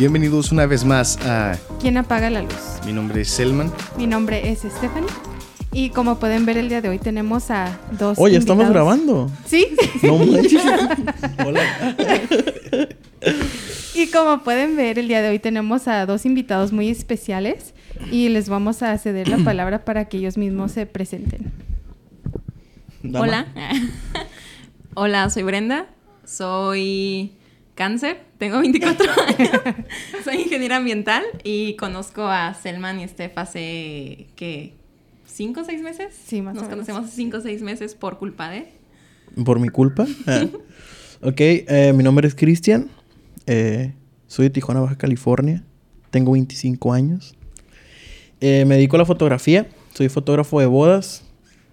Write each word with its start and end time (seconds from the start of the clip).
Bienvenidos 0.00 0.50
una 0.50 0.64
vez 0.64 0.82
más 0.82 1.18
a 1.26 1.58
¿Quién 1.78 1.98
apaga 1.98 2.30
la 2.30 2.40
luz? 2.40 2.54
Mi 2.86 2.92
nombre 2.94 3.20
es 3.20 3.28
Selman. 3.28 3.70
Mi 3.98 4.06
nombre 4.06 4.50
es 4.50 4.60
Stephanie. 4.60 5.10
Y 5.74 5.90
como 5.90 6.18
pueden 6.18 6.46
ver 6.46 6.56
el 6.56 6.70
día 6.70 6.80
de 6.80 6.88
hoy 6.88 6.98
tenemos 6.98 7.50
a 7.50 7.78
dos 7.98 8.18
Oye, 8.18 8.38
estamos 8.38 8.64
invitados. 8.64 8.96
grabando. 8.96 9.30
Sí. 9.44 9.66
No 10.02 10.16
manches. 10.24 10.62
Hola. 11.44 11.60
Y 13.94 14.06
como 14.06 14.42
pueden 14.42 14.74
ver 14.74 14.98
el 14.98 15.06
día 15.06 15.20
de 15.20 15.28
hoy 15.28 15.38
tenemos 15.38 15.86
a 15.86 16.06
dos 16.06 16.24
invitados 16.24 16.72
muy 16.72 16.88
especiales 16.88 17.74
y 18.10 18.30
les 18.30 18.48
vamos 18.48 18.82
a 18.82 18.96
ceder 18.96 19.28
la 19.28 19.36
palabra 19.44 19.84
para 19.84 20.06
que 20.06 20.16
ellos 20.16 20.38
mismos 20.38 20.72
se 20.72 20.86
presenten. 20.86 21.52
Dama. 23.02 23.20
Hola. 23.20 23.46
Hola, 24.94 25.28
soy 25.28 25.42
Brenda. 25.42 25.88
Soy 26.24 27.32
cáncer. 27.80 28.18
Tengo 28.36 28.58
24 28.58 29.06
años. 29.26 29.50
soy 30.22 30.42
ingeniera 30.42 30.76
ambiental 30.76 31.24
y 31.44 31.76
conozco 31.76 32.24
a 32.24 32.52
Selman 32.52 33.00
y 33.00 33.08
Steph 33.08 33.38
hace, 33.38 34.26
¿qué? 34.36 34.74
¿Cinco 35.24 35.62
o 35.62 35.64
seis 35.64 35.80
meses? 35.80 36.12
Sí, 36.26 36.42
más 36.42 36.54
Nos 36.54 36.64
o 36.64 36.66
menos. 36.66 36.74
conocemos 36.74 37.06
hace 37.06 37.16
cinco 37.16 37.38
o 37.38 37.40
seis 37.40 37.62
meses 37.62 37.94
por 37.94 38.18
culpa 38.18 38.50
de... 38.50 38.66
Por 39.46 39.58
mi 39.60 39.70
culpa. 39.70 40.06
Ah. 40.26 40.44
Ok, 41.22 41.36
eh, 41.38 41.92
mi 41.94 42.02
nombre 42.02 42.26
es 42.26 42.34
Cristian. 42.34 42.88
Eh, 43.46 43.92
soy 44.26 44.44
de 44.46 44.50
Tijuana, 44.50 44.80
Baja 44.80 44.96
California. 44.96 45.62
Tengo 46.10 46.32
25 46.32 46.94
años. 46.94 47.34
Eh, 48.40 48.64
me 48.66 48.76
dedico 48.76 48.96
a 48.96 49.00
la 49.00 49.04
fotografía. 49.04 49.68
Soy 49.92 50.08
fotógrafo 50.08 50.60
de 50.60 50.66
bodas. 50.66 51.24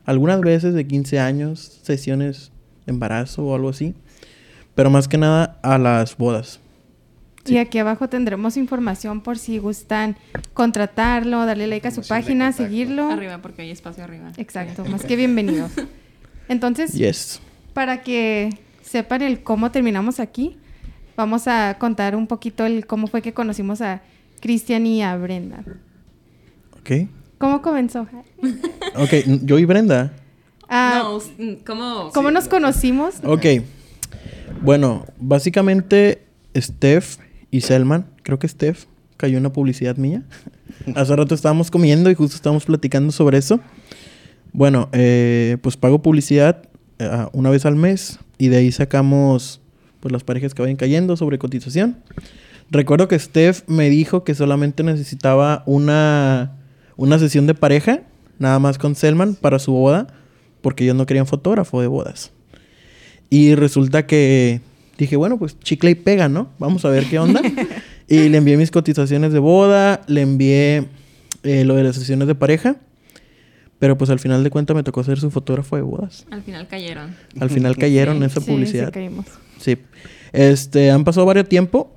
Algunas 0.03 0.41
veces 0.41 0.73
de 0.73 0.85
15 0.85 1.19
años, 1.19 1.79
sesiones 1.81 2.51
de 2.85 2.91
embarazo 2.91 3.45
o 3.45 3.55
algo 3.55 3.69
así. 3.69 3.95
Pero 4.77 4.91
más 4.91 5.07
que 5.07 5.17
nada 5.17 5.57
a 5.63 5.79
las 5.79 6.15
bodas. 6.17 6.59
Sí. 7.45 7.55
Y 7.55 7.57
aquí 7.57 7.79
abajo 7.79 8.09
tendremos 8.09 8.57
información 8.57 9.21
por 9.21 9.39
si 9.39 9.57
gustan 9.57 10.17
contratarlo, 10.53 11.47
darle 11.47 11.65
like 11.65 11.87
a 11.87 11.89
su 11.91 12.03
página, 12.07 12.51
seguirlo. 12.51 13.09
Arriba, 13.09 13.39
porque 13.41 13.63
hay 13.63 13.71
espacio 13.71 14.03
arriba. 14.03 14.31
Exacto, 14.37 14.85
más 14.85 15.03
que 15.03 15.15
bienvenidos. 15.15 15.71
Entonces, 16.47 16.91
Yes. 16.93 17.41
para 17.73 18.03
que 18.03 18.51
sepan 18.83 19.23
el 19.23 19.41
cómo 19.41 19.71
terminamos 19.71 20.19
aquí, 20.19 20.57
vamos 21.15 21.47
a 21.47 21.77
contar 21.79 22.15
un 22.15 22.27
poquito 22.27 22.63
el 22.67 22.85
cómo 22.85 23.07
fue 23.07 23.23
que 23.23 23.33
conocimos 23.33 23.81
a 23.81 24.03
Cristian 24.41 24.85
y 24.85 25.01
a 25.01 25.17
Brenda. 25.17 25.63
Ok. 26.79 27.07
¿Cómo 27.39 27.63
comenzó? 27.63 28.07
Ok, 28.95 29.09
yo 29.41 29.57
y 29.57 29.65
Brenda. 29.65 30.13
Ah, 30.69 31.01
no, 31.03 31.55
¿cómo? 31.65 32.11
¿Cómo 32.13 32.29
nos 32.29 32.47
conocimos? 32.47 33.15
Ok. 33.23 33.45
Bueno, 34.61 35.05
básicamente 35.19 36.23
Steph 36.55 37.17
y 37.51 37.61
Selman, 37.61 38.07
creo 38.23 38.39
que 38.39 38.47
Steph 38.47 38.85
cayó 39.17 39.37
una 39.37 39.53
publicidad 39.53 39.97
mía. 39.97 40.23
Hace 40.95 41.15
rato 41.15 41.35
estábamos 41.35 41.71
comiendo 41.71 42.09
y 42.09 42.15
justo 42.15 42.35
estábamos 42.35 42.65
platicando 42.65 43.11
sobre 43.11 43.37
eso. 43.37 43.59
Bueno, 44.53 44.89
eh, 44.91 45.57
pues 45.61 45.77
pago 45.77 46.01
publicidad 46.01 46.63
eh, 46.99 47.25
una 47.33 47.49
vez 47.49 47.65
al 47.65 47.75
mes 47.75 48.19
y 48.37 48.47
de 48.47 48.57
ahí 48.57 48.71
sacamos 48.71 49.61
pues 49.99 50.11
las 50.11 50.23
parejas 50.23 50.53
que 50.53 50.61
vayan 50.61 50.77
cayendo 50.77 51.17
sobre 51.17 51.37
cotización. 51.37 51.97
Recuerdo 52.69 53.07
que 53.07 53.17
Steph 53.17 53.63
me 53.67 53.89
dijo 53.89 54.23
que 54.23 54.35
solamente 54.35 54.83
necesitaba 54.83 55.63
una, 55.65 56.57
una 56.97 57.17
sesión 57.17 57.47
de 57.47 57.53
pareja, 57.53 58.01
nada 58.39 58.59
más 58.59 58.77
con 58.77 58.95
Selman, 58.95 59.35
para 59.35 59.59
su 59.59 59.71
boda, 59.71 60.07
porque 60.61 60.83
ellos 60.83 60.95
no 60.95 61.05
querían 61.05 61.27
fotógrafo 61.27 61.79
de 61.79 61.87
bodas. 61.87 62.33
Y 63.29 63.55
resulta 63.55 64.05
que 64.05 64.61
dije, 64.97 65.15
bueno, 65.15 65.37
pues 65.37 65.59
chicle 65.59 65.91
y 65.91 65.95
pega, 65.95 66.29
¿no? 66.29 66.49
Vamos 66.59 66.85
a 66.85 66.89
ver 66.89 67.05
qué 67.05 67.19
onda. 67.19 67.41
y 68.07 68.29
le 68.29 68.37
envié 68.37 68.57
mis 68.57 68.71
cotizaciones 68.71 69.33
de 69.33 69.39
boda, 69.39 70.01
le 70.07 70.21
envié 70.21 70.85
eh, 71.43 71.65
lo 71.65 71.75
de 71.75 71.83
las 71.83 71.95
sesiones 71.95 72.27
de 72.27 72.35
pareja. 72.35 72.77
Pero 73.79 73.97
pues 73.97 74.09
al 74.09 74.19
final 74.19 74.43
de 74.43 74.49
cuentas 74.49 74.75
me 74.75 74.81
tocó 74.83 75.03
ser 75.03 75.19
su 75.19 75.29
fotógrafo 75.29 75.75
de 75.75 75.83
bodas. 75.83 76.25
Al 76.31 76.41
final 76.41 76.67
cayeron. 76.67 77.15
Al 77.39 77.49
final 77.49 77.75
cayeron 77.77 78.17
en 78.17 78.23
esa 78.23 78.41
Sí, 78.41 78.49
publicidad. 78.49 78.87
sí 78.87 78.91
caímos. 78.91 79.25
Sí. 79.59 79.77
Este, 80.33 80.89
han 80.89 81.03
pasado 81.03 81.25
varios 81.27 81.47
tiempo. 81.47 81.91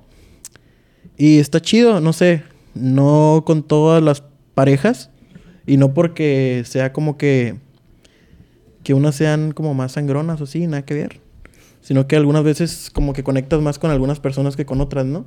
Y 1.17 1.39
está 1.39 1.59
chido, 1.61 1.99
no 1.99 2.13
sé. 2.13 2.43
No 2.75 3.43
con 3.45 3.63
todas 3.63 4.03
las 4.03 4.23
parejas. 4.53 5.09
Y 5.65 5.77
no 5.77 5.93
porque 5.93 6.63
sea 6.65 6.93
como 6.93 7.17
que. 7.17 7.55
Que 8.91 8.95
unas 8.95 9.15
sean 9.15 9.53
como 9.53 9.73
más 9.73 9.93
sangronas 9.93 10.41
o 10.41 10.43
así, 10.43 10.67
nada 10.67 10.83
que 10.83 10.93
ver. 10.93 11.21
Sino 11.79 12.07
que 12.07 12.17
algunas 12.17 12.43
veces 12.43 12.89
como 12.91 13.13
que 13.13 13.23
conectas 13.23 13.61
más 13.61 13.79
con 13.79 13.89
algunas 13.89 14.19
personas 14.19 14.57
que 14.57 14.65
con 14.65 14.81
otras, 14.81 15.05
¿no? 15.05 15.25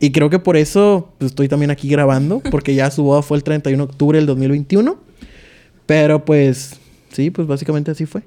Y 0.00 0.12
creo 0.12 0.30
que 0.30 0.38
por 0.38 0.56
eso 0.56 1.12
pues, 1.18 1.32
estoy 1.32 1.46
también 1.46 1.70
aquí 1.70 1.90
grabando. 1.90 2.40
Porque 2.50 2.74
ya 2.74 2.90
su 2.90 3.02
boda 3.02 3.20
fue 3.20 3.36
el 3.36 3.44
31 3.44 3.84
de 3.84 3.92
octubre 3.92 4.16
del 4.16 4.24
2021. 4.24 4.98
Pero 5.84 6.24
pues. 6.24 6.80
Sí, 7.10 7.28
pues 7.28 7.46
básicamente 7.46 7.90
así 7.90 8.06
fue. 8.06 8.22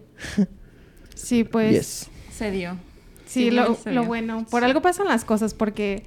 Sí, 1.15 1.43
pues 1.43 1.71
yes. 1.71 2.09
Se 2.31 2.51
dio. 2.51 2.77
sí, 3.25 3.45
Sí, 3.45 3.49
lo, 3.49 3.75
lo 3.85 4.05
bueno. 4.05 4.45
Por 4.51 4.63
algo 4.63 4.83
pasan 4.83 5.07
las 5.07 5.25
cosas 5.25 5.55
porque, 5.55 6.03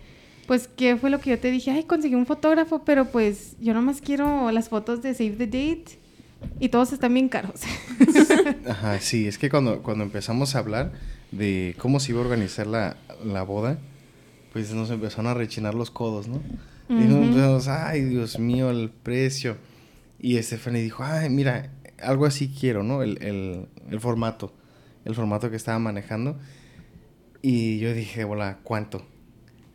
pues, 0.47 0.69
¿qué 0.69 0.97
fue 0.97 1.11
lo 1.11 1.19
que 1.19 1.31
yo 1.31 1.39
te 1.41 1.51
dije? 1.51 1.73
Ay, 1.73 1.83
conseguí 1.83 2.15
un 2.15 2.27
fotógrafo, 2.27 2.85
pero 2.85 3.07
pues 3.07 3.57
yo 3.59 3.75
nomás 3.75 4.01
quiero 4.01 4.53
las 4.53 4.69
fotos 4.69 5.03
de 5.03 5.15
Save 5.15 5.33
the 5.33 5.47
Date 5.47 5.98
y 6.61 6.69
todos 6.69 6.93
están 6.93 7.15
bien 7.15 7.29
caros. 7.29 7.61
Ajá, 8.69 9.01
sí, 9.01 9.27
es 9.27 9.39
que 9.39 9.51
cuando, 9.51 9.83
cuando 9.83 10.05
empezamos 10.05 10.55
a 10.55 10.59
hablar 10.59 10.93
de 11.31 11.75
cómo 11.79 12.01
se 12.01 12.13
iba 12.13 12.21
a 12.21 12.25
organizar 12.25 12.67
la, 12.67 12.97
la 13.25 13.43
boda, 13.43 13.79
pues 14.53 14.73
nos 14.73 14.91
empezaron 14.91 15.27
a 15.27 15.35
rechinar 15.35 15.75
los 15.75 15.91
codos, 15.91 16.29
¿no? 16.29 16.41
Y 16.89 16.95
nos 16.95 17.23
empezamos, 17.23 17.69
ay, 17.69 18.03
Dios 18.05 18.39
mío, 18.39 18.71
el 18.71 18.91
precio. 18.91 19.57
Y 20.19 20.43
Stephanie 20.43 20.83
dijo, 20.83 21.05
ay, 21.05 21.29
mira, 21.29 21.71
algo 22.03 22.25
así 22.25 22.49
quiero, 22.49 22.83
¿no? 22.83 23.03
El, 23.03 23.23
el, 23.23 23.67
el 23.91 24.01
formato, 24.01 24.55
el 25.05 25.15
formato 25.15 25.51
que 25.51 25.57
estaba 25.57 25.79
manejando. 25.79 26.39
Y 27.43 27.79
yo 27.79 27.93
dije, 27.93 28.25
hola, 28.25 28.59
¿cuánto? 28.63 29.05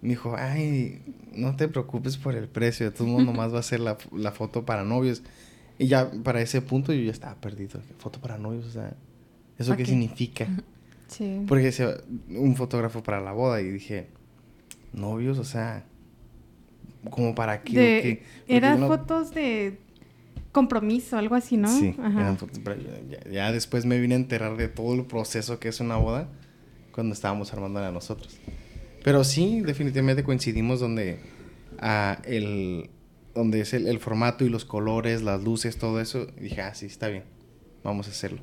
Me 0.02 0.10
dijo, 0.10 0.36
ay, 0.38 1.02
no 1.34 1.56
te 1.56 1.68
preocupes 1.68 2.18
por 2.18 2.36
el 2.36 2.48
precio, 2.48 2.86
de 2.90 2.92
todo 2.92 3.08
mundo 3.08 3.32
nomás 3.32 3.54
va 3.54 3.60
a 3.60 3.64
ser 3.64 3.80
la, 3.80 3.98
la 4.12 4.32
foto 4.32 4.66
para 4.66 4.84
novios. 4.84 5.22
Y 5.84 5.88
ya 5.88 6.10
para 6.24 6.42
ese 6.42 6.62
punto 6.62 6.94
yo 6.94 7.02
ya 7.04 7.12
estaba 7.12 7.36
perdido. 7.36 7.82
Foto 7.98 8.20
para 8.22 8.38
novios, 8.38 8.66
o 8.66 8.72
sea, 8.72 8.94
¿eso 9.60 9.72
¿Pa 9.72 9.78
qué 9.78 9.86
significa? 9.86 10.48
Sí. 11.08 11.44
Porque 11.48 11.66
decía, 11.66 11.96
un 12.30 12.56
fotógrafo 12.56 13.04
para 13.04 13.20
la 13.20 13.34
boda 13.34 13.62
y 13.62 13.70
dije, 13.70 14.08
novios, 14.94 15.38
o 15.40 15.44
sea, 15.44 15.84
¿como 17.10 17.36
para 17.36 17.62
qué? 17.64 17.78
De- 17.80 18.02
qué? 18.02 18.24
Eran 18.56 18.80
no- 18.80 18.88
fotos 18.88 19.34
de 19.34 19.78
compromiso, 20.52 21.18
algo 21.18 21.36
así, 21.36 21.58
¿no? 21.58 21.68
Sí, 21.68 21.96
Ajá. 22.00 22.22
eran 22.22 22.38
fotos, 22.38 22.60
pero 22.64 22.78
ya, 23.32 23.52
después 23.52 23.86
me 23.86 24.00
vine 24.00 24.14
a 24.16 24.18
enterar 24.18 24.56
de 24.56 24.68
todo 24.70 24.94
el 24.94 25.06
proceso 25.06 25.60
que 25.60 25.68
es 25.68 25.80
una 25.80 25.98
boda 25.98 26.30
cuando 26.92 27.14
estábamos 27.14 27.52
armándola 27.54 27.92
nosotros. 27.92 28.38
Pero 29.04 29.24
sí, 29.24 29.62
definitivamente 29.62 30.24
coincidimos 30.24 30.80
donde 30.80 31.20
ah, 31.80 32.20
el 32.24 32.90
donde 33.36 33.62
es 33.62 33.74
el, 33.74 33.88
el 33.88 34.00
formato 34.00 34.46
y 34.46 34.50
los 34.50 34.66
colores, 34.66 35.22
las 35.24 35.44
luces, 35.44 35.78
todo 35.78 36.00
eso. 36.00 36.28
Y 36.38 36.42
dije, 36.44 36.62
ah, 36.62 36.74
sí, 36.76 36.86
está 36.86 37.08
bien, 37.08 37.24
vamos 37.84 38.08
a 38.08 38.12
hacerlo. 38.12 38.42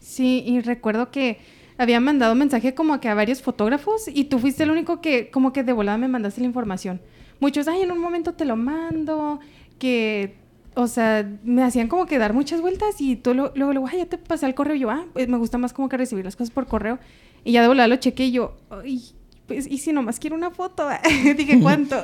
Sí, 0.00 0.42
y 0.46 0.60
recuerdo 0.60 1.10
que 1.10 1.38
había 1.78 2.00
mandado 2.00 2.34
mensaje 2.34 2.74
como 2.74 3.00
que 3.00 3.08
a 3.08 3.14
varios 3.14 3.40
fotógrafos 3.42 4.06
y 4.12 4.24
tú 4.24 4.38
fuiste 4.38 4.64
el 4.64 4.70
único 4.70 5.00
que 5.00 5.30
como 5.30 5.52
que 5.52 5.62
de 5.62 5.72
volada 5.72 5.96
me 5.98 6.08
mandaste 6.08 6.40
la 6.40 6.46
información. 6.46 7.00
Muchos, 7.40 7.66
ay, 7.68 7.82
en 7.82 7.92
un 7.92 7.98
momento 7.98 8.34
te 8.34 8.44
lo 8.44 8.56
mando, 8.56 9.40
que, 9.78 10.36
o 10.74 10.86
sea, 10.86 11.28
me 11.44 11.62
hacían 11.64 11.88
como 11.88 12.06
que 12.06 12.18
dar 12.18 12.32
muchas 12.34 12.60
vueltas 12.60 13.00
y 13.00 13.16
tú 13.16 13.34
lo- 13.34 13.52
luego, 13.54 13.72
luego, 13.72 13.88
ay, 13.90 13.98
ya 13.98 14.06
te 14.06 14.18
pasé 14.18 14.46
el 14.46 14.54
correo. 14.54 14.76
Y 14.76 14.80
yo, 14.80 14.90
ah, 14.90 15.06
pues 15.12 15.28
me 15.28 15.36
gusta 15.38 15.58
más 15.58 15.72
como 15.72 15.88
que 15.88 15.96
recibir 15.96 16.24
las 16.24 16.36
cosas 16.36 16.52
por 16.52 16.66
correo. 16.66 16.98
Y 17.44 17.52
ya 17.52 17.62
de 17.62 17.68
volada 17.68 17.88
lo 17.88 17.96
chequé 17.96 18.26
y 18.26 18.32
yo, 18.32 18.56
ay, 18.70 19.02
pues, 19.52 19.66
y 19.70 19.78
si 19.78 19.92
nomás 19.92 20.18
quiero 20.18 20.36
una 20.36 20.50
foto, 20.50 20.88
dije, 21.36 21.60
¿cuánto? 21.60 22.02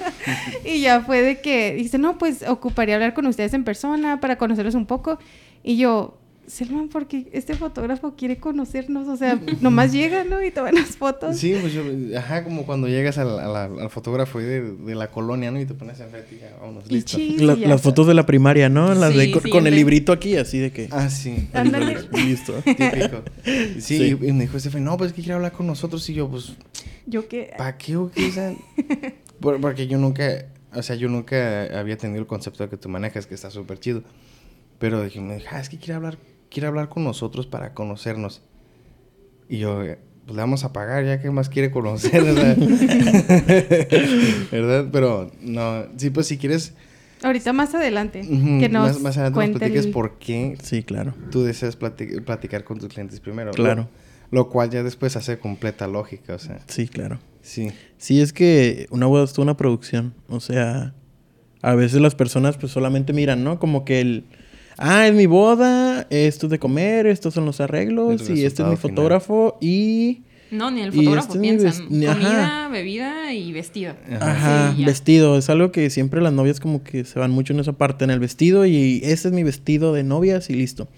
y 0.64 0.80
ya 0.80 1.02
fue 1.02 1.22
de 1.22 1.40
que, 1.40 1.74
dice, 1.74 1.98
no, 1.98 2.18
pues 2.18 2.46
ocuparía 2.48 2.96
hablar 2.96 3.14
con 3.14 3.26
ustedes 3.26 3.54
en 3.54 3.64
persona 3.64 4.20
para 4.20 4.36
conocerlos 4.36 4.74
un 4.74 4.86
poco. 4.86 5.18
Y 5.62 5.76
yo, 5.76 6.18
Selman, 6.50 6.88
porque 6.88 7.28
este 7.32 7.54
fotógrafo 7.54 8.14
quiere 8.16 8.38
conocernos, 8.38 9.08
o 9.08 9.16
sea, 9.16 9.40
nomás 9.60 9.92
llega, 9.92 10.24
¿no? 10.24 10.42
Y 10.42 10.50
toman 10.50 10.74
las 10.74 10.96
fotos. 10.96 11.36
Sí, 11.38 11.54
pues 11.60 11.72
yo, 11.72 11.82
ajá, 12.18 12.44
como 12.44 12.66
cuando 12.66 12.88
llegas 12.88 13.18
al, 13.18 13.38
al 13.40 13.88
fotógrafo 13.90 14.40
de, 14.40 14.60
de 14.72 14.94
la 14.94 15.10
colonia, 15.10 15.50
¿no? 15.50 15.60
Y 15.60 15.64
te 15.66 15.74
pones 15.74 16.00
enfrente 16.00 16.34
y 16.36 16.40
ya, 16.40 16.56
vámonos, 16.60 16.84
Y 16.90 16.94
listo. 16.94 17.16
chis, 17.16 17.40
La- 17.40 17.54
y 17.54 17.60
ya. 17.60 17.68
las 17.68 17.80
fotos 17.80 18.06
de 18.06 18.14
la 18.14 18.26
primaria, 18.26 18.68
¿no? 18.68 18.92
Las 18.94 19.14
de 19.14 19.32
Sí, 19.32 19.50
con, 19.50 19.66
el 19.66 19.74
librito 19.74 20.12
aquí, 20.12 20.36
así 20.36 20.58
de 20.58 20.70
que. 20.72 20.88
Ah, 20.90 21.08
sí. 21.08 21.48
Ándale. 21.52 21.96
Listo. 22.12 22.54
Típico. 22.64 23.22
Sí, 23.44 23.80
Sí. 23.80 24.18
Y, 24.20 24.28
y 24.28 24.32
me 24.32 24.42
dijo 24.42 24.58
Stephanie, 24.58 24.84
no, 24.84 24.96
pues 24.96 25.12
que 25.12 25.22
quiere 25.22 25.34
hablar 25.34 25.52
con 25.52 25.66
nosotros. 25.66 26.08
Y 26.10 26.14
yo, 26.14 26.28
pues, 26.28 26.54
Yo 27.06 27.28
que... 27.28 27.52
¿para 27.56 27.76
qué 27.78 27.96
o 27.96 28.10
qué? 28.10 28.26
O 28.28 28.32
sea, 28.32 28.54
por- 29.40 29.60
porque 29.60 29.86
yo 29.86 29.98
nunca, 29.98 30.46
o 30.74 30.82
sea, 30.82 30.96
yo 30.96 31.08
nunca 31.08 31.78
había 31.78 31.96
tenido 31.96 32.20
el 32.20 32.26
concepto 32.26 32.68
que 32.68 32.76
tú 32.76 32.88
manejas, 32.88 33.26
que 33.26 33.34
está 33.34 33.50
súper 33.50 33.78
chido. 33.78 34.02
Pero 34.78 35.02
dije, 35.04 35.20
me 35.20 35.34
dijo, 35.36 35.46
ah, 35.52 35.60
es 35.60 35.68
que 35.68 35.76
quiere 35.76 35.94
hablar, 35.94 36.16
quiere 36.50 36.66
hablar 36.68 36.88
con 36.88 37.04
nosotros 37.04 37.46
para 37.46 37.72
conocernos. 37.74 38.42
Y 39.48 39.58
yo, 39.58 39.82
eh, 39.82 39.98
pues 40.26 40.36
le 40.36 40.42
vamos 40.42 40.64
a 40.64 40.72
pagar, 40.72 41.04
ya 41.04 41.20
que 41.20 41.30
más 41.30 41.48
quiere 41.48 41.70
conocer, 41.70 42.22
¿verdad? 42.22 42.56
¿verdad? 44.52 44.88
Pero 44.92 45.30
no, 45.40 45.84
sí, 45.96 46.10
pues 46.10 46.26
si 46.26 46.38
quieres, 46.38 46.74
Ahorita 47.22 47.52
más 47.52 47.74
adelante. 47.74 48.22
que 48.22 48.68
nos 48.70 48.92
más, 48.94 49.00
más 49.00 49.18
adelante 49.18 49.48
nos 49.50 49.58
platiques 49.58 49.86
el- 49.86 49.92
por 49.92 50.18
qué 50.18 50.56
Sí, 50.62 50.82
claro. 50.82 51.14
tú 51.30 51.42
deseas 51.42 51.78
plati- 51.78 52.22
platicar 52.24 52.64
con 52.64 52.78
tus 52.78 52.88
clientes 52.88 53.20
primero. 53.20 53.50
Claro. 53.52 53.88
Lo, 54.30 54.38
lo 54.44 54.48
cual 54.48 54.70
ya 54.70 54.82
después 54.82 55.16
hace 55.16 55.38
completa 55.38 55.86
lógica, 55.86 56.34
o 56.34 56.38
sea, 56.38 56.60
Sí, 56.66 56.88
claro. 56.88 57.18
sí. 57.42 57.72
Sí, 57.98 58.20
es 58.22 58.32
que 58.32 58.86
una 58.90 59.06
boda 59.06 59.24
es 59.24 59.32
toda 59.32 59.42
una 59.44 59.56
producción. 59.56 60.14
O 60.28 60.40
sea, 60.40 60.94
a 61.60 61.74
veces 61.74 62.00
las 62.00 62.14
personas 62.14 62.56
pues 62.56 62.72
solamente 62.72 63.12
miran, 63.12 63.44
¿no? 63.44 63.58
Como 63.58 63.84
que 63.84 64.00
el... 64.00 64.24
Ah, 64.82 65.06
es 65.06 65.14
mi 65.14 65.26
boda, 65.26 66.06
esto 66.08 66.46
es 66.46 66.50
de 66.50 66.58
comer, 66.58 67.06
estos 67.06 67.34
son 67.34 67.44
los 67.44 67.60
arreglos 67.60 68.28
y 68.30 68.44
este 68.44 68.62
es 68.62 68.68
mi 68.68 68.76
final. 68.76 68.78
fotógrafo 68.78 69.58
y... 69.60 70.22
No, 70.50 70.70
ni 70.70 70.80
el 70.80 70.90
fotógrafo 70.92 71.28
este 71.28 71.38
piensa. 71.40 71.64
ves- 71.66 71.90
ni- 71.90 72.06
ajá. 72.06 72.14
Comida, 72.18 72.68
bebida 72.68 73.32
y 73.34 73.52
vestido. 73.52 73.94
Ajá, 74.20 74.72
Sí, 74.74 74.84
vestido. 74.84 75.36
Es 75.38 75.48
algo 75.50 75.70
que 75.70 75.90
siempre 75.90 76.20
las 76.20 76.32
novias 76.32 76.58
como 76.58 76.82
que 76.82 77.04
se 77.04 77.18
van 77.20 77.30
mucho 77.30 77.52
en 77.52 77.60
esa 77.60 77.74
parte, 77.74 78.04
en 78.04 78.10
el 78.10 78.18
vestido 78.18 78.66
y 78.66 79.00
ese 79.04 79.28
es 79.28 79.34
mi 79.34 79.42
vestido 79.44 79.92
de 79.92 80.02
novias 80.02 80.50
y 80.50 80.54
listo. 80.54 80.88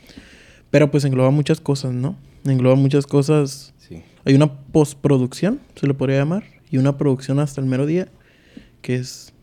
Pero 0.70 0.90
pues 0.90 1.04
engloba 1.04 1.30
muchas 1.30 1.60
cosas, 1.60 1.92
¿no? 1.92 2.16
Engloba 2.46 2.76
muchas 2.76 3.06
cosas. 3.06 3.74
Sí. 3.76 4.02
Hay 4.24 4.34
una 4.34 4.46
postproducción, 4.50 5.60
se 5.74 5.86
le 5.86 5.92
podría 5.92 6.18
llamar, 6.18 6.44
y 6.70 6.78
una 6.78 6.96
producción 6.96 7.38
hasta 7.40 7.60
el 7.60 7.66
mero 7.66 7.84
día, 7.84 8.08
que 8.80 8.94
es 8.94 9.34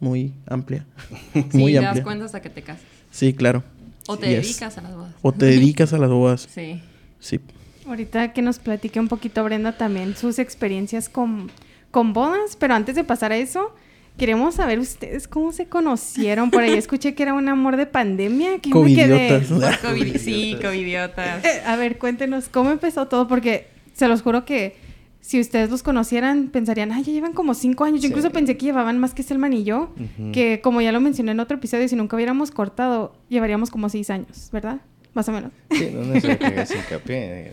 muy 0.00 0.34
amplia. 0.46 0.84
Sí, 1.32 1.44
muy 1.56 1.72
te 1.72 1.78
das 1.78 1.86
amplia. 1.86 2.04
cuenta 2.04 2.24
hasta 2.26 2.42
que 2.42 2.50
te 2.50 2.60
casas. 2.62 2.82
Sí, 3.10 3.32
claro. 3.32 3.62
O 4.06 4.16
te 4.18 4.28
Yes. 4.28 4.42
dedicas 4.46 4.78
a 4.78 4.82
las 4.82 4.94
bodas. 4.94 5.14
O 5.22 5.32
te 5.32 5.46
dedicas 5.46 5.92
a 5.92 5.98
las 5.98 6.10
bodas. 6.10 6.48
Sí. 6.54 6.80
Sí. 7.20 7.40
Ahorita 7.86 8.32
que 8.32 8.42
nos 8.42 8.58
platique 8.58 8.98
un 9.00 9.08
poquito 9.08 9.42
Brenda 9.44 9.76
también 9.76 10.16
sus 10.16 10.38
experiencias 10.38 11.08
con, 11.08 11.50
con 11.90 12.12
bodas, 12.12 12.56
pero 12.58 12.74
antes 12.74 12.94
de 12.96 13.04
pasar 13.04 13.32
a 13.32 13.36
eso, 13.36 13.74
queremos 14.18 14.54
saber 14.56 14.78
ustedes 14.78 15.26
cómo 15.28 15.52
se 15.52 15.66
conocieron. 15.66 16.50
Por 16.50 16.62
ahí 16.62 16.72
escuché 16.78 17.14
que 17.14 17.22
era 17.22 17.34
un 17.34 17.48
amor 17.48 17.76
de 17.76 17.86
pandemia. 17.86 18.58
Que 18.60 18.70
me 18.74 18.94
quedé- 18.94 19.40
Covidiotas. 19.44 19.78
COVID, 19.82 20.16
sí, 20.18 20.56
covidiotas. 20.62 21.44
Eh, 21.44 21.62
a 21.66 21.76
ver, 21.76 21.98
cuéntenos 21.98 22.48
cómo 22.48 22.70
empezó 22.70 23.06
todo, 23.06 23.26
porque 23.28 23.68
se 23.94 24.08
los 24.08 24.22
juro 24.22 24.44
que 24.44 24.76
si 25.26 25.40
ustedes 25.40 25.70
los 25.70 25.82
conocieran, 25.82 26.48
pensarían, 26.48 26.92
ay, 26.92 27.02
ya 27.02 27.10
llevan 27.10 27.32
como 27.32 27.54
cinco 27.54 27.84
años. 27.84 28.02
Yo 28.02 28.08
Sí. 28.08 28.12
incluso 28.12 28.30
pensé 28.30 28.58
que 28.58 28.66
llevaban 28.66 28.98
más 28.98 29.14
que 29.14 29.22
Selman 29.22 29.54
y 29.54 29.64
yo, 29.64 29.88
que 30.34 30.60
como 30.62 30.82
ya 30.82 30.92
lo 30.92 31.00
mencioné 31.00 31.32
en 31.32 31.40
otro 31.40 31.56
episodio, 31.56 31.88
si 31.88 31.96
nunca 31.96 32.14
hubiéramos 32.16 32.50
cortado, 32.50 33.14
llevaríamos 33.30 33.70
como 33.70 33.88
seis 33.88 34.10
años, 34.10 34.50
¿verdad? 34.52 34.82
Más 35.14 35.28
o 35.28 35.32
menos. 35.32 35.52
Sí, 35.70 35.90
no 35.92 36.00
necesito 36.06 36.38
que 36.40 36.46
hagas 36.46 36.70
hincapié. 36.74 37.52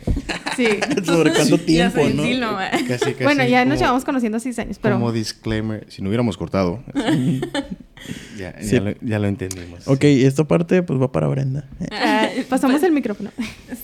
Sí. 0.56 0.68
¿Sobre 1.06 1.32
cuánto 1.32 1.60
tiempo, 1.60 2.02
no? 2.10 2.24
dilo. 2.24 2.58
Casi, 2.88 3.14
casi 3.14 3.24
bueno, 3.24 3.46
ya 3.46 3.66
nos 3.66 3.78
llevamos 3.80 4.04
conociendo 4.04 4.40
seis 4.40 4.58
años, 4.58 4.80
pero... 4.82 4.96
Como 4.96 5.12
disclaimer, 5.14 5.86
si 5.90 6.02
no 6.02 6.10
hubiéramos 6.10 6.38
cortado. 6.38 6.84
ya, 8.38 8.56
Sí. 8.62 8.76
ya, 8.76 8.82
lo, 8.82 8.92
ya 9.02 9.20
lo 9.20 9.28
entendimos. 9.28 9.88
Ok, 9.88 10.04
esta 10.06 10.44
parte 10.46 10.82
pues 10.82 11.00
va 11.00 11.12
para 11.12 11.28
Brenda. 11.28 11.70
Ah, 11.92 12.30
pasamos 12.50 12.82
el 12.84 12.92
micrófono. 12.92 13.32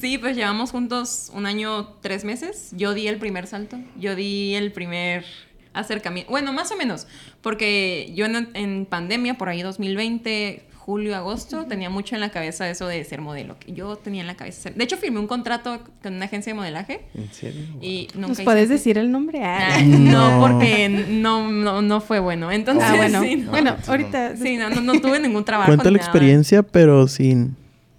Sí, 0.01 0.17
pues 0.17 0.35
llevamos 0.35 0.71
juntos 0.71 1.31
un 1.33 1.45
año, 1.45 1.89
tres 2.01 2.25
meses. 2.25 2.69
Yo 2.75 2.93
di 2.95 3.07
el 3.07 3.17
primer 3.17 3.45
salto. 3.47 3.77
Yo 3.99 4.15
di 4.15 4.55
el 4.55 4.71
primer 4.71 5.23
acercamiento. 5.73 6.31
Bueno, 6.31 6.51
más 6.51 6.71
o 6.71 6.77
menos. 6.77 7.07
Porque 7.41 8.11
yo 8.15 8.25
en, 8.25 8.49
en 8.55 8.85
pandemia, 8.87 9.35
por 9.37 9.49
ahí 9.49 9.61
2020, 9.61 10.63
julio, 10.87 11.17
agosto, 11.17 11.65
tenía 11.65 11.89
mucho 11.89 12.15
en 12.15 12.21
la 12.21 12.29
cabeza 12.29 12.69
eso 12.69 12.87
de 12.87 13.03
ser 13.03 13.19
modelo. 13.19 13.57
que 13.59 13.73
Yo 13.73 13.97
tenía 13.97 14.21
en 14.21 14.27
la 14.27 14.35
cabeza 14.37 14.61
ser... 14.61 14.75
De 14.75 14.85
hecho, 14.85 14.95
firmé 14.95 15.19
un 15.19 15.27
contrato 15.27 15.81
con 16.01 16.13
una 16.15 16.25
agencia 16.25 16.53
de 16.53 16.57
modelaje. 16.57 17.01
¿En 17.13 17.31
serio? 17.33 17.61
Y 17.81 18.07
nunca 18.13 18.19
¿Nos 18.29 18.31
hice 18.31 18.43
puedes 18.45 18.69
decir 18.69 18.97
el 18.97 19.11
nombre? 19.11 19.43
Ah. 19.43 19.81
No, 19.85 20.39
porque 20.39 20.87
no, 20.87 21.51
no, 21.51 21.81
no 21.81 21.99
fue 21.99 22.19
bueno. 22.19 22.51
Entonces, 22.53 22.85
Ah, 22.89 22.95
bueno. 22.95 23.21
sí, 23.21 23.35
no. 23.35 23.51
bueno, 23.51 23.75
ahorita... 23.85 24.37
Sí, 24.37 24.55
no, 24.55 24.69
no, 24.69 24.79
no 24.79 24.93
tuve 25.01 25.19
ningún 25.19 25.43
trabajo. 25.43 25.67
Cuenta 25.67 25.83
la 25.91 25.97
nada. 25.97 26.03
experiencia, 26.03 26.63
pero 26.63 27.07
sin... 27.09 27.57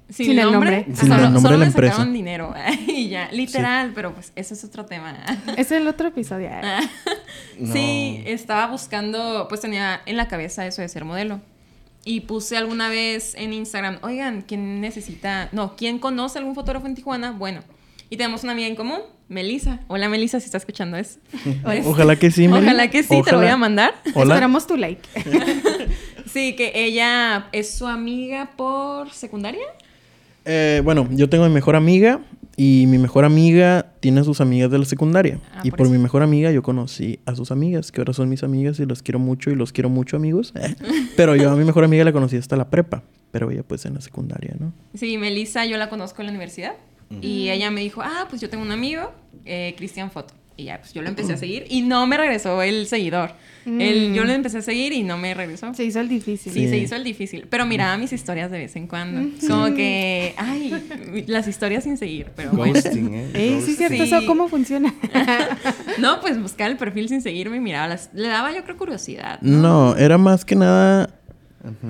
Sin, 0.09 0.25
Sin 0.29 0.39
el 0.39 0.51
nombre. 0.51 0.71
nombre. 0.87 0.97
Sin 0.97 1.09
solo, 1.11 1.15
el 1.17 1.23
nombre 1.35 1.41
solo 1.43 1.53
de 1.53 1.59
la 1.59 1.65
me 1.67 1.67
empresa. 1.67 1.93
sacaron 1.93 2.15
dinero. 2.15 2.55
y 2.89 3.11
ya, 3.11 3.29
literal, 3.31 3.93
pero 3.95 4.15
pues 4.15 4.33
eso 4.35 4.55
es 4.55 4.65
otro 4.65 4.87
tema. 4.87 5.15
Es 5.59 5.71
el 5.71 5.87
otro 5.87 6.09
episodio. 6.09 6.49
No. 7.59 7.73
Sí, 7.73 8.23
estaba 8.25 8.69
buscando, 8.69 9.47
pues 9.51 9.61
tenía 9.61 10.01
en 10.07 10.17
la 10.17 10.29
cabeza 10.29 10.65
eso 10.67 10.81
de 10.81 10.89
ser 10.89 11.05
modelo. 11.05 11.41
Y 12.09 12.21
puse 12.21 12.57
alguna 12.57 12.89
vez 12.89 13.35
en 13.35 13.53
Instagram, 13.53 13.99
oigan, 14.01 14.41
¿quién 14.41 14.81
necesita? 14.81 15.51
No, 15.53 15.77
¿quién 15.77 15.99
conoce 15.99 16.39
algún 16.39 16.55
fotógrafo 16.55 16.87
en 16.87 16.95
Tijuana? 16.95 17.33
Bueno, 17.33 17.61
y 18.09 18.17
tenemos 18.17 18.45
una 18.45 18.53
amiga 18.53 18.67
en 18.67 18.77
común, 18.77 19.01
Melissa. 19.29 19.81
Hola, 19.89 20.09
Melissa, 20.09 20.41
si 20.41 20.47
está 20.47 20.57
escuchando 20.57 20.97
eso. 20.97 21.19
Este, 21.45 21.83
Ojalá 21.85 22.17
que 22.17 22.31
sí, 22.31 22.49
Meli. 22.49 22.65
Ojalá 22.65 22.89
que 22.89 23.03
sí, 23.03 23.21
te 23.23 23.31
lo 23.31 23.41
voy 23.41 23.49
a 23.49 23.59
mandar. 23.59 23.93
Hola. 24.15 24.37
Esperamos 24.37 24.67
tu 24.67 24.79
like. 24.79 25.07
Sí, 26.33 26.57
que 26.57 26.73
ella 26.75 27.49
es 27.53 27.73
su 27.73 27.87
amiga 27.87 28.53
por 28.57 29.11
secundaria. 29.11 29.67
Eh, 30.47 30.81
bueno, 30.83 31.09
yo 31.11 31.29
tengo 31.29 31.47
mi 31.47 31.53
mejor 31.53 31.77
amiga 31.77 32.21
y 32.61 32.87
mi 32.89 32.99
mejor 32.99 33.25
amiga 33.25 33.93
tiene 34.01 34.21
a 34.21 34.25
sus 34.25 34.41
amigas 34.41 34.69
de 34.69 34.81
la 34.81 34.85
secundaria. 34.85 35.39
Ah, 35.55 35.61
y 35.63 35.71
por 35.71 35.89
mi 35.89 35.97
mejor 35.97 36.25
amiga 36.25 36.51
yo 36.51 36.61
conocí 36.61 37.21
a 37.25 37.37
sus 37.37 37.53
amigas, 37.53 37.93
que 37.93 38.01
ahora 38.01 38.13
son 38.13 38.29
mis 38.29 38.43
amigas 38.43 38.81
y 38.81 38.85
las 38.85 39.01
quiero 39.01 39.21
mucho 39.21 39.53
y 39.53 39.55
los 39.55 39.73
quiero 39.73 39.89
mucho 39.89 40.17
amigos. 40.17 40.53
Pero 41.17 41.37
yo 41.37 41.53
a 41.53 41.57
mi 41.57 41.65
mejor 41.65 41.85
amiga 41.85 42.03
la 42.03 42.13
conocí 42.13 42.37
hasta 42.37 42.57
la 42.57 42.69
prepa, 42.69 43.05
pero 43.31 43.51
ella 43.51 43.63
pues 43.63 43.85
en 43.87 43.95
la 43.95 44.01
secundaria, 44.01 44.57
¿no? 44.59 44.73
Sí, 44.95 45.19
Melissa 45.19 45.67
yo 45.67 45.77
la 45.77 45.89
conozco 45.89 46.21
en 46.23 46.27
la 46.27 46.33
universidad. 46.33 46.75
Y 47.23 47.49
ella 47.49 47.71
me 47.71 47.81
dijo, 47.81 48.03
ah, 48.03 48.27
pues 48.29 48.43
yo 48.43 48.51
tengo 48.51 48.65
un 48.65 48.73
amigo, 48.73 49.13
eh, 49.45 49.75
Cristian 49.79 50.11
Foto. 50.11 50.35
Y 50.59 50.65
ya, 50.65 50.79
pues 50.81 50.93
yo 50.93 51.01
lo 51.03 51.09
empecé 51.09 51.33
a 51.33 51.37
seguir 51.39 51.65
y 51.71 51.81
no 51.83 52.07
me 52.07 52.17
regresó 52.19 52.61
el 52.63 52.87
seguidor. 52.87 53.31
El- 53.67 54.11
Mm. 54.11 54.15
yo 54.15 54.25
lo 54.25 54.33
empecé 54.33 54.59
a 54.59 54.63
seguir 54.63 54.93
y 54.95 55.03
no 55.03 55.19
me 55.19 55.35
regresó. 55.35 55.75
Se 55.75 55.85
hizo 55.85 56.01
el 56.01 56.09
difícil. 56.09 56.53
Sí, 56.55 56.61
Sí. 56.61 56.69
se 56.71 56.79
hizo 56.79 56.97
el 56.97 57.05
difícil. 57.05 57.47
Pero 57.51 57.67
miraba 57.67 57.99
mis 57.99 58.13
historias 58.15 58.51
de 58.51 58.59
vez 58.59 58.75
en 58.77 58.87
cuando. 58.87 59.21
Mm. 59.21 59.47
Como 59.47 59.75
que, 59.75 60.35
ay, 60.39 61.25
las 61.27 61.47
historias 61.49 61.85
sin 61.85 61.99
seguir. 61.99 62.29
Pero 62.35 62.53
bueno. 62.53 62.73
Ghosting, 62.73 63.15
¿eh? 63.15 63.31
Ey, 63.35 63.61
sí, 63.61 63.75
cierto, 63.75 63.97
Sí. 63.97 64.03
eso 64.15 64.27
cómo 64.27 64.49
funciona. 64.49 64.95
No, 65.99 66.21
pues 66.21 66.41
buscar 66.41 66.71
el 66.71 66.77
perfil 66.77 67.09
sin 67.09 67.21
seguirme 67.23 67.57
y 67.59 67.61
miraba 67.61 67.89
las. 67.89 68.11
Le 68.15 68.29
daba 68.29 68.55
yo 68.55 68.63
creo 68.65 68.77
curiosidad. 68.77 69.39
No, 69.43 69.97
era 69.97 70.17
más 70.19 70.45
que 70.45 70.55
nada, 70.57 71.11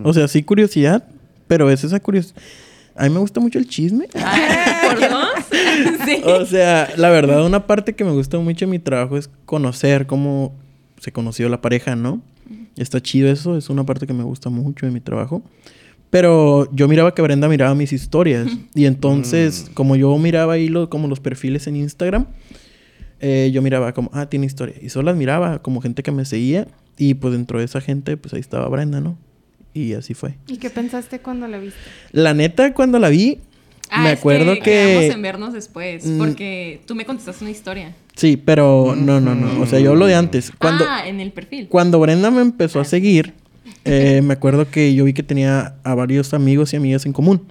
o 0.03 0.13
sea, 0.13 0.27
sí 0.29 0.43
curiosidad, 0.43 1.05
pero 1.47 1.71
es 1.71 1.85
esa 1.85 2.01
curiosidad. 2.01 2.41
A 2.97 3.05
mí 3.05 3.11
me 3.11 3.21
gusta 3.21 3.39
mucho 3.39 3.59
el 3.61 3.69
chisme. 3.69 4.09
Ah, 4.17 4.35
¿Por 4.35 4.57
dos? 4.57 4.78
sí. 6.07 6.21
O 6.25 6.45
sea, 6.47 6.89
la 6.97 7.11
verdad, 7.11 7.45
una 7.45 7.67
parte 7.67 7.95
que 7.95 8.05
me 8.05 8.13
gusta 8.13 8.39
mucho 8.39 8.65
en 8.65 8.71
mi 8.71 8.79
trabajo 8.79 9.17
es 9.17 9.29
conocer 9.45 10.07
cómo 10.07 10.55
se 11.01 11.13
conoció 11.13 11.49
la 11.49 11.61
pareja, 11.61 11.97
¿no? 11.97 12.21
Está 12.77 13.01
chido 13.03 13.29
eso, 13.31 13.57
es 13.57 13.71
una 13.71 13.85
parte 13.85 14.07
que 14.07 14.13
me 14.15 14.23
gusta 14.25 14.51
mucho 14.51 14.87
en 14.87 14.93
mi 14.93 15.01
trabajo. 15.01 15.43
Pero 16.11 16.71
yo 16.73 16.89
miraba 16.89 17.15
que 17.15 17.21
Brenda 17.23 17.49
miraba 17.49 17.75
mis 17.75 17.93
historias. 17.93 18.49
Y 18.75 18.87
entonces, 18.87 19.67
Mm. 19.69 19.75
como 19.75 19.97
yo 19.97 20.17
miraba 20.17 20.55
ahí 20.55 20.69
lo- 20.69 20.89
como 20.89 21.07
los 21.09 21.21
perfiles 21.21 21.67
en 21.67 21.77
Instagram, 21.77 22.27
eh, 23.21 23.51
yo 23.53 23.61
miraba 23.63 23.93
como, 23.93 24.11
ah, 24.15 24.27
tiene 24.27 24.47
historia. 24.47 24.77
Y 24.81 24.89
solo 24.91 25.07
las 25.11 25.17
miraba 25.17 25.61
como 25.61 25.81
gente 25.81 26.03
que 26.03 26.11
me 26.13 26.25
seguía. 26.25 26.67
Y 26.97 27.15
pues 27.15 27.33
dentro 27.35 27.59
de 27.59 27.65
esa 27.65 27.81
gente, 27.81 28.17
pues 28.17 28.33
ahí 28.35 28.41
estaba 28.41 28.69
Brenda, 28.69 29.01
¿no? 29.01 29.19
Y 29.75 29.93
así 29.93 30.15
fue. 30.15 30.37
¿Y 30.49 30.57
qué 30.57 30.71
pensaste 30.71 31.21
cuando 31.21 31.47
la 31.47 31.59
viste? 31.59 31.79
La 32.13 32.33
neta, 32.35 32.73
cuando 32.75 32.99
la 32.99 33.09
vi, 33.11 33.39
Ah, 33.90 34.02
me 34.02 34.12
es 34.12 34.18
acuerdo 34.18 34.54
que... 34.54 34.61
quedamos 34.62 35.14
en 35.14 35.23
vernos 35.23 35.52
después. 35.52 36.07
Mm. 36.07 36.18
Porque 36.18 36.80
tú 36.87 36.95
me 36.95 37.04
contestaste 37.04 37.45
una 37.45 37.50
historia. 37.50 37.95
Sí, 38.16 38.37
pero 38.37 38.95
no, 38.97 39.21
no, 39.21 39.35
no. 39.35 39.61
O 39.61 39.66
sea, 39.66 39.78
yo 39.80 39.90
hablo 39.92 40.07
de 40.07 40.14
antes. 40.14 40.52
Cuando, 40.59 40.85
Ah, 40.88 41.07
en 41.07 41.21
el 41.21 41.33
perfil. 41.33 41.68
cuando 41.68 42.00
Brenda 42.00 42.30
me 42.30 42.40
empezó 42.42 42.80
a 42.80 42.85
seguir, 42.85 43.35
eh, 43.85 44.21
me 44.23 44.35
acuerdo 44.35 44.71
que 44.71 44.95
yo 44.95 45.04
vi 45.04 45.12
que 45.12 45.23
tenía 45.23 45.76
a 45.85 45.95
varios 45.95 46.35
amigos 46.35 46.73
y 46.73 46.76
amigas 46.76 47.07
en 47.07 47.12
común. 47.12 47.47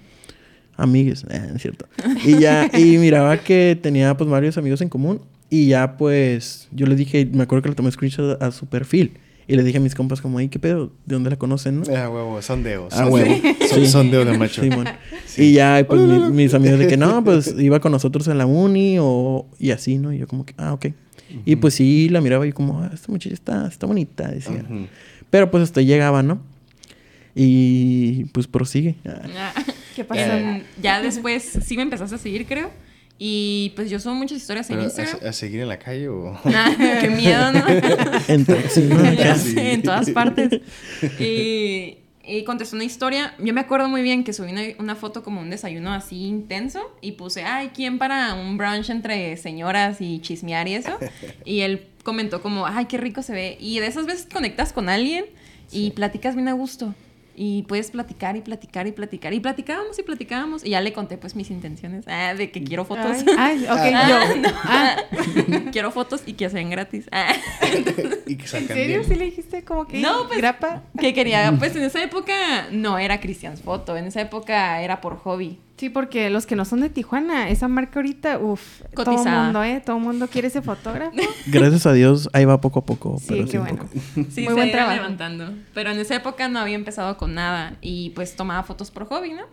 Amigues, 0.75 1.25
eh, 1.29 1.51
es 1.55 1.61
cierto. 1.61 1.87
Y 2.23 2.37
ya, 2.39 2.69
y 2.77 2.97
miraba 2.99 3.37
que 3.37 3.77
tenía 3.81 4.15
pues 4.15 4.29
varios 4.29 4.57
amigos 4.57 4.81
en 4.81 4.89
común. 4.89 5.21
Y 5.49 5.67
ya 5.67 5.97
pues, 5.97 6.67
yo 6.71 6.85
le 6.85 6.95
dije, 6.95 7.25
me 7.31 7.43
acuerdo 7.43 7.63
que 7.63 7.69
le 7.69 7.75
tomé 7.75 7.89
screenshot 7.91 8.41
a 8.41 8.51
su 8.51 8.65
perfil. 8.67 9.13
Y 9.47 9.55
le 9.55 9.63
dije 9.63 9.77
a 9.77 9.81
mis 9.81 9.95
compas 9.95 10.19
como, 10.21 10.41
¿y 10.41 10.49
qué 10.49 10.59
pedo? 10.59 10.91
¿De 11.05 11.13
dónde 11.15 11.29
la 11.29 11.37
conocen, 11.37 11.79
no? 11.79 11.83
Ah, 11.95 12.09
huevo, 12.09 12.41
sondeo. 12.41 12.89
Ah, 12.91 13.07
huevo. 13.07 13.33
Son- 13.69 13.79
Sí. 13.79 13.87
Sondeo 13.87 14.25
de 14.25 14.37
macho. 14.37 14.61
Sí. 15.25 15.41
Y 15.43 15.53
ya, 15.53 15.85
pues 15.87 16.01
mi- 16.01 16.31
mis 16.31 16.53
amigos 16.53 16.79
de 16.79 16.87
que 16.87 16.97
no, 16.97 17.23
pues 17.23 17.55
iba 17.57 17.79
con 17.79 17.91
nosotros 17.93 18.27
en 18.27 18.37
la 18.37 18.45
uni 18.45 18.97
o 18.99 19.45
y 19.59 19.71
así, 19.71 19.97
¿no? 19.99 20.11
Y 20.11 20.17
yo 20.17 20.27
como 20.27 20.45
que, 20.45 20.53
ah, 20.57 20.73
ok. 20.73 20.87
Y 21.45 21.55
pues 21.57 21.73
sí, 21.75 22.09
la 22.09 22.19
miraba 22.21 22.45
y 22.47 22.51
como, 22.51 22.81
ah, 22.81 22.91
esta 22.93 23.11
muchacha 23.11 23.33
está, 23.33 23.67
está 23.67 23.85
bonita, 23.87 24.27
decía. 24.29 24.63
Pero 25.29 25.49
pues 25.51 25.63
hasta 25.63 25.81
llegaba, 25.81 26.23
¿no? 26.23 26.41
Y 27.35 28.25
pues 28.25 28.47
prosigue. 28.47 28.95
Ah. 29.05 29.53
¿Qué 29.95 30.03
pasó? 30.03 30.21
Em, 30.21 30.63
ya 30.81 31.01
después 31.01 31.43
sí 31.63 31.75
me 31.75 31.83
empezaste 31.83 32.15
a 32.15 32.17
seguir, 32.17 32.45
creo. 32.45 32.69
Y 33.19 33.73
pues 33.75 33.89
yo 33.89 33.99
subo 33.99 34.13
muchas 34.13 34.37
historias 34.37 34.69
en 34.69 34.81
Instagram. 34.81 35.17
¿a, 35.23 35.29
a 35.29 35.33
seguir 35.33 35.61
en 35.61 35.67
la 35.67 35.79
calle 35.79 36.07
o...? 36.07 36.39
Ah, 36.45 36.71
qué 36.77 37.09
miedo, 37.09 37.51
¿no? 37.51 37.65
En 39.57 39.81
todas 39.81 40.09
partes. 40.11 40.61
Y, 41.19 41.97
y 42.23 42.43
contestó 42.43 42.75
una 42.75 42.85
historia. 42.85 43.33
Yo 43.39 43.53
me 43.53 43.61
acuerdo 43.61 43.89
muy 43.89 44.03
bien 44.03 44.23
que 44.23 44.33
subí 44.33 44.51
una, 44.51 44.61
una 44.77 44.95
foto 44.95 45.23
como 45.23 45.41
un 45.41 45.49
desayuno 45.49 45.93
así 45.93 46.25
intenso 46.25 46.95
y 47.01 47.13
puse, 47.13 47.43
ay, 47.43 47.71
¿quién 47.73 47.97
para 47.97 48.35
un 48.35 48.57
brunch 48.57 48.89
entre 48.89 49.35
señoras 49.37 49.97
y 49.99 50.19
chismear 50.19 50.67
y 50.67 50.75
eso? 50.75 50.97
Y 51.43 51.61
él 51.61 51.87
comentó 52.03 52.41
como, 52.41 52.67
ay, 52.67 52.85
qué 52.85 52.97
rico 52.97 53.23
se 53.23 53.33
ve. 53.33 53.57
Y 53.59 53.79
de 53.79 53.87
esas 53.87 54.05
veces 54.05 54.27
conectas 54.31 54.73
con 54.73 54.89
alguien 54.89 55.25
y 55.71 55.91
platicas 55.91 56.35
bien 56.35 56.47
a 56.49 56.53
gusto. 56.53 56.93
Y 57.39 57.61
puedes 57.63 57.91
platicar 57.91 58.35
y 58.35 58.41
platicar 58.41 58.87
y 58.87 58.91
platicar. 58.91 59.31
Y 59.31 59.39
platicábamos 59.39 59.99
y 59.99 60.01
platicábamos. 60.01 60.65
Y 60.65 60.71
ya 60.71 60.81
le 60.81 60.91
conté 60.91 61.19
pues 61.19 61.35
mis 61.35 61.51
intenciones. 61.51 62.03
Ah, 62.07 62.33
de 62.33 62.49
que 62.49 62.63
quiero 62.63 62.83
fotos. 62.83 63.05
Ay, 63.05 63.25
ay, 63.37 63.63
ok, 63.65 63.93
Ah, 63.93 64.09
yo. 64.33 64.35
no. 64.37 64.49
Ah, 64.63 64.95
quiero 65.71 65.91
fotos 65.91 66.23
y 66.25 66.33
que 66.33 66.49
sean 66.49 66.71
gratis. 66.71 67.07
Ah. 67.11 67.35
y 68.25 68.37
que 68.37 68.57
¿En 68.57 68.67
serio? 68.67 68.85
bien. 68.87 69.03
¿Sí 69.05 69.13
le 69.13 69.25
dijiste 69.25 69.63
como 69.63 69.85
que 69.87 69.99
No, 70.01 70.25
pues- 70.27 70.39
grapa? 70.39 70.81
Que 70.99 71.13
quería, 71.13 71.53
pues 71.59 71.75
en 71.75 71.83
esa 71.83 72.01
época 72.03 72.69
no 72.71 72.97
era 72.97 73.19
Christian's 73.19 73.61
Photo. 73.61 73.95
En 73.97 74.05
esa 74.05 74.21
época 74.21 74.81
era 74.81 74.99
por 74.99 75.17
hobby. 75.17 75.59
Sí, 75.77 75.89
porque 75.91 76.29
los 76.31 76.47
que 76.47 76.55
no 76.55 76.65
son 76.65 76.81
de 76.81 76.89
Tijuana, 76.89 77.49
esa 77.49 77.67
marca 77.67 77.99
ahorita, 77.99 78.39
uff, 78.39 78.81
todo 78.95 79.05
Cotizada. 79.05 79.43
mundo, 79.43 79.63
¿eh? 79.63 79.79
Todo 79.85 79.99
mundo 79.99 80.27
quiere 80.27 80.47
ese 80.47 80.63
fotógrafo. 80.63 81.15
Gracias 81.45 81.85
a 81.85 81.93
Dios, 81.93 82.29
ahí 82.33 82.45
va 82.45 82.59
poco 82.59 82.79
a 82.79 82.85
poco. 82.85 83.17
Sí, 83.19 83.25
pero 83.29 83.45
qué 83.45 83.51
sí 83.51 83.57
bueno. 83.59 83.77
poco. 83.77 83.89
Sí, 84.31 84.41
Muy 84.41 84.47
se 84.47 84.53
buen 84.53 84.71
trabajo. 84.71 84.95
levantando. 84.95 85.53
Pero 85.75 85.91
en 85.91 85.99
esa 85.99 86.15
época 86.15 86.47
no 86.47 86.57
había 86.59 86.73
empezado 86.75 87.15
con 87.17 87.35
nada. 87.35 87.75
Y 87.81 88.09
pues 88.11 88.35
tomaba 88.35 88.63
fotos 88.63 88.89
por 88.89 89.05
hobby, 89.05 89.33
¿no? 89.33 89.43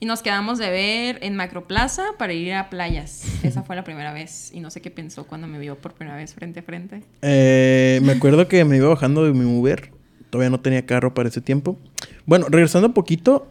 Y 0.00 0.06
nos 0.06 0.22
quedamos 0.22 0.58
de 0.58 0.70
ver 0.70 1.18
en 1.22 1.36
Macroplaza 1.36 2.02
para 2.18 2.32
ir 2.32 2.54
a 2.54 2.70
playas. 2.70 3.22
Esa 3.44 3.62
fue 3.62 3.76
la 3.76 3.84
primera 3.84 4.12
vez. 4.12 4.50
Y 4.54 4.60
no 4.60 4.70
sé 4.70 4.80
qué 4.80 4.90
pensó 4.90 5.26
cuando 5.28 5.46
me 5.46 5.58
vio 5.60 5.76
por 5.76 5.92
primera 5.92 6.16
vez 6.16 6.34
frente 6.34 6.60
a 6.60 6.62
frente. 6.64 7.02
Eh, 7.20 8.00
me 8.02 8.12
acuerdo 8.12 8.48
que 8.48 8.64
me 8.64 8.78
iba 8.78 8.88
bajando 8.88 9.22
de 9.24 9.32
mi 9.32 9.44
Uber. 9.44 9.92
Todavía 10.30 10.50
no 10.50 10.58
tenía 10.60 10.84
carro 10.86 11.14
para 11.14 11.28
ese 11.28 11.40
tiempo. 11.40 11.78
Bueno, 12.26 12.46
regresando 12.48 12.88
un 12.88 12.94
poquito. 12.94 13.46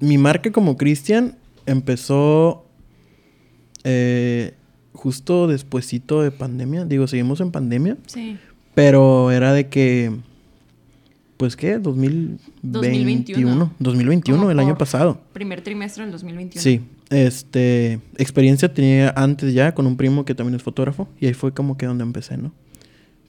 Mi 0.00 0.18
marca 0.18 0.52
como 0.52 0.76
Cristian 0.76 1.36
empezó 1.66 2.64
eh, 3.82 4.54
justo 4.92 5.46
despuesito 5.46 6.22
de 6.22 6.30
pandemia. 6.30 6.84
Digo, 6.84 7.06
seguimos 7.06 7.40
en 7.40 7.50
pandemia. 7.50 7.96
Sí. 8.06 8.38
Pero 8.74 9.30
era 9.30 9.52
de 9.52 9.68
que... 9.68 10.12
Pues, 11.36 11.56
¿qué? 11.56 11.78
2021. 11.78 12.38
2021. 12.62 13.74
2021, 13.78 14.38
Como 14.38 14.50
el 14.50 14.60
año 14.60 14.78
pasado. 14.78 15.20
Primer 15.32 15.62
trimestre 15.62 16.04
del 16.04 16.12
2021. 16.12 16.62
Sí, 16.62 16.80
este, 17.10 18.00
experiencia 18.16 18.72
tenía 18.72 19.10
antes 19.16 19.52
ya 19.52 19.74
con 19.74 19.86
un 19.86 19.96
primo 19.96 20.24
que 20.24 20.34
también 20.34 20.54
es 20.54 20.62
fotógrafo 20.62 21.08
y 21.20 21.26
ahí 21.26 21.34
fue 21.34 21.52
como 21.52 21.76
que 21.76 21.86
donde 21.86 22.04
empecé, 22.04 22.36
¿no? 22.36 22.52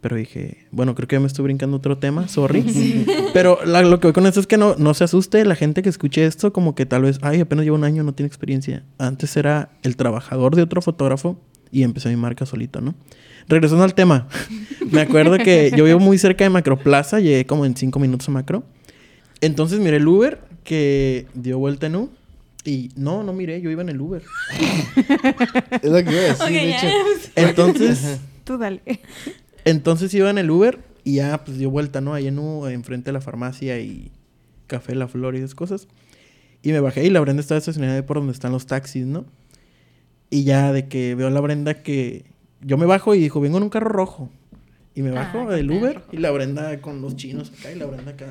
Pero 0.05 0.17
dije, 0.17 0.67
bueno, 0.69 0.93
creo 0.93 1.07
que 1.07 1.15
ya 1.15 1.19
me 1.19 1.25
estoy 1.25 1.41
brincando 1.45 1.77
otro 1.77 1.97
tema, 1.97 2.27
sorry. 2.27 2.61
Pero 3.33 3.57
la- 3.65 3.81
lo 3.81 3.99
que 3.99 4.05
voy 4.05 4.13
con 4.13 4.27
esto 4.27 4.39
es 4.39 4.45
que 4.45 4.55
no, 4.55 4.75
no 4.77 4.93
se 4.93 5.03
asuste 5.03 5.43
la 5.45 5.55
gente 5.55 5.81
que 5.81 5.89
escuche 5.89 6.27
esto, 6.27 6.53
como 6.53 6.75
que 6.75 6.85
tal 6.85 7.01
vez, 7.01 7.17
ay, 7.23 7.39
apenas 7.39 7.65
llevo 7.65 7.75
un 7.75 7.85
año, 7.85 8.03
no 8.03 8.13
tiene 8.13 8.27
experiencia. 8.27 8.83
Antes 8.99 9.35
era 9.35 9.71
el 9.81 9.95
trabajador 9.95 10.55
de 10.55 10.61
otro 10.61 10.83
fotógrafo 10.83 11.39
y 11.71 11.81
empecé 11.81 12.09
mi 12.09 12.17
marca 12.17 12.45
solito, 12.45 12.81
¿no? 12.81 12.93
Regresando 13.47 13.83
al 13.83 13.95
tema, 13.95 14.27
me 14.91 15.01
acuerdo 15.01 15.39
que 15.39 15.71
yo 15.75 15.85
vivo 15.85 15.97
muy 15.99 16.19
cerca 16.19 16.43
de 16.43 16.51
Macroplaza, 16.51 17.19
llegué 17.19 17.47
como 17.47 17.65
en 17.65 17.75
cinco 17.75 17.97
minutos 17.97 18.29
a 18.29 18.31
Macro. 18.31 18.63
Entonces 19.41 19.79
miré 19.79 19.97
el 19.97 20.07
Uber 20.07 20.39
que 20.63 21.25
dio 21.33 21.57
vuelta 21.57 21.87
en 21.87 21.95
U. 21.95 22.09
Y 22.63 22.89
no, 22.95 23.23
no 23.23 23.33
miré, 23.33 23.59
yo 23.59 23.71
iba 23.71 23.81
en 23.81 23.89
el 23.89 23.99
Uber. 23.99 24.21
Es 25.81 25.89
lo 25.91 26.03
que 26.03 26.11
iba 26.11 26.19
a 26.21 26.25
decir, 26.25 26.43
Ok, 26.43 26.49
de 26.49 26.69
ya. 26.69 26.77
hecho. 26.77 26.95
Entonces, 27.35 28.19
Tú 28.43 28.59
dale. 28.59 28.81
Entonces 29.65 30.13
iba 30.13 30.29
en 30.29 30.37
el 30.37 30.49
Uber 30.49 30.79
y 31.03 31.15
ya 31.15 31.43
pues 31.43 31.57
dio 31.57 31.69
vuelta, 31.69 32.01
¿no? 32.01 32.13
Ahí 32.13 32.27
en 32.27 32.39
U, 32.39 32.65
enfrente 32.67 33.07
de 33.09 33.13
la 33.13 33.21
farmacia 33.21 33.79
y 33.79 34.11
Café 34.67 34.95
La 34.95 35.07
Flor 35.07 35.35
y 35.35 35.39
esas 35.39 35.55
cosas. 35.55 35.87
Y 36.63 36.71
me 36.71 36.79
bajé 36.79 37.03
y 37.05 37.09
la 37.09 37.19
Brenda 37.19 37.41
estaba 37.41 37.59
estacionada 37.59 37.95
ahí 37.95 38.01
por 38.01 38.17
donde 38.17 38.33
están 38.33 38.51
los 38.51 38.65
taxis, 38.65 39.05
¿no? 39.05 39.25
Y 40.29 40.43
ya 40.43 40.71
de 40.73 40.87
que 40.87 41.13
veo 41.15 41.27
a 41.27 41.31
la 41.31 41.39
Brenda 41.41 41.83
que 41.83 42.25
yo 42.61 42.77
me 42.77 42.85
bajo 42.87 43.13
y 43.13 43.19
dijo, 43.19 43.39
vengo 43.41 43.57
en 43.57 43.63
un 43.63 43.69
carro 43.69 43.89
rojo. 43.89 44.29
Y 44.95 45.01
me 45.01 45.11
bajo 45.11 45.41
Ah, 45.49 45.55
del 45.55 45.69
Uber 45.69 46.01
y 46.11 46.17
la 46.17 46.31
Brenda 46.31 46.79
con 46.79 47.01
los 47.01 47.15
chinos 47.17 47.51
acá 47.59 47.71
y 47.71 47.75
la 47.75 47.85
Brenda 47.85 48.11
acá. 48.11 48.27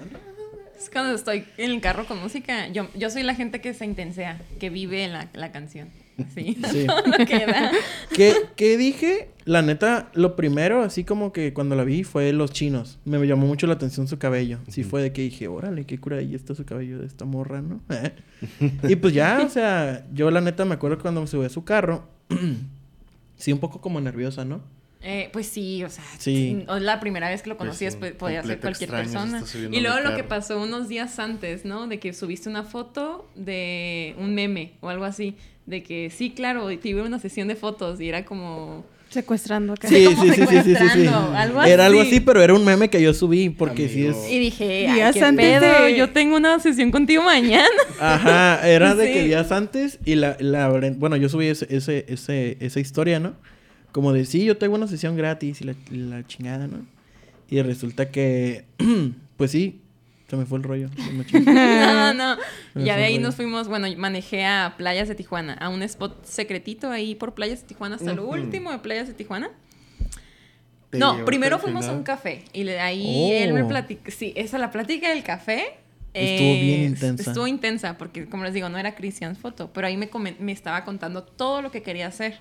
Es 0.78 0.90
cuando 0.90 1.14
estoy 1.14 1.44
en 1.58 1.70
el 1.70 1.80
carro 1.80 2.06
con 2.06 2.18
música. 2.20 2.68
Yo, 2.68 2.88
yo 2.96 3.10
soy 3.10 3.22
la 3.22 3.34
gente 3.34 3.60
que 3.60 3.74
se 3.74 3.84
intensea, 3.84 4.40
que 4.58 4.70
vive 4.70 5.06
la, 5.08 5.28
la 5.34 5.52
canción. 5.52 5.88
Sí. 6.34 6.56
Sí. 6.72 6.84
Todo 6.86 7.02
lo 7.06 7.26
que 7.26 7.46
da. 7.46 7.70
¿Qué, 8.14 8.34
qué 8.56 8.76
dije? 8.76 9.28
La 9.46 9.60
neta, 9.60 10.10
lo 10.14 10.36
primero, 10.36 10.82
así 10.82 11.04
como 11.04 11.32
que 11.32 11.52
cuando 11.52 11.76
la 11.76 11.84
vi, 11.84 12.02
fue 12.02 12.32
los 12.32 12.50
chinos. 12.50 12.98
Me 13.04 13.18
llamó 13.26 13.46
mucho 13.46 13.66
la 13.66 13.74
atención 13.74 14.08
su 14.08 14.18
cabello. 14.18 14.58
Sí 14.68 14.84
fue 14.84 15.02
de 15.02 15.12
que 15.12 15.22
dije, 15.22 15.48
órale, 15.48 15.84
qué 15.84 15.98
cura, 15.98 16.16
ahí 16.16 16.34
está 16.34 16.54
su 16.54 16.64
cabello 16.64 16.98
de 16.98 17.06
esta 17.06 17.26
morra, 17.26 17.60
¿no? 17.60 17.80
y 18.88 18.96
pues 18.96 19.12
ya, 19.12 19.42
o 19.44 19.50
sea, 19.50 20.06
yo 20.14 20.30
la 20.30 20.40
neta 20.40 20.64
me 20.64 20.74
acuerdo 20.74 20.96
que 20.96 21.02
cuando 21.02 21.20
me 21.20 21.26
subí 21.26 21.44
a 21.44 21.50
su 21.50 21.62
carro, 21.62 22.06
sí, 23.36 23.52
un 23.52 23.58
poco 23.58 23.80
como 23.80 24.00
nerviosa, 24.00 24.44
¿no? 24.44 24.62
Eh, 25.06 25.28
pues 25.34 25.46
sí, 25.48 25.84
o 25.84 25.90
sea, 25.90 26.02
Sí. 26.16 26.64
la 26.66 26.98
primera 26.98 27.28
vez 27.28 27.42
que 27.42 27.50
lo 27.50 27.58
Pues 27.58 27.66
conocí, 27.68 27.80
sí, 27.80 27.84
después 27.84 28.12
podía 28.12 28.42
ser 28.42 28.58
cualquier 28.58 28.88
persona. 28.88 29.42
Y 29.70 29.80
luego 29.82 30.00
lo 30.00 30.16
que 30.16 30.24
pasó 30.24 30.62
unos 30.62 30.88
días 30.88 31.18
antes, 31.18 31.66
¿no? 31.66 31.86
De 31.86 31.98
que 32.00 32.14
subiste 32.14 32.48
una 32.48 32.64
foto 32.64 33.28
de 33.34 34.14
un 34.18 34.34
meme 34.34 34.72
o 34.80 34.88
algo 34.88 35.04
así. 35.04 35.36
De 35.66 35.82
que 35.82 36.08
sí, 36.08 36.30
claro, 36.30 36.70
y 36.70 36.78
tuve 36.78 37.02
una 37.02 37.18
sesión 37.18 37.48
de 37.48 37.56
fotos 37.56 38.00
y 38.00 38.08
era 38.08 38.24
como... 38.24 38.86
Secuestrando 39.14 39.72
acá. 39.74 39.88
Sí, 39.88 40.06
sí, 40.08 40.14
sí, 40.20 40.28
sí, 40.32 40.34
sí, 40.34 40.46
sí, 40.46 40.62
sí. 40.62 40.74
secuestrando, 40.74 41.34
algo 41.36 41.62
Era 41.62 41.86
algo 41.86 42.00
así. 42.00 42.10
así, 42.10 42.20
pero 42.20 42.42
era 42.42 42.52
un 42.52 42.64
meme 42.64 42.90
que 42.90 43.00
yo 43.00 43.14
subí 43.14 43.48
porque 43.50 43.88
sí 43.88 44.06
es... 44.06 44.16
Y 44.30 44.38
dije, 44.38 44.80
Días 44.92 45.14
Ay, 45.14 45.20
¿qué 45.20 45.24
antes 45.24 45.60
pedo? 45.60 45.84
de- 45.84 45.96
Yo 45.96 46.10
tengo 46.10 46.36
una 46.36 46.58
sesión 46.58 46.90
contigo 46.90 47.22
mañana. 47.22 47.68
Ajá, 48.00 48.68
era 48.68 48.94
de 48.94 49.12
que 49.12 49.22
días 49.24 49.52
antes 49.52 49.98
y 50.04 50.16
la, 50.16 50.36
la 50.40 50.68
bueno, 50.96 51.16
yo 51.16 51.28
subí 51.28 51.46
ese, 51.46 51.66
ese, 51.70 52.04
ese, 52.08 52.56
esa 52.60 52.80
historia, 52.80 53.20
¿no? 53.20 53.34
Como 53.92 54.12
de, 54.12 54.24
sí, 54.26 54.44
yo 54.44 54.56
tengo 54.56 54.74
una 54.74 54.88
sesión 54.88 55.16
gratis 55.16 55.60
y 55.60 55.64
la, 55.64 55.74
y 55.90 55.96
la 55.96 56.26
chingada, 56.26 56.66
¿no? 56.66 56.84
Y 57.48 57.62
resulta 57.62 58.10
que, 58.10 58.64
pues 59.36 59.52
sí, 59.52 59.80
se 60.34 60.40
me 60.40 60.46
fue 60.46 60.58
el 60.58 60.64
rollo. 60.64 60.90
No, 61.46 62.14
no. 62.14 62.36
Me 62.74 62.84
Ya 62.84 62.96
de 62.96 63.04
ahí 63.04 63.18
nos 63.18 63.36
fuimos, 63.36 63.68
bueno, 63.68 63.86
manejé 63.96 64.44
a 64.44 64.74
Playas 64.76 65.08
de 65.08 65.14
Tijuana, 65.14 65.54
a 65.54 65.68
un 65.68 65.82
spot 65.82 66.24
secretito 66.24 66.90
ahí 66.90 67.14
por 67.14 67.34
Playas 67.34 67.62
de 67.62 67.68
Tijuana, 67.68 67.96
hasta 67.96 68.12
lo 68.12 68.26
último 68.26 68.70
de 68.72 68.78
Playas 68.78 69.08
de 69.08 69.14
Tijuana. 69.14 69.50
Te 70.90 70.98
No, 70.98 71.24
primero 71.24 71.58
fuimos 71.58 71.86
a 71.86 71.92
un 71.92 72.02
café 72.02 72.44
y 72.52 72.62
de 72.64 72.78
ahí 72.80 73.32
él 73.32 73.52
me 73.52 73.62
Oh. 73.62 73.68
platicó, 73.68 74.10
sí, 74.10 74.32
esa 74.36 74.58
la 74.58 74.70
plática 74.70 75.08
del 75.10 75.22
café. 75.22 75.78
Estuvo 76.12 76.52
bien 76.52 76.82
intensa. 76.84 77.30
Estuvo 77.30 77.46
intensa 77.48 77.98
porque, 77.98 78.26
como 78.28 78.44
les 78.44 78.54
digo, 78.54 78.68
no 78.68 78.78
era 78.78 78.94
Christian's 78.94 79.36
foto, 79.38 79.72
pero 79.72 79.88
ahí 79.88 79.96
me, 79.96 80.08
me 80.38 80.52
estaba 80.52 80.84
contando 80.84 81.24
todo 81.24 81.60
lo 81.62 81.72
que 81.72 81.82
quería 81.82 82.06
hacer, 82.06 82.38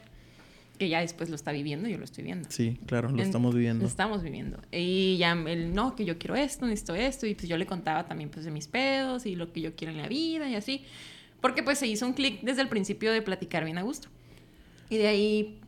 que 0.78 0.90
ya 0.90 1.02
después 1.02 1.30
lo 1.30 1.36
está 1.36 1.52
viviendo, 1.52 1.88
yo 1.88 1.98
lo 1.98 2.04
estoy 2.04 2.24
viendo. 2.24 2.50
Sí, 2.52 2.80
claro, 2.86 3.10
lo 3.10 3.16
En- 3.22 3.26
estamos 3.28 3.54
viviendo. 3.54 3.84
Lo 3.84 3.88
estamos 3.88 4.24
viviendo. 4.24 4.60
Y 4.72 5.18
ya 5.18 5.34
él, 5.34 5.74
no, 5.74 5.96
que 5.96 6.04
yo 6.06 6.18
quiero 6.18 6.36
esto, 6.36 6.66
necesito 6.66 6.96
esto. 6.96 7.26
Y 7.28 7.36
pues 7.36 7.48
yo 7.48 7.58
le 7.58 7.66
contaba 7.66 8.06
también 8.06 8.30
pues 8.30 8.46
de 8.46 8.52
mis 8.52 8.68
pedos 8.68 9.26
y 9.26 9.36
lo 9.36 9.52
que 9.54 9.62
yo 9.62 9.76
quiero 9.76 9.92
en 9.92 9.98
la 10.02 10.08
vida 10.08 10.50
y 10.50 10.56
así. 10.56 10.84
Porque 11.42 11.62
pues 11.64 11.78
se 11.78 11.88
hizo 11.88 12.06
un 12.06 12.14
clic 12.14 12.42
desde 12.42 12.62
el 12.62 12.70
principio 12.70 13.12
de 13.12 13.22
platicar 13.22 13.66
bien 13.66 13.78
a 13.78 13.82
gusto. 13.84 14.08
Y 14.90 14.98
de 14.98 15.08
ahí 15.08 15.60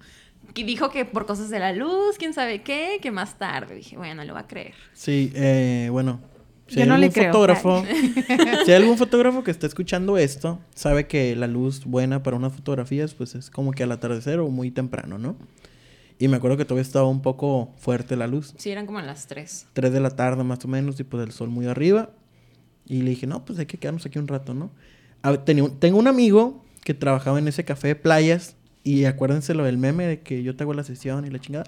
que 0.54 0.64
dijo 0.64 0.90
que 0.90 1.06
por 1.06 1.26
cosas 1.26 1.50
de 1.50 1.60
la 1.60 1.74
luz, 1.74 2.18
quién 2.18 2.34
sabe 2.34 2.62
qué, 2.62 3.00
que 3.02 3.12
más 3.12 3.38
tarde. 3.38 3.76
Dije, 3.76 3.98
bueno, 3.98 4.24
lo 4.24 4.34
va 4.34 4.42
a 4.42 4.48
creer. 4.48 4.74
Sí, 4.94 5.32
eh, 5.36 5.90
bueno. 5.92 6.20
Si 6.68 6.76
Yo 6.78 6.82
hay 6.84 6.88
no 6.90 6.98
le 6.98 7.06
algún 7.06 7.14
creo. 7.14 7.32
fotógrafo, 7.34 7.84
si 8.66 8.72
hay 8.72 8.82
algún 8.82 8.98
fotógrafo 8.98 9.44
que 9.44 9.52
está 9.52 9.68
escuchando 9.68 10.18
esto, 10.18 10.60
sabe 10.74 11.06
que 11.08 11.36
la 11.36 11.48
luz 11.48 11.86
buena 11.86 12.24
para 12.24 12.38
unas 12.38 12.54
fotografías, 12.54 13.14
pues 13.14 13.36
es 13.36 13.50
como 13.52 13.72
que 13.72 13.84
al 13.84 13.92
atardecer 13.92 14.40
o 14.40 14.48
muy 14.50 14.72
temprano, 14.72 15.18
¿no? 15.20 15.36
Y 16.18 16.28
me 16.28 16.38
acuerdo 16.38 16.58
que 16.58 16.66
todavía 16.66 16.82
estaba 16.82 17.08
un 17.08 17.22
poco 17.22 17.74
fuerte 17.78 18.16
la 18.16 18.26
luz. 18.26 18.54
Sí, 18.58 18.72
eran 18.72 18.86
como 18.86 19.00
a 19.00 19.04
las 19.04 19.28
3. 19.28 19.68
3 19.74 19.92
de 19.94 20.00
la 20.00 20.10
tarde 20.12 20.44
más 20.44 20.64
o 20.66 20.68
menos, 20.68 21.00
y 21.00 21.04
pues 21.04 21.24
el 21.24 21.32
sol 21.34 21.50
muy 21.50 21.68
arriba. 21.68 22.10
Y 22.88 23.02
le 23.02 23.10
dije, 23.12 23.28
no, 23.28 23.44
pues 23.46 23.60
hay 23.60 23.66
que 23.66 23.78
quedarnos 23.78 24.06
aquí 24.06 24.18
un 24.18 24.28
rato, 24.28 24.54
¿no? 24.54 24.72
A 25.24 25.36
tenía 25.44 25.64
un- 25.66 25.78
tengo 25.80 26.00
un 26.00 26.08
amigo 26.08 26.64
que 26.84 26.94
trabajaba 26.94 27.38
en 27.40 27.48
ese 27.48 27.66
café 27.66 27.90
de 27.90 27.96
playas, 27.96 28.56
y 28.84 29.06
acuérdense 29.06 29.54
lo 29.56 29.64
del 29.66 29.78
meme 29.78 30.06
de 30.06 30.22
que 30.22 30.42
yo 30.44 30.56
te 30.56 30.64
hago 30.64 30.74
la 30.74 30.84
sesión 30.84 31.26
y 31.26 31.30
la 31.32 31.40
chingada. 31.40 31.66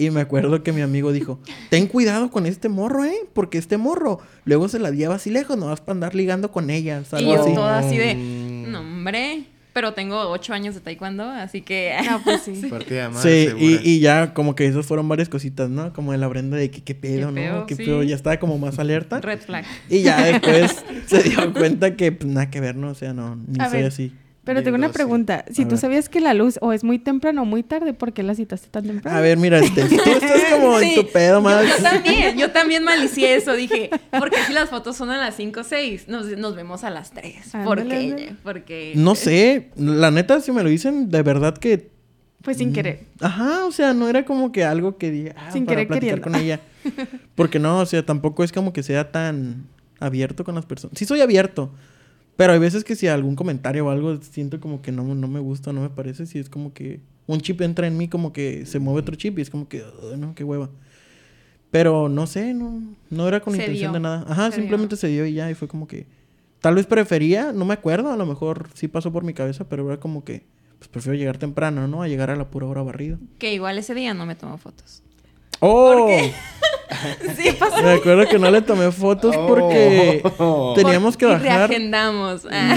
Y 0.00 0.10
me 0.10 0.20
acuerdo 0.22 0.62
que 0.62 0.72
mi 0.72 0.80
amigo 0.80 1.12
dijo, 1.12 1.38
ten 1.68 1.86
cuidado 1.86 2.30
con 2.30 2.46
este 2.46 2.68
morro, 2.68 3.04
¿eh? 3.04 3.14
Porque 3.34 3.58
este 3.58 3.76
morro 3.76 4.18
luego 4.44 4.68
se 4.68 4.78
la 4.78 4.90
lleva 4.90 5.16
así 5.16 5.30
lejos, 5.30 5.56
no 5.58 5.66
vas 5.66 5.80
para 5.80 5.92
andar 5.92 6.14
ligando 6.14 6.50
con 6.50 6.70
ellas, 6.70 7.08
Y 7.12 7.16
algo 7.16 7.34
yo 7.34 7.42
así. 7.42 7.54
toda 7.54 7.78
así 7.78 7.96
de, 7.98 8.14
Mm. 8.14 8.72
no, 8.72 8.80
hombre. 8.80 9.44
Pero 9.72 9.92
tengo 9.94 10.18
8 10.30 10.52
años 10.52 10.74
de 10.74 10.80
taekwondo, 10.80 11.22
así 11.30 11.62
que... 11.62 11.94
No, 12.04 12.20
pues 12.24 12.42
sí. 12.42 12.60
Partida 12.70 13.08
madre 13.08 13.50
Sí, 13.56 13.78
y, 13.84 13.88
y 13.88 14.00
ya 14.00 14.34
como 14.34 14.56
que 14.56 14.66
esas 14.66 14.84
fueron 14.84 15.06
varias 15.08 15.28
cositas, 15.28 15.70
¿no? 15.70 15.92
Como 15.92 16.10
de 16.10 16.18
la 16.18 16.26
Brenda 16.26 16.56
de 16.56 16.72
que 16.72 16.82
qué 16.82 16.94
pedo, 16.96 17.28
¿no? 17.28 17.34
pedo, 17.34 17.66
Qué 17.66 17.76
sí. 17.76 17.84
pedo, 17.84 18.02
ya 18.02 18.16
estaba 18.16 18.38
como 18.38 18.58
más 18.58 18.80
alerta. 18.80 19.20
Red 19.20 19.38
flag. 19.40 19.64
Y 19.88 20.02
ya 20.02 20.24
después 20.24 20.74
se 21.06 21.22
dio 21.22 21.52
cuenta 21.52 21.94
que 21.94 22.10
pues, 22.10 22.28
nada 22.28 22.50
que 22.50 22.58
ver, 22.60 22.74
¿no? 22.74 22.88
O 22.90 22.94
sea, 22.94 23.12
no, 23.12 23.36
ni 23.36 23.60
A 23.62 23.68
soy 23.70 23.78
ver, 23.78 23.86
así. 23.88 24.12
Pero 24.54 24.62
tengo 24.64 24.76
una 24.76 24.88
10-12. 24.88 24.92
pregunta. 24.92 25.44
Si 25.52 25.62
A 25.62 25.64
tú 25.64 25.70
ver. 25.70 25.78
sabías 25.78 26.08
que 26.08 26.20
la 26.20 26.34
luz 26.34 26.58
o 26.60 26.72
es 26.72 26.84
muy 26.84 26.98
temprano 26.98 27.42
o 27.42 27.44
muy 27.44 27.62
tarde, 27.62 27.92
¿por 27.94 28.12
qué 28.12 28.22
la 28.22 28.34
citaste 28.34 28.68
tan 28.68 28.84
temprano? 28.84 29.16
A 29.16 29.20
ver, 29.20 29.38
mira, 29.38 29.58
este, 29.58 29.84
tú 29.84 29.94
estás 30.10 30.44
como 30.52 30.78
en 30.80 30.94
tu 30.94 31.06
pedo 31.12 31.40
más. 31.40 31.64
Yo 31.66 31.82
también, 31.82 32.36
yo 32.38 32.50
también 32.50 32.82
malicié 32.84 33.34
eso. 33.36 33.52
Dije, 33.54 33.90
porque 34.18 34.36
si 34.46 34.52
las 34.52 34.68
fotos 34.70 34.96
son 34.96 35.10
a 35.10 35.16
las 35.18 35.36
5 35.36 35.60
o 35.60 35.64
6, 35.64 36.08
nos, 36.08 36.26
nos 36.36 36.54
vemos 36.56 36.84
a 36.84 36.90
las 36.90 37.10
3. 37.12 37.34
¿Por 37.64 37.80
Ándale, 37.80 38.16
qué? 38.16 38.32
Porque. 38.42 38.92
No 38.96 39.14
sé, 39.14 39.70
la 39.76 40.10
neta, 40.10 40.40
si 40.40 40.52
me 40.52 40.62
lo 40.62 40.68
dicen, 40.68 41.10
de 41.10 41.22
verdad 41.22 41.56
que. 41.56 41.90
Fue 42.42 42.54
sin 42.54 42.72
querer. 42.72 43.04
Ajá, 43.20 43.66
o 43.66 43.70
sea, 43.72 43.92
no 43.92 44.08
era 44.08 44.24
como 44.24 44.50
que 44.50 44.64
algo 44.64 44.96
que 44.96 45.10
diga, 45.10 45.34
ah, 45.36 45.50
Sin 45.52 45.66
para 45.66 45.86
querer 45.86 45.88
platicar 45.88 46.20
queriendo. 46.20 46.38
con 46.38 46.40
ella. 46.40 46.60
Porque 47.34 47.58
no, 47.58 47.80
o 47.80 47.86
sea, 47.86 48.04
tampoco 48.04 48.42
es 48.44 48.50
como 48.50 48.72
que 48.72 48.82
sea 48.82 49.12
tan 49.12 49.66
abierto 49.98 50.42
con 50.42 50.54
las 50.54 50.64
personas. 50.64 50.98
Sí 50.98 51.04
soy 51.04 51.20
abierto, 51.20 51.70
pero 52.40 52.54
hay 52.54 52.58
veces 52.58 52.84
que 52.84 52.96
si 52.96 53.06
algún 53.06 53.36
comentario 53.36 53.84
o 53.84 53.90
algo 53.90 54.16
siento 54.22 54.60
como 54.60 54.80
que 54.80 54.92
no, 54.92 55.14
no 55.14 55.28
me 55.28 55.40
gusta, 55.40 55.74
no 55.74 55.82
me 55.82 55.90
parece, 55.90 56.24
si 56.24 56.38
es 56.38 56.48
como 56.48 56.72
que 56.72 57.00
un 57.26 57.38
chip 57.42 57.60
entra 57.60 57.86
en 57.86 57.98
mí 57.98 58.08
como 58.08 58.32
que 58.32 58.64
se 58.64 58.78
mueve 58.78 59.00
otro 59.00 59.14
chip 59.14 59.38
y 59.38 59.42
es 59.42 59.50
como 59.50 59.68
que, 59.68 59.82
"Ugh, 59.82 60.16
no, 60.16 60.34
qué 60.34 60.42
hueva. 60.42 60.70
Pero 61.70 62.08
no 62.08 62.26
sé, 62.26 62.54
no, 62.54 62.82
no 63.10 63.28
era 63.28 63.40
con 63.40 63.52
Se 63.54 63.60
intención 63.60 63.92
dio. 63.92 63.98
de 63.98 64.00
nada. 64.00 64.24
Ajá, 64.26 64.50
Se 64.50 64.56
simplemente 64.56 64.96
se 64.96 65.08
dio 65.08 65.26
y 65.26 65.34
ya, 65.34 65.50
y 65.50 65.54
fue 65.54 65.68
como 65.68 65.86
que... 65.86 66.06
Tal 66.60 66.76
vez 66.76 66.86
prefería, 66.86 67.52
no 67.52 67.66
me 67.66 67.74
acuerdo, 67.74 68.10
a 68.10 68.16
lo 68.16 68.24
mejor 68.24 68.70
sí 68.72 68.88
pasó 68.88 69.12
por 69.12 69.22
mi 69.22 69.34
cabeza, 69.34 69.68
pero 69.68 69.86
era 69.86 70.00
como 70.00 70.24
que, 70.24 70.46
pues 70.78 70.88
prefiero 70.88 71.18
llegar 71.18 71.36
temprano, 71.36 71.88
¿no? 71.88 72.02
A 72.02 72.08
llegar 72.08 72.30
a 72.30 72.36
la 72.36 72.48
pura 72.48 72.66
hora 72.66 72.80
barrido. 72.82 73.18
Que 73.38 73.52
igual 73.52 73.76
ese 73.76 73.92
día 73.94 74.14
no 74.14 74.24
me 74.24 74.34
tomó 74.34 74.56
fotos. 74.56 75.02
¡Oh! 75.60 76.08
Sí, 77.36 77.52
pasó. 77.58 77.80
Me 77.82 77.92
acuerdo 77.92 78.28
que 78.28 78.38
no 78.38 78.50
le 78.50 78.60
tomé 78.62 78.90
fotos 78.90 79.34
porque 79.46 80.22
Oh. 80.38 80.74
teníamos 80.76 81.16
que 81.16 81.24
Y 81.24 81.28
bajar. 81.28 81.68
reagendamos. 81.70 82.42
Ah. 82.50 82.76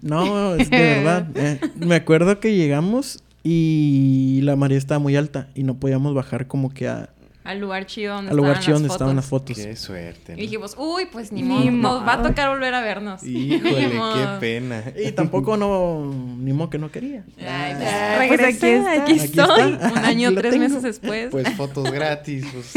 No, 0.00 0.54
es 0.54 0.70
de 0.70 0.78
verdad. 0.78 1.26
eh, 1.34 1.60
me 1.76 1.96
acuerdo 1.96 2.38
que 2.40 2.54
llegamos 2.54 3.22
y 3.42 4.40
la 4.44 4.54
marea 4.56 4.78
estaba 4.78 5.00
muy 5.00 5.16
alta 5.16 5.48
y 5.54 5.64
no 5.64 5.74
podíamos 5.74 6.14
bajar 6.14 6.46
como 6.46 6.70
que 6.72 6.88
a- 6.88 7.10
Al 7.42 7.58
lugar 7.58 7.86
chido 7.86 8.14
donde 8.16 8.30
al 8.32 8.36
lugar 8.36 8.58
estaban 8.58 8.64
chido 8.66 8.72
las 8.74 8.80
donde 8.82 8.92
estaban 8.94 9.16
las 9.16 9.24
fotos. 9.26 9.56
Qué 9.56 9.74
suerte. 9.74 10.34
Y 10.36 10.42
dijimos, 10.42 10.74
uy, 10.78 11.06
pues 11.10 11.32
ni, 11.32 11.40
Ni 11.42 11.48
modo, 11.48 11.70
modo. 11.70 11.98
nos 12.00 12.08
va 12.08 12.12
a 12.14 12.22
tocar 12.22 12.50
volver 12.50 12.74
a 12.74 12.82
vernos. 12.82 13.24
Híjole, 13.24 13.90
qué 14.14 14.26
pena. 14.40 14.84
Y 14.94 15.10
tampoco 15.12 15.56
no, 15.56 16.12
ni 16.38 16.52
modo 16.52 16.68
que 16.68 16.78
no 16.78 16.90
quería. 16.90 17.24
Ay, 17.38 17.74
pues, 17.76 17.88
Ah, 17.90 18.24
pues 18.28 18.40
aquí 18.40 18.66
está. 18.66 18.92
aquí, 18.92 19.12
Aquí 19.12 19.20
estoy. 19.20 19.72
está. 19.72 19.92
Un 19.92 19.98
año, 19.98 20.28
Aquí 20.28 20.36
tres 20.36 20.52
tengo. 20.52 20.64
meses 20.64 20.82
después. 20.82 21.28
Pues 21.30 21.48
fotos 21.54 21.90
gratis. 21.90 22.44
Pues. 22.52 22.74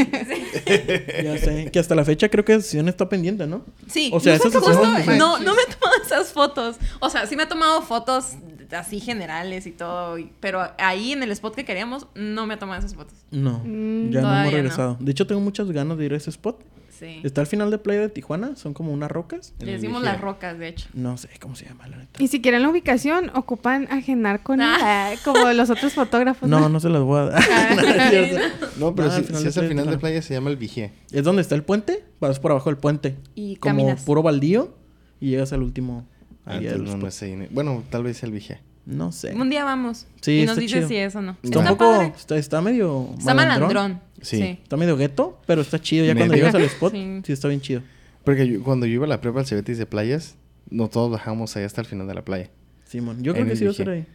Ya 1.23 1.37
sé, 1.37 1.69
que 1.71 1.79
hasta 1.79 1.95
la 1.95 2.05
fecha 2.05 2.29
creo 2.29 2.45
que 2.45 2.53
sesión 2.61 2.87
está 2.87 3.09
pendiente, 3.09 3.45
¿no? 3.47 3.65
Sí, 3.87 4.11
O 4.13 4.19
sea, 4.19 4.37
justo- 4.39 4.59
esas 4.59 4.63
justo- 4.63 5.15
no, 5.17 5.39
no 5.39 5.55
me 5.55 5.61
he 5.61 5.73
tomado 5.73 6.01
esas 6.05 6.31
fotos. 6.31 6.77
O 6.99 7.09
sea, 7.09 7.25
sí 7.27 7.35
me 7.35 7.43
he 7.43 7.47
tomado 7.47 7.81
fotos 7.81 8.33
así 8.75 8.99
generales 8.99 9.65
y 9.67 9.71
todo, 9.71 10.17
y- 10.17 10.31
pero 10.39 10.61
ahí 10.77 11.11
en 11.11 11.23
el 11.23 11.31
spot 11.31 11.55
que 11.55 11.65
queríamos 11.65 12.07
no 12.15 12.45
me 12.47 12.55
he 12.55 12.57
tomado 12.57 12.79
esas 12.79 12.95
fotos. 12.95 13.15
No, 13.31 13.59
Mm, 13.63 14.11
ya 14.11 14.21
no 14.21 14.33
hemos 14.33 14.45
no. 14.45 14.51
regresado. 14.51 14.97
De 14.99 15.11
hecho, 15.11 15.27
tengo 15.27 15.41
muchas 15.41 15.69
ganas 15.71 15.97
de 15.97 16.05
ir 16.05 16.13
a 16.13 16.17
ese 16.17 16.29
spot. 16.29 16.63
Sí. 16.99 17.19
Está 17.23 17.41
al 17.41 17.47
final 17.47 17.69
de 17.71 17.79
Playa 17.79 18.01
de 18.01 18.09
Tijuana, 18.09 18.55
son 18.55 18.73
como 18.73 18.93
unas 18.93 19.11
rocas. 19.11 19.53
Le 19.59 19.73
decimos 19.73 20.03
las 20.03 20.21
rocas, 20.21 20.57
de 20.57 20.69
hecho. 20.69 20.87
No 20.93 21.17
sé 21.17 21.27
cómo 21.41 21.55
se 21.55 21.65
llama, 21.65 21.87
la 21.87 21.97
neta. 21.97 22.23
Y 22.23 22.27
si 22.27 22.39
quieren 22.39 22.61
la 22.61 22.69
ubicación, 22.69 23.29
ocupan 23.35 23.87
ajenar 23.91 24.41
con 24.43 24.61
Ah. 24.61 25.09
como 25.25 25.51
los 25.51 25.69
otros 25.71 25.91
fotógrafos. 25.95 26.47
No, 26.47 26.69
no 26.69 26.79
se 26.79 26.89
las 26.89 27.01
voy 27.01 27.19
a 27.19 27.25
dar. 27.25 27.43
No, 27.75 28.09
cierto. 28.09 28.57
No, 28.77 28.95
pero 28.95 29.09
Ah, 29.11 29.19
si, 29.19 29.23
si 29.35 29.47
es 29.47 29.57
al 29.57 29.67
final 29.67 29.89
de 29.89 29.97
playa 29.97 30.21
se 30.21 30.33
llama 30.35 30.49
el 30.51 30.55
Vigía. 30.55 30.91
Es 31.11 31.23
donde 31.23 31.41
está 31.41 31.55
el 31.55 31.63
puente, 31.63 32.05
vas 32.21 32.39
por 32.39 32.51
abajo 32.51 32.69
del 32.69 32.77
puente. 32.77 33.17
Y 33.35 33.55
como 33.57 33.75
caminas. 33.79 34.03
puro 34.03 34.21
baldío 34.23 34.73
y 35.19 35.31
llegas 35.31 35.51
al 35.51 35.63
último. 35.63 36.07
Ah, 36.45 36.57
entonces 36.57 36.81
no, 36.95 36.97
no 36.97 37.11
sé. 37.11 37.47
Bueno, 37.51 37.83
tal 37.89 38.03
vez 38.03 38.21
el 38.23 38.31
Vigía. 38.31 38.61
No 38.85 39.11
sé. 39.13 39.33
Un 39.33 39.49
día 39.49 39.63
vamos. 39.63 40.07
Sí, 40.21 40.41
y 40.41 40.45
nos 40.45 40.57
chido. 40.59 40.87
si 40.87 40.95
es 40.97 41.15
o 41.15 41.21
no. 41.21 41.37
Está 41.41 41.59
un 41.59 41.65
Está 41.65 41.77
poco, 41.77 41.91
padre. 41.91 42.13
está, 42.17 42.37
está 42.37 42.61
medio 42.61 43.09
Está 43.17 43.33
malandrón. 43.33 44.01
Sí. 44.21 44.37
Sí. 44.37 44.59
Está 44.61 44.75
medio 44.77 44.97
gueto, 44.97 45.39
pero 45.45 45.61
está 45.61 45.79
chido. 45.81 46.05
Ya 46.05 46.15
cuando 46.15 46.35
llegas 46.35 46.53
al 46.55 46.63
spot, 46.63 46.91
Sí. 46.93 47.21
sí. 47.25 47.31
está 47.33 47.47
bien 47.47 47.61
chido. 47.61 47.81
Porque 48.25 48.45
yo- 48.47 48.61
cuando 48.63 48.85
yo 48.85 48.93
iba 48.95 49.05
a 49.05 49.09
la 49.09 49.21
prepa 49.21 49.39
al 49.39 49.45
Cebetis 49.45 49.77
de 49.77 49.85
playas, 49.85 50.35
no 50.69 50.89
todos 50.89 51.09
bajamos 51.11 51.55
ahí 51.55 51.63
hasta 51.63 51.79
el 51.81 51.87
final 51.87 52.07
de 52.07 52.13
la 52.13 52.23
playa. 52.25 52.49
Simón, 52.85 53.23
yo 53.23 53.33
creo 53.33 53.45
que 53.45 53.55
sí 53.55 53.63
va 53.65 53.71
a 53.71 53.73
ser 53.73 53.89
ahí. 53.89 54.05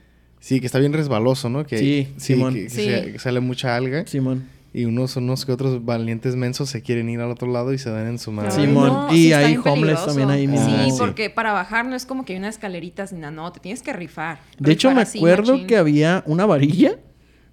Sí, 0.40 0.60
que 0.60 0.66
está 0.66 0.78
bien 0.78 0.92
resbaloso, 0.92 1.48
¿no? 1.48 1.66
Que, 1.66 1.78
Sí, 1.78 2.08
Simón. 2.18 2.54
Que, 2.54 2.64
que 2.68 2.70
Sí. 3.12 3.18
sale 3.18 3.40
mucha 3.40 3.74
alga. 3.74 4.06
Simón. 4.06 4.44
Y 4.74 4.84
unos, 4.84 5.16
unos 5.16 5.46
que 5.46 5.52
otros 5.52 5.84
valientes 5.84 6.36
mensos 6.36 6.68
se 6.68 6.82
quieren 6.82 7.08
ir 7.08 7.20
al 7.20 7.30
otro 7.30 7.50
lado 7.50 7.72
y 7.72 7.78
se 7.78 7.90
dan 7.90 8.06
en 8.06 8.18
su 8.18 8.30
madre. 8.32 8.50
Simón. 8.50 8.88
No, 8.88 9.12
y 9.14 9.24
sí 9.24 9.32
hay 9.32 9.56
homeless 9.56 9.64
peligroso. 9.74 10.06
también 10.06 10.30
ahí 10.30 10.46
mismo. 10.46 10.66
Sí, 10.66 10.74
Ah, 10.78 10.84
sí. 10.90 10.96
porque 10.98 11.30
para 11.30 11.52
bajar 11.52 11.86
no 11.86 11.96
es 11.96 12.04
como 12.04 12.24
que 12.24 12.34
hay 12.34 12.38
unas 12.38 12.56
escaleritas 12.56 13.12
ni 13.12 13.20
nada, 13.20 13.30
no, 13.30 13.50
te 13.50 13.60
tienes 13.60 13.82
que 13.82 13.92
rifar. 13.94 14.40
De 14.58 14.72
hecho, 14.72 14.90
me 14.92 15.00
así, 15.02 15.18
acuerdo 15.18 15.52
machín. 15.52 15.66
que 15.66 15.76
había 15.78 16.22
una 16.26 16.44
varilla 16.44 16.96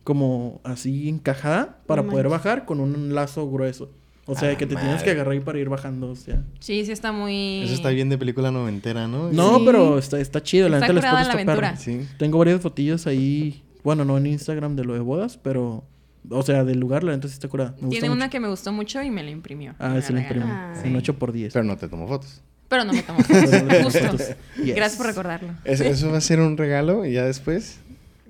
como 0.04 0.62
así 0.64 1.10
encajada 1.10 1.80
para 1.88 2.02
No 2.04 2.10
poder 2.10 2.26
manches. 2.30 2.44
bajar 2.46 2.66
con 2.66 2.80
un 2.80 3.16
lazo 3.16 3.50
grueso. 3.50 3.90
O 4.28 4.36
sea, 4.36 4.52
Ah, 4.52 4.58
que 4.58 4.66
te 4.66 4.76
tienes 4.76 5.04
que 5.04 5.12
agarrar 5.12 5.34
ahí 5.34 5.40
para 5.40 5.60
ir 5.60 5.70
bajando, 5.70 6.10
o 6.10 6.16
sea. 6.16 6.44
Sí, 6.60 6.84
sí 6.86 6.92
está 6.92 7.12
muy... 7.12 7.62
Eso 7.64 7.76
está 7.76 7.90
bien 7.90 8.10
de 8.10 8.18
película 8.18 8.50
noventera, 8.52 9.08
¿no? 9.08 9.32
No, 9.32 9.60
Sí. 9.60 9.64
pero 9.68 10.00
está, 10.00 10.20
está 10.20 10.42
chido, 10.42 10.68
la 10.68 10.78
Está 10.80 10.94
neta 10.94 11.08
está 11.08 11.24
la 11.24 11.34
aventura. 11.34 11.70
perro. 11.72 11.82
Sí. 11.82 12.08
Tengo 12.18 12.40
varias 12.40 12.60
fotillos 12.60 13.06
ahí, 13.06 13.64
bueno, 13.84 14.04
no 14.04 14.18
en 14.18 14.26
Instagram 14.28 14.76
de 14.76 14.84
lo 14.84 14.94
de 14.96 15.00
bodas, 15.00 15.38
pero 15.38 15.84
o 16.30 16.42
sea, 16.44 16.64
del 16.64 16.80
lugar 16.80 17.04
la 17.04 17.14
neta 17.14 17.28
sí 17.28 17.34
está 17.34 17.48
curada. 17.48 17.72
Me 17.72 17.88
gusta 17.88 17.90
Tiene 17.90 18.10
mucho. 18.10 18.18
una 18.18 18.30
que 18.30 18.40
me 18.40 18.48
gustó 18.50 18.72
mucho 18.72 19.02
y 19.02 19.10
me 19.12 19.24
la 19.24 19.32
imprimió. 19.32 19.76
Ah, 19.80 19.90
Me 19.90 20.02
sí 20.02 20.14
la 20.14 20.22
imprimo. 20.22 20.46
Ah. 20.48 20.74
En 20.84 20.96
8x10. 20.96 21.50
Pero 21.54 21.64
no 21.66 21.78
te 21.78 21.88
tomo 21.88 22.08
fotos. 22.08 22.42
Pero 22.68 22.84
no 22.84 22.94
me 22.94 23.04
tomo 23.04 23.20
Justo. 23.84 24.00
fotos. 24.00 24.28
Yes. 24.64 24.76
Gracias 24.76 24.98
por 24.98 25.06
recordarlo. 25.06 25.50
Eso, 25.64 25.84
eso 25.84 26.12
va 26.12 26.18
a 26.18 26.22
ser 26.22 26.40
un 26.40 26.58
regalo 26.58 27.06
y 27.06 27.14
ya 27.14 27.26
después. 27.26 27.80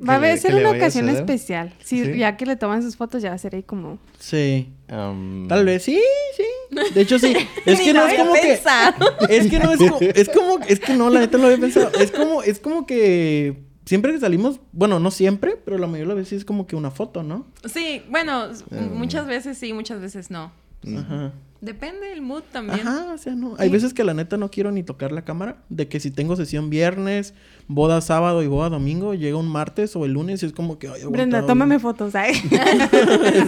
Va 0.07 0.15
a 0.17 0.37
ser 0.37 0.55
una 0.55 0.71
ocasión 0.71 1.07
especial. 1.07 1.73
Sí, 1.81 2.03
¿Sí? 2.03 2.17
Ya 2.17 2.35
que 2.35 2.45
le 2.45 2.57
toman 2.57 2.83
sus 2.83 2.97
fotos, 2.97 3.21
ya 3.21 3.29
va 3.29 3.35
a 3.35 3.37
ser 3.37 3.55
ahí 3.55 3.63
como... 3.63 3.97
Sí. 4.19 4.69
Am, 4.89 5.47
Tal 5.47 5.63
vez 5.63 5.83
sí, 5.83 6.01
sí. 6.35 6.75
De 6.93 7.01
hecho 7.01 7.17
sí. 7.17 7.33
Es 7.65 7.79
que 7.79 7.93
no 7.93 8.05
es 8.05 8.13
como 8.19 8.33
que. 8.33 8.59
Es 9.29 9.47
que 9.49 9.57
no 9.59 9.71
es 9.71 9.77
como, 9.79 9.97
es 10.01 10.29
como, 10.29 10.59
es 10.67 10.79
que 10.81 10.93
no, 10.95 11.09
la 11.09 11.21
neta 11.21 11.37
no 11.37 11.43
lo 11.43 11.47
había 11.53 11.59
pensado. 11.61 11.91
Es 11.97 12.11
como, 12.11 12.43
es 12.43 12.59
como 12.59 12.85
que 12.85 13.63
siempre 13.85 14.11
que 14.13 14.19
salimos, 14.19 14.59
bueno, 14.71 14.99
no 14.99 15.11
siempre, 15.11 15.57
pero 15.63 15.77
la 15.77 15.87
mayoría 15.87 16.13
de 16.13 16.15
las 16.19 16.25
veces 16.25 16.39
es 16.39 16.45
como 16.45 16.67
que 16.67 16.75
una 16.75 16.91
foto, 16.91 17.23
¿no? 17.23 17.45
Sí, 17.65 18.01
bueno, 18.09 18.47
Mm. 18.71 18.97
muchas 18.97 19.27
veces 19.27 19.57
sí, 19.57 19.73
muchas 19.73 20.01
veces 20.01 20.29
no. 20.31 20.51
Ajá. 20.97 21.31
Depende 21.61 22.07
del 22.09 22.21
mood 22.21 22.43
también. 22.51 22.81
Ajá, 22.87 23.13
o 23.13 23.17
sea, 23.17 23.33
no. 23.33 23.55
Hay 23.57 23.69
veces 23.69 23.91
que 23.93 24.03
la 24.03 24.13
neta 24.13 24.37
no 24.37 24.51
quiero 24.51 24.71
ni 24.71 24.83
tocar 24.83 25.11
la 25.11 25.23
cámara. 25.23 25.57
De 25.69 25.87
que 25.87 25.99
si 25.99 26.11
tengo 26.11 26.35
sesión 26.35 26.69
viernes, 26.69 27.33
boda 27.67 28.01
sábado 28.01 28.43
y 28.43 28.47
boda 28.47 28.69
domingo, 28.69 29.15
llega 29.15 29.37
un 29.37 29.47
martes 29.47 29.95
o 29.95 30.05
el 30.05 30.11
lunes 30.11 30.43
y 30.43 30.45
es 30.45 30.51
como 30.53 30.77
que. 30.77 30.89
Ay, 30.89 31.01
Brenda, 31.09 31.43
tómame 31.45 31.79
fotos, 31.79 32.11
¿sabes? 32.11 32.37
Sí, 32.49 32.49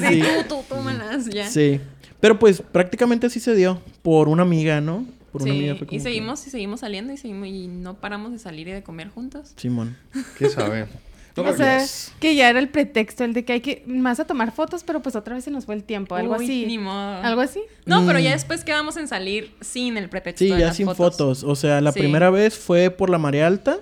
Sí. 0.02 0.22
tú, 0.48 0.56
tú, 0.56 0.64
tómalas 0.68 1.26
ya. 1.28 1.48
Sí. 1.48 1.80
Pero 2.20 2.40
pues 2.40 2.62
prácticamente 2.64 3.28
así 3.28 3.40
se 3.40 3.54
dio. 3.54 3.80
Por 4.02 4.30
una 4.30 4.42
amiga, 4.44 4.82
¿no? 4.82 5.06
Por 5.38 5.44
una 5.44 5.54
Sí, 5.54 5.58
amiga 5.60 5.76
fue 5.76 5.88
como 5.88 5.96
y 5.96 5.98
que- 6.00 6.04
seguimos 6.04 6.48
y 6.48 6.50
seguimos 6.50 6.80
saliendo 6.82 7.14
y 7.14 7.18
seguimos 7.18 7.48
y 7.48 7.68
no 7.68 7.96
paramos 7.96 8.32
de 8.32 8.40
salir 8.40 8.68
y 8.68 8.72
de 8.72 8.84
comer 8.84 9.10
juntos. 9.10 9.54
Simón. 9.56 9.96
Qué 10.38 10.50
saber. 10.50 10.88
o 11.38 11.54
sea, 11.56 11.86
que 12.20 12.36
ya 12.36 12.50
era 12.50 12.58
el 12.60 12.70
pretexto, 12.70 13.24
el 13.24 13.34
de 13.34 13.46
que 13.46 13.54
hay 13.54 13.62
que 13.62 13.84
más 13.86 14.20
a 14.20 14.26
tomar 14.26 14.52
fotos, 14.52 14.84
pero 14.84 15.02
pues 15.04 15.16
otra 15.16 15.36
vez 15.36 15.44
se 15.44 15.52
nos 15.52 15.66
fue 15.66 15.76
el 15.76 15.84
tiempo, 15.84 16.16
algo 16.16 16.36
Uy, 16.36 16.46
así. 16.46 16.66
Ni 16.66 16.80
modo. 16.80 17.22
¿Algo 17.22 17.42
así? 17.42 17.62
No, 17.86 18.06
pero 18.08 18.18
Mm. 18.20 18.24
ya 18.24 18.32
después 18.32 18.64
quedamos 18.64 18.98
en 18.98 19.08
salir 19.08 19.52
sin 19.62 19.98
el 19.98 20.10
pretexto 20.10 20.44
Sí, 20.46 20.52
de 20.52 20.60
ya 20.60 20.66
las 20.68 20.76
sin 20.78 20.88
fotos. 20.96 21.44
O 21.44 21.56
sea, 21.56 21.80
la 21.82 21.92
Sí. 21.92 22.00
primera 22.00 22.30
vez 22.32 22.58
fue 22.58 22.90
por 22.90 23.10
la 23.12 23.20
marea 23.20 23.46
alta. 23.46 23.80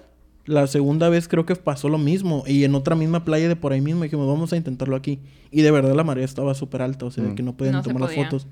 La 0.48 0.68
segunda 0.68 1.10
vez 1.10 1.28
creo 1.28 1.46
que 1.48 1.56
pasó 1.56 1.89
lo 1.89 1.98
mismo. 1.98 2.44
Y 2.46 2.65
en 2.65 2.76
otra 2.76 2.96
misma 2.96 3.26
playa 3.26 3.48
de 3.48 3.56
por 3.56 3.72
ahí 3.74 3.82
mismo 3.82 4.04
dijimos, 4.04 4.28
vamos 4.28 4.54
a 4.54 4.58
intentarlo 4.58 4.96
aquí. 4.96 5.20
Y 5.50 5.62
de 5.63 5.72
verdad 5.72 5.96
la 5.96 6.04
marea 6.04 6.24
estaba 6.26 6.54
súper 6.54 6.82
alta. 6.84 7.06
O 7.06 7.12
sea, 7.12 7.24
Mm. 7.24 7.36
que 7.36 7.41
no 7.41 7.56
se 7.58 7.82
tomar 7.82 8.02
las 8.02 8.13
fotos. 8.13 8.46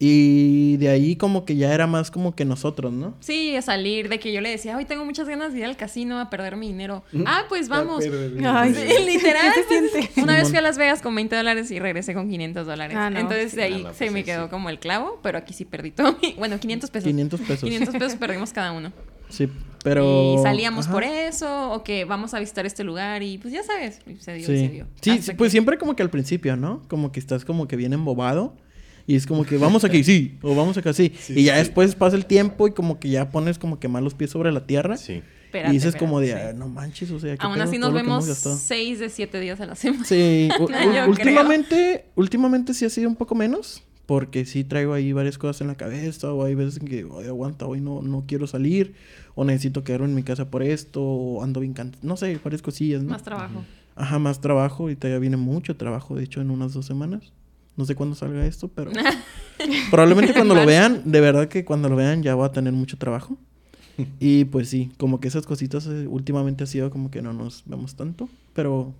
Y 0.00 0.76
de 0.76 0.90
ahí 0.90 1.16
como 1.16 1.44
que 1.44 1.56
ya 1.56 1.74
era 1.74 1.88
más 1.88 2.12
como 2.12 2.36
que 2.36 2.44
nosotros, 2.44 2.92
¿no? 2.92 3.14
Sí, 3.18 3.56
a 3.56 3.62
salir, 3.62 4.08
de 4.08 4.20
que 4.20 4.32
yo 4.32 4.40
le 4.40 4.48
decía, 4.48 4.76
hoy 4.76 4.84
tengo 4.84 5.04
muchas 5.04 5.28
ganas 5.28 5.52
de 5.52 5.58
ir 5.58 5.64
al 5.64 5.76
casino 5.76 6.20
a 6.20 6.30
perder 6.30 6.54
mi 6.56 6.68
dinero. 6.68 7.02
Mm. 7.10 7.24
Ah, 7.26 7.44
pues 7.48 7.68
vamos. 7.68 8.04
Ay, 8.44 8.74
Sí, 8.74 9.04
literal. 9.04 9.52
¿Qué 9.54 9.62
se 9.64 9.88
pues? 9.90 10.16
Una 10.18 10.36
vez 10.36 10.48
fui 10.50 10.56
a 10.58 10.62
Las 10.62 10.78
Vegas 10.78 11.02
con 11.02 11.14
20 11.16 11.34
dólares 11.34 11.68
y 11.72 11.80
regresé 11.80 12.14
con 12.14 12.30
500 12.30 12.64
dólares. 12.66 12.96
Ah, 12.96 13.10
no. 13.10 13.18
Entonces 13.18 13.56
de 13.56 13.62
Ah, 13.62 13.66
ahí 13.66 13.82
no, 13.82 13.92
se 13.92 13.98
pues 13.98 14.12
me 14.12 14.22
quedó 14.24 14.44
sí. 14.44 14.50
como 14.50 14.70
el 14.70 14.78
clavo, 14.78 15.18
pero 15.22 15.36
aquí 15.38 15.52
sí 15.52 15.64
perdí 15.64 15.90
todo 15.90 16.16
mi... 16.22 16.34
Bueno, 16.34 16.60
500 16.60 16.90
pesos. 16.90 17.06
500 17.08 17.40
pesos. 17.40 17.60
500 17.64 17.94
pesos 17.96 18.16
perdimos 18.20 18.52
cada 18.52 18.70
uno. 18.70 18.92
Sí, 19.30 19.48
pero... 19.82 20.34
Y 20.38 20.42
salíamos 20.44 20.86
Ajá. 20.86 20.94
por 20.94 21.02
eso, 21.02 21.72
o 21.72 21.82
que 21.82 22.04
vamos 22.04 22.34
a 22.34 22.38
visitar 22.40 22.64
este 22.66 22.84
lugar 22.84 23.22
y 23.24 23.38
pues 23.38 23.52
ya 23.52 23.62
sabes, 23.64 24.00
se 24.20 24.34
dio, 24.34 24.46
Sí, 24.46 24.56
se 24.58 24.68
dio. 24.68 24.86
sí, 25.02 25.18
que- 25.20 25.34
pues 25.34 25.50
siempre 25.50 25.76
como 25.76 25.96
que 25.96 26.02
al 26.04 26.08
principio, 26.10 26.56
¿no? 26.56 26.82
Como 26.88 27.10
que 27.10 27.18
estás 27.18 27.44
como 27.44 27.66
que 27.66 27.74
bien 27.76 27.92
embobado. 27.92 28.54
Y 29.08 29.16
es 29.16 29.26
como 29.26 29.44
que 29.44 29.56
vamos 29.58 29.82
aquí, 29.84 30.04
sí, 30.04 30.38
o 30.42 30.54
vamos 30.54 30.76
acá, 30.76 30.92
sí. 30.92 31.10
Sí, 31.18 31.32
y 31.34 31.44
ya 31.44 31.54
sí. 31.54 31.58
después 31.60 31.94
pasa 31.96 32.14
el 32.14 32.26
tiempo 32.26 32.68
y 32.68 32.72
como 32.72 33.00
que 33.00 33.08
ya 33.08 33.30
pones 33.30 33.58
como 33.58 33.80
que 33.80 33.88
más 33.88 34.02
los 34.02 34.14
pies 34.14 34.30
sobre 34.30 34.52
la 34.52 34.66
tierra. 34.66 34.96
Sí. 34.98 35.22
Espérate, 35.46 35.70
y 35.70 35.72
dices 35.72 35.94
espérate, 35.94 36.04
como 36.06 36.20
de, 36.20 36.26
sí. 36.26 36.32
"Ah, 36.34 36.52
no 36.54 36.68
manches, 36.68 37.10
o 37.10 37.18
sea, 37.18 37.34
¿qué 37.36 37.42
Aún 37.42 37.54
pedo? 37.54 37.64
así 37.64 37.78
nos 37.78 37.94
vemos 37.94 38.26
gastado". 38.28 38.56
6 38.56 38.98
de 39.00 39.08
7 39.08 39.40
días 39.40 39.58
a 39.62 39.66
la 39.66 39.74
semana. 39.76 40.04
Sí, 40.04 40.48
No, 40.58 41.08
últimamente, 41.08 42.04
últimamente 42.16 42.74
sí 42.74 42.84
ha 42.84 42.90
sido 42.90 43.08
un 43.08 43.16
poco 43.16 43.34
menos, 43.34 43.82
Porque 44.04 44.46
sí 44.46 44.64
traigo 44.64 44.94
ahí 44.94 45.12
varias 45.12 45.36
cosas 45.36 45.60
en 45.62 45.66
la 45.68 45.74
cabeza, 45.74 46.32
o 46.32 46.42
hay 46.44 46.54
veces 46.54 46.78
en 46.80 46.88
que, 46.88 47.06
"Ay, 47.18 47.26
aguanta, 47.28 47.66
hoy 47.66 47.80
no, 47.82 48.00
no 48.02 48.24
quiero 48.26 48.46
salir, 48.46 48.94
o 49.34 49.44
necesito 49.44 49.84
quedarme 49.84 50.06
en 50.06 50.14
mi 50.14 50.22
casa 50.22 50.50
por 50.50 50.62
esto, 50.62 51.02
o 51.02 51.42
ando 51.44 51.60
bien 51.60 51.74
cansado. 51.74 52.00
No 52.06 52.16
sé, 52.16 52.38
varias 52.42 52.62
cosillas, 52.62 53.02
¿no? 53.02 53.10
Más 53.10 53.22
trabajo. 53.22 53.64
Ajá, 53.96 54.18
más 54.18 54.40
trabajo. 54.40 54.84
Ahorita 54.84 55.08
ya 55.10 55.18
viene 55.18 55.36
mucho 55.36 55.76
trabajo, 55.76 56.14
de 56.14 56.24
hecho, 56.24 56.40
en 56.40 56.50
unas 56.50 56.72
dos 56.72 56.86
semanas. 56.86 57.32
No 57.78 57.84
sé 57.86 57.94
cuándo 57.94 58.16
salga 58.16 58.44
esto, 58.44 58.66
pero 58.68 58.90
probablemente 59.90 60.34
cuando 60.34 60.56
lo 60.56 60.66
vean, 60.66 61.02
de 61.04 61.20
verdad 61.20 61.46
que 61.46 61.64
cuando 61.64 61.88
lo 61.88 61.94
vean 61.94 62.24
ya 62.24 62.34
voy 62.34 62.44
a 62.44 62.52
tener 62.52 62.72
mucho 62.72 62.98
trabajo. 62.98 63.38
Y 64.20 64.44
pues 64.44 64.68
sí, 64.68 64.92
como 64.96 65.18
que 65.18 65.28
esas 65.28 65.46
cositas 65.46 65.86
eh, 65.86 66.06
últimamente 66.06 66.64
ha 66.64 66.66
sido 66.66 66.90
como 66.90 67.10
que 67.10 67.20
no 67.22 67.32
nos 67.32 67.64
vemos 67.66 67.96
tanto, 67.96 68.28
pero 68.54 68.94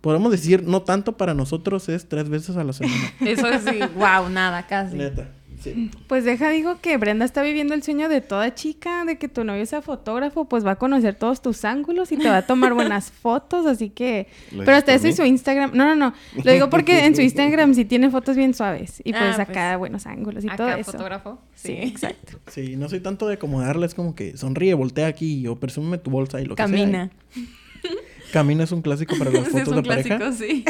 podemos 0.00 0.30
decir, 0.30 0.62
no 0.62 0.82
tanto 0.82 1.16
para 1.16 1.34
nosotros 1.34 1.88
es 1.88 2.08
tres 2.08 2.28
veces 2.28 2.56
a 2.56 2.64
la 2.64 2.72
semana. 2.72 3.12
Eso 3.20 3.48
es, 3.48 3.62
sí, 3.62 3.78
wow, 3.96 4.28
nada, 4.28 4.66
casi. 4.66 4.96
Neta, 4.96 5.28
sí. 5.62 5.90
Pues 6.06 6.24
deja, 6.24 6.50
digo 6.50 6.78
que 6.80 6.96
Brenda 6.96 7.24
está 7.24 7.42
viviendo 7.42 7.74
el 7.74 7.82
sueño 7.82 8.08
de 8.08 8.20
toda 8.20 8.54
chica, 8.54 9.04
de 9.04 9.16
que 9.18 9.28
tu 9.28 9.44
novio 9.44 9.64
sea 9.66 9.82
fotógrafo, 9.82 10.46
pues 10.48 10.64
va 10.66 10.72
a 10.72 10.76
conocer 10.76 11.14
todos 11.14 11.40
tus 11.42 11.64
ángulos 11.64 12.12
y 12.12 12.16
te 12.16 12.28
va 12.28 12.38
a 12.38 12.46
tomar 12.46 12.74
buenas 12.74 13.10
fotos, 13.22 13.66
así 13.66 13.90
que... 13.90 14.26
¿Lo 14.52 14.64
Pero 14.64 14.76
hasta 14.76 14.92
eso 14.94 15.06
en 15.06 15.10
mí? 15.12 15.16
su 15.16 15.24
Instagram... 15.24 15.70
No, 15.74 15.84
no, 15.86 15.94
no. 15.94 16.14
Lo 16.42 16.52
digo 16.52 16.68
porque 16.70 17.04
en 17.06 17.14
su 17.16 17.22
Instagram 17.22 17.74
sí 17.74 17.84
tiene 17.84 18.10
fotos 18.10 18.36
bien 18.36 18.54
suaves 18.54 19.00
y 19.04 19.12
pues 19.12 19.38
Ah, 19.38 19.42
acá 19.42 19.68
pues, 19.70 19.78
buenos 19.78 20.06
ángulos 20.06 20.44
y 20.44 20.48
Acá, 20.48 20.56
todo 20.56 20.68
eso. 20.68 20.92
fotógrafo. 20.92 21.38
Sí, 21.54 21.68
Sí, 21.68 21.72
exacto. 21.88 22.38
Sí, 22.48 22.76
no 22.76 22.88
soy 22.88 23.00
tanto 23.00 23.26
de 23.28 23.34
acomodarla, 23.34 23.86
es 23.86 23.94
como 23.94 24.14
que 24.14 24.36
sonríe, 24.36 24.74
voltea 24.74 25.06
aquí 25.06 25.46
o 25.46 25.56
presúmeme 25.60 25.98
tu 25.98 26.10
bolsa 26.10 26.40
y 26.40 26.44
lo 26.44 26.56
que 26.56 26.62
Camina. 26.62 27.10
sea. 27.32 27.42
Camina 28.32 28.64
es 28.64 28.72
un 28.72 28.80
clásico 28.82 29.14
para 29.18 29.30
las 29.30 29.44
fotos 29.48 29.60
es 29.62 29.68
un 29.68 29.76
de 29.76 29.82
pareja. 29.82 30.16
clásico, 30.16 30.32
sí. 30.46 30.64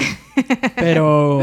Pero 0.77 1.41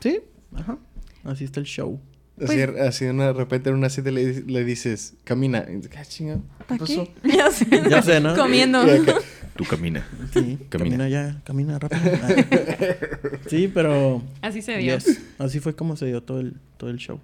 sí, 0.00 0.20
ajá. 0.54 0.76
Así 1.24 1.44
está 1.44 1.60
el 1.60 1.66
show. 1.66 1.98
Así, 2.42 2.60
así 2.60 3.04
de 3.04 3.10
una- 3.10 3.26
de 3.28 3.32
repente 3.34 3.68
en 3.70 3.76
una 3.76 3.88
cita 3.90 4.10
le, 4.10 4.42
le 4.42 4.64
dices, 4.64 5.14
camina. 5.24 5.66
"Ah, 5.96 6.04
chinga, 6.04 6.36
¿qué 6.36 6.64
¿Pa' 6.66 6.76
pasó? 6.78 7.08
Ya 7.24 7.50
sé. 7.50 7.66
Ya 7.90 8.02
sé, 8.02 8.20
¿no? 8.20 8.34
Comiendo. 8.34 8.84
Y 8.86 9.00
acá, 9.02 9.16
Tú 9.56 9.64
camina. 9.64 10.06
Sí, 10.32 10.58
camina. 10.70 10.96
Camina. 10.96 11.08
ya, 11.10 11.42
camina 11.44 11.78
rápido. 11.78 12.00
Sí, 13.48 13.70
pero 13.72 14.22
Así 14.40 14.62
se 14.62 14.78
dio. 14.78 14.94
yes, 14.96 15.20
así 15.38 15.60
fue 15.60 15.74
como 15.76 15.94
se 15.96 16.06
dio 16.06 16.22
todo 16.22 16.40
el 16.40 16.54
todo 16.78 16.88
el 16.90 16.96
show. 16.96 17.20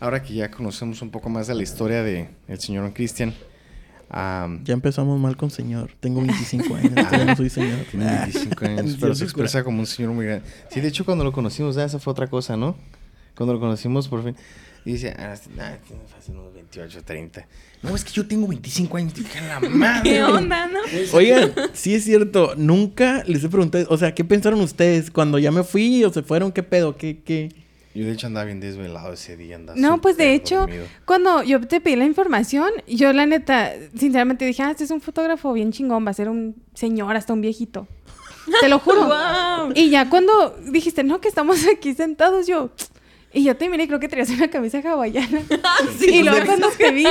Ahora 0.00 0.22
que 0.22 0.34
ya 0.34 0.50
conocemos 0.50 1.00
un 1.02 1.10
poco 1.10 1.28
más 1.30 1.46
de 1.46 1.54
la 1.54 1.62
historia 1.62 2.02
de 2.02 2.28
el 2.48 2.60
señor 2.60 2.92
Cristian. 2.92 3.32
am, 4.10 4.62
Ya 4.64 4.74
empezamos 4.74 5.18
mal 5.18 5.36
con 5.36 5.50
señor. 5.50 5.90
Tengo 6.00 6.20
25 6.20 6.74
años, 6.76 6.94
todavía 6.94 7.24
no 7.24 7.36
soy 7.36 7.48
señor. 7.50 7.78
tiene 7.90 8.06
25 8.06 8.64
años, 8.66 8.96
pero 9.00 9.14
se 9.14 9.24
es 9.24 9.30
expresa 9.30 9.64
como 9.64 9.80
un 9.80 9.86
señor 9.86 10.12
muy 10.12 10.26
grande. 10.26 10.46
Sí, 10.70 10.80
de 10.80 10.88
hecho, 10.88 11.04
cuando 11.04 11.24
lo 11.24 11.32
conocimos, 11.32 11.74
ya 11.76 11.84
esa 11.84 11.98
fue 11.98 12.10
otra 12.12 12.26
cosa, 12.28 12.56
¿no? 12.56 12.76
Cuando 13.38 13.54
lo 13.54 13.60
conocimos, 13.60 14.08
por 14.08 14.24
fin. 14.24 14.34
Y 14.84 14.92
dice, 14.94 15.14
ah, 15.16 15.34
nah, 15.54 15.76
tiene 15.86 16.02
fácil 16.08 16.34
unos 16.36 16.52
28, 16.54 17.04
30. 17.04 17.46
No, 17.82 17.94
es 17.94 18.04
que 18.04 18.10
yo 18.10 18.26
tengo 18.26 18.48
25 18.48 18.96
años. 18.96 19.14
Dije, 19.14 19.38
"A 19.38 19.60
la 19.60 19.68
madre. 19.70 20.10
¿Qué 20.10 20.22
onda, 20.24 20.66
no? 20.66 20.80
Oigan, 21.12 21.52
sí 21.72 21.94
es 21.94 22.02
cierto, 22.04 22.54
nunca 22.56 23.22
les 23.26 23.44
he 23.44 23.48
preguntado, 23.48 23.86
o 23.90 23.96
sea, 23.96 24.12
¿qué 24.14 24.24
pensaron 24.24 24.60
ustedes 24.60 25.10
cuando 25.12 25.38
ya 25.38 25.52
me 25.52 25.62
fui 25.62 26.02
o 26.04 26.12
se 26.12 26.22
fueron? 26.24 26.50
¿Qué 26.50 26.64
pedo? 26.64 26.96
¿Qué 26.96 27.20
qué? 27.24 27.52
Yo, 27.94 28.04
de 28.06 28.12
hecho, 28.12 28.26
andaba 28.26 28.46
bien 28.46 28.58
desvelado 28.60 29.12
ese 29.12 29.36
día. 29.36 29.54
Andaba 29.56 29.78
No, 29.78 30.00
pues 30.00 30.16
de 30.16 30.34
hecho, 30.34 30.60
dormido. 30.60 30.84
cuando 31.04 31.42
yo 31.44 31.60
te 31.60 31.80
pedí 31.80 31.94
la 31.96 32.04
información, 32.04 32.70
yo 32.88 33.12
la 33.12 33.26
neta, 33.26 33.72
sinceramente 33.96 34.44
dije, 34.46 34.62
ah, 34.64 34.70
este 34.72 34.82
es 34.84 34.90
un 34.90 35.00
fotógrafo 35.00 35.52
bien 35.52 35.70
chingón, 35.72 36.04
va 36.06 36.10
a 36.10 36.14
ser 36.14 36.28
un 36.28 36.56
señor, 36.74 37.16
hasta 37.16 37.32
un 37.32 37.40
viejito. 37.40 37.86
Te 38.60 38.68
lo 38.68 38.78
juro. 38.80 39.06
Wow. 39.08 39.72
Y 39.74 39.90
ya 39.90 40.08
cuando 40.08 40.56
dijiste, 40.70 41.02
no, 41.04 41.20
que 41.20 41.28
estamos 41.28 41.58
aquí 41.72 41.94
sentados, 41.94 42.46
yo... 42.46 42.70
Y 43.38 43.44
yo 43.44 43.56
te 43.56 43.68
miré, 43.68 43.86
creo 43.86 44.00
que 44.00 44.08
traías 44.08 44.30
una 44.30 44.48
camisa 44.48 44.80
hawaiana. 44.80 45.42
y 46.00 46.22
luego 46.24 46.44
cuando 46.44 46.66
te 46.76 46.90
vi, 46.90 47.04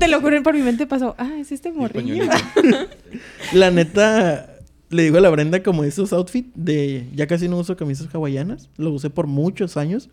te 0.00 0.08
lo 0.08 0.22
juro, 0.22 0.42
por 0.42 0.54
mi 0.54 0.62
mente 0.62 0.86
pasó, 0.86 1.14
ah, 1.18 1.30
es 1.38 1.52
este 1.52 1.72
morrillo. 1.72 2.24
La 3.52 3.70
neta, 3.70 4.48
le 4.88 5.02
digo 5.02 5.18
a 5.18 5.20
la 5.20 5.28
Brenda 5.28 5.62
como 5.62 5.84
esos 5.84 6.14
outfits 6.14 6.48
de... 6.54 7.06
Ya 7.14 7.26
casi 7.26 7.48
no 7.48 7.58
uso 7.58 7.76
camisas 7.76 8.08
hawaianas, 8.14 8.70
lo 8.78 8.92
usé 8.92 9.10
por 9.10 9.26
muchos 9.26 9.76
años, 9.76 10.08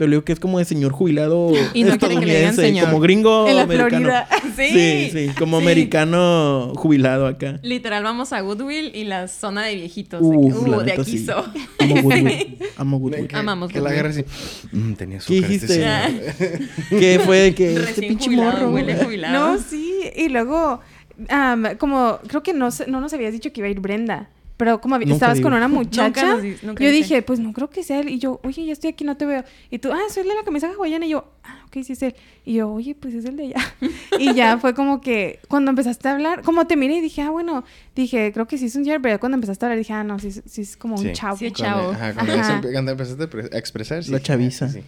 pero 0.00 0.08
le 0.08 0.16
digo 0.16 0.24
que 0.24 0.32
es 0.32 0.40
como 0.40 0.58
de 0.58 0.64
señor 0.64 0.92
jubilado 0.92 1.52
Y 1.74 1.84
no 1.84 1.98
quiere 1.98 2.14
que 2.18 2.24
le 2.24 2.36
digan 2.38 2.50
estadounidense, 2.50 2.62
señor. 2.62 2.86
como 2.86 3.00
gringo 3.00 3.46
En 3.46 3.56
la 3.56 3.62
americano. 3.64 3.90
Florida. 3.98 4.28
Sí, 4.56 4.68
Sí. 4.70 5.10
sí, 5.12 5.30
como 5.38 5.58
Sí. 5.58 5.64
americano 5.64 6.72
jubilado 6.74 7.26
acá. 7.26 7.60
Literal, 7.62 8.02
vamos 8.02 8.32
a 8.32 8.40
Goodwill 8.40 8.92
y 8.94 9.04
la 9.04 9.28
zona 9.28 9.64
de 9.66 9.74
viejitos. 9.74 10.20
Uf, 10.22 10.34
de, 10.34 10.64
que, 10.64 10.70
la 10.70 10.76
uh, 10.76 10.80
de 10.80 10.86
neta, 10.86 11.02
aquí 11.02 11.18
sí. 11.18 11.26
so. 11.26 11.44
Amo 11.78 11.94
Goodwill. 12.02 12.58
Amo 12.78 12.98
Goodwill. 12.98 13.28
Que- 13.28 13.36
Amamos 13.36 13.70
Que 13.70 13.80
la 13.80 13.90
agarra 13.90 14.08
así. 14.08 14.24
"Mm, 14.72 14.92
tenía 14.94 15.18
¿Qué 15.18 15.38
azúcar 15.38 15.50
este 15.52 15.66
dijiste? 15.66 15.74
señor". 15.74 16.98
¿Qué 17.00 17.20
fue? 17.24 17.54
que 17.54 17.72
este 17.74 17.86
Recién 17.86 18.08
pinche 18.08 18.24
jubilado, 18.26 18.52
morro? 18.52 18.70
huele 18.70 18.94
güey? 18.94 19.04
jubilado. 19.04 19.52
No, 19.52 19.58
sí. 19.62 19.94
Y 20.16 20.28
luego, 20.30 20.80
am, 21.28 21.76
como, 21.78 22.18
creo 22.26 22.42
que 22.42 22.52
no, 22.52 22.68
no 22.88 23.00
nos 23.00 23.12
habías 23.12 23.32
dicho 23.32 23.52
que 23.52 23.60
iba 23.60 23.68
a 23.68 23.70
ir 23.70 23.80
Brenda. 23.80 24.30
Pero 24.60 24.80
como 24.80 24.96
estabas 25.14 25.38
digo. 25.38 25.46
con 25.48 25.54
una 25.56 25.68
Nunca 25.68 25.78
muchacha, 25.80 26.26
nos 26.34 26.42
di- 26.42 26.56
nunca 26.62 26.84
yo 26.84 26.90
dice. 26.90 27.02
dije, 27.02 27.22
pues 27.22 27.40
no 27.40 27.52
creo 27.54 27.70
que 27.70 27.82
sea 27.82 28.00
él. 28.00 28.10
Y 28.10 28.18
yo, 28.18 28.40
oye, 28.44 28.64
ya 28.66 28.72
estoy 28.74 28.90
aquí, 28.90 29.04
no 29.04 29.16
te 29.16 29.24
veo. 29.24 29.42
Y 29.70 29.78
tú, 29.78 29.90
ah, 29.90 29.98
soy 30.10 30.22
el 30.24 30.28
de 30.28 30.34
la 30.34 30.42
camisa 30.44 30.68
hawaiana. 30.68 31.06
Y 31.06 31.10
yo, 31.10 31.24
ah, 31.44 31.64
ok, 31.66 31.82
sí 31.82 31.94
es 31.94 32.02
él. 32.02 32.14
Y 32.44 32.54
yo, 32.54 32.70
oye, 32.70 32.94
pues 32.94 33.14
es 33.14 33.24
el 33.24 33.36
de 33.38 33.44
allá. 33.46 33.74
y 34.18 34.34
ya 34.34 34.58
fue 34.58 34.74
como 34.74 35.00
que 35.00 35.40
cuando 35.48 35.70
empezaste 35.70 36.08
a 36.08 36.12
hablar, 36.12 36.42
como 36.42 36.66
te 36.66 36.76
miré 36.76 36.96
y 36.96 37.00
dije, 37.00 37.22
ah, 37.22 37.30
bueno, 37.30 37.64
dije, 37.96 38.32
creo 38.32 38.46
que 38.46 38.58
sí 38.58 38.66
es 38.66 38.76
un 38.76 38.84
pero 39.00 39.18
cuando 39.18 39.36
empezaste 39.36 39.64
a 39.64 39.68
hablar 39.68 39.78
dije, 39.78 39.92
ah, 39.94 40.04
no, 40.04 40.18
sí, 40.18 40.30
sí 40.30 40.60
es 40.60 40.76
como 40.76 40.96
un 40.96 41.02
Sí. 41.02 41.12
chavo. 41.14 41.36
Sí, 41.38 41.50
Cuando- 41.50 41.56
chavo. 41.80 41.90
ajá, 41.92 42.14
cuando, 42.14 42.32
Ajá. 42.34 42.60
cuando 42.72 42.92
empezaste 42.92 43.24
a 43.24 43.30
pre- 43.30 43.48
a 43.52 43.58
expresar, 43.58 44.04
sí. 44.04 44.10
La 44.10 44.18
dije, 44.18 44.26
chaviza. 44.26 44.68
Sí, 44.68 44.82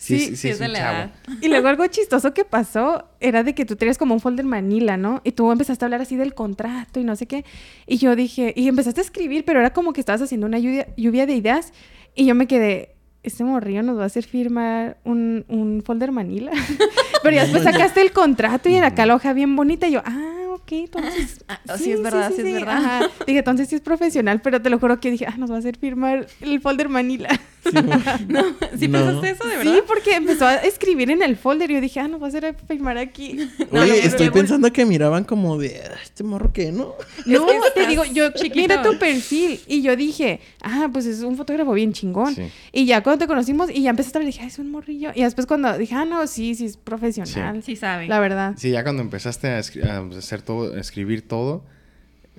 sí. 0.00 0.18
Sí, 0.18 0.36
Sí, 0.36 0.48
es 0.48 0.58
de 0.58 0.66
un 0.66 0.72
la 0.72 0.78
edad. 0.78 1.10
Y 1.40 1.48
luego 1.48 1.68
algo 1.68 1.86
chistoso 1.86 2.32
que 2.32 2.44
pasó 2.44 3.04
era 3.20 3.42
de 3.42 3.54
que 3.54 3.64
tú 3.64 3.76
tenías 3.76 3.98
como 3.98 4.14
un 4.14 4.20
folder 4.20 4.46
manila, 4.46 4.96
¿no? 4.96 5.20
Y 5.24 5.32
tú 5.32 5.52
empezaste 5.52 5.84
a 5.84 5.86
hablar 5.86 6.00
así 6.00 6.16
del 6.16 6.34
contrato 6.34 6.98
y 7.00 7.04
no 7.04 7.14
sé 7.16 7.26
qué. 7.26 7.44
Y 7.86 7.98
yo 7.98 8.16
dije, 8.16 8.52
y 8.56 8.68
empezaste 8.68 9.00
a 9.00 9.04
escribir, 9.04 9.44
pero 9.44 9.60
era 9.60 9.72
como 9.72 9.92
que 9.92 10.00
estabas 10.00 10.22
haciendo 10.22 10.46
una 10.46 10.58
lluvia, 10.58 10.88
lluvia 10.96 11.26
de 11.26 11.34
ideas. 11.34 11.72
Y 12.14 12.26
yo 12.26 12.34
me 12.34 12.46
quedé, 12.46 12.96
este 13.22 13.44
morrillo 13.44 13.82
nos 13.82 13.98
va 13.98 14.04
a 14.04 14.06
hacer 14.06 14.24
firmar 14.24 14.98
un, 15.04 15.44
un 15.48 15.82
folder 15.84 16.12
manila. 16.12 16.52
pero 17.22 17.36
ya 17.36 17.42
después 17.42 17.62
sacaste 17.62 18.00
el 18.00 18.12
contrato 18.12 18.68
y 18.68 18.74
era 18.74 18.88
acá 18.88 19.04
la 19.06 19.14
hoja 19.14 19.32
bien 19.34 19.54
bonita. 19.54 19.86
Y 19.86 19.92
yo, 19.92 20.02
ah, 20.04 20.40
ok, 20.50 20.72
entonces. 20.72 21.44
Ah, 21.48 21.76
sí 21.76 21.92
es 21.92 22.02
verdad, 22.02 22.32
sí 22.34 22.40
es 22.40 22.52
verdad. 22.54 22.76
Ajá. 22.76 23.10
Dije, 23.26 23.38
entonces 23.40 23.68
sí 23.68 23.74
es 23.74 23.80
profesional, 23.80 24.40
pero 24.40 24.60
te 24.62 24.70
lo 24.70 24.78
juro 24.78 24.98
que 25.00 25.10
dije, 25.10 25.26
ah, 25.26 25.36
nos 25.36 25.50
va 25.50 25.56
a 25.56 25.58
hacer 25.58 25.76
firmar 25.76 26.26
el 26.40 26.60
folder 26.60 26.88
manila. 26.88 27.28
Sí. 27.62 27.70
No, 28.28 28.42
¿sí 28.78 28.88
No. 28.88 28.98
pensaste 28.98 29.30
eso 29.30 29.48
de 29.48 29.56
verdad? 29.58 29.74
Sí, 29.74 29.80
porque 29.86 30.14
empezó 30.16 30.46
a 30.46 30.56
escribir 30.56 31.10
en 31.10 31.22
el 31.22 31.36
folder 31.36 31.70
y 31.70 31.74
yo 31.74 31.80
dije, 31.80 32.00
ah, 32.00 32.08
nos 32.08 32.20
va 32.20 32.26
a 32.26 32.28
hacer 32.28 32.54
firmar 32.66 32.96
aquí. 32.98 33.36
No, 33.70 33.82
Oye, 33.82 33.88
no, 33.90 33.94
estoy 33.94 34.26
no, 34.28 34.32
pensando 34.32 34.72
que 34.72 34.84
miraban 34.86 35.24
como 35.24 35.58
de 35.58 35.80
"Ah, 35.84 35.98
este 36.02 36.24
morro 36.24 36.52
que 36.52 36.72
no. 36.72 36.94
No, 37.26 37.46
que 37.46 37.54
te 37.74 37.86
digo, 37.86 38.04
yo 38.04 38.30
chiquito. 38.32 38.56
mira 38.56 38.82
tu 38.82 38.98
perfil 38.98 39.60
y 39.66 39.82
yo 39.82 39.94
dije, 39.96 40.40
ah, 40.62 40.88
pues 40.92 41.06
es 41.06 41.20
un 41.22 41.36
fotógrafo 41.36 41.72
bien 41.72 41.92
chingón. 41.92 42.34
Sí. 42.34 42.42
Y 42.72 42.86
ya 42.86 43.02
cuando 43.02 43.18
te 43.24 43.26
conocimos 43.28 43.70
y 43.70 43.82
ya 43.82 43.90
empezaste 43.90 44.18
a 44.18 44.20
hablar, 44.20 44.32
dije, 44.32 44.44
ah, 44.44 44.48
es 44.48 44.58
un 44.58 44.70
morrillo. 44.70 45.10
Y 45.14 45.22
después 45.22 45.46
cuando 45.46 45.76
dije, 45.78 45.94
ah, 45.94 46.04
no, 46.04 46.26
sí, 46.26 46.54
sí 46.54 46.66
es 46.66 46.76
profesional. 46.76 47.62
Sí 47.62 47.76
sabe. 47.76 48.08
La 48.08 48.20
verdad. 48.20 48.54
Sí, 48.56 48.70
ya 48.70 48.82
cuando 48.82 49.02
empezaste 49.02 49.48
a, 49.48 49.56
a 49.58 50.18
hacer 50.18 50.42
todo, 50.42 50.74
a 50.74 50.80
escribir 50.80 51.26
todo, 51.26 51.64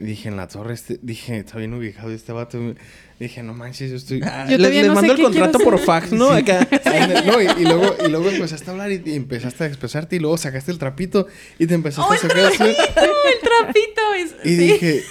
dije 0.01 0.29
en 0.29 0.37
la 0.37 0.47
torre, 0.47 0.73
este, 0.73 0.99
dije, 1.01 1.37
está 1.37 1.57
bien 1.57 1.73
ubicado 1.73 2.11
este 2.11 2.31
vato. 2.31 2.59
Dije, 3.19 3.43
no 3.43 3.53
manches, 3.53 3.91
yo 3.91 3.97
estoy. 3.97 4.19
Ah, 4.23 4.45
Yo 4.45 4.57
le, 4.57 4.57
todavía 4.57 4.81
le 4.81 4.87
no 4.87 4.95
sé 4.95 5.01
mando 5.07 5.13
el 5.13 5.21
contrato 5.21 5.59
por 5.59 5.77
fax, 5.79 6.11
¿no? 6.11 6.31
Acá. 6.31 6.67
No, 7.25 7.39
y, 7.41 7.45
y 7.61 7.65
luego, 7.65 7.95
y 8.05 8.09
luego 8.09 8.29
empezaste 8.31 8.69
a 8.69 8.73
hablar 8.73 8.91
y, 8.91 9.01
y 9.05 9.13
empezaste 9.13 9.63
a 9.63 9.67
expresarte 9.67 10.15
y 10.15 10.19
luego 10.19 10.37
sacaste 10.37 10.71
el 10.71 10.79
trapito 10.79 11.27
y 11.59 11.67
te 11.67 11.75
empezaste 11.75 12.09
¡Oh, 12.09 12.11
a 12.11 12.15
el 12.15 12.21
sacar 12.21 12.39
así. 12.45 12.57
trapito! 12.57 13.01
¡El 13.01 13.39
trapito! 13.63 14.01
Es, 14.17 14.35
Y 14.43 14.49
sí. 14.49 14.57
dije, 14.57 15.03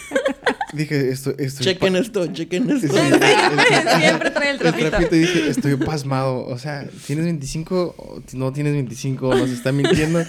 dije, 0.73 1.09
esto, 1.11 1.35
estoy 1.39 1.67
chequen 1.67 1.97
esto, 1.97 2.27
chequen 2.33 2.81
Sí, 2.81 2.87
esto. 2.87 2.99
el- 2.99 4.01
Siempre 4.01 4.31
trae 4.31 4.51
el 4.51 4.67
el 4.67 4.91
trapito. 4.91 5.15
y 5.15 5.19
dije, 5.21 5.49
estoy 5.51 5.77
pasmado. 5.77 6.45
O 6.47 6.59
sea, 6.59 6.85
¿tienes 7.07 7.25
25 7.27 7.95
o 7.97 8.21
t- 8.23 8.37
no 8.37 8.53
tienes 8.53 8.73
25? 8.73 9.35
Nos 9.37 9.51
está 9.51 9.71
mintiendo. 9.73 10.23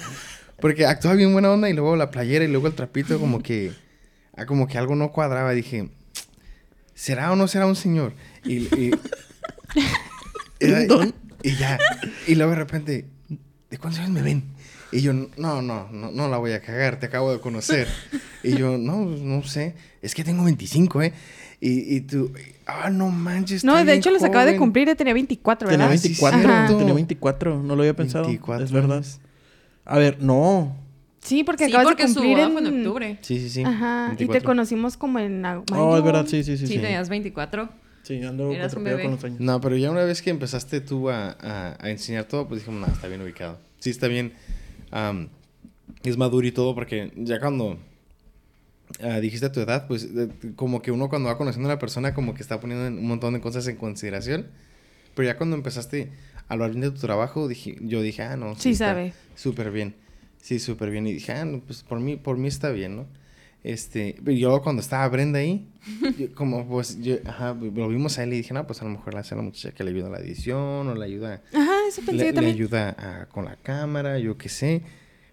Porque 0.60 0.86
actuaba 0.86 1.16
bien 1.18 1.34
buena 1.34 1.50
onda 1.52 1.68
y 1.70 1.74
luego 1.74 1.96
la 1.96 2.12
playera 2.12 2.46
y 2.46 2.48
luego 2.48 2.68
el 2.68 2.74
trapito 2.74 3.20
como 3.20 3.42
que... 3.42 3.72
ah, 4.36 4.46
Como 4.46 4.68
que 4.68 4.78
algo 4.78 4.96
no 4.96 5.12
cuadraba. 5.12 5.52
Dije, 5.52 5.90
¿será 6.94 7.32
o 7.32 7.36
no 7.36 7.48
será 7.48 7.66
un 7.66 7.76
señor? 7.76 8.14
Y... 8.44 8.58
y 8.76 8.92
era- 10.60 10.86
Don. 10.86 11.14
y 11.44 11.56
ya. 11.56 11.80
Y 12.28 12.36
luego 12.36 12.52
de 12.52 12.58
repente, 12.58 13.06
¿de 13.70 13.78
cuántos 13.78 14.00
años 14.02 14.12
me 14.12 14.22
ven? 14.22 14.44
Y 14.92 15.02
yo, 15.02 15.14
no, 15.14 15.62
no, 15.62 15.88
no, 15.92 16.12
no 16.12 16.28
la 16.28 16.38
voy 16.38 16.52
a 16.52 16.62
cagar, 16.62 17.00
te 17.00 17.06
acabo 17.06 17.32
de 17.32 17.40
conocer. 17.40 17.88
Y 18.44 18.58
yo, 18.58 18.78
no, 18.78 19.06
no 19.06 19.42
sé, 19.44 19.74
es 20.02 20.14
que 20.14 20.24
tengo 20.26 20.44
25, 20.44 21.02
¿eh? 21.02 21.14
Y, 21.62 21.96
y 21.96 22.02
tú, 22.02 22.34
ah, 22.66 22.90
no 22.90 23.10
manches. 23.10 23.64
No, 23.64 23.82
de 23.86 23.94
hecho 23.94 24.12
los 24.12 24.22
acaba 24.24 24.44
de 24.44 24.52
joven. 24.52 24.60
cumplir, 24.60 24.88
ya 24.88 24.96
tenía 24.96 25.14
24, 25.14 25.70
Tenía 25.70 25.86
¿verdad? 25.88 26.02
Sí, 26.02 26.10
24, 26.10 26.40
cierto. 26.42 26.78
tenía 26.78 26.94
24, 26.94 27.64
no 27.64 27.76
lo 27.76 27.84
había 27.84 27.96
pensado. 27.96 28.26
24 28.26 28.66
es 28.66 28.72
verdad. 28.74 29.06
A 29.86 29.98
ver, 29.98 30.22
no. 30.22 30.76
Sí, 31.22 31.44
porque 31.44 31.66
Sí, 31.66 31.72
acabas 31.72 31.88
porque 31.88 32.04
de 32.04 32.10
su 32.10 32.16
cumplir 32.16 32.38
boda 32.38 32.46
en... 32.48 32.52
fue 32.54 32.62
en 32.62 32.78
octubre. 32.80 33.18
Sí, 33.22 33.40
sí, 33.40 33.50
sí. 33.50 33.64
Ajá, 33.64 34.08
y 34.08 34.16
te 34.18 34.26
24. 34.26 34.46
conocimos 34.46 34.98
como 34.98 35.20
en... 35.20 35.44
ag- 35.44 35.60
Oh, 35.72 35.96
es 35.96 36.02
mayo. 36.02 36.04
verdad, 36.04 36.26
sí, 36.28 36.44
sí, 36.44 36.58
sí. 36.58 36.68
Sí, 36.68 36.74
sí. 36.76 36.80
tenías 36.80 37.10
24. 37.10 37.70
Sí, 38.04 38.22
ando 38.24 38.48
con 38.48 39.12
los 39.12 39.24
años. 39.24 39.40
No, 39.40 39.62
pero 39.62 39.78
ya 39.78 39.92
una 39.92 40.04
vez 40.04 40.22
que 40.24 40.32
empezaste 40.32 40.82
tú 40.82 41.10
a, 41.10 41.38
a- 41.40 41.78
a 41.80 41.90
enseñar 41.92 42.26
todo, 42.26 42.48
pues 42.48 42.62
dijimos, 42.62 42.88
no, 42.88 42.94
está 42.94 43.08
bien 43.08 43.22
ubicado. 43.22 43.60
Sí, 43.80 43.92
está 43.92 44.08
bien. 44.08 44.34
am, 44.90 45.30
es 46.04 46.18
maduro 46.18 46.48
y 46.48 46.52
todo, 46.52 46.74
porque 46.74 47.12
ya 47.16 47.40
cuando 47.40 47.78
ah, 49.04 49.20
dijiste 49.20 49.50
tu 49.52 49.60
edad, 49.60 49.88
pues 49.88 50.14
de- 50.16 50.30
como 50.56 50.82
que 50.82 50.92
uno 50.92 51.10
cuando 51.10 51.30
va 51.30 51.38
conociendo 51.38 51.70
a 51.70 51.74
una 51.74 51.80
persona, 51.80 52.14
como 52.16 52.34
que 52.34 52.42
está 52.42 52.60
poniendo 52.60 52.88
un 52.88 53.08
montón 53.08 53.34
de 53.36 53.42
cosas 53.42 53.68
en 53.68 53.76
consideración. 53.78 54.48
Pero 55.14 55.28
ya 55.28 55.38
cuando 55.38 55.56
empezaste 55.56 56.10
a 56.48 56.54
hablar 56.54 56.72
bien 56.72 56.82
de 56.82 56.92
tu 56.92 56.98
trabajo, 57.00 57.48
dije, 57.48 57.78
yo 57.82 58.02
dije, 58.02 58.24
ah, 58.24 58.36
no, 58.38 58.56
Sí 58.56 58.72
está 58.72 58.88
sabe. 58.88 59.14
Súper 59.36 59.70
bien. 59.72 59.94
Sí, 60.42 60.60
súper 60.60 60.90
bien. 60.90 61.06
Y 61.08 61.14
dije, 61.14 61.32
ah, 61.34 61.46
no, 61.46 61.60
pues 61.60 61.84
por 61.84 62.00
mí, 62.00 62.18
por 62.18 62.38
mí 62.38 62.48
está 62.48 62.70
bien, 62.72 62.96
¿no? 62.96 63.06
Este, 63.64 64.16
pero 64.26 64.36
yo 64.36 64.62
cuando 64.64 64.82
estaba 64.82 65.08
Brenda 65.08 65.38
ahí, 65.40 65.68
yo 66.18 66.34
como 66.34 66.68
pues, 66.68 67.00
yo, 67.00 67.18
ajá, 67.28 67.54
lo 67.54 67.88
vimos 67.90 68.18
a 68.18 68.24
él 68.24 68.34
y 68.34 68.38
dije, 68.38 68.54
no, 68.56 68.66
pues 68.66 68.82
a 68.82 68.86
lo 68.86 68.92
mejor 68.92 69.14
la 69.14 69.20
hace 69.20 69.36
la 69.36 69.44
muchacha 69.44 69.72
que 69.76 69.84
le 69.84 69.92
ayuda 69.92 70.08
a 70.08 70.10
la 70.12 70.20
edición 70.20 70.88
o 70.88 70.96
le 70.96 71.06
ayuda, 71.06 71.42
Ajá, 71.54 71.72
eso 71.88 72.02
pensé 72.02 72.14
le, 72.14 72.18
yo 72.20 72.26
le 72.26 72.34
también. 72.34 72.56
ayuda 72.56 72.96
a- 72.98 73.26
con 73.28 73.46
la 73.46 73.56
cámara, 73.58 74.18
yo 74.18 74.36
qué 74.38 74.50
sé. 74.50 74.82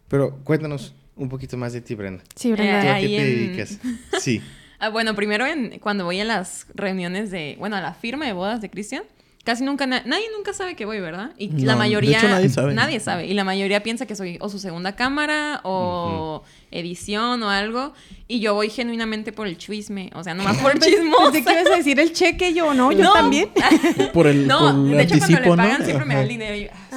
Pero 0.09 0.37
cuéntanos 0.45 0.95
un 1.17 1.29
poquito 1.31 1.57
más 1.57 1.73
de 1.73 1.81
ti, 1.81 1.95
Brenda. 1.95 2.23
Sí, 2.35 2.49
Eh, 2.49 2.57
¿Tú 2.57 2.57
Brenda. 2.63 2.97
a 2.97 3.01
qué 3.01 3.07
te 3.07 3.17
en- 3.17 3.25
dedicas? 3.49 3.79
Sí. 4.21 4.43
Ah, 4.79 4.91
bueno, 4.91 5.15
primero 5.17 5.45
en, 5.47 5.79
cuando 5.81 6.05
voy 6.05 6.21
a 6.21 6.25
las 6.25 6.67
reuniones 6.75 7.31
de, 7.31 7.57
bueno, 7.59 7.77
a 7.77 7.81
la 7.81 7.95
firma 7.95 8.27
de 8.27 8.33
bodas 8.35 8.61
de 8.61 8.69
Cristian, 8.71 9.03
casi 9.49 9.65
nunca, 9.65 9.87
na- 9.87 10.03
nadie 10.05 10.27
nunca 10.37 10.53
sabe 10.53 10.77
que 10.77 10.85
voy, 10.85 11.01
¿verdad? 11.01 11.31
Y 11.39 11.49
No, 11.49 11.65
la 11.65 11.73
de 11.73 11.79
mayoría, 11.79 12.19
hecho, 12.19 12.29
nadie 12.29 12.51
sabe. 12.51 12.75
nadie 12.75 13.01
sabe. 13.01 13.25
Y 13.27 13.33
la 13.33 13.45
mayoría 13.45 13.83
piensa 13.83 14.05
que 14.05 14.15
soy 14.15 14.37
o 14.43 14.51
su 14.51 14.59
segunda 14.59 14.95
cámara 14.95 15.63
o 15.65 16.43
edición 16.71 17.43
o 17.43 17.49
algo. 17.49 17.95
Y 18.27 18.41
yo 18.41 18.53
voy 18.53 18.69
genuinamente 18.69 19.33
por 19.33 19.47
el 19.47 19.57
chisme, 19.57 20.11
o 20.15 20.23
sea, 20.23 20.35
nomás 20.35 20.59
por. 20.63 20.73
Pensé 20.73 20.91
que 20.91 21.51
ibas 21.51 21.67
a 21.73 21.77
decir 21.77 21.99
el 21.99 22.13
cheque 22.13 22.53
yo, 22.53 22.75
¿no? 22.75 22.93
Yo 22.93 23.05
No. 23.05 23.13
también. 23.15 23.49
Por 24.13 24.27
el, 24.27 24.47
No, 24.47 24.59
por 24.59 24.69
el 24.91 24.97
de 24.99 25.03
hecho 25.05 25.17
cuando 25.19 25.25
anticipo, 25.25 25.51
le 25.51 25.57
pagan 25.57 25.79
¿no? 25.79 25.85
siempre 25.87 26.05
me 26.07 26.15
da 26.15 26.23
el 26.23 26.29
dinero 26.29 26.55
y 26.55 26.65
yo, 26.65 26.69
ah, 26.73 26.79
sí, 26.91 26.97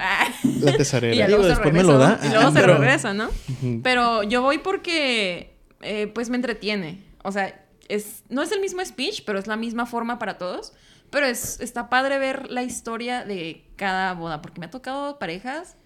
Ah. 0.00 0.28
La 0.44 0.50
Y 0.68 0.72
ya 0.72 0.76
tesorera. 0.76 1.14
Digo, 1.26 1.26
luego 1.28 1.42
se 1.42 1.48
después 1.50 1.72
me 1.74 1.82
regresa, 1.82 1.92
lo 1.92 1.98
¿no? 1.98 2.04
da. 2.16 2.20
Y 2.22 2.28
luego 2.28 2.46
Ah, 2.48 2.52
se 2.52 2.60
pero- 2.60 2.78
regresa, 2.78 3.12
¿no? 3.14 3.24
Ujú. 3.28 3.80
Pero 3.82 4.22
yo 4.22 4.42
voy 4.42 4.58
porque, 4.58 5.56
eh, 5.82 6.06
pues, 6.14 6.30
me 6.30 6.36
entretiene. 6.36 7.02
O 7.24 7.32
sea, 7.32 7.60
es, 7.88 8.22
no 8.28 8.42
es 8.42 8.52
el 8.52 8.60
mismo 8.60 8.84
speech, 8.84 9.22
pero 9.26 9.40
es 9.40 9.48
la 9.48 9.56
misma 9.56 9.84
forma 9.84 10.20
para 10.20 10.38
todos. 10.38 10.72
Pero 11.10 11.26
es, 11.26 11.60
está 11.60 11.88
padre 11.88 12.18
ver 12.18 12.50
la 12.50 12.62
historia 12.62 13.24
de 13.24 13.64
cada 13.76 14.12
boda, 14.14 14.42
porque 14.42 14.60
me 14.60 14.66
ha 14.66 14.70
tocado 14.70 15.18
parejas, 15.18 15.76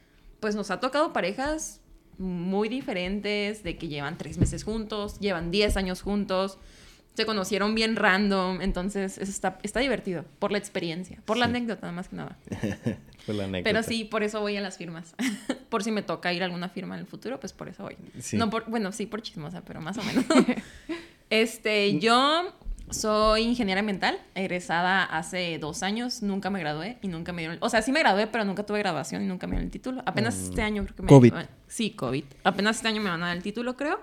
pues 0.41 0.55
nos 0.57 0.71
ha 0.71 0.81
tocado 0.81 1.13
parejas 1.13 1.81
muy 2.19 2.69
diferentes, 2.69 3.63
de 3.63 3.77
que 3.79 3.89
llevan 3.89 4.19
tres 4.19 4.39
meses 4.39 4.65
juntos, 4.65 5.19
llevan 5.21 5.51
diez 5.51 5.77
años 5.77 6.03
juntos, 6.03 6.59
se 7.15 7.27
conocieron 7.27 7.75
bien 7.75 7.95
random, 7.97 8.63
entonces 8.63 9.19
eso 9.19 9.31
está, 9.31 9.59
está 9.63 9.81
divertido, 9.81 10.25
por 10.39 10.51
la 10.51 10.59
experiencia, 10.59 11.21
por 11.27 11.37
la 11.37 11.45
Sí. 11.47 11.51
anécdota 11.51 11.93
más 11.93 12.09
que 12.09 12.17
nada. 12.17 12.39
Fue 13.27 13.35
la 13.35 13.45
anécdota. 13.45 13.71
Pero 13.71 13.83
sí, 13.83 14.05
por 14.05 14.23
eso 14.23 14.41
voy 14.41 14.57
a 14.57 14.61
las 14.61 14.79
firmas. 14.79 15.15
por 15.69 15.85
si 15.85 15.91
me 15.93 16.03
toca 16.03 16.33
ir 16.33 16.43
a 16.43 16.47
alguna 16.47 16.69
firma 16.69 16.95
en 16.95 17.01
el 17.03 17.07
futuro, 17.07 17.39
pues 17.39 17.53
por 17.53 17.69
eso 17.69 17.83
voy. 17.85 17.97
Sí. 18.21 18.37
No 18.37 18.51
por, 18.51 18.69
bueno, 18.69 18.93
sí, 18.93 19.07
por 19.07 19.21
chismosa, 19.23 19.61
pero 19.63 19.81
más 19.81 19.99
o 19.99 20.03
menos. 20.03 20.25
este, 21.31 21.99
yo 21.99 22.55
soy 22.93 23.43
ingeniera 23.43 23.81
ambiental, 23.81 24.19
egresada 24.35 25.05
hace 25.05 25.59
dos 25.59 25.83
años, 25.83 26.23
nunca 26.23 26.51
me 26.51 26.61
gradué 26.61 26.99
y 27.03 27.09
nunca 27.09 27.33
me 27.33 27.43
dieron... 27.43 27.59
O 27.61 27.69
sea, 27.69 27.83
sí 27.83 27.93
me 27.93 28.01
gradué, 28.01 28.27
pero 28.27 28.45
nunca 28.45 28.65
tuve 28.65 28.79
graduación 28.81 29.23
y 29.23 29.27
nunca 29.27 29.47
me 29.47 29.53
dieron 29.53 29.65
el 29.67 29.71
título. 29.71 30.03
Apenas 30.07 30.37
Mm. 30.37 30.45
este 30.45 30.63
año 30.63 30.85
creo 30.85 30.97
que 30.97 31.03
me... 31.03 31.09
COVID. 31.09 31.33
bueno, 31.33 31.49
sí, 31.69 31.91
COVID. 31.91 32.25
Apenas 32.45 32.77
este 32.77 32.89
año 32.89 33.01
me 33.03 33.11
van 33.11 33.23
a 33.23 33.29
dar 33.29 33.37
el 33.37 33.43
título, 33.43 33.77
creo. 33.77 34.01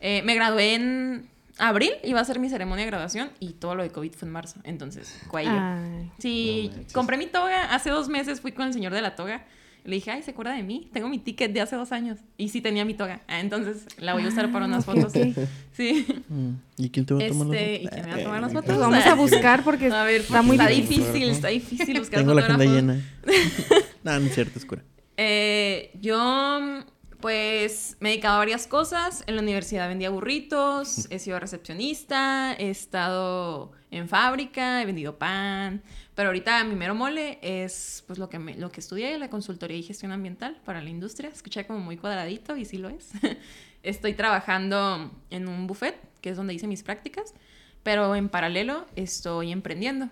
Eh, 0.00 0.22
me 0.24 0.34
gradué 0.34 0.74
en 0.74 1.28
abril, 1.58 1.92
iba 2.02 2.20
a 2.20 2.24
ser 2.24 2.38
mi 2.40 2.48
ceremonia 2.48 2.84
de 2.84 2.90
graduación 2.90 3.30
y 3.40 3.52
todo 3.54 3.74
lo 3.74 3.82
de 3.82 3.90
COVID 3.90 4.12
fue 4.12 4.26
en 4.26 4.32
marzo. 4.32 4.60
Entonces, 4.64 5.20
cuello. 5.28 5.50
Ay. 5.52 6.10
Sí, 6.18 6.70
No 6.74 6.82
compré 6.92 7.16
mi 7.16 7.26
toga. 7.26 7.74
Hace 7.74 7.90
dos 7.90 8.08
meses 8.08 8.40
fui 8.40 8.52
con 8.52 8.66
el 8.66 8.72
señor 8.72 8.92
de 8.92 9.02
la 9.02 9.14
toga. 9.14 9.44
Le 9.84 9.96
dije, 9.96 10.10
ay, 10.10 10.22
¿se 10.22 10.30
acuerda 10.30 10.52
de 10.54 10.62
mí? 10.62 10.88
Tengo 10.94 11.10
mi 11.10 11.18
ticket 11.18 11.52
de 11.52 11.60
hace 11.60 11.76
dos 11.76 11.92
años. 11.92 12.18
Y 12.38 12.48
sí 12.48 12.62
tenía 12.62 12.86
mi 12.86 12.94
toga. 12.94 13.20
Ah, 13.28 13.40
entonces 13.40 13.86
la 13.98 14.14
voy 14.14 14.24
a 14.24 14.28
usar 14.28 14.50
para 14.50 14.64
unas 14.64 14.88
ok, 14.88 14.94
fotos. 14.94 15.12
Sí. 15.76 16.06
Mm, 16.28 16.50
¿Y 16.78 16.88
quién 16.90 17.04
te 17.04 17.12
va 17.14 17.22
a 17.22 17.28
tomar 17.28 17.46
las 17.48 17.56
Este, 17.56 17.76
fotos? 17.82 17.84
¿y 17.84 17.88
quién 17.94 18.06
me 18.06 18.10
va 18.12 18.16
a 18.16 18.24
tomar 18.24 18.40
las 18.40 18.52
fotos? 18.52 18.66
Pues 18.66 18.78
vamos 18.78 19.06
a 19.06 19.14
buscar 19.14 19.62
porque 19.64 19.86
A 19.88 20.04
ver, 20.04 20.22
está 20.22 20.40
muy 20.40 20.56
está 20.56 20.68
difícil. 20.68 21.04
difícil, 21.04 21.28
está 21.30 21.48
difícil 21.48 21.98
buscar 21.98 22.20
Tengo 22.20 22.32
la 22.32 22.40
agenda 22.42 22.64
llena. 22.64 23.02
no, 24.04 24.20
no 24.20 24.26
es 24.26 24.34
cierto, 24.34 24.58
es 24.58 24.64
cura. 24.64 24.82
Eh, 25.16 25.90
yo, 26.00 26.82
pues, 27.20 27.96
me 28.00 28.08
he 28.08 28.12
dedicado 28.12 28.36
a 28.36 28.38
varias 28.38 28.66
cosas. 28.66 29.22
En 29.26 29.36
la 29.36 29.42
universidad 29.42 29.88
vendía 29.88 30.10
burritos, 30.10 31.08
he 31.10 31.18
sido 31.18 31.38
recepcionista, 31.40 32.54
he 32.58 32.70
estado 32.70 33.72
en 33.90 34.08
fábrica, 34.08 34.80
he 34.82 34.86
vendido 34.86 35.18
pan. 35.18 35.82
Pero 36.14 36.28
ahorita 36.28 36.62
mi 36.64 36.76
mero 36.76 36.94
mole 36.94 37.38
es, 37.42 38.04
pues, 38.06 38.18
lo 38.18 38.28
que, 38.28 38.38
me, 38.38 38.54
lo 38.56 38.70
que 38.70 38.80
estudié, 38.80 39.18
la 39.18 39.30
consultoría 39.30 39.76
y 39.76 39.82
gestión 39.82 40.12
ambiental 40.12 40.56
para 40.64 40.80
la 40.80 40.90
industria. 40.90 41.30
Escuché 41.30 41.66
como 41.66 41.80
muy 41.80 41.96
cuadradito 41.96 42.56
y 42.56 42.64
sí 42.64 42.78
lo 42.78 42.88
es. 42.88 43.10
Estoy 43.82 44.14
trabajando 44.14 45.10
en 45.30 45.48
un 45.48 45.66
buffet, 45.66 45.96
que 46.20 46.30
es 46.30 46.36
donde 46.36 46.54
hice 46.54 46.66
mis 46.66 46.82
prácticas. 46.82 47.34
Pero 47.82 48.14
en 48.14 48.28
paralelo 48.28 48.86
estoy 48.96 49.52
emprendiendo. 49.52 50.08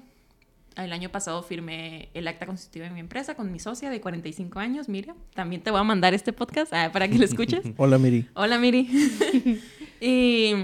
El 0.77 0.93
año 0.93 1.11
pasado 1.11 1.43
firmé 1.43 2.09
el 2.15 2.27
acta 2.27 2.47
constitutiva 2.47 2.87
de 2.87 2.93
mi 2.93 3.01
empresa 3.01 3.35
con 3.35 3.53
mi 3.53 3.59
socia 3.59 3.91
de 3.91 4.01
45 4.01 4.59
años, 4.59 4.88
Miriam. 4.88 5.17
También 5.35 5.62
te 5.62 5.71
voy 5.71 5.81
a 5.81 5.85
mandar 5.85 6.15
este 6.15 6.33
podcast 6.33 6.73
ah, 6.73 6.91
para 6.93 7.09
que 7.09 7.19
lo 7.19 7.25
escuches. 7.25 7.62
Hola, 7.77 7.99
Miri. 7.99 8.29
Hola, 8.35 8.59
Miri. 8.59 8.88
y 10.01 10.55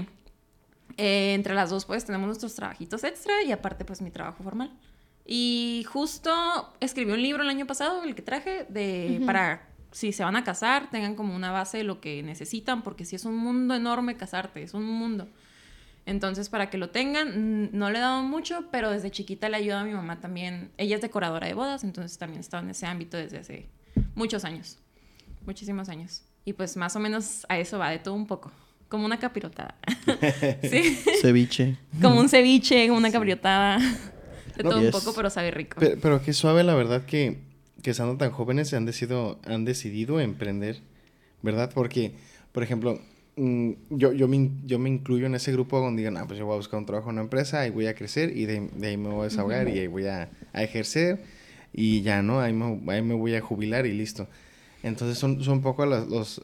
eh, 0.97 1.33
entre 1.33 1.53
las 1.53 1.69
dos, 1.69 1.85
pues, 1.85 2.05
tenemos 2.05 2.27
nuestros 2.27 2.55
trabajitos 2.55 3.03
extra 3.03 3.43
y 3.43 3.51
aparte, 3.51 3.85
pues, 3.85 4.01
mi 4.01 4.11
trabajo 4.11 4.43
formal. 4.43 4.71
Y 5.25 5.85
justo 5.87 6.73
escribí 6.79 7.11
un 7.11 7.21
libro 7.21 7.43
el 7.43 7.49
año 7.49 7.67
pasado, 7.67 8.03
el 8.03 8.15
que 8.15 8.21
traje, 8.21 8.65
de 8.69 9.21
para 9.25 9.69
si 9.91 10.11
se 10.11 10.23
van 10.23 10.35
a 10.35 10.43
casar, 10.43 10.89
tengan 10.89 11.15
como 11.15 11.35
una 11.35 11.51
base 11.51 11.77
de 11.79 11.83
lo 11.83 11.99
que 11.99 12.21
necesitan, 12.23 12.83
porque 12.83 13.05
si 13.05 13.15
es 13.15 13.25
un 13.25 13.37
mundo 13.37 13.75
enorme 13.75 14.17
casarte, 14.17 14.61
es 14.61 14.73
un 14.73 14.85
mundo. 14.85 15.27
Entonces, 16.05 16.49
para 16.49 16.69
que 16.69 16.77
lo 16.77 16.89
tengan, 16.89 17.69
no 17.71 17.89
le 17.89 17.99
he 17.99 18.01
dado 18.01 18.23
mucho, 18.23 18.65
pero 18.71 18.89
desde 18.89 19.11
chiquita 19.11 19.49
le 19.49 19.57
ayuda 19.57 19.81
a 19.81 19.83
mi 19.83 19.93
mamá 19.93 20.19
también. 20.19 20.71
Ella 20.77 20.95
es 20.95 21.01
decoradora 21.01 21.47
de 21.47 21.53
bodas, 21.53 21.83
entonces 21.83 22.17
también 22.17 22.39
estaba 22.39 22.63
en 22.63 22.69
ese 22.69 22.85
ámbito 22.85 23.17
desde 23.17 23.37
hace 23.37 23.69
muchos 24.15 24.43
años. 24.43 24.79
Muchísimos 25.45 25.89
años. 25.89 26.23
Y 26.45 26.53
pues 26.53 26.77
más 26.77 26.95
o 26.95 26.99
menos 26.99 27.45
a 27.49 27.59
eso 27.59 27.77
va 27.77 27.89
de 27.89 27.99
todo 27.99 28.15
un 28.15 28.25
poco. 28.25 28.51
Como 28.87 29.05
una 29.05 29.19
capirotada. 29.19 29.75
sí. 30.63 30.97
Ceviche. 31.21 31.77
Como 32.01 32.19
un 32.19 32.27
ceviche, 32.27 32.87
como 32.87 32.97
una 32.97 33.11
capirotada. 33.11 33.79
De 34.59 34.65
No, 34.65 34.71
todo 34.71 34.81
un 34.81 34.91
poco, 34.91 35.13
pero 35.15 35.29
sabe 35.29 35.51
rico. 35.51 35.77
Pero, 35.79 35.97
pero 36.01 36.21
qué 36.21 36.33
suave, 36.33 36.65
la 36.65 36.75
verdad, 36.75 37.05
que, 37.05 37.37
que 37.81 37.91
estando 37.91 38.17
tan 38.17 38.31
jóvenes 38.31 38.73
han 38.73 38.85
decidido, 38.85 39.39
han 39.45 39.63
decidido 39.63 40.19
emprender, 40.19 40.81
¿verdad? 41.41 41.71
Porque, 41.73 42.11
por 42.51 42.61
ejemplo, 42.63 42.99
mm, 43.37 43.71
yo, 43.91 44.11
yo, 44.11 44.27
me, 44.27 44.51
yo 44.65 44.77
me 44.77 44.89
incluyo 44.89 45.27
en 45.27 45.35
ese 45.35 45.53
grupo 45.53 45.79
donde 45.79 46.01
digan, 46.01 46.17
ah, 46.17 46.25
pues 46.27 46.37
yo 46.37 46.45
voy 46.45 46.55
a 46.55 46.57
buscar 46.57 46.77
un 46.77 46.85
trabajo 46.85 47.09
en 47.09 47.13
una 47.13 47.21
empresa 47.21 47.65
y 47.65 47.69
voy 47.69 47.87
a 47.87 47.95
crecer 47.95 48.35
y 48.35 48.47
de, 48.47 48.69
de 48.75 48.87
ahí 48.87 48.97
me 48.97 49.07
voy 49.07 49.21
a 49.21 49.23
desahogar 49.29 49.69
y 49.69 49.79
ahí 49.79 49.87
voy 49.87 50.07
a, 50.07 50.29
a 50.51 50.61
ejercer 50.61 51.23
y 51.71 52.01
ya, 52.01 52.21
¿no? 52.21 52.41
Ahí 52.41 52.51
me, 52.51 52.81
ahí 52.91 53.01
me 53.01 53.13
voy 53.13 53.35
a 53.35 53.41
jubilar 53.41 53.85
y 53.85 53.93
listo. 53.93 54.27
Entonces 54.83 55.17
son, 55.17 55.41
son 55.41 55.53
un 55.55 55.61
poco 55.61 55.85
las, 55.85 56.05
los, 56.09 56.41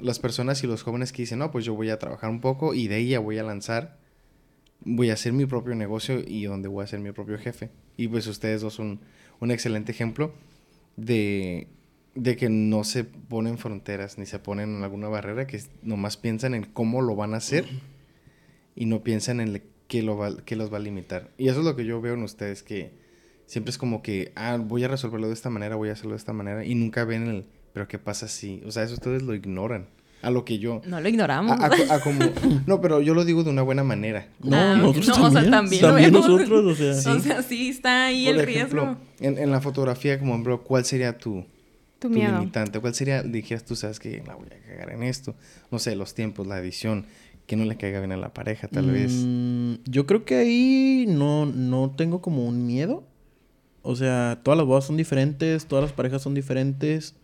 las 0.00 0.18
personas 0.18 0.62
y 0.64 0.66
los 0.66 0.82
jóvenes 0.82 1.12
que 1.12 1.22
dicen, 1.22 1.38
no, 1.38 1.50
pues 1.50 1.64
yo 1.64 1.72
voy 1.72 1.88
a 1.88 1.98
trabajar 1.98 2.28
un 2.28 2.42
poco 2.42 2.74
y 2.74 2.88
de 2.88 2.96
ahí 2.96 3.08
ya 3.08 3.20
voy 3.20 3.38
a 3.38 3.42
lanzar 3.42 3.96
voy 4.80 5.10
a 5.10 5.14
hacer 5.14 5.32
mi 5.32 5.46
propio 5.46 5.74
negocio 5.74 6.22
y 6.26 6.44
donde 6.44 6.68
voy 6.68 6.84
a 6.84 6.86
ser 6.86 7.00
mi 7.00 7.12
propio 7.12 7.38
jefe. 7.38 7.70
Y 7.96 8.08
pues 8.08 8.26
ustedes 8.26 8.60
dos 8.60 8.74
son 8.74 9.00
un 9.40 9.50
excelente 9.50 9.92
ejemplo 9.92 10.32
de, 10.96 11.68
de 12.14 12.36
que 12.36 12.48
no 12.48 12.84
se 12.84 13.04
ponen 13.04 13.58
fronteras 13.58 14.18
ni 14.18 14.26
se 14.26 14.38
ponen 14.38 14.76
en 14.76 14.84
alguna 14.84 15.08
barrera, 15.08 15.46
que 15.46 15.60
nomás 15.82 16.16
piensan 16.16 16.54
en 16.54 16.64
cómo 16.64 17.02
lo 17.02 17.16
van 17.16 17.34
a 17.34 17.38
hacer 17.38 17.66
y 18.74 18.86
no 18.86 19.02
piensan 19.02 19.40
en 19.40 19.62
qué, 19.88 20.02
lo 20.02 20.16
va, 20.16 20.36
qué 20.44 20.56
los 20.56 20.72
va 20.72 20.76
a 20.78 20.80
limitar. 20.80 21.30
Y 21.38 21.48
eso 21.48 21.60
es 21.60 21.64
lo 21.64 21.76
que 21.76 21.84
yo 21.84 22.00
veo 22.00 22.14
en 22.14 22.22
ustedes, 22.22 22.62
que 22.62 22.92
siempre 23.46 23.70
es 23.70 23.78
como 23.78 24.02
que, 24.02 24.32
ah, 24.36 24.56
voy 24.56 24.84
a 24.84 24.88
resolverlo 24.88 25.28
de 25.28 25.34
esta 25.34 25.50
manera, 25.50 25.76
voy 25.76 25.88
a 25.88 25.92
hacerlo 25.92 26.12
de 26.12 26.18
esta 26.18 26.32
manera, 26.32 26.64
y 26.64 26.74
nunca 26.74 27.04
ven 27.04 27.26
el, 27.26 27.46
pero 27.72 27.88
¿qué 27.88 27.98
pasa 27.98 28.28
si? 28.28 28.62
O 28.66 28.70
sea, 28.70 28.82
eso 28.82 28.94
ustedes 28.94 29.22
lo 29.22 29.34
ignoran. 29.34 29.88
A 30.20 30.30
lo 30.30 30.44
que 30.44 30.58
yo... 30.58 30.82
No 30.86 31.00
lo 31.00 31.08
ignoramos. 31.08 31.58
A- 31.60 31.66
a- 31.66 31.94
a 31.96 32.00
como- 32.00 32.24
no, 32.66 32.80
pero 32.80 33.00
yo 33.00 33.14
lo 33.14 33.24
digo 33.24 33.44
de 33.44 33.50
una 33.50 33.62
buena 33.62 33.84
manera. 33.84 34.26
No, 34.42 34.56
Ah, 34.56 34.74
nosotros 34.76 35.18
no, 35.18 35.26
o 35.26 35.30
sea, 35.30 35.48
también. 35.48 35.50
también 35.50 35.80
También 35.80 36.12
nosotros, 36.12 36.64
o 36.64 36.74
sea. 36.74 36.94
Sí. 37.00 37.08
O 37.08 37.20
sea, 37.20 37.42
sí 37.42 37.68
está 37.68 38.06
ahí 38.06 38.26
Por 38.26 38.34
el 38.34 38.40
ejemplo, 38.48 38.84
riesgo. 38.84 38.98
en, 39.20 39.38
en 39.38 39.50
la 39.50 39.60
fotografía, 39.60 40.18
como 40.18 40.32
ejemplo, 40.32 40.62
¿cuál 40.64 40.84
sería 40.84 41.16
tu, 41.16 41.44
Tu 42.00 42.08
tu 42.08 42.10
miedo. 42.10 42.32
limitante? 42.38 42.80
¿Cuál 42.80 42.94
sería, 42.94 43.22
dijeras 43.22 43.64
tú, 43.64 43.76
sabes 43.76 44.00
que 44.00 44.22
la 44.26 44.34
voy 44.34 44.46
a 44.48 44.66
cagar 44.68 44.90
en 44.90 45.04
esto? 45.04 45.34
No 45.70 45.78
sé, 45.78 45.94
los 45.94 46.14
tiempos, 46.14 46.46
la 46.48 46.58
edición, 46.58 47.06
que 47.46 47.54
no 47.56 47.64
le 47.64 47.76
caiga 47.76 48.00
bien 48.00 48.12
a 48.12 48.16
la 48.16 48.34
pareja, 48.34 48.66
tal 48.68 48.90
vez. 48.90 49.12
Mm, 49.24 49.74
yo 49.86 50.04
creo 50.06 50.24
que 50.24 50.34
ahí 50.36 51.06
no, 51.08 51.46
no 51.46 51.94
tengo 51.96 52.20
como 52.20 52.44
un 52.44 52.66
miedo. 52.66 53.04
O 53.82 53.94
sea, 53.96 54.40
todas 54.42 54.58
las 54.58 54.66
bodas 54.66 54.84
son 54.84 54.96
diferentes, 54.96 55.64
todas 55.66 55.82
las 55.84 55.92
parejas 55.92 56.20
son 56.22 56.34
diferentes. 56.34 57.14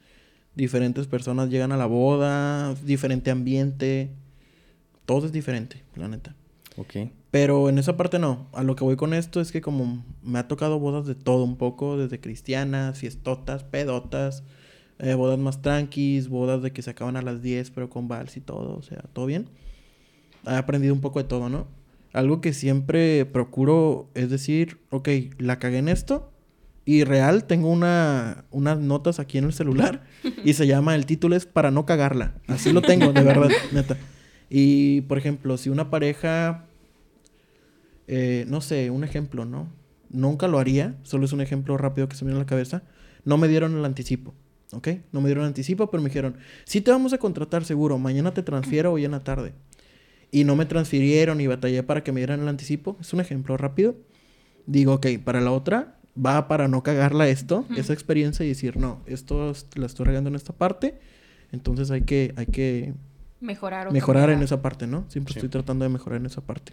Diferentes 0.55 1.07
personas 1.07 1.51
llegan 1.51 1.73
a 1.73 1.77
la 1.77 1.87
boda, 1.87 2.75
diferente 2.85 3.31
ambiente. 3.31 4.11
Todo 5.07 5.27
es 5.27 5.33
diferente, 5.33 5.83
la 5.97 6.09
neta. 6.09 6.35
Ok. 6.77 7.11
Pero 7.31 7.69
en 7.69 7.79
esa 7.79 7.97
parte 7.97 8.19
no. 8.19 8.47
A 8.53 8.63
lo 8.63 8.77
que 8.77 8.85
voy 8.85 8.97
con 8.97 9.13
esto 9.13 9.41
es 9.41 9.51
que 9.51 9.61
como 9.61 10.05
me 10.23 10.39
ha 10.39 10.49
tocado 10.49 10.79
bodas 10.79 11.07
de 11.07 11.15
todo 11.15 11.43
un 11.45 11.57
poco, 11.57 11.97
desde 11.97 12.21
cristianas, 12.21 12.99
fiestotas, 12.99 13.65
pedotas, 13.65 14.45
eh, 15.01 15.15
bodas 15.15 15.39
más 15.39 15.61
tranquis, 15.61 16.29
bodas 16.29 16.63
de 16.63 16.73
que 16.73 16.83
se 16.83 16.91
acaban 16.91 17.17
a 17.17 17.23
las 17.23 17.43
10 17.43 17.73
pero 17.73 17.91
con 17.91 18.07
vals 18.07 18.37
y 18.37 18.41
todo, 18.41 18.77
o 18.77 18.83
sea, 18.83 19.03
todo 19.13 19.27
bien. 19.27 19.49
He 20.47 20.55
aprendido 20.55 20.95
un 20.95 21.01
poco 21.01 21.21
de 21.21 21.29
todo, 21.29 21.49
¿no? 21.49 21.67
Algo 22.13 22.41
que 22.41 22.53
siempre 22.53 23.27
procuro 23.27 24.09
es 24.15 24.31
decir, 24.31 24.79
ok, 24.91 25.09
la 25.39 25.59
cagué 25.59 25.79
en 25.79 25.89
esto. 25.89 26.31
Y 26.87 27.05
real, 27.05 27.45
tengo 27.45 27.71
una, 27.71 28.45
unas 28.51 28.79
notas 28.79 29.19
aquí 29.19 29.39
en 29.39 29.45
el 29.45 29.55
celular 29.55 30.05
y 30.45 30.53
se 30.53 30.67
llama, 30.67 30.95
el 30.95 31.07
título 31.07 31.35
es 31.35 31.47
para 31.47 31.71
no 31.71 31.87
cagarla. 31.87 32.35
Así 32.47 32.73
lo 32.73 32.83
tengo, 32.83 33.13
de 33.13 33.23
verdad, 33.23 33.49
neta. 33.73 33.97
Y, 34.51 35.01
por 35.03 35.17
ejemplo, 35.17 35.57
si 35.57 35.71
una 35.71 35.89
pareja, 35.89 36.67
eh, 38.07 38.45
no 38.49 38.61
sé, 38.61 38.91
un 38.91 39.03
ejemplo, 39.03 39.47
¿no? 39.47 39.69
Nunca 40.11 40.47
lo 40.47 40.59
haría, 40.59 40.97
solo 41.03 41.25
es 41.25 41.33
un 41.33 41.41
ejemplo 41.41 41.77
rápido 41.79 42.09
que 42.09 42.17
se 42.17 42.25
me 42.25 42.31
viene 42.31 42.41
a 42.41 42.45
la 42.45 42.49
cabeza. 42.49 42.83
No 43.25 43.39
me 43.39 43.49
dieron 43.49 43.77
el 43.77 43.85
anticipo, 43.85 44.35
¿ok? 44.73 44.89
No 45.11 45.23
me 45.23 45.29
dieron 45.29 45.45
el 45.45 45.49
anticipo, 45.49 45.91
pero 45.91 46.03
me 46.03 46.11
dijeron, 46.11 46.37
sí 46.65 46.83
te 46.83 46.91
vamos 46.91 47.15
a 47.15 47.19
contratar 47.19 47.65
seguro, 47.65 47.99
mañana 47.99 48.35
te 48.35 48.43
transfiero 48.43 48.93
hoy 48.93 49.07
en 49.07 49.13
la 49.13 49.25
tarde. 49.25 49.55
Y 50.31 50.45
no 50.45 50.55
me 50.55 50.67
transfirieron 50.67 51.41
y 51.41 51.47
batallé 51.47 51.83
para 51.83 52.05
que 52.05 52.13
me 52.13 52.21
dieran 52.21 52.41
el 52.41 52.49
anticipo. 52.49 52.99
Es 53.01 53.13
un 53.15 53.21
ejemplo 53.21 53.57
rápido. 53.57 53.97
Digo, 54.67 54.95
ok, 54.95 55.07
para 55.25 55.41
la 55.41 55.53
otra, 55.53 55.99
va 56.17 56.47
para 56.49 56.69
no 56.69 56.83
cagarla 56.83 57.29
esto, 57.29 57.67
esa 57.77 57.93
experiencia 57.93 58.45
y 58.45 58.49
decir, 58.49 58.77
no, 58.77 59.01
esto 59.07 59.51
es- 59.51 59.67
la 59.75 59.87
estoy 59.87 60.07
regando 60.07 60.29
en 60.31 60.37
esta 60.37 60.53
parte, 60.53 61.01
entonces 61.53 61.91
hay 61.91 62.03
que, 62.03 62.33
hay 62.37 62.47
que 62.47 62.95
Mejorar 63.41 63.93
mejorar 63.93 64.31
en 64.31 64.43
esa 64.43 64.63
parte, 64.63 64.87
¿no? 64.87 65.05
Siempre 65.09 65.33
Sí. 65.35 65.39
estoy 65.41 65.51
tratando 65.51 65.85
de 65.85 65.89
mejorar 65.91 66.19
en 66.21 66.27
esa 66.27 66.41
parte. 66.41 66.73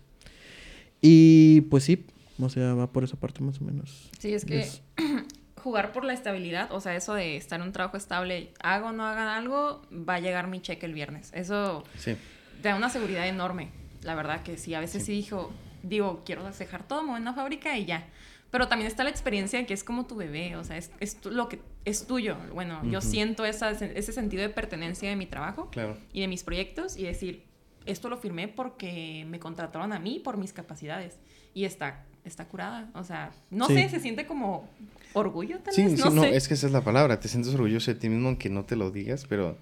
Y 1.01 1.62
pues 1.62 1.84
sí, 1.84 2.06
o 2.39 2.49
sea, 2.49 2.73
va 2.75 2.91
por 2.91 3.04
esa 3.04 3.17
parte 3.17 3.41
más 3.41 3.60
o 3.60 3.63
menos. 3.65 4.10
Sí, 4.19 4.34
es 4.34 4.45
que 4.45 4.60
Es- 4.62 4.82
jugar 5.62 5.91
por 5.91 6.06
la 6.06 6.13
estabilidad, 6.13 6.71
o 6.71 6.80
sea, 6.82 6.95
eso 6.95 7.13
de 7.13 7.38
estar 7.38 7.60
en 7.60 7.67
un 7.67 7.73
trabajo 7.73 7.97
estable, 7.97 8.54
hago 8.63 8.88
o 8.88 8.91
no 8.91 9.06
haga 9.06 9.36
algo, 9.36 9.82
va 9.91 10.15
a 10.15 10.19
llegar 10.19 10.47
mi 10.47 10.60
cheque 10.62 10.86
el 10.86 10.93
viernes. 10.93 11.32
Eso 11.34 11.84
Sí. 11.97 12.15
te 12.62 12.69
da 12.69 12.75
una 12.75 12.89
seguridad 12.89 13.27
enorme. 13.27 13.69
La 14.04 14.15
verdad 14.15 14.41
que 14.43 14.58
sí, 14.58 14.73
a 14.73 14.80
veces 14.80 15.04
sí, 15.06 15.12
dijo, 15.12 15.51
digo, 15.84 16.23
quiero 16.25 16.43
dejar 16.51 16.88
todo, 16.88 17.01
me 17.04 17.10
voy 17.10 17.17
a 17.17 17.21
una 17.21 17.34
fábrica 17.34 17.77
y 17.77 17.86
ya. 17.86 18.08
Pero 18.52 18.68
también 18.68 18.88
está 18.88 19.04
la 19.06 19.10
experiencia 19.10 19.60
de 19.60 19.66
que 19.66 19.74
es 19.74 19.84
como 19.84 20.06
tu 20.06 20.16
bebé, 20.16 20.56
o 20.58 20.64
sea, 20.66 20.78
es, 20.78 20.92
es 21.00 21.18
lo 21.26 21.48
que 21.48 21.62
es 21.86 22.06
tuyo. 22.06 22.36
Bueno, 22.54 22.82
yo 22.84 23.00
Ujú. 23.00 23.08
siento 23.08 23.46
esa, 23.46 23.72
ese 23.72 24.12
sentido 24.12 24.42
de 24.44 24.50
pertenencia 24.50 25.10
de 25.10 25.16
mi 25.16 25.26
trabajo 25.26 25.70
Claro. 25.72 25.98
y 26.12 26.20
de 26.22 26.28
mis 26.28 26.44
proyectos 26.44 26.98
y 26.98 27.04
decir, 27.04 27.46
esto 27.86 28.10
lo 28.10 28.18
firmé 28.18 28.48
porque 28.50 29.26
me 29.28 29.40
contrataron 29.40 29.94
a 29.94 30.00
mí 30.00 30.20
por 30.24 30.36
mis 30.38 30.52
capacidades 30.52 31.18
y 31.54 31.64
está, 31.64 32.04
está 32.26 32.46
curada. 32.46 32.90
O 32.94 33.04
sea, 33.06 33.32
no 33.50 33.68
Sí. 33.68 33.76
sé, 33.76 33.90
se 33.90 34.00
siente 34.02 34.26
como 34.28 34.68
orgullo 35.14 35.60
tal 35.60 35.74
Sí, 35.74 35.84
vez, 35.84 35.94
sí, 35.94 36.04
no, 36.04 36.10
no, 36.12 36.22
sé. 36.24 36.36
es 36.36 36.48
que 36.50 36.54
esa 36.56 36.68
es 36.68 36.74
la 36.74 36.84
palabra. 36.84 37.20
Te 37.22 37.30
sientes 37.30 37.54
orgulloso 37.54 37.92
de 37.94 38.00
ti 38.00 38.10
mismo 38.10 38.28
aunque 38.28 38.50
no 38.50 38.66
te 38.66 38.76
lo 38.76 38.92
digas, 38.92 39.26
pero, 39.30 39.58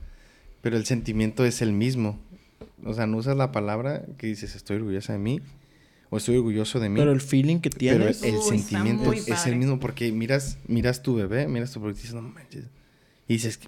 pero 0.61 0.77
el 0.77 0.85
sentimiento 0.87 1.45
es 1.45 1.61
el 1.61 1.73
mismo. 1.73 2.19
O 2.83 2.93
sea, 2.93 3.05
no 3.05 3.17
usas 3.17 3.37
la 3.37 3.51
palabra 3.51 4.03
que 4.17 4.25
dices 4.27 4.55
estoy 4.55 4.77
orgullosa 4.77 5.13
de 5.13 5.19
mí 5.19 5.41
o 6.09 6.17
estoy 6.17 6.37
orgulloso 6.37 6.79
de 6.79 6.89
mí. 6.89 6.99
Pero 6.99 7.11
el 7.11 7.21
feeling 7.21 7.59
que 7.59 7.69
Pero 7.69 7.79
tienes... 7.97 8.23
el 8.23 8.35
Uy, 8.35 8.39
está 8.39 8.49
sentimiento 8.49 9.03
muy 9.05 9.17
es 9.17 9.25
padre. 9.27 9.51
el 9.51 9.57
mismo 9.57 9.79
porque 9.79 10.11
miras, 10.11 10.57
miras 10.67 11.01
tu 11.03 11.15
bebé, 11.15 11.47
miras 11.47 11.71
tu 11.71 11.79
proyecto 11.79 11.99
y 11.99 12.03
dices, 12.03 12.15
no 12.15 12.21
manches. 12.29 12.65
Y 13.27 13.33
dices, 13.33 13.59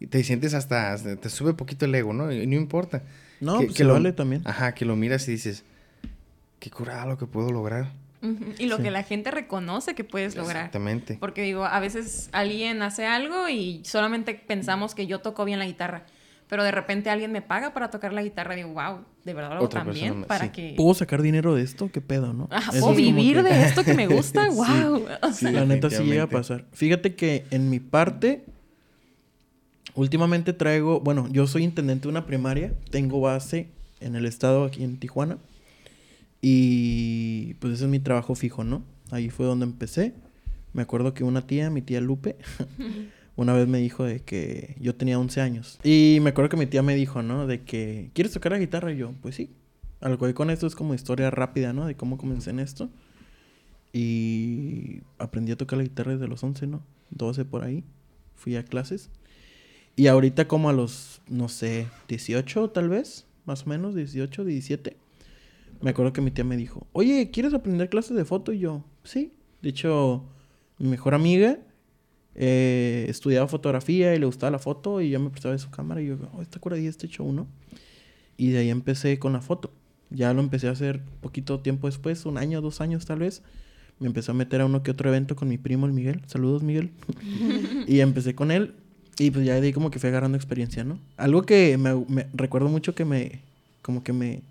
y 0.00 0.06
te 0.08 0.22
sientes 0.24 0.54
hasta, 0.54 0.92
hasta- 0.92 1.16
te 1.16 1.28
sube 1.30 1.54
poquito 1.54 1.84
el 1.84 1.94
ego, 1.94 2.12
¿no? 2.12 2.32
Y 2.32 2.46
no 2.46 2.56
importa. 2.56 3.02
No, 3.40 3.58
que- 3.60 3.66
pues 3.66 3.76
que 3.76 3.82
se 3.82 3.84
lo- 3.84 3.92
vale 3.94 4.12
también. 4.12 4.42
Ajá, 4.44 4.74
que 4.74 4.84
lo 4.84 4.96
miras 4.96 5.26
y 5.28 5.32
dices, 5.32 5.64
qué 6.58 6.70
curada 6.70 7.06
lo 7.06 7.18
que 7.18 7.26
puedo 7.26 7.50
lograr. 7.52 7.92
Y 8.58 8.66
lo 8.66 8.78
Sí. 8.78 8.82
que 8.82 8.90
la 8.90 9.04
gente 9.04 9.30
reconoce 9.30 9.94
que 9.94 10.02
puedes 10.02 10.34
lograr. 10.34 10.56
Exactamente. 10.64 11.16
Porque 11.20 11.42
digo, 11.42 11.64
a 11.64 11.78
veces 11.78 12.28
alguien 12.32 12.82
hace 12.82 13.06
algo 13.06 13.48
y 13.48 13.80
solamente 13.84 14.34
pensamos 14.34 14.96
que 14.96 15.06
yo 15.06 15.20
toco 15.20 15.44
bien 15.44 15.60
la 15.60 15.66
guitarra. 15.66 16.04
Pero 16.48 16.64
de 16.64 16.70
repente 16.70 17.10
alguien 17.10 17.30
me 17.30 17.42
paga 17.42 17.74
para 17.74 17.90
tocar 17.90 18.12
la 18.14 18.22
guitarra 18.22 18.54
y 18.54 18.62
digo, 18.62 18.70
wow, 18.72 19.00
de 19.24 19.34
verdad 19.34 19.50
lo 19.50 19.56
hago 19.56 19.64
Otra 19.66 19.80
tan 19.80 19.88
persona 19.88 20.12
bien 20.12 20.24
para 20.24 20.46
sí. 20.46 20.50
que... 20.50 20.74
¿Puedo 20.78 20.94
sacar 20.94 21.20
dinero 21.20 21.54
de 21.54 21.62
esto? 21.62 21.90
¿Qué 21.92 22.00
pedo, 22.00 22.32
no? 22.32 22.48
Ajá, 22.50 22.70
Eso 22.74 22.86
o 22.86 22.92
es 22.92 22.96
como 22.98 23.16
vivir 23.16 23.36
que- 23.36 23.42
de 23.42 23.62
esto 23.64 23.84
que 23.84 23.92
me 23.94 24.06
gusta, 24.14 24.48
wow. 24.50 25.06
Sí, 25.34 25.50
La 25.50 25.66
neta 25.66 25.90
sí 25.90 26.02
llega 26.04 26.22
a 26.22 26.28
pasar. 26.28 26.64
Fíjate 26.72 27.14
que 27.14 27.44
en 27.50 27.68
mi 27.68 27.80
parte, 27.80 28.44
últimamente 29.94 30.52
traigo, 30.54 31.00
bueno, 31.00 31.28
yo 31.30 31.46
soy 31.46 31.64
intendente 31.64 32.04
de 32.04 32.08
una 32.08 32.24
primaria, 32.26 32.72
tengo 32.90 33.20
base 33.20 33.68
en 34.00 34.16
el 34.16 34.24
estado 34.26 34.64
aquí 34.64 34.84
en 34.84 34.98
Tijuana 34.98 35.36
y 36.40 37.54
pues 37.54 37.74
ese 37.74 37.84
es 37.84 37.90
mi 37.90 37.98
trabajo 37.98 38.34
fijo, 38.34 38.64
¿no? 38.64 38.82
Ahí 39.10 39.28
fue 39.30 39.46
donde 39.46 39.64
empecé. 39.64 40.14
Me 40.72 40.82
acuerdo 40.82 41.14
que 41.14 41.24
una 41.24 41.42
tía, 41.46 41.70
mi 41.70 41.82
tía 41.82 42.00
Lupe, 42.00 42.36
una 43.38 43.52
vez 43.52 43.68
me 43.68 43.78
dijo 43.78 44.02
de 44.02 44.18
que 44.18 44.74
yo 44.80 44.96
tenía 44.96 45.16
11 45.16 45.40
años. 45.40 45.78
Y 45.84 46.18
me 46.22 46.30
acuerdo 46.30 46.48
que 46.48 46.56
mi 46.56 46.66
tía 46.66 46.82
me 46.82 46.96
dijo, 46.96 47.22
¿no? 47.22 47.46
De 47.46 47.62
que, 47.62 48.10
¿quieres 48.12 48.32
tocar 48.32 48.50
la 48.50 48.58
guitarra? 48.58 48.92
Y 48.92 48.96
yo, 48.96 49.12
pues 49.22 49.36
sí. 49.36 49.50
Algo 50.00 50.18
voy 50.18 50.34
con 50.34 50.50
esto 50.50 50.66
es 50.66 50.74
como 50.74 50.92
historia 50.92 51.30
rápida, 51.30 51.72
¿no? 51.72 51.86
De 51.86 51.94
cómo 51.94 52.18
comencé 52.18 52.50
en 52.50 52.58
esto. 52.58 52.90
Y 53.92 55.02
aprendí 55.18 55.52
a 55.52 55.56
tocar 55.56 55.76
la 55.76 55.84
guitarra 55.84 56.14
desde 56.14 56.26
los 56.26 56.42
11, 56.42 56.66
¿no? 56.66 56.82
12 57.10 57.44
por 57.44 57.62
ahí. 57.62 57.84
Fui 58.34 58.56
a 58.56 58.64
clases. 58.64 59.08
Y 59.94 60.08
ahorita 60.08 60.48
como 60.48 60.68
a 60.68 60.72
los, 60.72 61.22
no 61.28 61.48
sé, 61.48 61.86
18 62.08 62.70
tal 62.70 62.88
vez, 62.88 63.24
más 63.46 63.66
o 63.66 63.68
menos, 63.68 63.94
18, 63.94 64.44
17. 64.44 64.96
Me 65.80 65.90
acuerdo 65.90 66.12
que 66.12 66.22
mi 66.22 66.32
tía 66.32 66.42
me 66.42 66.56
dijo, 66.56 66.88
oye, 66.92 67.30
¿quieres 67.30 67.54
aprender 67.54 67.88
clases 67.88 68.16
de 68.16 68.24
foto? 68.24 68.52
Y 68.52 68.58
yo, 68.58 68.84
sí. 69.04 69.32
De 69.62 69.68
hecho, 69.68 70.24
mi 70.78 70.88
mejor 70.88 71.14
amiga 71.14 71.60
eh, 72.38 73.06
estudiaba 73.08 73.48
fotografía 73.48 74.14
y 74.14 74.18
le 74.20 74.26
gustaba 74.26 74.52
la 74.52 74.58
foto 74.60 75.00
y 75.02 75.10
yo 75.10 75.20
me 75.20 75.28
prestaba 75.30 75.52
de 75.54 75.58
su 75.58 75.70
cámara 75.70 76.00
y 76.00 76.06
yo, 76.06 76.16
oh, 76.34 76.40
está 76.42 76.60
curadilla 76.60 76.88
este 76.88 77.08
show, 77.08 77.30
¿no? 77.32 77.46
Y 78.36 78.50
de 78.50 78.58
ahí 78.60 78.70
empecé 78.70 79.18
con 79.18 79.32
la 79.34 79.40
foto. 79.42 79.72
Ya 80.10 80.32
lo 80.32 80.40
empecé 80.40 80.68
a 80.68 80.72
hacer 80.72 81.02
poquito 81.20 81.60
tiempo 81.60 81.88
después, 81.88 82.24
un 82.26 82.38
año, 82.38 82.60
dos 82.62 82.80
años 82.80 83.04
tal 83.06 83.18
vez. 83.18 83.42
Me 83.98 84.06
empecé 84.06 84.30
a 84.30 84.34
meter 84.34 84.60
a 84.60 84.66
uno 84.66 84.82
que 84.84 84.92
otro 84.92 85.08
evento 85.10 85.34
con 85.36 85.48
mi 85.48 85.58
primo, 85.58 85.84
el 85.86 85.92
Miguel. 85.92 86.22
Saludos, 86.26 86.62
Miguel. 86.62 86.92
y 87.88 88.00
empecé 88.00 88.34
con 88.34 88.50
él. 88.52 88.74
Y 89.18 89.32
pues 89.32 89.44
ya 89.44 89.60
de 89.60 89.66
ahí 89.66 89.72
como 89.72 89.90
que 89.90 89.98
fui 89.98 90.08
agarrando 90.08 90.36
experiencia, 90.36 90.84
¿no? 90.84 91.00
Algo 91.16 91.42
que 91.42 91.76
me, 91.76 91.92
me- 92.08 92.26
recuerdo 92.34 92.68
mucho 92.68 92.94
que 92.94 93.04
me... 93.04 93.40
Como 93.82 94.04
que 94.04 94.12
me 94.12 94.42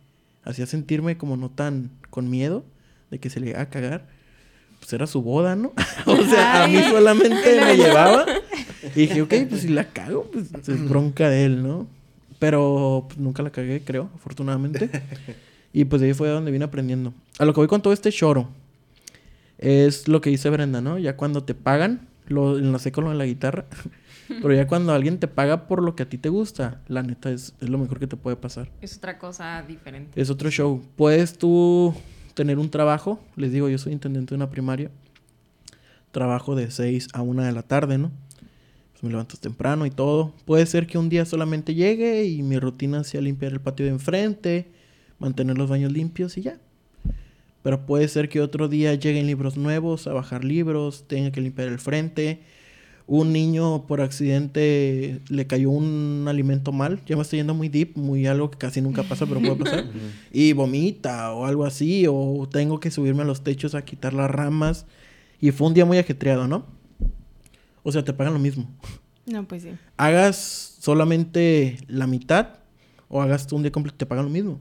hacía 0.43 0.65
sentirme 0.65 1.17
como 1.17 1.38
no 1.38 1.50
tan 1.50 1.91
con 2.10 2.30
miedo 2.30 2.65
de 3.12 3.19
que 3.19 3.30
se 3.30 3.39
le 3.39 3.52
iba 3.52 3.62
a 3.62 3.69
cagar. 3.69 4.08
Pues 4.80 4.94
era 4.94 5.08
su 5.08 5.22
boda, 5.22 5.56
¿no? 5.56 5.74
o 6.06 6.24
sea, 6.24 6.63
a 6.63 6.68
mí 6.68 6.82
solamente 6.90 7.62
me 7.62 7.76
llevaba. 7.76 8.26
Y 8.96 9.02
dije, 9.02 9.22
ok, 9.22 9.34
pues 9.50 9.62
si 9.62 9.68
la 9.68 9.90
cago, 9.90 10.30
pues 10.32 10.46
es 10.68 10.90
bronca 10.90 11.30
de 11.30 11.46
él, 11.46 11.62
¿no? 11.62 11.88
Pero 12.40 13.06
pues, 13.08 13.20
nunca 13.20 13.44
la 13.44 13.50
cagué, 13.50 13.82
creo, 13.84 14.10
afortunadamente. 14.16 14.90
Y 15.74 15.86
pues 15.86 16.02
de 16.02 16.08
ahí 16.08 16.13
fue 16.13 16.30
donde 16.30 16.50
vine 16.50 16.66
aprendiendo. 16.66 17.13
A 17.38 17.46
lo 17.46 17.54
que 17.54 17.60
voy 17.60 17.68
con 17.68 17.82
todo 17.82 17.94
este 17.94 18.12
choro. 18.12 18.50
Es 19.60 20.08
lo 20.08 20.22
que 20.22 20.32
dice 20.32 20.50
Brenda, 20.50 20.82
¿no? 20.82 20.98
Ya 20.98 21.18
cuando 21.18 21.44
te 21.44 21.54
pagan, 21.54 22.08
lo 22.28 22.58
enlacé 22.58 22.92
con 22.92 23.04
lo 23.04 23.12
de 23.12 23.18
la 23.18 23.26
guitarra. 23.26 23.66
Pero 24.28 24.54
ya 24.54 24.66
cuando 24.66 24.94
alguien 24.94 25.20
te 25.20 25.28
paga 25.28 25.68
por 25.68 25.84
lo 25.84 25.96
que 25.96 26.04
a 26.04 26.10
ti 26.10 26.18
te 26.18 26.30
gusta, 26.30 26.82
la 26.88 27.04
neta 27.04 27.30
es, 27.30 27.54
es 27.62 27.70
lo 27.70 27.78
mejor 27.78 28.00
que 28.00 28.08
te 28.08 28.16
puede 28.16 28.38
pasar. 28.38 28.70
Es 28.82 28.98
otra 28.98 29.20
cosa 29.20 29.63
diferente. 29.68 30.20
Es 30.20 30.30
otro 30.32 30.50
show. 30.50 30.82
Puedes 30.96 31.38
tú 31.38 31.94
tener 32.38 32.60
un 32.60 32.69
trabajo. 32.69 33.19
Les 33.36 33.52
digo, 33.52 33.67
yo 33.67 33.80
soy 33.80 33.93
intendente 33.93 34.30
de 34.30 34.36
una 34.36 34.50
primaria. 34.52 34.91
Trabajo 36.12 36.56
de 36.56 36.69
6 36.69 37.10
a 37.13 37.23
1 37.23 37.41
de 37.41 37.52
la 37.52 37.63
tarde, 37.63 37.97
¿no? 37.97 38.12
Pues 38.91 39.04
me 39.04 39.10
levanto 39.10 39.38
temprano 39.38 39.88
y 39.88 39.89
todo. 39.89 40.34
Puede 40.45 40.67
ser 40.67 40.86
que 40.86 41.00
un 41.00 41.10
día 41.10 41.26
solamente 41.26 41.73
llegue 41.73 42.26
y 42.26 42.43
mi 42.43 42.60
rutina 42.60 43.04
sea 43.04 43.21
limpiar 43.21 43.54
el 43.54 43.60
patio 43.60 43.88
de 43.88 43.91
enfrente, 43.91 44.67
mantener 45.17 45.58
los 45.58 45.67
baños 45.67 45.91
limpios 45.91 46.38
y 46.38 46.43
ya. 46.43 46.60
Pero 47.63 47.88
puede 47.88 48.08
ser 48.08 48.30
que 48.30 48.39
otro 48.39 48.67
día 48.67 48.93
lleguen 48.93 49.26
libros 49.26 49.58
nuevos, 49.58 50.06
a 50.06 50.13
bajar 50.13 50.45
libros, 50.45 51.06
tenga 51.08 51.32
que 51.32 51.41
limpiar 51.41 51.67
el 51.69 51.80
frente. 51.80 52.41
Un 53.08 53.32
niño 53.32 53.88
por 53.88 54.02
accidente 54.02 55.22
le 55.30 55.48
cayó 55.48 55.70
un 55.70 56.26
alimento 56.28 56.74
mal. 56.74 57.02
Ya 57.06 57.15
me 57.15 57.22
estoy 57.22 57.39
yendo 57.39 57.54
muy 57.54 57.70
deep, 57.70 57.98
muy 57.98 58.28
algo 58.28 58.52
que 58.52 58.58
casi 58.58 58.82
nunca 58.82 59.04
pasa, 59.04 59.26
pero 59.26 59.39
puede 59.39 59.56
pasar. 59.56 59.86
y 60.32 60.52
vomita 60.52 61.31
o 61.31 61.46
algo 61.46 61.65
así. 61.65 62.06
O 62.10 62.48
tengo 62.52 62.81
que 62.81 62.92
subirme 62.92 63.21
a 63.21 63.25
los 63.25 63.44
techos 63.44 63.75
a 63.75 63.86
quitar 63.86 64.13
las 64.13 64.29
ramas. 64.29 64.86
Y 65.40 65.52
fue 65.52 65.67
un 65.67 65.73
día 65.73 65.86
muy 65.86 65.98
ajetreado, 65.98 66.48
¿no? 66.48 66.65
O 67.84 67.92
sea, 67.94 68.04
te 68.04 68.12
pagan 68.12 68.34
lo 68.34 68.40
mismo. 68.40 68.69
No, 69.25 69.48
pues 69.48 69.63
sí. 69.63 69.69
Hagas 69.96 70.77
solamente 70.79 71.77
la 71.88 72.08
mitad 72.08 72.60
o 73.08 73.21
hagas 73.21 73.52
un 73.52 73.62
día 73.62 73.71
completo, 73.71 73.98
te 73.98 74.06
pagan 74.06 74.25
lo 74.25 74.31
mismo. 74.31 74.60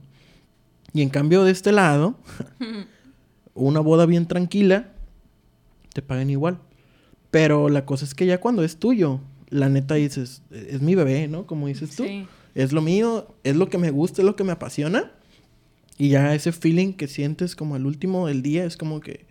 Y 0.93 1.01
en 1.01 1.09
cambio 1.09 1.43
de 1.43 1.51
este 1.51 1.71
lado, 1.71 2.15
una 3.53 3.79
boda 3.79 4.05
bien 4.05 4.25
tranquila, 4.25 4.93
te 5.93 6.01
pagan 6.01 6.29
igual. 6.29 6.59
Pero 7.37 7.69
la 7.69 7.85
cosa 7.85 8.03
es 8.03 8.15
que 8.15 8.25
ya 8.25 8.39
cuando 8.39 8.63
es 8.63 8.77
tuyo, 8.77 9.21
la 9.49 9.69
neta 9.69 9.93
dices, 9.93 10.41
es 10.49 10.81
mi 10.81 10.95
bebé, 10.95 11.27
¿no? 11.27 11.45
Como 11.45 11.67
dices 11.67 11.95
tú. 11.95 12.03
Sí. 12.03 12.25
Es 12.55 12.71
lo 12.71 12.81
mío, 12.81 13.27
es 13.43 13.55
lo 13.55 13.69
que 13.69 13.77
me 13.77 13.91
gusta, 13.91 14.23
es 14.23 14.25
lo 14.25 14.35
que 14.35 14.43
me 14.43 14.53
apasiona. 14.53 15.11
Y 15.99 16.09
ya 16.09 16.33
ese 16.33 16.51
feeling 16.51 16.93
que 16.93 17.07
sientes 17.07 17.55
como 17.55 17.75
al 17.75 17.85
último 17.85 18.25
del 18.25 18.41
día 18.41 18.65
es 18.65 18.75
como 18.75 19.01
que... 19.01 19.27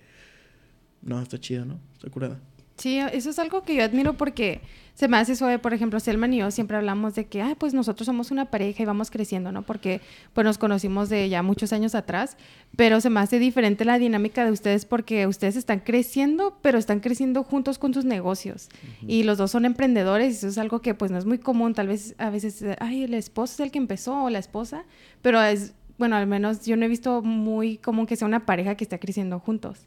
No, 1.03 1.21
está 1.21 1.41
chido, 1.41 1.65
¿no? 1.65 1.81
Está 1.95 2.09
curada. 2.09 2.39
Sí, 2.77 2.99
eso 2.99 3.31
es 3.31 3.39
algo 3.39 3.63
que 3.63 3.75
yo 3.75 3.85
admiro 3.85 4.15
porque 4.15 4.61
se 4.97 5.09
me 5.09 5.19
hace 5.19 5.37
suave, 5.37 5.59
por 5.59 5.75
ejemplo, 5.75 6.01
Selman 6.01 6.33
y 6.33 6.39
yo 6.39 6.51
siempre 6.51 6.77
hablamos 6.77 7.15
de 7.15 7.27
que, 7.27 7.43
ah, 7.43 7.55
pues 7.59 7.75
nosotros 7.75 8.07
somos 8.07 8.31
una 8.31 8.47
pareja 8.47 8.83
y 8.83 8.87
vamos 8.87 9.11
creciendo, 9.11 9.53
¿no? 9.53 9.63
Porque 9.63 10.01
pues 10.33 10.45
nos 10.47 10.57
conocimos 10.57 11.11
de 11.11 11.29
ya 11.29 11.43
muchos 11.43 11.75
años 11.75 11.95
atrás, 11.95 12.39
pero 12.77 13.03
se 13.03 13.11
me 13.11 13.21
hace 13.21 13.39
diferente 13.39 13.85
la 13.85 13.99
dinámica 13.99 14.43
de 14.45 14.51
ustedes 14.53 14.87
porque 14.87 15.27
ustedes 15.27 15.57
están 15.57 15.81
creciendo, 15.81 16.59
pero 16.63 16.79
están 16.79 17.01
creciendo 17.01 17.45
juntos 17.45 17.79
con 17.79 17.93
sus 17.93 18.07
negocios. 18.07 18.69
Y 19.07 19.25
los 19.25 19.37
dos 19.37 19.51
son 19.51 19.67
emprendedores 19.67 20.33
y 20.33 20.37
eso 20.39 20.49
es 20.49 20.59
algo 20.59 20.81
que 20.81 20.95
pues 20.95 21.11
no 21.11 21.19
es 21.19 21.27
muy 21.27 21.39
común, 21.39 21.75
tal 21.75 21.89
vez 21.89 22.15
a 22.17 22.31
veces, 22.31 22.65
ay, 22.79 23.05
el 23.05 23.13
esposo 23.13 23.55
es 23.55 23.61
el 23.61 23.71
que 23.71 23.79
empezó 23.79 24.25
o 24.25 24.31
la 24.31 24.39
esposa, 24.39 24.85
pero 25.21 25.43
es, 25.43 25.75
bueno, 25.99 26.17
al 26.17 26.27
menos 26.27 26.65
yo 26.65 26.77
no 26.77 26.87
he 26.87 26.89
visto 26.89 27.21
muy 27.21 27.77
común 27.77 28.07
que 28.07 28.17
sea 28.17 28.27
una 28.29 28.47
pareja 28.47 28.77
que 28.77 28.85
está 28.85 28.99
creciendo 28.99 29.41
juntos. 29.41 29.87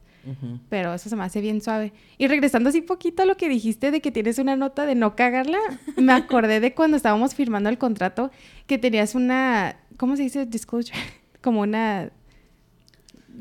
Pero 0.69 0.93
eso 0.93 1.09
se 1.09 1.15
me 1.15 1.23
hace 1.23 1.41
bien 1.41 1.61
suave. 1.61 1.93
Y 2.17 2.27
regresando 2.27 2.69
así 2.69 2.81
poquito 2.81 3.23
a 3.23 3.25
lo 3.25 3.37
que 3.37 3.49
dijiste 3.49 3.91
de 3.91 4.01
que 4.01 4.11
tienes 4.11 4.37
una 4.39 4.55
nota 4.55 4.85
de 4.85 4.95
no 4.95 5.15
cagarla, 5.15 5.59
me 5.97 6.13
acordé 6.13 6.59
de 6.59 6.73
cuando 6.73 6.97
estábamos 6.97 7.33
firmando 7.35 7.69
el 7.69 7.77
contrato 7.77 8.31
que 8.67 8.77
tenías 8.77 9.15
una, 9.15 9.77
¿cómo 9.97 10.15
se 10.15 10.23
dice? 10.23 10.45
Disclosure. 10.45 10.97
Como 11.41 11.61
una... 11.61 12.09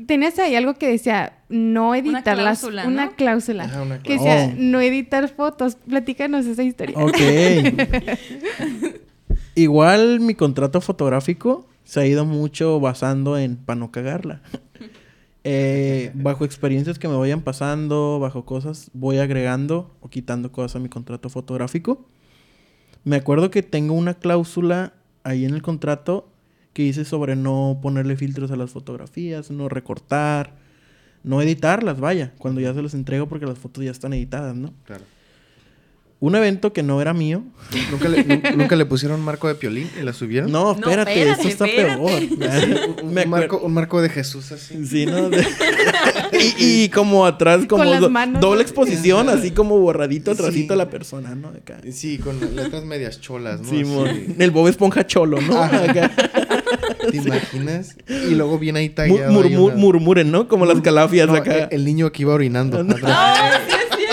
Tenías 0.05 0.39
ahí 0.39 0.55
algo 0.55 0.75
que 0.75 0.87
decía 0.87 1.33
no 1.49 1.93
editar 1.93 2.37
las... 2.37 2.59
cláusula, 2.59 2.87
Una 2.87 3.05
¿no? 3.07 3.11
cláusula. 3.17 3.63
Ajá, 3.65 3.81
una 3.81 3.97
Que 4.01 4.15
cláusula. 4.15 4.33
decía 4.35 4.53
Oh. 4.55 4.57
no 4.57 4.79
editar 4.81 5.27
fotos. 5.27 5.75
Platícanos 5.75 6.45
esa 6.45 6.63
historia. 6.63 6.97
Ok. 6.97 7.17
Igual 9.55 10.19
mi 10.21 10.35
contrato 10.35 10.79
fotográfico 10.79 11.67
se 11.83 11.99
ha 11.99 12.05
ido 12.05 12.23
mucho 12.25 12.79
basando 12.79 13.37
en 13.37 13.57
para 13.57 13.77
no 13.79 13.91
cagarla. 13.91 14.41
Eh, 15.43 16.11
bajo 16.15 16.45
experiencias 16.45 16.99
que 16.99 17.07
me 17.07 17.15
vayan 17.15 17.41
pasando, 17.41 18.19
bajo 18.19 18.45
cosas, 18.45 18.91
voy 18.93 19.17
agregando 19.17 19.95
o 20.01 20.09
quitando 20.09 20.51
cosas 20.51 20.75
a 20.75 20.79
mi 20.79 20.89
contrato 20.89 21.29
fotográfico. 21.29 22.05
Me 23.03 23.15
acuerdo 23.15 23.49
que 23.49 23.63
tengo 23.63 23.93
una 23.93 24.15
cláusula 24.15 24.93
ahí 25.23 25.45
en 25.45 25.53
el 25.53 25.61
contrato 25.61 26.29
que 26.73 26.83
dice 26.83 27.05
sobre 27.05 27.35
no 27.35 27.79
ponerle 27.81 28.15
filtros 28.15 28.51
a 28.51 28.55
las 28.55 28.71
fotografías, 28.71 29.51
no 29.51 29.69
recortar, 29.69 30.57
no 31.23 31.41
editarlas, 31.41 31.99
vaya, 31.99 32.33
cuando 32.37 32.61
ya 32.61 32.73
se 32.73 32.81
las 32.81 32.93
entrego 32.93 33.27
porque 33.27 33.45
las 33.45 33.57
fotos 33.57 33.83
ya 33.83 33.91
están 33.91 34.13
editadas, 34.13 34.55
¿no? 34.55 34.73
Claro. 34.85 35.03
Un 36.21 36.35
evento 36.35 36.73
que 36.73 36.83
no 36.83 37.01
era 37.01 37.13
mío, 37.13 37.43
¿Nunca 37.91 38.09
le, 38.09 38.23
nu- 38.25 38.41
¿Nunca 38.57 38.75
le 38.75 38.85
pusieron 38.85 39.21
marco 39.21 39.47
de 39.47 39.55
piolín 39.55 39.89
y 39.97 40.03
la 40.03 40.11
subieron? 40.11 40.51
No, 40.51 40.73
No, 40.73 40.89
espérate, 40.89 41.13
espérate, 41.13 41.47
esto 41.47 41.63
está 41.63 41.65
peor. 41.65 41.99
Un, 43.03 43.29
marco, 43.29 43.59
un 43.59 43.73
marco 43.73 44.01
de 44.01 44.09
Jesús 44.09 44.51
así. 44.51 44.85
Sí, 44.85 45.05
¿no? 45.05 45.29
De- 45.29 45.45
y, 46.59 46.83
y 46.83 46.89
como 46.89 47.25
atrás, 47.25 47.65
como 47.69 47.85
las 47.85 48.01
do- 48.01 48.09
manos, 48.09 48.41
doble 48.41 48.55
¿no? 48.57 48.61
exposición, 48.63 49.29
así 49.29 49.51
como 49.51 49.77
borradito 49.79 50.31
atrásito 50.31 50.67
Sí. 50.67 50.73
a 50.73 50.75
la 50.75 50.89
persona, 50.89 51.35
¿no? 51.35 51.49
Acá. 51.49 51.77
Sí, 51.91 52.17
con 52.17 52.37
letras 52.55 52.83
medias 52.83 53.21
cholas, 53.21 53.61
¿no? 53.61 53.69
Simón. 53.69 54.09
Así. 54.09 54.35
El 54.39 54.51
Bob 54.51 54.67
Esponja 54.67 55.07
cholo, 55.07 55.39
¿no? 55.39 55.61
Acá. 55.63 56.11
¿Te 57.11 57.15
imaginas? 57.17 57.95
Y 58.09 58.35
luego 58.35 58.59
viene 58.59 58.79
ahí 58.79 58.93
Mur- 59.09 59.21
murmu- 59.45 59.57
una- 59.67 59.75
Murmuren, 59.75 60.31
¿no? 60.31 60.47
Como 60.49 60.65
las 60.65 60.81
calafias 60.81 61.27
No, 61.27 61.35
acá. 61.35 61.55
el, 61.55 61.67
el 61.71 61.85
niño 61.85 62.11
que 62.11 62.23
iba 62.23 62.33
orinando. 62.33 62.83
No. 62.83 62.95
atrás. 62.95 63.61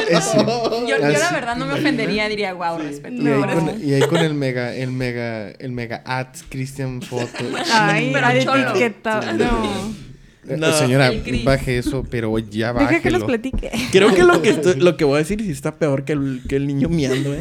Yo, 0.87 0.87
yo 0.89 0.99
la 0.99 1.33
verdad 1.33 1.57
no 1.57 1.67
me 1.67 1.75
¿te 1.75 1.81
ofendería, 1.81 2.29
diría, 2.29 2.53
wow, 2.55 2.79
respeto. 2.79 3.23
Y, 3.23 3.27
ahí 3.29 3.41
No. 3.41 3.55
con, 3.55 3.85
y 3.85 3.93
ahí 3.95 4.03
con 4.03 4.19
el 4.19 4.35
mega, 4.35 4.75
el 4.75 4.93
mega, 4.93 5.51
el 5.51 5.73
mega 5.73 6.03
at 6.05 6.29
Christian 6.49 7.03
Foto. 7.03 7.45
Ay, 7.73 8.11
Pero 8.13 8.27
etiqueta- 8.29 9.33
No. 9.33 9.95
Eh, 10.49 10.57
No. 10.57 10.73
Señora, 10.73 11.09
El 11.09 11.23
Chris. 11.25 11.45
baje 11.45 11.79
eso, 11.79 12.05
pero 12.09 12.39
ya 12.39 12.73
Deja 12.73 13.01
que 13.01 13.11
los 13.11 13.23
bájelo. 13.23 13.27
platique. 13.27 13.71
Creo 13.91 14.15
que 14.15 14.23
lo 14.23 14.41
que, 14.43 14.51
estoy- 14.51 14.77
lo 14.81 14.97
que 14.97 15.05
voy 15.05 15.17
a 15.17 15.19
decir 15.19 15.41
sí 15.43 15.51
está 15.51 15.75
peor 15.75 16.05
que 16.05 16.13
el, 16.13 16.43
que 16.49 16.57
el 16.57 16.67
niño 16.69 16.89
miando, 16.89 17.35
¿eh? 17.35 17.41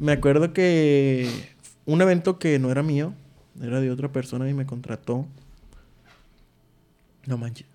Me 0.00 0.12
acuerdo 0.12 0.52
que 0.52 1.28
un 1.84 2.02
evento 2.02 2.38
que 2.40 2.58
no 2.58 2.70
era 2.72 2.82
mío, 2.82 3.14
era 3.62 3.80
de 3.80 3.90
otra 3.92 4.10
persona 4.10 4.48
y 4.50 4.54
me 4.54 4.66
contrató. 4.66 5.26
No 7.26 7.38
manches. 7.38 7.66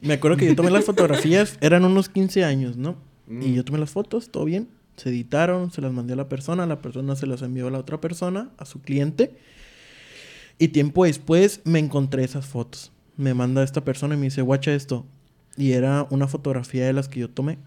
Me 0.00 0.14
acuerdo 0.14 0.38
que 0.38 0.46
yo 0.46 0.56
tomé 0.56 0.70
las 0.70 0.84
fotografías, 0.86 1.58
eran 1.60 1.84
unos 1.84 2.08
15 2.08 2.42
años, 2.44 2.76
¿no? 2.78 2.96
Y 3.30 3.54
yo 3.54 3.64
tomé 3.64 3.78
las 3.78 3.90
fotos, 3.90 4.30
todo 4.30 4.44
bien. 4.44 4.68
Se 4.96 5.08
editaron, 5.08 5.70
se 5.70 5.80
las 5.80 5.92
mandé 5.92 6.14
a 6.14 6.16
la 6.16 6.28
persona, 6.28 6.66
la 6.66 6.82
persona 6.82 7.14
se 7.14 7.26
las 7.26 7.42
envió 7.42 7.68
a 7.68 7.70
la 7.70 7.78
otra 7.78 8.00
persona, 8.00 8.50
a 8.58 8.64
su 8.64 8.82
cliente. 8.82 9.36
Y 10.58 10.68
tiempo 10.68 11.04
después 11.04 11.60
me 11.64 11.78
encontré 11.78 12.24
esas 12.24 12.46
fotos. 12.46 12.92
Me 13.16 13.32
manda 13.32 13.62
esta 13.62 13.84
persona 13.84 14.14
y 14.14 14.18
me 14.18 14.24
dice, 14.24 14.42
guacha 14.42 14.72
esto. 14.72 15.06
Y 15.56 15.72
era 15.72 16.06
una 16.10 16.26
fotografía 16.26 16.86
de 16.86 16.92
las 16.92 17.08
que 17.08 17.20
yo 17.20 17.30
tomé. 17.30 17.58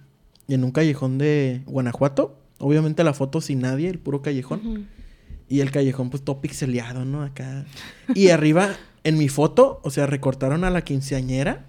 Y 0.48 0.54
en 0.54 0.64
un 0.64 0.72
callejón 0.72 1.18
de 1.18 1.64
Guanajuato. 1.66 2.38
Obviamente 2.60 3.04
la 3.04 3.14
foto 3.14 3.42
sin 3.42 3.62
nadie, 3.62 3.90
el 3.90 4.00
puro 4.00 4.22
callejón. 4.22 4.88
Y 5.48 5.62
el 5.62 5.72
callejón 5.72 6.10
pues 6.10 6.24
todo 6.24 6.42
pixeleado, 6.42 7.06
¿no? 7.06 7.24
Acá. 7.24 7.66
Y 8.14 8.30
arriba, 8.30 8.76
en 9.04 9.18
mi 9.18 9.30
foto, 9.30 9.80
o 9.84 9.90
sea, 9.90 10.08
recortaron 10.08 10.64
a 10.64 10.70
la 10.70 10.84
quinceañera 10.84 11.66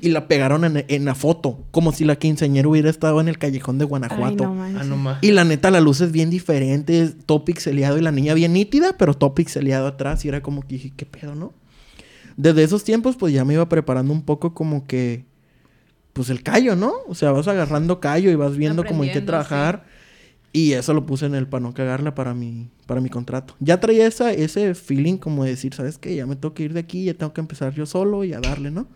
y 0.00 0.08
la 0.10 0.28
pegaron 0.28 0.64
en, 0.64 0.84
en 0.88 1.04
la 1.04 1.14
foto. 1.14 1.64
Como 1.70 1.92
si 1.92 2.04
la 2.04 2.16
quinceañera 2.16 2.68
hubiera 2.68 2.90
estado 2.90 3.20
en 3.20 3.28
el 3.28 3.38
callejón 3.38 3.78
de 3.78 3.84
Ay, 3.84 3.88
Guanajuato. 3.88 4.44
no. 4.44 4.62
Ah, 4.62 4.84
no 4.84 4.96
más. 4.96 5.18
Y 5.22 5.32
la 5.32 5.44
neta, 5.44 5.70
la 5.70 5.80
luz 5.80 6.00
es 6.00 6.12
bien 6.12 6.30
diferente, 6.30 7.02
es 7.02 7.16
todo 7.26 7.44
pixeleado 7.44 7.98
y 7.98 8.02
la 8.02 8.12
niña 8.12 8.34
bien 8.34 8.52
nítida, 8.52 8.96
pero 8.98 9.14
todo 9.14 9.34
pixeleado 9.34 9.86
atrás. 9.86 10.24
Y 10.24 10.28
era 10.28 10.42
como 10.42 10.62
que 10.62 10.74
dije, 10.74 10.92
¿qué 10.96 11.06
pedo, 11.06 11.34
no? 11.34 11.52
Desde 12.36 12.62
esos 12.62 12.84
tiempos, 12.84 13.16
pues 13.16 13.32
ya 13.34 13.44
me 13.44 13.54
iba 13.54 13.68
preparando 13.68 14.12
un 14.12 14.22
poco 14.22 14.54
como 14.54 14.86
que, 14.86 15.24
pues 16.12 16.30
el 16.30 16.42
callo, 16.42 16.74
¿no? 16.76 16.92
O 17.06 17.14
sea, 17.14 17.32
vas 17.32 17.48
agarrando 17.48 18.00
callo 18.00 18.30
y 18.30 18.34
vas 18.34 18.56
viendo 18.56 18.82
en 18.82 18.88
qué 18.88 18.94
Aprendiendo, 18.94 19.26
trabajar. 19.26 19.84
Y 20.52 20.72
eso 20.72 20.94
lo 20.94 21.06
puse 21.06 21.26
en 21.26 21.34
el 21.36 21.46
para 21.46 21.62
no 21.62 21.74
cagarla 21.74 22.14
para 22.14 22.34
mi, 22.34 22.68
para 22.86 23.00
mi 23.00 23.08
contrato. 23.08 23.54
Ya 23.60 23.78
traía 23.78 24.06
esa, 24.06 24.32
ese 24.32 24.74
feeling 24.74 25.16
como 25.16 25.44
de 25.44 25.50
decir, 25.50 25.74
¿sabes 25.74 25.96
qué? 25.96 26.16
Ya 26.16 26.26
me 26.26 26.34
tengo 26.34 26.54
que 26.54 26.64
ir 26.64 26.72
de 26.72 26.80
aquí, 26.80 27.04
ya 27.04 27.14
tengo 27.14 27.32
que 27.32 27.40
empezar 27.40 27.72
yo 27.72 27.86
solo 27.86 28.24
y 28.24 28.32
a 28.32 28.40
darle, 28.40 28.70
¿no? 28.72 28.88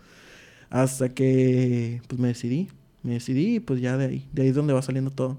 Hasta 0.75 1.09
que, 1.09 2.01
pues 2.07 2.19
me 2.19 2.27
decidí. 2.29 2.67
Me 3.01 3.13
decidí 3.13 3.55
y 3.55 3.59
pues 3.61 3.79
ya 3.79 3.95
de 3.97 4.05
ahí, 4.07 4.27
de 4.33 4.41
ahí 4.41 4.47
es 4.49 4.55
donde 4.55 4.73
va 4.73 4.81
saliendo 4.81 5.09
todo. 5.11 5.37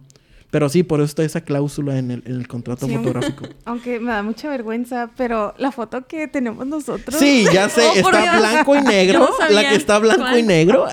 Pero 0.50 0.68
sí, 0.68 0.82
por 0.84 1.00
eso 1.00 1.06
está 1.06 1.24
esa 1.24 1.40
cláusula 1.42 1.98
en 1.98 2.10
el, 2.12 2.22
en 2.24 2.36
el 2.36 2.46
contrato 2.48 2.86
Sí, 2.86 2.96
fotográfico. 2.96 3.44
Aunque 3.66 3.98
me 4.00 4.12
da 4.12 4.22
mucha 4.22 4.48
vergüenza, 4.48 5.10
pero 5.16 5.52
la 5.58 5.72
foto 5.72 6.06
que 6.06 6.28
tenemos 6.28 6.66
nosotros. 6.66 7.18
Sí, 7.18 7.44
ya 7.52 7.68
sé, 7.76 7.82
Oh, 7.86 7.94
está 7.96 8.38
blanco 8.38 8.76
y 8.76 8.80
negro. 8.82 9.18
No 9.40 9.48
la 9.54 9.68
que 9.68 9.74
está 9.74 9.98
blanco 9.98 10.38
y 10.38 10.42
negro. 10.44 10.86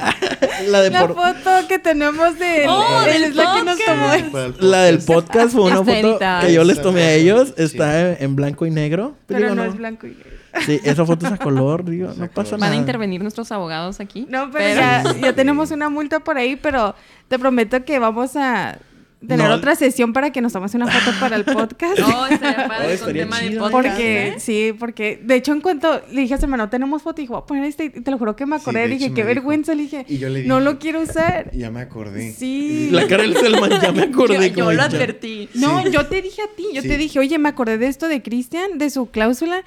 la 0.67 0.81
de 0.81 0.89
La 0.89 1.07
por- 1.07 1.15
foto 1.15 1.67
que 1.69 1.79
tenemos 1.79 2.37
de 2.39 2.65
Oh, 2.67 3.03
él 3.05 3.13
del 3.13 3.23
es 3.25 3.35
la 3.35 3.53
que 3.53 3.63
nos 3.63 3.77
tomó. 3.79 4.13
el 4.39 4.71
La 4.71 4.81
del 4.83 4.97
podcast. 4.99 5.53
fue 5.53 5.61
una 5.71 5.77
foto 5.85 6.19
que 6.41 6.51
yo 6.53 6.63
les 6.65 6.81
tomé 6.81 7.01
a 7.03 7.13
ellos. 7.13 7.53
Está 7.55 8.13
en- 8.13 8.17
en 8.23 8.35
blanco 8.35 8.65
y 8.65 8.71
negro. 8.71 9.15
Pero 9.27 9.39
Digo, 9.51 9.55
no, 9.55 9.63
es 9.65 9.77
blanco 9.77 10.07
y 10.07 10.09
negro. 10.09 10.32
Sí, 10.65 10.79
esa 10.83 11.05
foto 11.05 11.25
es 11.25 11.31
a 11.33 11.37
color, 11.37 11.83
digo, 11.83 12.13
no 12.15 12.27
pasa 12.29 12.57
nada. 12.57 12.69
¿Van 12.69 12.77
a 12.77 12.79
intervenir 12.79 13.21
nuestros 13.21 13.51
abogados 13.51 13.99
aquí? 13.99 14.25
No, 14.29 14.49
pero, 14.51 14.75
ya, 14.75 15.03
ya 15.21 15.33
tenemos 15.33 15.71
una 15.71 15.89
multa 15.89 16.19
por 16.19 16.37
ahí, 16.37 16.55
pero 16.55 16.95
te 17.27 17.39
prometo 17.39 17.83
que 17.85 17.97
vamos 17.99 18.35
a 18.35 18.77
tener 19.25 19.47
No. 19.47 19.55
otra 19.55 19.73
sesión 19.75 20.11
para 20.11 20.31
que 20.33 20.41
nos 20.41 20.51
tomes 20.51 20.73
una 20.75 20.85
foto 20.85 21.17
para 21.19 21.37
el 21.37 21.45
podcast. 21.45 21.97
No, 21.99 22.27
estaría 22.27 22.65
Oh, 22.65 22.67
padre 22.67 22.97
con 23.03 23.13
tema 23.13 23.39
de 23.39 23.49
chido, 23.49 23.61
podcast. 23.71 23.87
Porque, 23.95 24.27
¿eh? 24.27 24.33
sí, 24.39 24.75
porque, 24.77 25.21
de 25.23 25.35
hecho, 25.35 25.53
en 25.53 25.61
cuanto 25.61 26.01
le 26.11 26.21
dije 26.21 26.33
a 26.33 26.37
su 26.37 26.43
hermano, 26.43 26.69
tenemos 26.69 27.01
foto, 27.01 27.21
y 27.21 27.23
dijo, 27.23 27.33
voy 27.35 27.41
a 27.43 27.45
poner 27.45 27.63
este, 27.63 27.85
y 27.85 27.89
te 27.89 28.11
lo 28.11 28.17
juro 28.17 28.35
que 28.35 28.45
me 28.45 28.57
Sí, 28.57 28.61
acordé, 28.63 28.81
de 28.81 28.87
dije, 28.89 29.05
hecho 29.05 29.15
qué 29.15 29.21
dijo. 29.21 29.27
vergüenza, 29.27 29.73
le 29.75 29.83
dije, 29.83 30.05
Y 30.09 30.17
yo 30.17 30.27
le 30.29 30.43
no 30.43 30.57
dije. 30.59 30.71
lo 30.71 30.77
quiero 30.79 31.01
usar. 31.01 31.49
Ya 31.53 31.71
me 31.71 31.79
acordé. 31.79 32.33
Sí. 32.33 32.89
La 32.91 33.07
cara 33.07 33.23
del 33.23 33.35
Selman, 33.37 33.71
ya 33.81 33.91
me 33.93 34.03
acordé. 34.03 34.49
Yo, 34.51 34.57
yo 34.57 34.71
lo 34.73 34.83
advertí. 34.83 35.47
No, 35.55 35.87
yo 35.87 36.05
te 36.07 36.21
dije 36.21 36.41
a 36.41 36.55
ti, 36.55 36.65
yo 36.73 36.81
Sí. 36.81 36.89
te 36.89 36.97
dije, 36.97 37.17
oye, 37.19 37.39
me 37.39 37.47
acordé 37.49 37.77
de 37.77 37.87
esto 37.87 38.09
de 38.09 38.21
Cristian, 38.21 38.77
de 38.77 38.89
su 38.89 39.09
cláusula, 39.09 39.63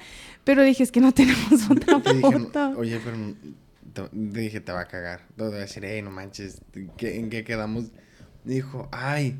pero 0.47 0.63
dije, 0.63 0.81
es 0.81 0.91
que 0.91 0.99
no 1.01 1.13
tenemos 1.13 1.69
otra 1.69 1.99
dije, 1.99 2.21
foto. 2.21 2.69
oye, 2.77 2.99
pero 3.03 3.17
te, 3.93 4.09
dije, 4.13 4.59
te 4.61 4.71
va 4.71 4.81
a 4.81 4.87
cagar. 4.87 5.21
Te 5.35 5.43
voy 5.43 5.53
a 5.53 5.57
decir, 5.59 5.83
hey, 5.85 6.01
no 6.01 6.09
manches, 6.09 6.61
¿qué- 6.97 7.17
¿en 7.19 7.29
qué 7.29 7.43
quedamos? 7.43 7.85
Dijo, 8.43 8.87
ay, 8.91 9.35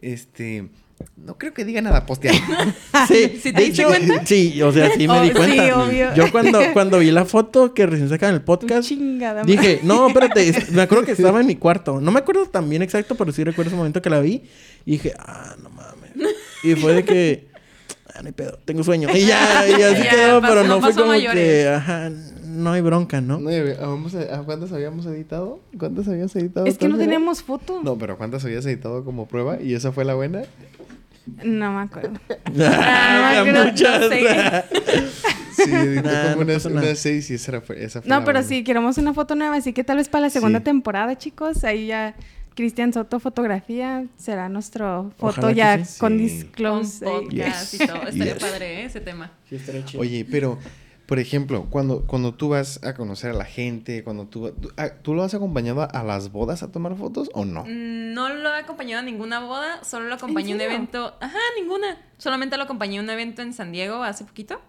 este, 0.00 0.68
no 1.16 1.36
creo 1.36 1.52
que 1.52 1.64
diga 1.64 1.80
nada 1.82 2.06
postear. 2.06 2.34
Sí, 3.08 3.38
¿Sí 3.42 3.52
te 3.52 3.60
de 3.60 3.66
hecho, 3.66 3.86
cuenta? 3.88 4.24
sí, 4.26 4.60
o 4.62 4.72
sea, 4.72 4.90
sí 4.92 5.06
me 5.08 5.18
Oh, 5.18 5.22
di 5.22 5.28
sí, 5.28 5.34
cuenta. 5.34 5.82
obvio. 5.84 6.14
Yo 6.14 6.30
cuando, 6.32 6.60
cuando 6.72 6.98
vi 6.98 7.10
la 7.10 7.24
foto 7.24 7.74
que 7.74 7.86
recién 7.86 8.08
sacan 8.08 8.34
el 8.34 8.42
podcast, 8.42 8.88
chingada 8.88 9.42
dije, 9.44 9.80
no, 9.82 10.08
espérate, 10.08 10.48
es- 10.48 10.70
me 10.70 10.82
acuerdo 10.82 11.04
que 11.04 11.12
estaba 11.12 11.40
en 11.40 11.46
mi 11.46 11.56
cuarto. 11.56 12.00
No 12.00 12.10
me 12.12 12.20
acuerdo 12.20 12.46
tan 12.46 12.68
bien 12.68 12.82
exacto, 12.82 13.14
pero 13.14 13.32
sí 13.32 13.44
recuerdo 13.44 13.68
ese 13.70 13.76
momento 13.76 14.00
que 14.02 14.10
la 14.10 14.20
vi. 14.20 14.42
Y 14.86 14.92
dije, 14.92 15.12
ah, 15.18 15.56
no 15.62 15.70
mames. 15.70 16.10
Y 16.62 16.74
fue 16.76 16.92
de 16.94 17.04
que, 17.04 17.49
ah, 18.20 18.22
no 18.22 18.26
hay 18.28 18.32
pedo, 18.32 18.58
tengo 18.64 18.84
sueño. 18.84 19.08
Y 19.14 19.26
ya, 19.26 19.66
y 19.68 19.72
así 19.82 20.02
Ya, 20.04 20.10
quedó, 20.10 20.40
pasó- 20.40 20.54
pero 20.54 20.64
no 20.68 20.80
fue 20.80 20.92
como 20.94 21.06
mayores. 21.06 21.34
que, 21.42 21.68
ajá, 21.68 22.10
no 22.44 22.72
hay 22.72 22.80
bronca, 22.82 23.20
¿no? 23.20 23.38
No, 23.38 23.50
y 23.50 23.54
a 23.56 23.62
ver, 23.62 23.78
vamos 23.80 24.14
a, 24.14 24.20
¿a 24.36 24.42
¿Cuántas 24.42 24.72
habíamos 24.72 25.06
editado? 25.06 25.60
¿Cuántas 25.78 26.06
habías 26.08 26.34
editado? 26.36 26.66
Es 26.66 26.78
que 26.78 26.88
no 26.88 26.98
tenemos 26.98 27.42
foto. 27.42 27.76
No, 27.78 27.82
No, 27.92 27.98
pero 27.98 28.16
¿cuántas 28.18 28.44
habías 28.44 28.64
editado 28.66 29.04
como 29.04 29.26
prueba? 29.26 29.60
¿Y 29.60 29.74
esa 29.74 29.92
fue 29.92 30.04
la 30.04 30.14
buena? 30.14 30.42
me 31.42 31.64
acuerdo. 31.64 32.18
Ah, 32.60 33.42
creo- 33.44 33.64
muchas. 33.66 34.00
no 34.00 34.08
sé. 34.08 34.64
Sí, 35.54 35.70
editó 35.72 36.02
Nah, 36.10 36.32
como 36.32 36.44
no 36.44 36.52
unas, 36.52 36.64
unas 36.64 36.98
seis 36.98 37.30
y 37.30 37.34
esa, 37.34 37.52
era, 37.52 37.60
fue- 37.60 37.84
esa 37.84 38.00
fue 38.00 38.08
No, 38.08 38.20
la 38.20 38.24
pero 38.24 38.38
buena. 38.38 38.48
sí, 38.48 38.64
queremos 38.64 38.96
una 38.98 39.12
foto 39.14 39.34
nueva, 39.34 39.56
así 39.56 39.72
que 39.72 39.84
tal 39.84 39.98
vez 39.98 40.08
para 40.08 40.22
la 40.22 40.30
segunda 40.30 40.58
Sí. 40.60 40.64
temporada, 40.64 41.16
chicos, 41.18 41.64
ahí 41.64 41.86
ya 41.88 42.14
Cristian 42.60 42.92
Soto 42.92 43.20
Fotografía 43.20 44.04
será 44.18 44.50
nuestro 44.50 45.12
foto 45.16 45.40
Ojalá 45.40 45.52
ya 45.52 45.82
sí. 45.82 45.98
con 45.98 46.18
disclose. 46.18 47.02
podcast 47.06 47.72
Yes. 47.72 47.80
y 47.80 47.86
todo. 47.86 47.96
Estaría 48.06 48.34
Yes. 48.34 48.42
padre 48.42 48.80
¿eh? 48.82 48.84
ese 48.84 49.00
tema. 49.00 49.32
Sí, 49.48 49.54
estaría 49.56 49.82
chido. 49.86 50.02
Oye, 50.02 50.26
pero, 50.30 50.58
por 51.06 51.18
ejemplo, 51.18 51.68
cuando, 51.70 52.02
cuando 52.06 52.34
tú 52.34 52.50
vas 52.50 52.78
a 52.84 52.92
conocer 52.92 53.30
a 53.30 53.32
la 53.32 53.46
gente, 53.46 54.04
cuando 54.04 54.26
tú... 54.26 54.50
¿Tú, 54.52 54.70
ah, 54.76 54.90
¿tú 55.00 55.14
lo 55.14 55.22
has 55.22 55.32
acompañado 55.32 55.88
a, 55.90 56.02
las 56.04 56.32
bodas 56.32 56.62
a 56.62 56.70
tomar 56.70 56.94
fotos 56.96 57.30
o 57.32 57.46
no? 57.46 57.64
Mm, 57.64 58.12
No 58.12 58.28
lo 58.28 58.50
he 58.54 58.58
acompañado 58.58 59.00
a 59.00 59.04
ninguna 59.04 59.40
boda, 59.40 59.82
solo 59.82 60.06
lo 60.08 60.14
acompañé 60.16 60.52
a 60.52 60.54
un 60.56 60.60
evento. 60.60 61.14
Ajá, 61.18 61.38
ninguna. 61.58 61.96
Solamente 62.18 62.58
lo 62.58 62.64
acompañé 62.64 62.98
a 62.98 63.00
un 63.00 63.08
evento 63.08 63.40
en 63.40 63.54
San 63.54 63.72
Diego 63.72 64.02
hace 64.02 64.24
poquito. 64.26 64.60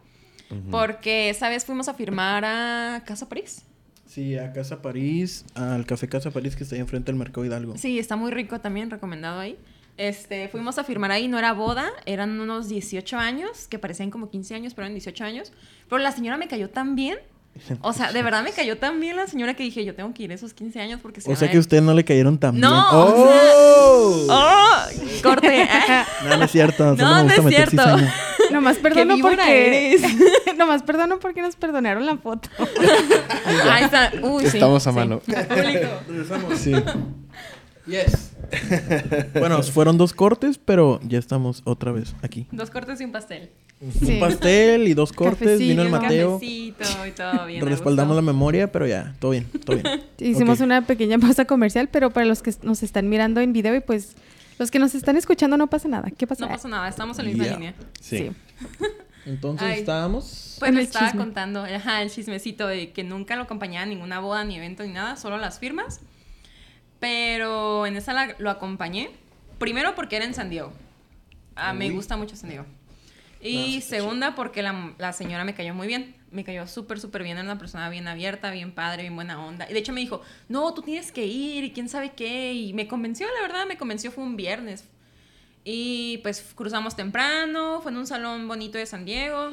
Porque 0.70 1.30
esa 1.30 1.50
vez 1.50 1.66
fuimos 1.66 1.88
a 1.90 1.94
firmar 1.94 2.44
a 2.46 3.04
Casa 3.06 3.28
París. 3.30 3.66
Sí, 4.14 4.38
a 4.38 4.52
Casa 4.52 4.82
París, 4.82 5.46
al 5.56 5.86
Café 5.86 6.10
Casa 6.10 6.32
París 6.32 6.58
que 6.58 6.64
está 6.64 6.76
ahí 6.76 6.82
enfrente 6.82 7.12
del 7.14 7.16
Mercado 7.18 7.46
Hidalgo. 7.46 7.78
Sí, 7.78 7.98
está 7.98 8.18
muy 8.18 8.30
rico 8.32 8.60
también, 8.60 8.90
recomendado 8.90 9.40
ahí. 9.40 9.58
Este, 9.96 10.50
fuimos 10.50 10.78
a 10.80 10.84
firmar 10.84 11.12
ahí, 11.12 11.30
no 11.30 11.40
era 11.40 11.54
boda, 11.54 11.86
eran 12.06 12.38
unos 12.42 12.68
18 12.68 13.18
años, 13.18 13.68
que 13.70 13.80
parecían 13.80 14.10
como 14.12 14.30
15 14.30 14.54
años, 14.56 14.74
pero 14.74 14.86
eran 14.88 14.96
18 14.96 15.24
años. 15.24 15.54
Pero 15.90 16.00
la 16.02 16.12
señora 16.12 16.36
me 16.36 16.50
cayó 16.50 16.70
tan 16.70 16.96
bien. 16.96 17.20
O 17.82 17.94
sea, 17.94 18.12
de 18.12 18.22
verdad 18.24 18.44
me 18.44 18.52
cayó 18.52 18.78
tan 18.78 19.00
bien 19.00 19.16
la 19.18 19.28
señora 19.28 19.54
que 19.54 19.64
dije, 19.64 19.84
yo 19.86 19.94
tengo 19.96 20.14
que 20.14 20.24
ir 20.24 20.32
esos 20.32 20.54
15 20.54 20.80
años 20.82 21.00
porque 21.02 21.20
se 21.22 21.32
O 21.32 21.36
sea 21.36 21.50
que 21.52 21.58
a 21.58 21.60
ustedes 21.60 21.84
no 21.84 21.94
le 21.94 22.04
cayeron 22.06 22.38
tan 22.38 22.58
No, 22.60 22.70
bien. 22.70 22.82
o 22.82 23.26
sea- 23.28 23.54
¡Oh! 23.54 24.28
¡Oh! 24.30 25.22
Corte. 25.24 25.68
No, 26.30 26.38
no 26.38 26.44
es 26.46 26.52
cierto. 26.52 26.78
Solo 26.98 27.10
No, 27.10 27.16
me 27.16 27.18
no 27.18 27.24
gusta 27.24 27.40
es 27.40 27.44
meter 27.46 27.70
cierto. 27.70 27.84
cizaña. 27.98 28.14
Nomás 28.54 28.78
perdono 28.78 29.18
porque... 29.20 29.68
eres. 29.68 30.02
Nomás 30.58 30.84
perdono 30.84 31.20
porque 31.20 31.42
nos 31.42 31.56
perdonaron 31.56 32.06
la 32.06 32.18
foto. 32.18 32.50
Ahí 33.70 33.84
está. 33.84 34.12
Uy, 34.22 34.44
sí, 34.44 34.58
Estamos 34.58 34.86
a 34.86 34.92
sí. 34.92 34.96
mano. 34.96 35.20
Público. 35.20 36.56
Sí. 36.56 36.74
Yes. 37.88 38.34
bueno, 39.34 39.62
fueron 39.64 39.98
dos 39.98 40.14
cortes, 40.14 40.58
pero 40.58 41.00
ya 41.04 41.18
estamos 41.18 41.62
otra 41.66 41.92
vez 41.92 42.16
aquí. 42.22 42.48
Dos 42.52 42.70
cortes 42.70 43.02
y 43.02 43.06
un 43.06 43.12
pastel. 43.12 43.50
Sí. 44.00 44.14
Un 44.14 44.20
pastel 44.20 44.88
y 44.88 44.94
dos 44.94 45.12
cortes. 45.12 45.40
Cafecillo, 45.40 45.70
Vino 45.70 45.82
el 45.82 45.88
un 45.88 45.92
Mateo. 45.94 46.34
Cafecito 46.34 47.06
y 47.08 47.12
todo 47.12 47.46
bien. 47.48 47.64
a 47.64 47.66
Respaldamos 47.66 48.16
la 48.16 48.22
memoria, 48.22 48.72
pero 48.72 48.86
ya, 48.86 49.16
todo 49.20 49.32
bien, 49.32 49.48
todo 49.66 49.78
bien. 49.78 50.04
Hicimos 50.20 50.60
una 50.60 50.86
pequeña 50.86 51.18
pausa 51.18 51.46
comercial, 51.46 51.90
pero 51.92 52.12
para 52.12 52.28
los 52.28 52.44
que 52.44 52.54
nos 52.62 52.84
están 52.84 53.10
mirando 53.10 53.42
en 53.42 53.54
video 53.54 53.74
y 53.74 53.80
pues 53.80 54.16
los 54.62 54.70
que 54.70 54.78
nos 54.78 54.94
están 54.94 55.18
escuchando 55.18 55.58
no 55.58 55.66
pasa 55.68 55.88
nada. 55.88 56.12
¿Qué 56.12 56.28
pasa? 56.28 56.46
No 56.46 56.52
pasa 56.52 56.68
nada, 56.68 56.88
estamos 56.88 57.18
en 57.18 57.26
la 57.26 57.32
misma 57.32 57.48
línea. 57.48 57.74
Sí. 58.00 58.32
Entonces 59.26 59.68
Ay. 59.68 59.80
estábamos. 59.80 60.58
Pues 60.60 60.72
me 60.72 60.82
estaba 60.84 61.08
chisme. 61.08 61.20
contando, 61.20 61.64
ajá, 61.64 62.04
el 62.04 62.12
chismecito 62.12 62.68
de 62.68 62.92
que 62.92 63.04
nunca 63.04 63.36
lo 63.36 63.42
acompañaba 63.44 63.84
a 63.84 63.86
ninguna 63.88 64.20
boda, 64.20 64.44
ni 64.44 64.56
evento, 64.58 64.84
ni 64.84 64.94
nada, 64.94 65.16
solo 65.16 65.38
las 65.40 65.58
firmas. 65.58 66.00
Pero 67.00 67.88
en 67.88 67.96
esa 67.98 68.14
la- 68.14 68.36
lo 68.38 68.52
acompañé. 68.52 69.10
Primero 69.58 69.96
porque 69.96 70.16
era 70.18 70.26
en 70.26 70.36
San 70.36 70.50
Diego. 70.52 70.72
Ah, 71.56 71.74
me 71.74 71.90
gusta 71.90 72.18
mucho 72.18 72.36
San 72.36 72.50
Diego. 72.50 72.66
Y 73.42 73.82
segunda 73.82 74.36
porque 74.36 74.62
la, 74.62 74.94
la 75.00 75.12
señora 75.12 75.44
me 75.44 75.56
cayó 75.56 75.74
muy 75.74 75.88
bien. 75.88 76.16
Me 76.32 76.44
cayó 76.44 76.66
súper, 76.68 77.00
súper 77.00 77.24
bien. 77.24 77.38
Era 77.38 77.44
una 77.46 77.58
persona 77.60 77.90
bien 77.90 78.08
abierta, 78.08 78.52
bien 78.52 78.72
padre, 78.72 79.04
bien 79.04 79.16
buena 79.16 79.46
onda. 79.46 79.70
Y 79.70 79.74
de 79.74 79.80
hecho 79.80 79.92
me 79.94 80.00
dijo, 80.00 80.22
no, 80.50 80.74
tú 80.74 80.82
tienes 80.82 81.12
que 81.12 81.26
ir 81.26 81.64
y 81.66 81.72
quién 81.72 81.90
sabe 81.90 82.14
qué. 82.14 82.54
Y 82.54 82.74
me 82.74 82.88
convenció, 82.88 83.28
la 83.36 83.42
verdad, 83.48 83.66
me 83.68 83.78
convenció. 83.78 84.12
Fue 84.12 84.24
un 84.24 84.36
viernes. 84.38 84.86
Y 85.64 86.20
pues 86.24 86.54
cruzamos 86.56 86.96
temprano, 86.96 87.82
fue 87.82 87.92
en 87.92 87.98
un 87.98 88.08
salón 88.08 88.48
bonito 88.48 88.78
de 88.78 88.86
San 88.86 89.06
Diego. 89.06 89.52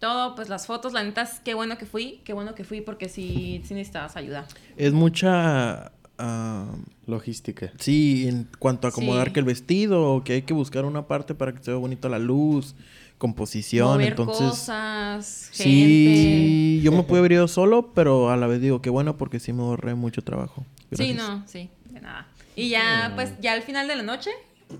Todo, 0.00 0.34
pues 0.34 0.48
las 0.48 0.66
fotos, 0.66 0.92
la 0.92 1.02
neta, 1.04 1.22
es 1.22 1.40
qué 1.40 1.54
bueno 1.54 1.78
que 1.78 1.86
fui, 1.86 2.20
qué 2.24 2.32
bueno 2.32 2.54
que 2.54 2.64
fui 2.64 2.80
porque 2.80 3.08
sí, 3.08 3.62
sí 3.64 3.74
necesitabas 3.74 4.16
ayuda. 4.16 4.46
Es 4.76 4.92
mucha. 4.92 5.92
ah, 6.18 6.66
Logística. 7.06 7.70
sí, 7.78 8.26
en 8.28 8.48
cuanto 8.58 8.86
a 8.86 8.90
acomodar 8.90 9.28
Sí. 9.28 9.32
que 9.34 9.40
el 9.40 9.46
vestido, 9.46 10.12
o 10.14 10.24
que 10.24 10.32
hay 10.34 10.42
que 10.42 10.54
buscar 10.54 10.84
una 10.86 11.06
parte 11.06 11.34
para 11.34 11.52
que 11.54 11.62
se 11.62 11.70
vea 11.70 11.78
bonito 11.78 12.08
la 12.08 12.18
luz, 12.18 12.74
composición. 13.18 13.88
Mover 13.88 14.08
entonces. 14.08 14.48
cosas, 14.48 15.50
gente. 15.52 15.64
Sí, 15.64 16.80
yo 16.82 16.92
me 16.92 17.02
pude 17.02 17.20
haber 17.20 17.32
ido 17.32 17.48
solo, 17.48 17.92
pero 17.94 18.30
a 18.30 18.36
la 18.36 18.46
vez 18.46 18.60
digo 18.60 18.82
que 18.82 18.90
bueno 18.90 19.16
porque 19.16 19.40
sí 19.40 19.52
me 19.52 19.62
ahorré 19.62 19.94
mucho 19.94 20.22
trabajo. 20.22 20.64
Sí, 20.92 21.14
no, 21.14 21.42
sí, 21.46 21.70
de 21.90 22.00
nada. 22.00 22.28
Y 22.56 22.68
ya, 22.68 23.12
pues, 23.14 23.32
ya 23.40 23.52
al 23.52 23.62
final 23.62 23.88
de 23.88 23.96
la 23.96 24.02
noche, 24.02 24.30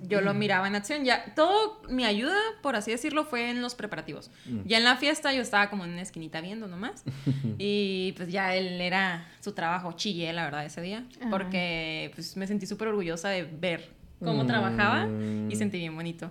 yo 0.09 0.21
lo 0.21 0.35
miraba 0.35 0.67
en 0.69 0.75
acción. 0.75 1.05
Ya, 1.05 1.35
todo 1.35 1.81
mi 1.89 2.05
ayuda, 2.05 2.37
por 2.63 2.77
así 2.77 2.91
decirlo, 2.91 3.25
fue 3.25 3.51
en 3.51 3.61
los 3.61 3.75
preparativos. 3.75 4.31
Ya 4.65 4.79
en 4.79 4.85
la 4.85 4.97
fiesta 4.97 5.33
yo 5.33 5.43
estaba 5.43 5.71
como 5.71 5.85
en 5.85 5.91
una 5.91 6.03
esquinita 6.03 6.41
viendo 6.41 6.69
nomás. 6.69 7.05
y 7.59 8.13
pues 8.13 8.31
ya 8.31 8.55
él 8.55 8.81
era 8.81 9.29
su 9.41 9.53
trabajo. 9.53 9.93
Chillé, 9.93 10.33
la 10.33 10.45
verdad, 10.45 10.65
ese 10.65 10.81
día. 10.81 11.05
Ajá. 11.21 11.31
Porque 11.31 12.13
pues 12.15 12.37
me 12.37 12.47
sentí 12.47 12.67
súper 12.67 12.89
orgullosa 12.89 13.29
de 13.29 13.45
ver 13.45 13.91
cómo 14.21 14.47
trabajaba 14.47 15.09
y 15.49 15.57
sentí 15.57 15.79
bien 15.79 15.95
bonito. 15.95 16.31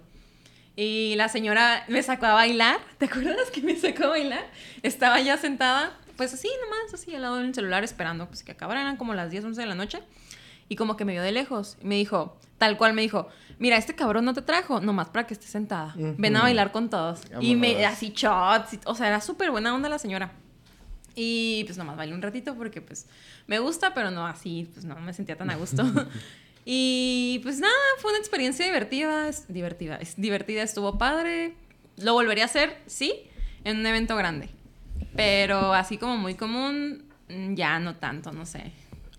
Y 0.76 1.14
la 1.18 1.30
señora 1.30 1.86
me 1.88 2.02
sacó 2.02 2.26
a 2.26 2.34
bailar. 2.34 2.80
¿Te 2.98 3.06
acuerdas 3.06 3.52
que 3.52 3.62
me 3.62 3.76
sacó 3.76 4.06
a 4.06 4.10
bailar? 4.10 4.46
Estaba 4.82 5.20
ya 5.22 5.38
sentada, 5.38 5.98
pues 6.18 6.34
así 6.34 6.50
nomás, 6.64 6.94
así 6.94 7.14
al 7.16 7.22
lado 7.22 7.38
del 7.38 7.54
celular 7.54 7.84
esperando 7.84 8.28
pues 8.28 8.44
que 8.44 8.52
acabara. 8.54 8.82
Eran 8.82 8.98
como 8.98 9.14
las 9.14 9.30
10, 9.32 9.46
11 9.46 9.62
de 9.62 9.68
la 9.68 9.76
noche. 9.76 10.00
Y 10.70 10.76
como 10.76 10.96
que 10.98 11.06
me 11.06 11.12
vio 11.14 11.22
de 11.22 11.32
lejos. 11.32 11.78
Y 11.82 11.86
me 11.86 11.96
dijo, 11.96 12.40
tal 12.58 12.78
cual 12.78 12.94
me 12.94 13.02
dijo, 13.04 13.28
mira, 13.60 13.78
este 13.78 13.94
cabrón 13.96 14.26
no 14.26 14.34
te 14.34 14.42
trajo, 14.42 14.80
nomás 14.80 15.10
para 15.10 15.28
que 15.28 15.34
estés 15.36 15.50
sentada. 15.52 15.94
Ven 16.18 16.36
a 16.38 16.42
bailar 16.42 16.72
con 16.72 16.90
todos. 16.90 17.20
Y 17.42 17.56
me, 17.56 17.86
así 17.86 18.10
shots. 18.16 18.74
y- 18.74 18.80
o 18.86 18.96
sea, 18.96 19.08
era 19.10 19.22
súper 19.22 19.52
buena 19.52 19.76
onda 19.76 19.90
la 19.90 20.00
señora. 20.00 20.32
Y 21.16 21.64
pues 21.66 21.78
nomás 21.78 21.96
bailé 21.96 22.16
un 22.16 22.22
ratito 22.24 22.56
porque 22.56 22.82
pues 22.82 23.06
me 23.46 23.60
gusta, 23.60 23.94
pero 23.94 24.10
no 24.10 24.26
así, 24.26 24.68
pues 24.74 24.84
no 24.86 24.96
me 24.96 25.14
sentía 25.14 25.38
tan 25.38 25.52
a 25.52 25.56
gusto. 25.56 25.84
y 26.66 27.40
pues 27.44 27.60
nada, 27.60 27.74
fue 28.00 28.12
una 28.12 28.20
experiencia 28.20 28.66
divertida, 28.66 29.28
es 29.28 29.46
divertida, 29.48 29.98
es 29.98 30.16
divertida, 30.18 30.64
estuvo 30.64 30.98
padre. 30.98 31.54
Lo 31.98 32.14
volvería 32.14 32.44
a 32.44 32.48
hacer, 32.48 32.78
sí, 32.88 33.14
en 33.64 33.78
un 33.78 33.86
evento 33.86 34.16
grande. 34.16 34.50
Pero 35.16 35.74
así 35.74 35.98
como 35.98 36.18
muy 36.18 36.36
común, 36.36 37.04
mm, 37.30 37.56
ya 37.56 37.80
no 37.80 37.96
tanto, 37.98 38.32
no 38.32 38.46
sé. 38.46 38.72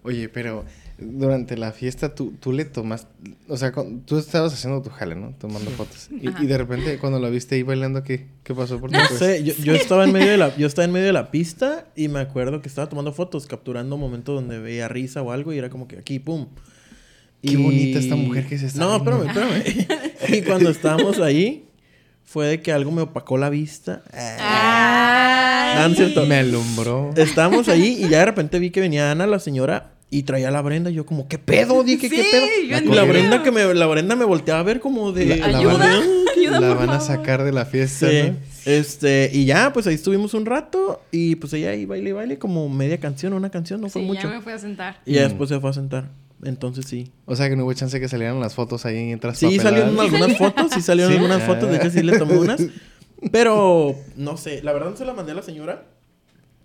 Oye, 0.02 0.28
pero 0.28 0.64
durante 0.98 1.56
la 1.56 1.72
fiesta 1.72 2.14
tú, 2.14 2.34
tú 2.38 2.52
le 2.52 2.64
tomas, 2.64 3.06
o 3.48 3.56
sea, 3.56 3.72
con- 3.72 4.02
tú 4.02 4.18
estabas 4.18 4.52
haciendo 4.52 4.82
tu 4.82 4.90
jale, 4.90 5.14
¿no? 5.14 5.32
Tomando 5.38 5.70
fotos. 5.70 6.08
Y, 6.10 6.46
de 6.46 6.58
repente 6.58 6.98
cuando 6.98 7.18
lo 7.18 7.30
viste 7.30 7.54
ahí 7.54 7.62
bailando, 7.62 8.02
¿qué, 8.02 8.26
qué 8.42 8.54
pasó 8.54 8.78
por 8.78 8.90
tu 8.90 8.98
No 8.98 9.06
sé, 9.06 9.42
yo, 9.42 9.54
yo 9.54 9.74
estaba 9.74 10.04
en 10.04 10.12
medio 10.12 10.30
de 10.30 10.36
la, 10.36 10.54
yo 10.58 10.66
estaba 10.66 10.84
en 10.84 10.92
medio 10.92 11.06
de 11.06 11.12
la 11.12 11.30
pista 11.30 11.86
y 11.96 12.08
me 12.08 12.20
acuerdo 12.20 12.60
que 12.60 12.68
estaba 12.68 12.88
tomando 12.88 13.12
fotos, 13.12 13.46
capturando 13.46 13.96
momentos 13.96 14.34
donde 14.34 14.58
veía 14.58 14.88
risa 14.88 15.22
o 15.22 15.32
algo 15.32 15.52
y 15.52 15.58
era 15.58 15.70
como 15.70 15.88
que 15.88 15.98
aquí, 15.98 16.18
pum. 16.18 16.48
Qué 17.46 17.56
bonita 17.56 17.98
esta 17.98 18.16
mujer 18.16 18.46
que 18.46 18.58
se 18.58 18.66
está 18.66 18.80
No, 18.80 19.00
viendo. 19.00 19.24
espérame, 19.24 19.62
espérame. 19.66 20.12
y 20.38 20.42
cuando 20.42 20.70
estábamos 20.70 21.18
ahí, 21.20 21.64
fue 22.24 22.46
de 22.46 22.60
que 22.62 22.72
algo 22.72 22.90
me 22.90 23.02
opacó 23.02 23.36
la 23.38 23.50
vista. 23.50 24.02
Ah. 24.12 25.86
No, 25.88 25.94
cierto. 25.94 26.24
Me 26.26 26.36
alumbró. 26.36 27.10
Estábamos 27.16 27.68
ahí 27.68 27.98
y 28.00 28.08
ya 28.08 28.20
de 28.20 28.24
repente 28.26 28.58
vi 28.58 28.70
que 28.70 28.80
venía 28.80 29.10
Ana, 29.10 29.26
la 29.26 29.38
señora, 29.38 29.90
y 30.10 30.22
traía 30.22 30.48
a 30.48 30.50
la 30.50 30.62
Brenda. 30.62 30.90
Y 30.90 30.94
yo 30.94 31.04
como, 31.06 31.28
¿qué 31.28 31.38
pedo? 31.38 31.82
Dije, 31.82 32.08
¿qué 32.08 32.24
pedo? 32.30 32.46
yo 32.82 32.92
Y 32.92 32.94
la. 32.94 33.02
Brenda 33.04 33.42
que 33.42 33.50
me, 33.50 33.74
la 33.74 33.86
Brenda 33.86 34.16
me 34.16 34.24
volteaba 34.24 34.60
a 34.60 34.62
ver 34.62 34.80
como 34.80 35.12
de... 35.12 35.26
La, 35.36 35.48
la 35.48 35.58
como 35.58 35.78
van, 35.78 35.82
a- 35.82 36.60
la 36.60 36.74
van 36.74 36.90
a 36.90 37.00
sacar 37.00 37.42
de 37.42 37.52
la 37.52 37.64
fiesta, 37.66 38.08
Sí. 38.08 38.16
¿no? 38.30 38.36
Este, 38.66 39.30
y 39.32 39.44
ya, 39.44 39.72
pues 39.72 39.86
ahí 39.86 39.94
estuvimos 39.94 40.32
un 40.34 40.46
rato 40.46 41.02
y 41.10 41.36
pues 41.36 41.52
ella 41.52 41.70
ahí 41.70 41.84
baile 41.84 42.10
y 42.10 42.12
baile 42.12 42.38
como 42.38 42.68
media 42.68 42.98
canción, 42.98 43.32
una 43.34 43.50
canción, 43.50 43.80
no 43.80 43.88
fue 43.90 44.00
Sí, 44.02 44.06
mucho. 44.06 44.22
ya 44.28 44.34
me 44.36 44.40
fui 44.40 44.52
a 44.52 44.58
sentar. 44.58 45.00
Y 45.04 45.14
ya 45.14 45.22
Mm. 45.22 45.24
después 45.24 45.48
se 45.50 45.60
fue 45.60 45.70
a 45.70 45.72
sentar. 45.74 46.08
Entonces 46.42 46.86
sí. 46.86 47.12
O 47.24 47.36
sea 47.36 47.48
que 47.48 47.56
no 47.56 47.64
hubo 47.64 47.72
chance 47.72 47.98
que 48.00 48.08
salieran 48.08 48.40
las 48.40 48.54
fotos 48.54 48.84
ahí 48.84 49.12
en 49.12 49.20
Sí 49.34 49.58
salieron 49.58 49.98
algunas 49.98 50.36
fotos, 50.36 50.72
sí 50.72 50.82
salieron 50.82 51.12
¿Sí? 51.12 51.18
algunas 51.18 51.42
fotos, 51.42 51.70
de 51.70 51.76
hecho 51.76 51.90
sí 51.90 52.02
le 52.02 52.18
tomé 52.18 52.36
unas. 52.38 52.60
Pero 53.32 53.94
no 54.16 54.36
sé, 54.36 54.62
la 54.62 54.72
verdad 54.72 54.90
no 54.90 54.96
se 54.96 55.04
la 55.04 55.14
mandé 55.14 55.32
a 55.32 55.36
la 55.36 55.42
señora. 55.42 55.86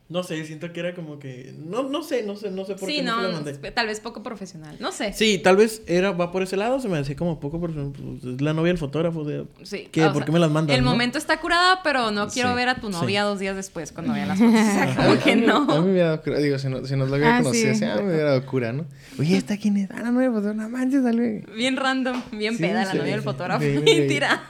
No 0.10 0.24
sé, 0.24 0.43
siento 0.43 0.74
que 0.74 0.80
era 0.80 0.95
como 0.95 1.20
que 1.20 1.53
no 1.60 1.84
no 1.84 2.01
sé, 2.01 2.24
no 2.24 2.36
sé, 2.36 2.49
no 2.49 2.66
sé 2.66 2.74
por 2.74 2.89
Sí, 2.89 2.95
qué 2.95 3.03
no, 3.03 3.18
no, 3.18 3.22
se 3.22 3.28
la 3.28 3.34
mandé. 3.51 3.72
tal 3.72 3.86
vez 3.86 3.99
poco 3.99 4.24
profesional. 4.24 4.76
No 4.80 4.91
sé. 4.91 5.14
Sí, 5.14 5.38
tal 5.38 5.55
vez 5.55 5.84
era 5.86 6.12
va 6.14 6.32
por 6.32 6.41
ese 6.41 6.57
lado, 6.57 6.80
se 6.80 6.89
me 6.89 6.97
decía 6.97 7.16
como 7.16 7.39
poco 7.39 7.60
por 7.60 7.72
pues, 7.74 8.24
es 8.34 8.41
la 8.41 8.53
novia 8.53 8.72
del 8.72 8.80
fotógrafo, 8.80 9.24
de 9.24 9.45
Sí, 9.62 9.88
¿Qué? 9.91 10.01
¿Por 10.05 10.16
sea, 10.16 10.26
qué 10.26 10.32
me 10.32 10.39
las 10.39 10.49
mandan, 10.49 10.76
El 10.76 10.84
no? 10.84 10.89
momento 10.89 11.20
está 11.20 11.39
curada, 11.39 11.82
pero 11.84 12.10
no 12.10 12.28
quiero 12.28 12.49
Sí, 12.49 12.55
ver 12.55 12.70
a 12.70 12.76
tu 12.82 12.88
sí. 12.88 12.93
novia 12.93 13.22
dos 13.22 13.38
días 13.38 13.55
después 13.55 13.91
cuando 13.91 14.14
vea 14.14 14.26
las 14.26 14.39
fotos. 14.39 14.53
O 14.60 14.74
sea, 14.74 14.95
como 14.95 15.20
que 15.24 15.32
A 15.32 15.36
mí 15.36 15.43
no. 15.45 15.66
me 15.84 15.91
hubiera 15.91 16.07
dado 16.10 16.22
cura. 16.24 16.39
Digo, 16.39 16.57
si, 16.57 16.70
no, 16.70 16.84
si 16.88 16.95
nos 16.95 17.10
lo 17.10 17.16
hubiera 17.16 17.38
Ah, 17.38 17.41
conocido, 17.43 17.76
sí. 17.76 17.84
así, 17.84 17.86
ah, 17.86 18.01
me 18.01 18.07
hubiera 18.10 18.30
dado 18.30 18.45
cura, 18.47 18.74
¿no? 18.74 18.86
Oye, 19.20 19.38
¿esta 19.38 19.57
quién 19.57 19.78
es? 19.78 19.91
Ah, 19.91 20.10
no, 20.10 20.32
pues 20.32 20.55
no 20.55 20.70
manches, 20.70 21.03
sale. 21.03 21.45
Bien 21.55 21.78
random, 21.78 22.20
bien 22.32 22.55
Sí, 22.57 22.64
peda 22.64 22.84
la 22.86 22.93
novia 22.95 23.12
del 23.12 23.20
sí. 23.22 23.26
fotógrafo. 23.26 23.64
Sí, 23.64 23.76
sí. 23.86 23.95
Mentira. 23.99 24.41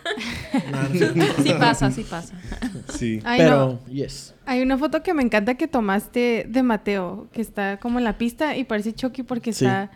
No, 0.72 0.84
no 0.84 1.00
sé. 1.00 1.44
Sí 1.44 1.54
pasa, 1.60 1.92
sí 1.92 2.04
pasa. 2.10 2.34
Sí. 2.98 3.20
Ay, 3.26 3.40
Pero 3.42 3.80
no. 3.86 3.86
yes. 3.92 4.36
Hay 4.50 4.62
una 4.64 4.78
foto 4.78 5.04
que 5.04 5.14
me 5.14 5.22
encanta 5.22 5.56
que 5.56 5.68
tomaste 5.68 6.46
de 6.50 6.64
Mateo, 6.64 7.28
que 7.32 7.42
está 7.42 7.78
como 7.80 8.00
en 8.00 8.04
la 8.04 8.18
pista 8.18 8.58
y 8.58 8.64
parece 8.64 8.94
Chucky 8.94 9.22
porque 9.24 9.54
Sí. 9.54 9.66
está 9.66 9.92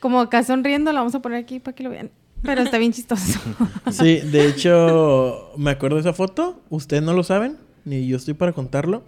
como 0.00 0.20
acá 0.20 0.42
sonriendo. 0.44 0.92
La 0.92 1.00
vamos 1.00 1.14
a 1.14 1.20
poner 1.22 1.38
aquí 1.38 1.58
para 1.58 1.74
que 1.74 1.82
lo 1.84 1.90
vean. 1.90 2.10
Pero 2.42 2.60
está 2.60 2.76
bien 2.76 2.92
chistoso. 2.92 3.40
Sí, 3.90 4.16
de 4.20 4.46
hecho, 4.46 5.52
me 5.56 5.70
acuerdo 5.70 5.96
de 5.96 6.02
esa 6.02 6.12
foto. 6.12 6.60
Ustedes 6.68 7.02
no 7.02 7.14
lo 7.14 7.22
saben, 7.22 7.56
ni 7.86 8.06
yo 8.06 8.16
estoy 8.18 8.34
para 8.34 8.52
contarlo. 8.52 9.02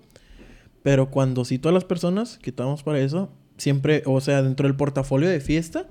Pero 0.82 1.10
cuando 1.10 1.44
cito 1.44 1.68
a 1.68 1.72
las 1.72 1.84
personas 1.84 2.38
que 2.38 2.48
estamos 2.50 2.82
para 2.82 2.98
eso, 3.00 3.28
siempre, 3.58 4.02
o 4.06 4.20
sea, 4.22 4.42
dentro 4.42 4.66
del 4.68 4.76
portafolio 4.76 5.28
de 5.28 5.40
fiesta, 5.40 5.86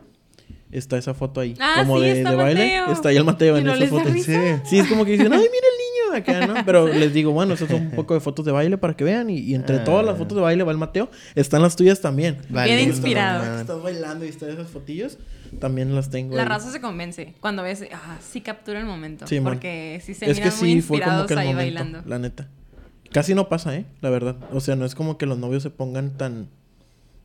está 0.72 0.98
esa 0.98 1.14
foto 1.14 1.42
ahí. 1.42 1.54
Ah, 1.60 1.76
como 1.86 2.00
sí, 2.00 2.06
de, 2.06 2.12
está 2.18 2.32
de 2.32 2.36
baile. 2.38 2.80
Mateo. 2.80 2.94
Está 2.94 3.10
ahí 3.10 3.18
el 3.18 3.24
Mateo 3.26 3.56
¿Y 3.58 3.60
en 3.60 3.66
no 3.66 3.72
esa 3.74 3.80
les 3.82 3.92
da 3.92 3.98
foto. 4.00 4.10
risa? 4.12 4.62
Sí, 4.66 4.80
es 4.80 4.88
como 4.88 5.06
que 5.06 5.12
dicen, 5.12 5.32
ay, 5.32 5.40
mira 5.40 5.44
el 5.44 5.78
niño 5.78 5.85
acá, 6.16 6.48
¿no? 6.48 6.56
Pero 6.66 6.88
les 6.94 7.14
digo, 7.14 7.32
bueno, 7.32 7.54
esas 7.54 7.70
son 7.70 7.82
un 7.84 7.92
poco 7.92 8.14
de 8.14 8.20
fotos 8.20 8.46
de 8.46 8.52
baile 8.52 8.78
para 8.78 8.96
que 8.96 9.04
vean. 9.04 9.30
Y, 9.30 9.40
y 9.40 9.56
entre 9.56 9.78
Ah. 9.78 9.84
todas 9.84 10.06
las 10.06 10.18
fotos 10.18 10.36
de 10.36 10.42
baile 10.42 10.64
va 10.64 10.72
el 10.72 10.78
Mateo. 10.78 11.10
Están 11.36 11.62
las 11.62 11.76
tuyas 11.76 12.02
también. 12.02 12.38
Vale, 12.50 12.82
inspirado. 12.84 13.60
Estás 13.62 13.82
bailando 13.82 14.26
y 14.26 14.30
están 14.30 14.50
esas 14.50 14.68
fotillos. 14.70 15.18
También 15.60 15.96
las 15.96 16.10
tengo. 16.10 16.36
La 16.36 16.44
ahí. 16.44 16.50
raza 16.50 16.72
se 16.72 16.82
convence 16.82 17.34
cuando 17.40 17.64
ves, 17.64 17.84
ah, 17.94 18.18
sí 18.22 18.42
captura 18.42 18.80
el 18.80 18.86
momento. 18.86 19.28
Sí, 19.28 19.40
porque 19.40 20.02
sí 20.04 20.14
se 20.14 20.30
es 20.30 20.38
miran 20.38 20.52
que 20.52 20.56
muy 20.58 20.72
sí, 20.74 20.82
fue 20.82 21.00
como 21.00 21.12
inspirados 21.22 21.28
que 21.28 21.34
el 21.34 21.40
ahí 21.40 21.48
momento, 21.48 21.76
bailando. 21.80 22.10
la 22.10 22.20
neta. 22.20 22.48
Casi 23.12 23.34
no 23.36 23.48
pasa, 23.48 23.76
¿eh? 23.76 23.86
La 24.02 24.10
verdad. 24.10 24.36
O 24.52 24.60
sea, 24.60 24.76
no 24.76 24.84
es 24.86 24.96
como 24.96 25.18
que 25.18 25.26
los 25.26 25.38
novios 25.38 25.64
se 25.64 25.70
pongan 25.70 26.18
tan, 26.18 26.50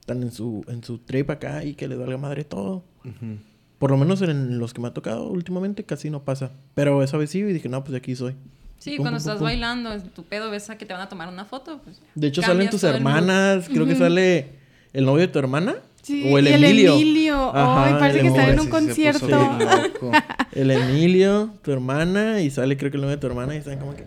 tan 0.06 0.22
en 0.22 0.30
su, 0.30 0.64
en 0.68 0.84
su 0.84 0.98
trip 0.98 1.30
acá 1.30 1.64
y 1.64 1.74
que 1.74 1.88
les 1.88 1.98
valga 1.98 2.16
madre 2.18 2.44
todo. 2.44 2.84
Por 3.78 3.90
lo 3.90 3.96
menos 3.96 4.20
en 4.22 4.58
los 4.58 4.74
que 4.74 4.80
me 4.80 4.88
ha 4.88 4.92
tocado 4.94 5.26
últimamente 5.28 5.84
casi 5.84 6.10
no 6.10 6.22
pasa. 6.22 6.50
Pero 6.74 7.02
esa 7.02 7.16
vez 7.16 7.30
sí 7.30 7.38
y 7.38 7.42
dije, 7.52 7.68
no, 7.68 7.82
pues 7.82 7.92
de 7.92 7.98
aquí 7.98 8.14
soy. 8.14 8.36
Sí, 8.80 8.96
Pum, 8.96 9.04
cuando 9.04 9.18
pum, 9.18 9.18
estás 9.18 9.36
pum. 9.36 9.44
bailando, 9.44 9.92
en 9.92 10.02
tu 10.10 10.24
pedo 10.24 10.50
ves 10.50 10.68
a 10.70 10.76
que 10.78 10.84
te 10.86 10.92
van 10.94 11.02
a 11.02 11.08
tomar 11.08 11.28
una 11.28 11.44
foto. 11.44 11.80
Pues, 11.84 12.00
De 12.16 12.26
hecho, 12.26 12.42
salen 12.42 12.68
tus 12.70 12.82
hermanas. 12.82 13.68
Creo 13.68 13.86
que 13.86 13.94
sale 13.94 14.48
el 14.92 15.04
novio 15.04 15.20
de 15.26 15.28
tu 15.28 15.38
hermana. 15.38 15.76
Sí, 16.02 16.28
o 16.32 16.38
el 16.38 16.48
y 16.48 16.52
Emilio. 16.54 16.94
el 16.96 17.00
Emilio. 17.02 17.54
Ajá, 17.54 17.84
Ay, 17.86 17.92
parece 18.00 18.18
el 18.20 18.22
que 18.22 18.28
está 18.28 18.48
en 18.50 18.58
un 18.58 18.64
Sí, 18.64 18.70
concierto. 18.70 19.28
loco. 19.28 20.10
El 20.52 20.70
Emilio, 20.70 21.52
tu 21.62 21.70
hermana. 21.72 22.40
Y 22.40 22.50
sale 22.50 22.76
creo 22.78 22.90
que 22.90 22.96
el 22.96 23.02
novio 23.02 23.16
de 23.16 23.20
tu 23.20 23.26
hermana. 23.28 23.54
Y 23.54 23.58
están 23.58 23.78
como 23.78 23.94
que... 23.94 24.06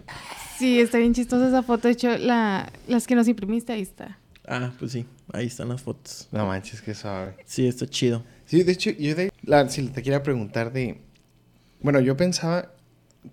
Sí, 0.57 0.79
está 0.81 0.97
bien 0.97 1.13
chistosa 1.13 1.47
esa 1.47 1.61
foto. 1.61 1.87
De 1.87 1.93
hecho, 1.93 2.17
la, 2.17 2.71
las 2.87 3.05
que 3.05 3.13
nos 3.15 3.27
imprimiste, 3.27 3.71
ahí 3.73 3.81
está. 3.83 4.17
Ah, 4.47 4.71
pues 4.79 4.91
sí. 4.91 5.05
Ahí 5.31 5.45
están 5.45 5.69
las 5.69 5.81
fotos. 5.83 6.27
No 6.31 6.47
manches, 6.47 6.81
que 6.81 6.95
suave. 6.95 7.35
Sí, 7.45 7.67
está 7.67 7.85
chido. 7.87 8.23
Sí, 8.45 8.63
de 8.63 8.71
hecho, 8.71 8.89
yo 8.89 9.13
de, 9.15 9.31
la, 9.43 9.69
si 9.69 9.83
te 9.87 10.01
quería 10.01 10.23
preguntar 10.23 10.73
de... 10.73 10.99
Bueno, 11.81 11.99
yo 12.01 12.17
pensaba 12.17 12.71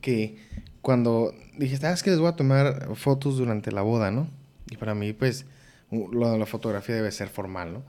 que 0.03 0.37
cuando 0.83 1.35
dijiste, 1.59 1.87
ah, 1.87 1.93
es 1.93 2.03
que 2.03 2.11
les 2.11 2.19
voy 2.19 2.29
a 2.29 2.37
tomar 2.37 2.95
fotos 2.97 3.37
durante 3.37 3.73
la 3.73 3.83
boda, 3.83 4.11
¿no? 4.11 4.29
Y 4.71 4.77
para 4.77 4.95
mí, 4.95 5.13
pues, 5.13 5.47
lo 5.91 6.31
de 6.33 6.39
la 6.39 6.47
fotografía 6.47 6.95
debe 6.95 7.11
ser 7.11 7.29
formal, 7.29 7.73
¿no? 7.73 7.83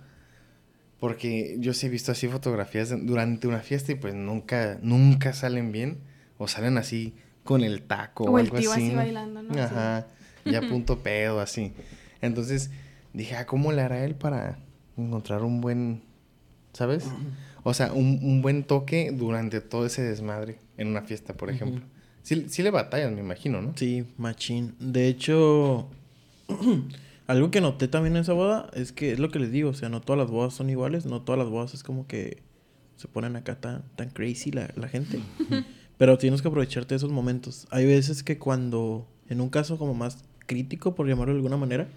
Porque 0.99 1.55
yo 1.59 1.73
sí 1.73 1.87
he 1.87 1.89
visto 1.89 2.11
así 2.11 2.27
fotografías 2.27 2.93
durante 3.05 3.47
una 3.47 3.59
fiesta 3.59 3.91
y 3.91 3.95
pues 3.95 4.13
nunca, 4.13 4.77
nunca 4.83 5.33
salen 5.33 5.71
bien. 5.71 5.97
O 6.37 6.47
salen 6.47 6.77
así 6.77 7.15
con 7.43 7.63
el 7.63 7.81
taco 7.83 8.25
o, 8.25 8.31
O 8.31 8.39
el 8.39 8.45
algo 8.45 8.57
tío 8.57 8.71
así. 8.71 8.93
bailando, 8.93 9.41
¿no? 9.41 9.59
Ajá. 9.59 10.07
Ya 10.45 10.61
punto 10.69 10.99
pedo, 10.99 11.39
así. 11.39 11.73
Entonces 12.21 12.69
dije, 13.13 13.35
ah, 13.35 13.45
¿cómo 13.45 13.71
le 13.71 13.81
hará 13.81 14.03
él 14.03 14.15
para 14.15 14.59
encontrar 14.97 15.43
un 15.43 15.59
buen, 15.61 16.03
¿sabes? 16.73 17.05
O 17.63 17.73
sea, 17.73 17.93
un, 17.93 18.19
un 18.21 18.41
buen 18.41 18.63
toque 18.63 19.11
durante 19.11 19.61
todo 19.61 19.85
ese 19.87 20.03
desmadre 20.03 20.59
en 20.77 20.87
una 20.87 21.01
fiesta, 21.01 21.33
por 21.33 21.49
ejemplo. 21.49 21.83
Sí, 22.23 22.45
sí 22.49 22.63
le 22.63 22.71
batallas, 22.71 23.11
me 23.11 23.21
imagino, 23.21 23.61
¿no? 23.61 23.73
Sí, 23.75 24.05
machín. 24.17 24.75
De 24.79 25.07
hecho, 25.07 25.89
algo 27.27 27.51
que 27.51 27.61
noté 27.61 27.87
también 27.87 28.15
en 28.15 28.21
esa 28.21 28.33
boda 28.33 28.69
es 28.73 28.91
que 28.91 29.11
es 29.11 29.19
lo 29.19 29.29
que 29.31 29.39
les 29.39 29.51
digo, 29.51 29.69
o 29.69 29.73
sea, 29.73 29.89
no 29.89 30.01
todas 30.01 30.19
las 30.19 30.29
bodas 30.29 30.53
son 30.53 30.69
iguales, 30.69 31.05
no 31.05 31.21
todas 31.21 31.39
las 31.39 31.49
bodas 31.49 31.73
es 31.73 31.83
como 31.83 32.07
que 32.07 32.41
se 32.95 33.07
ponen 33.07 33.35
acá 33.35 33.59
tan, 33.59 33.83
tan 33.95 34.09
crazy 34.09 34.51
la, 34.51 34.71
la 34.75 34.87
gente. 34.87 35.19
Pero 35.97 36.17
tienes 36.17 36.41
que 36.41 36.47
aprovecharte 36.47 36.89
de 36.89 36.97
esos 36.97 37.11
momentos. 37.11 37.67
Hay 37.69 37.85
veces 37.85 38.23
que 38.23 38.37
cuando, 38.37 39.07
en 39.29 39.41
un 39.41 39.49
caso 39.49 39.77
como 39.77 39.93
más 39.93 40.23
crítico, 40.47 40.95
por 40.95 41.07
llamarlo 41.07 41.33
de 41.33 41.39
alguna 41.39 41.57
manera, 41.57 41.87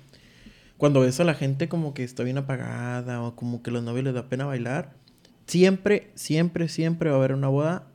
cuando 0.76 1.00
ves 1.00 1.20
a 1.20 1.24
la 1.24 1.34
gente 1.34 1.68
como 1.68 1.94
que 1.94 2.04
está 2.04 2.22
bien 2.22 2.38
apagada 2.38 3.22
o 3.22 3.36
como 3.36 3.62
que 3.62 3.70
a 3.70 3.72
los 3.72 3.82
novios 3.82 4.04
les 4.04 4.14
da 4.14 4.28
pena 4.28 4.44
bailar, 4.44 4.94
siempre, 5.46 6.10
siempre, 6.14 6.68
siempre 6.68 7.10
va 7.10 7.16
a 7.16 7.18
haber 7.18 7.32
una 7.32 7.48
boda, 7.48 7.86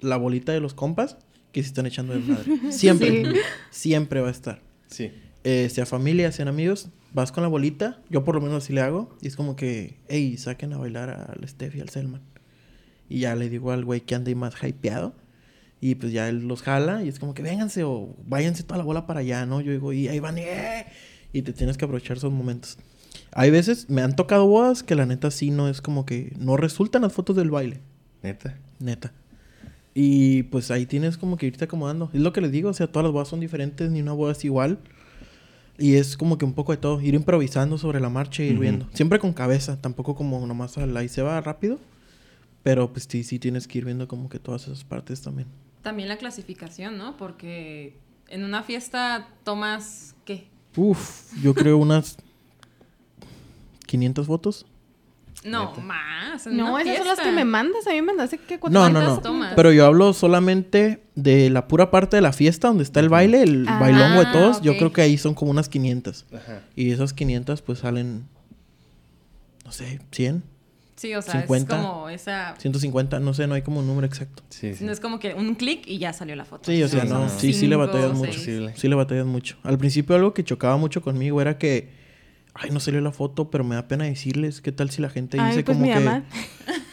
la 0.00 0.16
bolita 0.16 0.52
de 0.52 0.60
los 0.60 0.74
compas, 0.74 1.16
que 1.52 1.62
se 1.62 1.68
están 1.68 1.86
echando 1.86 2.12
de 2.14 2.20
madre. 2.20 2.58
Siempre, 2.72 3.24
Sí. 3.24 3.38
siempre 3.70 4.20
va 4.20 4.28
a 4.28 4.32
estar. 4.32 4.62
Sí. 4.88 5.10
Eh, 5.44 5.68
sea 5.70 5.86
familia, 5.86 6.30
sean 6.32 6.48
amigos, 6.48 6.88
vas 7.14 7.32
con 7.32 7.42
la 7.42 7.48
bolita, 7.48 8.00
yo 8.10 8.24
por 8.24 8.34
lo 8.34 8.40
menos 8.40 8.64
así 8.64 8.72
le 8.72 8.80
hago, 8.82 9.16
y 9.22 9.26
es 9.28 9.36
como 9.36 9.56
que, 9.56 9.96
hey, 10.08 10.36
saquen 10.36 10.72
a 10.74 10.78
bailar 10.78 11.08
al 11.10 11.48
Steph 11.48 11.74
y 11.76 11.80
al 11.80 11.88
Selman. 11.88 12.20
Y 13.08 13.20
ya 13.20 13.34
le 13.34 13.48
digo 13.48 13.72
al 13.72 13.84
güey 13.84 14.00
que 14.02 14.14
ande 14.14 14.34
más 14.34 14.54
hypeado. 14.62 15.14
Y 15.82 15.94
pues 15.94 16.12
ya 16.12 16.28
él 16.28 16.46
los 16.46 16.60
jala 16.60 17.02
y 17.02 17.08
es 17.08 17.18
como 17.18 17.32
que 17.32 17.42
vénganse 17.42 17.84
o 17.84 18.14
váyanse 18.26 18.62
toda 18.64 18.76
la 18.76 18.84
bola 18.84 19.06
para 19.06 19.20
allá, 19.20 19.46
¿no? 19.46 19.62
Yo 19.62 19.72
digo, 19.72 19.94
y 19.94 20.08
ahí 20.08 20.20
van, 20.20 20.36
y, 20.36 20.42
¡eh! 20.42 20.84
y 21.32 21.40
te 21.40 21.54
tienes 21.54 21.78
que 21.78 21.86
aprovechar 21.86 22.18
esos 22.18 22.30
momentos. 22.30 22.76
Hay 23.32 23.50
veces, 23.50 23.88
me 23.88 24.02
han 24.02 24.14
tocado 24.14 24.46
bodas 24.46 24.82
que 24.82 24.94
la 24.94 25.06
neta 25.06 25.30
sí 25.30 25.50
no 25.50 25.68
es 25.70 25.80
como 25.80 26.04
que 26.04 26.34
no 26.38 26.58
resultan 26.58 27.00
las 27.02 27.14
fotos 27.14 27.34
del 27.34 27.50
baile, 27.50 27.80
Neta. 28.22 28.58
neta. 28.78 29.14
Y 29.94 30.44
pues 30.44 30.70
ahí 30.70 30.86
tienes 30.86 31.16
como 31.18 31.36
que 31.36 31.46
irte 31.46 31.64
acomodando. 31.64 32.10
Es 32.12 32.20
lo 32.20 32.32
que 32.32 32.40
les 32.40 32.52
digo, 32.52 32.70
o 32.70 32.74
sea, 32.74 32.86
todas 32.86 33.04
las 33.04 33.12
bodas 33.12 33.28
son 33.28 33.40
diferentes, 33.40 33.90
ni 33.90 34.00
una 34.02 34.12
boda 34.12 34.32
es 34.32 34.44
igual. 34.44 34.78
Y 35.78 35.94
es 35.94 36.16
como 36.16 36.36
que 36.38 36.44
un 36.44 36.52
poco 36.52 36.72
de 36.72 36.78
todo, 36.78 37.00
ir 37.00 37.14
improvisando 37.14 37.78
sobre 37.78 38.00
la 38.00 38.08
marcha 38.10 38.42
y 38.42 38.46
ir 38.48 38.52
Ujú. 38.52 38.60
viendo. 38.62 38.88
Siempre 38.92 39.18
con 39.18 39.32
cabeza, 39.32 39.80
tampoco 39.80 40.14
como 40.14 40.46
nomás 40.46 40.76
al- 40.78 40.96
ahí 40.96 41.08
se 41.08 41.22
va 41.22 41.40
rápido. 41.40 41.78
Pero 42.62 42.92
pues 42.92 43.06
sí, 43.08 43.24
sí 43.24 43.38
tienes 43.38 43.66
que 43.66 43.78
ir 43.78 43.86
viendo 43.86 44.06
como 44.06 44.28
que 44.28 44.38
todas 44.38 44.64
esas 44.64 44.84
partes 44.84 45.22
también. 45.22 45.48
También 45.82 46.08
la 46.08 46.18
clasificación, 46.18 46.98
¿no? 46.98 47.16
Porque 47.16 47.96
en 48.28 48.44
una 48.44 48.62
fiesta 48.62 49.28
tomas, 49.44 50.14
¿qué? 50.26 50.46
Uf, 50.76 51.32
yo 51.42 51.54
creo 51.54 51.78
unas 51.78 52.18
500 53.86 54.26
fotos. 54.26 54.66
No, 55.44 55.70
Neta. 55.70 55.80
más. 55.82 56.46
No, 56.48 56.78
esas 56.78 56.98
son 56.98 57.06
las 57.06 57.20
que 57.20 57.32
me 57.32 57.44
mandas. 57.46 57.86
A 57.86 57.90
mí 57.90 57.96
me 58.02 58.08
mandaste 58.08 58.36
que 58.38 58.58
No, 58.58 58.68
no, 58.70 58.80
¿Cuántas 58.80 59.04
no. 59.08 59.20
tomas? 59.20 59.54
Pero 59.56 59.72
yo 59.72 59.86
hablo 59.86 60.12
solamente 60.12 61.02
de 61.14 61.48
la 61.48 61.66
pura 61.66 61.90
parte 61.90 62.16
de 62.16 62.20
la 62.22 62.32
fiesta 62.34 62.68
donde 62.68 62.82
está 62.82 63.00
el 63.00 63.08
baile, 63.08 63.42
el 63.42 63.66
Ah, 63.66 63.78
bailongo 63.80 64.20
de 64.20 64.26
todos. 64.32 64.60
Yo 64.60 64.76
creo 64.76 64.92
que 64.92 65.00
ahí 65.00 65.16
son 65.16 65.34
como 65.34 65.50
unas 65.50 65.68
500. 65.70 66.26
Ajá. 66.34 66.60
Y 66.76 66.90
esas 66.90 67.12
500 67.14 67.62
pues 67.62 67.78
salen, 67.78 68.26
no 69.64 69.72
sé, 69.72 70.00
100, 70.10 70.42
Sí, 70.96 71.14
o 71.14 71.22
sea, 71.22 71.40
50. 71.40 71.74
es 71.74 71.82
como 71.82 72.08
esa... 72.10 72.54
150, 72.58 73.20
no 73.20 73.32
sé, 73.32 73.46
no 73.46 73.54
hay 73.54 73.62
como 73.62 73.80
un 73.80 73.86
número 73.86 74.06
exacto. 74.06 74.42
Sí, 74.50 74.74
sí. 74.74 74.84
No 74.84 74.92
es 74.92 75.00
como 75.00 75.18
que 75.18 75.32
un 75.32 75.54
clic 75.54 75.84
y 75.86 75.96
ya 75.96 76.12
salió 76.12 76.36
la 76.36 76.44
foto. 76.44 76.70
Sí, 76.70 76.82
o 76.82 76.88
sea, 76.88 77.04
Sí, 77.04 77.08
no, 77.08 77.20
no. 77.20 77.28
sí, 77.30 77.54
sí 77.54 77.66
le 77.66 77.76
batallas 77.76 78.12
mucho. 78.12 78.38
Sí 78.38 78.88
le 78.88 78.94
batallas 78.94 79.24
mucho. 79.24 79.56
Al 79.62 79.78
principio 79.78 80.14
algo 80.16 80.34
que 80.34 80.44
chocaba 80.44 80.76
mucho 80.76 81.00
conmigo 81.00 81.40
era 81.40 81.56
que, 81.56 81.98
ay, 82.54 82.70
no 82.70 82.80
salió 82.80 83.00
la 83.00 83.12
foto, 83.12 83.50
pero 83.50 83.64
me 83.64 83.74
da 83.74 83.88
pena 83.88 84.04
decirles, 84.04 84.60
¿qué 84.60 84.72
tal 84.72 84.90
si 84.90 85.00
la 85.02 85.10
gente 85.10 85.36
dice 85.36 85.58
Ay, 85.58 85.62
pues 85.62 85.64
como 85.76 85.80
mi 85.86 85.92
que... 85.92 86.00
mamá. 86.00 86.24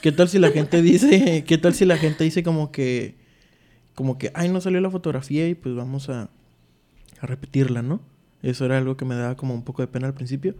¿Qué 0.02 0.12
tal 0.12 0.30
si 0.30 0.40
la 0.40 0.52
gente 0.52 0.82
dice, 0.82 1.44
qué 1.46 1.58
tal 1.58 1.74
si 1.74 1.86
la 1.86 1.98
gente 1.98 2.24
dice 2.24 2.44
como 2.44 2.72
que, 2.72 3.16
como 3.96 4.18
que, 4.18 4.32
ay, 4.36 4.50
no 4.50 4.62
salió 4.62 4.80
la 4.82 4.92
fotografía 4.92 5.48
y 5.48 5.56
pues 5.56 5.76
vamos 5.76 6.10
a, 6.10 6.30
a 7.20 7.26
repetirla, 7.28 7.82
¿no? 7.82 8.02
Eso 8.44 8.66
era 8.66 8.78
algo 8.78 8.96
que 8.98 9.06
me 9.06 9.16
daba 9.16 9.36
como 9.36 9.54
un 9.54 9.64
poco 9.64 9.82
de 9.82 9.88
pena 9.88 10.08
al 10.08 10.14
principio. 10.14 10.56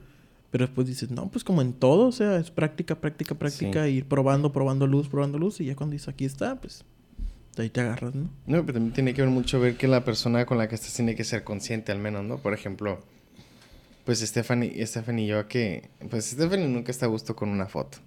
Pero 0.50 0.66
después 0.66 0.88
dices, 0.88 1.12
no, 1.12 1.30
pues 1.30 1.44
como 1.44 1.62
en 1.62 1.74
todo, 1.74 2.08
o 2.08 2.12
sea, 2.14 2.38
es 2.38 2.52
práctica, 2.52 2.96
práctica, 3.02 3.36
práctica, 3.36 3.84
Sí. 3.86 3.92
ir 3.92 4.06
probando, 4.06 4.54
probando 4.54 4.88
luz, 4.88 5.10
probando 5.10 5.38
luz, 5.38 5.60
y 5.60 5.66
ya 5.66 5.76
cuando 5.76 5.92
dices, 5.92 6.08
aquí 6.08 6.24
está, 6.24 6.56
pues, 6.56 6.86
de 7.58 7.64
ahí 7.64 7.70
te 7.70 7.82
agarras, 7.82 8.16
¿no? 8.16 8.30
No, 8.46 8.62
pero 8.62 8.74
también 8.76 8.94
tiene 8.94 9.14
que 9.14 9.22
ver 9.22 9.30
mucho 9.30 9.60
ver 9.60 9.76
que 9.76 9.90
la 9.90 10.06
persona 10.06 10.46
con 10.46 10.58
la 10.58 10.70
que 10.70 10.76
estás 10.76 10.94
tiene 10.94 11.16
que 11.16 11.26
ser 11.26 11.44
consciente 11.44 11.92
al 11.92 12.00
menos, 12.00 12.24
¿no? 12.24 12.38
Por 12.38 12.54
ejemplo, 12.54 13.00
pues 14.08 14.22
Stephanie, 14.22 14.88
Stephanie 14.88 15.26
y 15.26 15.28
yo 15.28 15.48
que... 15.48 15.90
Pues 16.10 16.26
Stephanie 16.26 16.68
nunca 16.68 16.92
está 16.92 17.06
a 17.08 17.10
gusto 17.10 17.36
con 17.36 17.50
una 17.50 17.68
foto. 17.68 17.98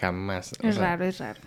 Jamás. 0.00 0.52
o 0.60 0.66
Es 0.66 0.74
sea, 0.76 0.84
raro, 0.84 1.04
es 1.04 1.18
raro. 1.18 1.40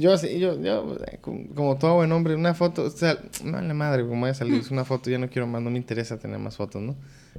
Yo, 0.00 0.12
así- 0.12 0.40
yo, 0.40 0.60
yo, 0.60 0.98
como, 1.20 1.78
todo 1.78 1.94
buen 1.94 2.10
hombre, 2.10 2.34
una 2.34 2.52
foto, 2.52 2.82
o 2.82 2.90
sea, 2.90 3.16
vale 3.44 3.72
madre, 3.74 4.02
como 4.04 4.22
vaya 4.22 4.32
a 4.32 4.34
salir 4.34 4.54
es 4.60 4.72
una 4.72 4.84
foto, 4.84 5.08
ya 5.08 5.18
no 5.18 5.30
quiero 5.30 5.46
más, 5.46 5.62
no 5.62 5.70
me 5.70 5.78
interesa 5.78 6.18
tener 6.18 6.40
más 6.40 6.56
fotos, 6.56 6.82
¿no? 6.82 6.96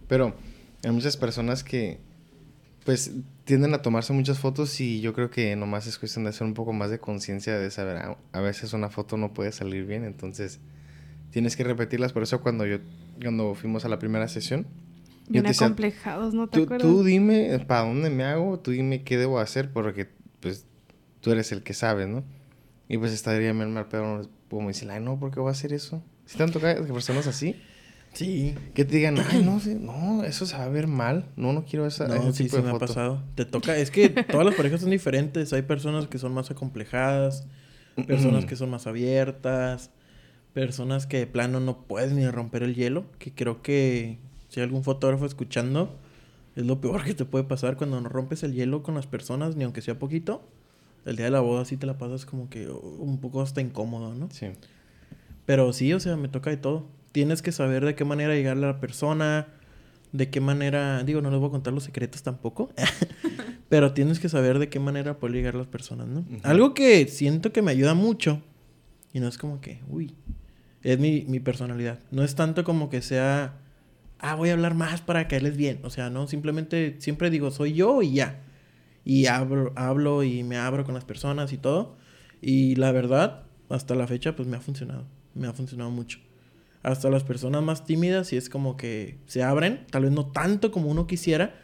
Pero 0.07 0.33
hay 0.85 0.91
muchas 0.91 1.17
personas 1.17 1.65
que, 1.65 1.99
pues, 2.85 3.11
tienden 3.43 3.73
a 3.73 3.81
tomarse 3.81 4.13
muchas 4.13 4.39
fotos 4.39 4.79
y 4.79 5.01
yo 5.01 5.13
creo 5.13 5.29
que 5.29 5.53
nomás 5.57 5.85
es 5.85 5.99
cuestión 5.99 6.23
de 6.23 6.29
hacer 6.29 6.47
un 6.47 6.53
poco 6.53 6.71
más 6.71 6.89
de 6.91 6.99
conciencia 6.99 7.59
de 7.59 7.69
saber, 7.71 7.97
ah, 7.97 8.17
a 8.31 8.39
veces 8.39 8.71
una 8.71 8.89
foto 8.89 9.17
no 9.17 9.33
puede 9.33 9.51
salir 9.51 9.85
bien, 9.85 10.05
entonces 10.05 10.61
tienes 11.31 11.57
que 11.57 11.65
repetirlas, 11.65 12.13
por 12.13 12.23
eso 12.23 12.39
cuando 12.39 12.65
yo, 12.65 12.77
cuando 13.21 13.53
fuimos 13.53 13.83
a 13.83 13.89
la 13.89 13.99
primera 13.99 14.29
sesión, 14.29 14.65
yo 15.29 15.41
Bien 15.41 15.45
te 15.45 15.51
acomplejados, 15.51 16.33
¿no 16.33 16.47
te 16.49 16.57
Tú, 16.57 16.63
acuerdas? 16.65 16.89
tú 16.89 17.03
dime 17.03 17.59
para 17.67 17.81
dónde 17.87 18.09
me 18.09 18.23
hago, 18.23 18.59
tú 18.59 18.71
dime 18.71 19.03
qué 19.03 19.17
debo 19.17 19.39
hacer, 19.39 19.71
porque 19.71 20.09
pues 20.39 20.65
tú 21.21 21.31
eres 21.31 21.51
el 21.51 21.63
que 21.63 21.73
sabes, 21.73 22.07
¿no? 22.07 22.23
Y 22.87 22.97
pues 22.97 23.11
estaría 23.13 23.51
bien 23.53 23.73
mal 23.73 23.87
pedo 23.87 24.27
como 24.49 24.67
decir, 24.67 24.89
ay, 24.89 25.01
no, 25.01 25.19
¿por 25.19 25.31
qué 25.31 25.39
voy 25.39 25.49
a 25.49 25.51
hacer 25.51 25.73
eso? 25.73 26.01
Si 26.25 26.37
te 26.37 26.43
han 26.43 26.51
tocado 26.51 26.85
personas 26.87 27.27
así, 27.27 27.55
Sí. 28.13 28.55
que 28.73 28.85
te 28.85 28.97
digan, 28.97 29.17
ay, 29.29 29.43
no, 29.43 29.59
sí, 29.59 29.75
no, 29.79 30.23
eso 30.23 30.47
se 30.47 30.57
va 30.57 30.63
a 30.63 30.69
ver 30.69 30.87
mal, 30.87 31.25
no, 31.35 31.53
no 31.53 31.63
quiero 31.65 31.85
esa, 31.85 32.07
No, 32.07 32.15
ese 32.15 32.33
sí, 32.33 32.43
tipo 32.45 32.55
sí 32.57 32.61
de 32.63 32.63
me 32.63 32.75
ha 32.75 32.79
pasado. 32.79 33.23
Te 33.35 33.45
toca, 33.45 33.77
es 33.77 33.91
que 33.91 34.09
todas 34.09 34.45
las 34.45 34.55
parejas 34.55 34.81
son 34.81 34.89
diferentes. 34.89 35.53
Hay 35.53 35.61
personas 35.61 36.07
que 36.07 36.17
son 36.17 36.33
más 36.33 36.49
acomplejadas, 36.49 37.45
personas 38.07 38.45
que 38.45 38.55
son 38.55 38.71
más 38.71 38.87
abiertas, 38.87 39.91
personas 40.53 41.05
que 41.05 41.17
de 41.19 41.27
plano 41.27 41.59
no 41.59 41.83
pueden 41.85 42.15
ni 42.15 42.27
romper 42.27 42.63
el 42.63 42.73
hielo, 42.73 43.05
que 43.19 43.33
creo 43.33 43.61
que 43.61 44.17
si 44.59 44.61
hay 44.61 44.65
algún 44.65 44.83
fotógrafo 44.83 45.25
escuchando, 45.25 45.97
es 46.55 46.65
lo 46.65 46.81
peor 46.81 47.03
que 47.03 47.13
te 47.13 47.25
puede 47.25 47.45
pasar 47.45 47.77
cuando 47.77 47.99
no 48.01 48.09
rompes 48.09 48.43
el 48.43 48.53
hielo 48.53 48.83
con 48.83 48.95
las 48.95 49.07
personas, 49.07 49.55
ni 49.55 49.63
aunque 49.63 49.81
sea 49.81 49.97
poquito. 49.97 50.41
El 51.05 51.15
día 51.15 51.25
de 51.25 51.31
la 51.31 51.39
boda 51.39 51.63
sí 51.63 51.77
te 51.77 51.87
la 51.87 51.97
pasas 51.97 52.25
como 52.25 52.49
que 52.49 52.67
un 52.67 53.19
poco 53.21 53.41
hasta 53.41 53.61
incómodo, 53.61 54.13
¿no? 54.13 54.27
Sí. 54.31 54.47
Pero 55.45 55.71
sí, 55.71 55.93
o 55.93 55.99
sea, 55.99 56.17
me 56.17 56.27
toca 56.27 56.49
de 56.49 56.57
todo. 56.57 56.85
Tienes 57.11 57.41
que 57.41 57.51
saber 57.51 57.85
de 57.85 57.95
qué 57.95 58.03
manera 58.03 58.35
llegarle 58.35 58.65
a 58.65 58.73
la 58.73 58.79
persona, 58.79 59.47
de 60.11 60.29
qué 60.29 60.41
manera, 60.41 61.03
digo, 61.03 61.21
no 61.21 61.31
les 61.31 61.39
voy 61.39 61.47
a 61.47 61.51
contar 61.51 61.73
los 61.73 61.83
secretos 61.83 62.21
tampoco, 62.21 62.69
pero 63.69 63.93
tienes 63.93 64.19
que 64.19 64.29
saber 64.29 64.59
de 64.59 64.69
qué 64.69 64.79
manera 64.79 65.17
poder 65.17 65.35
llegar 65.35 65.55
a 65.55 65.59
las 65.59 65.67
personas, 65.67 66.07
¿no? 66.07 66.25
Algo 66.43 66.73
que 66.73 67.07
siento 67.07 67.53
que 67.53 67.61
me 67.61 67.71
ayuda 67.71 67.93
mucho, 67.93 68.41
y 69.13 69.19
no 69.19 69.27
es 69.27 69.37
como 69.37 69.61
que, 69.61 69.79
uy, 69.87 70.13
es 70.83 70.99
mi, 70.99 71.25
mi 71.27 71.39
personalidad. 71.39 71.99
No 72.11 72.23
es 72.23 72.35
tanto 72.35 72.63
como 72.63 72.89
que 72.89 73.01
sea, 73.01 73.57
ah, 74.19 74.35
voy 74.35 74.49
a 74.49 74.53
hablar 74.53 74.75
más 74.75 75.01
para 75.01 75.27
caerles 75.27 75.57
bien. 75.57 75.79
O 75.83 75.89
sea, 75.89 76.09
no, 76.09 76.27
simplemente 76.27 76.95
siempre 76.99 77.29
digo, 77.29 77.51
soy 77.51 77.73
yo 77.73 78.01
y 78.01 78.13
ya. 78.13 78.41
Y 79.05 79.25
hablo, 79.27 80.23
y 80.23 80.43
me 80.43 80.57
abro 80.57 80.83
con 80.85 80.93
las 80.93 81.05
personas 81.05 81.51
y 81.53 81.57
todo. 81.57 81.95
Y 82.41 82.75
la 82.75 82.91
verdad, 82.91 83.43
hasta 83.69 83.95
la 83.95 84.07
fecha, 84.07 84.35
pues 84.35 84.47
me 84.47 84.57
ha 84.57 84.61
funcionado. 84.61 85.05
Me 85.33 85.47
ha 85.47 85.53
funcionado 85.53 85.89
mucho. 85.89 86.19
Hasta 86.83 87.09
las 87.09 87.23
personas 87.23 87.63
más 87.63 87.85
tímidas, 87.85 88.31
y 88.31 88.37
es 88.37 88.49
como 88.49 88.77
que 88.77 89.17
se 89.25 89.43
abren, 89.43 89.85
tal 89.89 90.03
vez 90.03 90.11
no 90.11 90.27
tanto 90.27 90.71
como 90.71 90.89
uno 90.89 91.07
quisiera, 91.07 91.55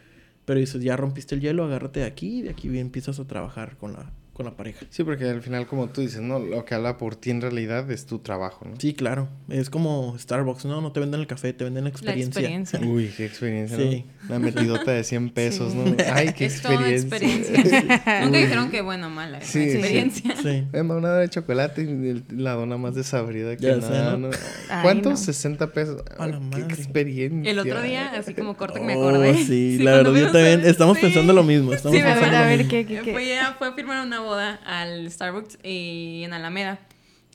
pero 0.44 0.60
dices, 0.60 0.84
ya 0.84 0.98
rompiste 0.98 1.36
el 1.36 1.42
hielo, 1.42 1.64
agárrate 1.64 2.02
de 2.02 2.06
aquí 2.06 2.40
y 2.40 2.42
de 2.42 2.50
aquí 2.50 2.78
empiezas 2.78 3.20
a 3.20 3.26
trabajar 3.26 3.78
con 3.78 3.94
la, 3.94 4.12
con 4.36 4.46
la 4.46 4.52
pareja. 4.56 4.86
Sí, 4.90 5.04
porque 5.06 5.24
al 5.30 5.42
final, 5.42 5.66
como 5.66 5.88
tú 5.88 6.02
dices, 6.02 6.20
¿no? 6.20 6.40
Lo 6.40 6.66
que 6.66 6.76
habla 6.76 6.98
por 6.98 7.16
ti 7.16 7.30
en 7.32 7.40
realidad 7.42 7.90
es 7.90 8.06
tu 8.06 8.20
trabajo, 8.20 8.66
¿no? 8.66 8.76
Sí, 8.78 8.94
claro. 8.94 9.30
Es 9.48 9.70
como 9.70 10.16
Starbucks, 10.20 10.66
¿no? 10.66 10.82
No 10.82 10.92
te 10.92 11.00
venden 11.00 11.22
el 11.22 11.28
café, 11.28 11.54
te 11.54 11.64
venden 11.64 11.86
la 11.86 11.90
La 11.90 11.94
experiencia. 11.94 12.42
experiencia. 12.42 12.80
Uy, 12.82 13.12
qué 13.16 13.26
experiencia, 13.26 13.78
Sí. 13.78 14.06
¿no? 14.24 14.30
La 14.34 14.40
metidota 14.40 14.92
de 14.92 15.04
100 15.06 15.30
pesos, 15.30 15.72
Sí. 15.72 15.78
¿no? 15.78 15.96
Ay, 16.14 16.34
qué 16.34 16.46
es 16.48 16.62
toda 16.62 16.90
experiencia. 16.90 17.56
experiencia. 17.60 18.20
Nunca 18.26 18.38
dijeron 18.40 18.70
que 18.72 18.82
bueno 18.82 19.08
o 19.08 19.10
mala. 19.10 19.40
Sí, 19.42 19.64
sí. 19.64 19.78
experiencia. 19.78 20.36
Sí. 20.44 20.68
Emma, 20.74 20.96
una 20.96 21.14
de 21.14 21.30
chocolate 21.30 21.84
y 21.84 22.24
la 22.36 22.54
dona 22.56 22.76
más 22.78 22.94
desabrida 22.94 23.56
que 23.56 23.64
Ya 23.68 23.80
sé, 23.82 23.90
nada, 23.90 24.12
¿no? 24.18 24.28
¿no? 24.28 24.30
Ay, 24.70 24.82
¿Cuántos? 24.84 25.12
no. 25.14 25.18
60 25.18 25.72
pesos. 25.72 26.02
A 26.18 26.28
la 26.28 26.36
Ay, 26.36 26.42
madre. 26.42 26.68
Qué 26.68 26.74
experiencia. 26.74 27.50
El 27.52 27.60
otro 27.60 27.82
día, 27.82 28.12
así 28.18 28.34
como 28.34 28.58
corto 28.58 28.76
que 28.80 28.86
me 28.86 28.96
Oh, 28.98 29.08
acordé. 29.08 29.34
sí, 29.46 29.78
la 29.80 29.92
verdad, 29.98 30.14
yo 30.14 30.32
también. 30.32 30.62
Estamos 30.66 30.98
sí. 30.98 31.04
pensando 31.04 31.32
lo 31.32 31.44
mismo. 31.44 31.72
Estamos 31.74 31.96
Sí, 31.98 32.04
A 32.04 32.16
ver, 32.16 32.36
a 32.36 32.46
ver. 32.48 32.68
¿qué, 32.68 32.86
qué, 32.86 33.00
qué? 33.02 33.14
Fue 33.14 33.40
a 33.40 33.72
firmar 33.74 34.06
una 34.06 34.20
boda 34.26 34.60
al 34.66 35.10
Starbucks 35.10 35.60
y 35.64 36.24
en 36.24 36.34
Alameda. 36.34 36.80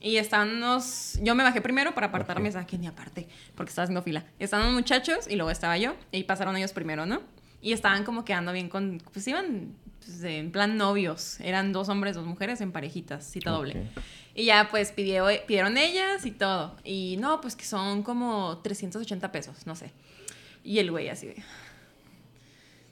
Y 0.01 0.17
estaban 0.17 0.49
unos... 0.49 1.19
Yo 1.21 1.35
me 1.35 1.43
bajé 1.43 1.61
primero 1.61 1.93
para 1.93 2.07
apartarme. 2.07 2.49
Ok. 2.49 2.53
¿sabes 2.53 2.67
qué? 2.67 2.77
Ni 2.77 2.87
aparte, 2.87 3.27
porque 3.55 3.69
estaba 3.69 3.83
haciendo 3.83 4.01
fila. 4.01 4.25
Estaban 4.39 4.67
unos 4.67 4.81
muchachos 4.81 5.27
y 5.29 5.35
luego 5.35 5.51
estaba 5.51 5.77
yo. 5.77 5.95
Y 6.11 6.23
pasaron 6.23 6.57
ellos 6.57 6.73
primero, 6.73 7.05
¿no? 7.05 7.21
Y 7.61 7.73
estaban 7.73 8.03
como 8.03 8.25
quedando 8.25 8.51
bien 8.51 8.67
con... 8.67 9.01
Pues 9.13 9.27
iban 9.27 9.75
pues, 9.99 10.23
en 10.23 10.51
plan 10.51 10.77
novios. 10.77 11.39
Eran 11.39 11.71
dos 11.71 11.89
hombres, 11.89 12.15
dos 12.15 12.25
mujeres 12.25 12.61
en 12.61 12.71
parejitas, 12.71 13.29
cita 13.29 13.51
doble. 13.51 13.89
Ok. 13.95 14.03
Y 14.33 14.45
ya 14.45 14.69
pues 14.71 14.91
pidió, 14.91 15.27
pidieron 15.45 15.77
ellas 15.77 16.25
y 16.25 16.31
todo. 16.31 16.75
Y 16.83 17.17
no, 17.19 17.41
pues 17.41 17.55
que 17.55 17.65
son 17.65 18.01
como 18.01 18.59
380 18.63 19.31
pesos, 19.31 19.67
no 19.67 19.75
sé. 19.75 19.91
Y 20.63 20.79
el 20.79 20.89
güey 20.89 21.09
así 21.09 21.27
de... 21.27 21.43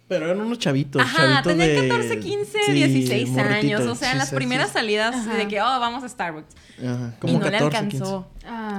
Pero 0.10 0.26
eran 0.26 0.41
unos 0.41 0.60
chavitos. 0.60 1.01
Ajá, 1.01 1.18
chavitos 1.18 1.43
tenía 1.43 1.68
de- 1.68 1.88
14, 1.88 2.20
15, 2.20 2.57
sí, 2.66 2.72
16 2.74 3.38
años. 3.38 3.82
O 3.82 3.95
sea, 3.95 4.12
Sí, 4.12 4.18
las 4.18 4.32
primeras 4.32 4.72
salidas 4.72 5.16
Ajá. 5.16 5.36
de 5.38 5.47
que, 5.47 5.62
oh, 5.62 5.66
vamos 5.80 6.03
a 6.03 6.10
Starbucks. 6.10 6.53
Ajá. 6.84 7.14
Como 7.20 7.34
y 7.34 7.38
no 7.38 7.41
14, 7.43 7.51
le 7.51 7.66
alcanzó. 7.66 8.28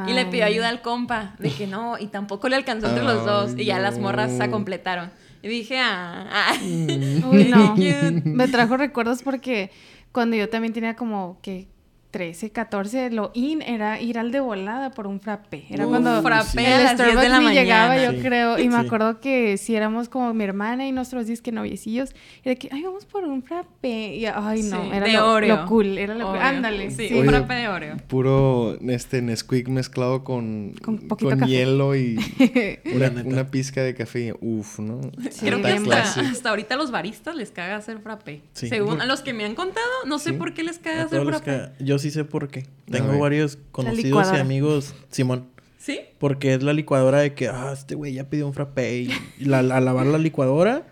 Y 0.09 0.13
le 0.13 0.27
pidió 0.27 0.45
Ay. 0.45 0.53
ayuda 0.55 0.69
al 0.69 0.83
compa. 0.83 1.37
De 1.39 1.51
que 1.51 1.67
no, 1.69 1.97
y 1.99 2.09
tampoco 2.09 2.49
le 2.49 2.57
alcanzó 2.57 2.89
entre 2.89 3.05
los 3.05 3.25
dos. 3.25 3.53
Y 3.57 3.65
ya 3.65 3.79
las 3.79 3.99
morras 3.99 4.33
se 4.37 4.51
completaron. 4.51 5.11
Y 5.43 5.49
dije, 5.49 5.79
ah, 5.79 6.27
ah. 6.31 6.53
Uy, 6.61 7.45
no. 7.45 7.75
Me 8.25 8.49
trajo 8.49 8.77
recuerdos 8.77 9.23
porque 9.23 9.71
cuando 10.13 10.37
yo 10.37 10.49
también 10.49 10.73
tenía 10.75 10.97
como 10.97 11.39
que 11.43 11.69
13, 12.11 12.51
14, 12.51 13.11
lo 13.11 13.31
in 13.35 13.63
era 13.63 14.01
ir 14.01 14.19
al 14.19 14.33
de 14.33 14.41
volada 14.41 14.91
por 14.91 15.07
un 15.07 15.21
frappé. 15.21 15.65
Era 15.71 15.85
Uf, 15.85 15.91
cuando 15.91 16.23
frappé 16.23 16.49
sí. 16.51 16.59
el 16.59 16.65
10 16.65 16.79
de 16.79 16.89
Starbucks 16.95 17.29
la 17.29 17.39
ni 17.39 17.45
mañana. 17.45 17.53
llegaba, 17.63 18.03
yo 18.03 18.11
Sí. 18.13 18.19
creo. 18.21 18.59
Y 18.59 18.69
me 18.69 18.77
acuerdo 18.77 19.21
que 19.21 19.57
si 19.57 19.77
éramos 19.77 20.09
como 20.09 20.35
mi 20.35 20.43
hermana 20.45 20.87
y 20.87 20.93
nuestros 20.93 21.27
disque 21.27 21.53
noviecillos, 21.53 22.11
era 22.45 22.55
que, 22.57 22.69
ay, 22.73 22.83
vamos 22.83 23.05
por 23.07 23.25
un 23.25 23.43
frappé. 23.43 24.17
Y, 24.17 24.27
ay, 24.27 24.63
no, 24.65 24.83
Sí, 24.83 24.89
era 24.93 25.07
de 25.07 25.13
lo, 25.13 25.33
Oreo. 25.33 25.57
lo 25.57 25.67
cool. 25.67 25.99
Era 25.99 26.15
lo 26.15 26.27
cool. 26.31 26.39
Ándale. 26.39 26.91
Sí, 26.91 27.09
Sí. 27.09 27.15
un 27.15 27.27
frappé 27.27 27.55
de 27.55 27.69
Oreo. 27.69 27.97
Puro 28.09 28.77
este 28.89 29.23
Nesquik 29.23 29.69
mezclado 29.69 30.25
con, 30.25 30.75
Con 30.83 30.99
con, 30.99 31.09
poquito 31.09 31.31
café. 31.31 31.47
hielo 31.51 31.95
y 31.95 32.17
una, 33.25 33.51
pizca 33.51 33.83
de 33.83 33.95
café. 33.95 34.35
Uf, 34.41 34.79
¿no? 34.81 35.01
Sí, 35.31 35.47
Creo 35.47 35.63
que 35.63 35.69
hasta, 35.93 36.49
ahorita 36.51 36.75
a 36.75 36.79
los 36.79 36.91
baristas 36.91 37.35
les 37.37 37.51
caga 37.51 37.77
hacer 37.77 38.01
frappé. 38.01 38.43
Sí. 38.53 38.69
Según 38.69 39.01
a 39.01 39.07
los 39.07 39.21
que 39.21 39.33
me 39.33 39.45
han 39.45 39.55
contado, 39.55 39.87
no 40.07 40.19
sé 40.19 40.31
Sí. 40.31 40.37
por 40.37 40.55
qué 40.55 40.63
les 40.65 40.79
caga 40.79 41.03
A 41.03 41.05
hacer 41.05 41.25
frappé. 41.25 41.71
Yo 41.81 41.99
sí 42.01 42.11
sé 42.11 42.25
por 42.25 42.49
qué. 42.49 42.67
Tengo 42.91 43.19
varios 43.19 43.59
conocidos 43.71 44.29
y 44.35 44.37
amigos, 44.37 44.95
Simón. 45.11 45.47
¿Sí? 45.79 46.01
Porque 46.19 46.53
es 46.55 46.63
la 46.63 46.73
licuadora 46.73 47.21
de 47.21 47.35
que, 47.35 47.49
ah, 47.49 47.71
este 47.73 47.95
güey 47.95 48.13
ya 48.13 48.29
pidió 48.29 48.47
un 48.47 48.53
frappé. 48.53 48.99
Y 48.99 49.11
la, 49.45 49.61
a 49.61 49.81
lavar 49.81 50.07
la 50.07 50.19
licuadora 50.19 50.87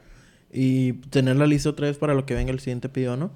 y 0.53 0.95
tenerla 1.11 1.47
lista 1.47 1.69
otra 1.69 1.89
vez 1.89 1.99
para 1.99 2.15
lo 2.15 2.25
que 2.25 2.35
venga 2.35 2.53
el 2.53 2.61
siguiente 2.61 2.89
pedido, 2.89 3.17
¿no? 3.17 3.31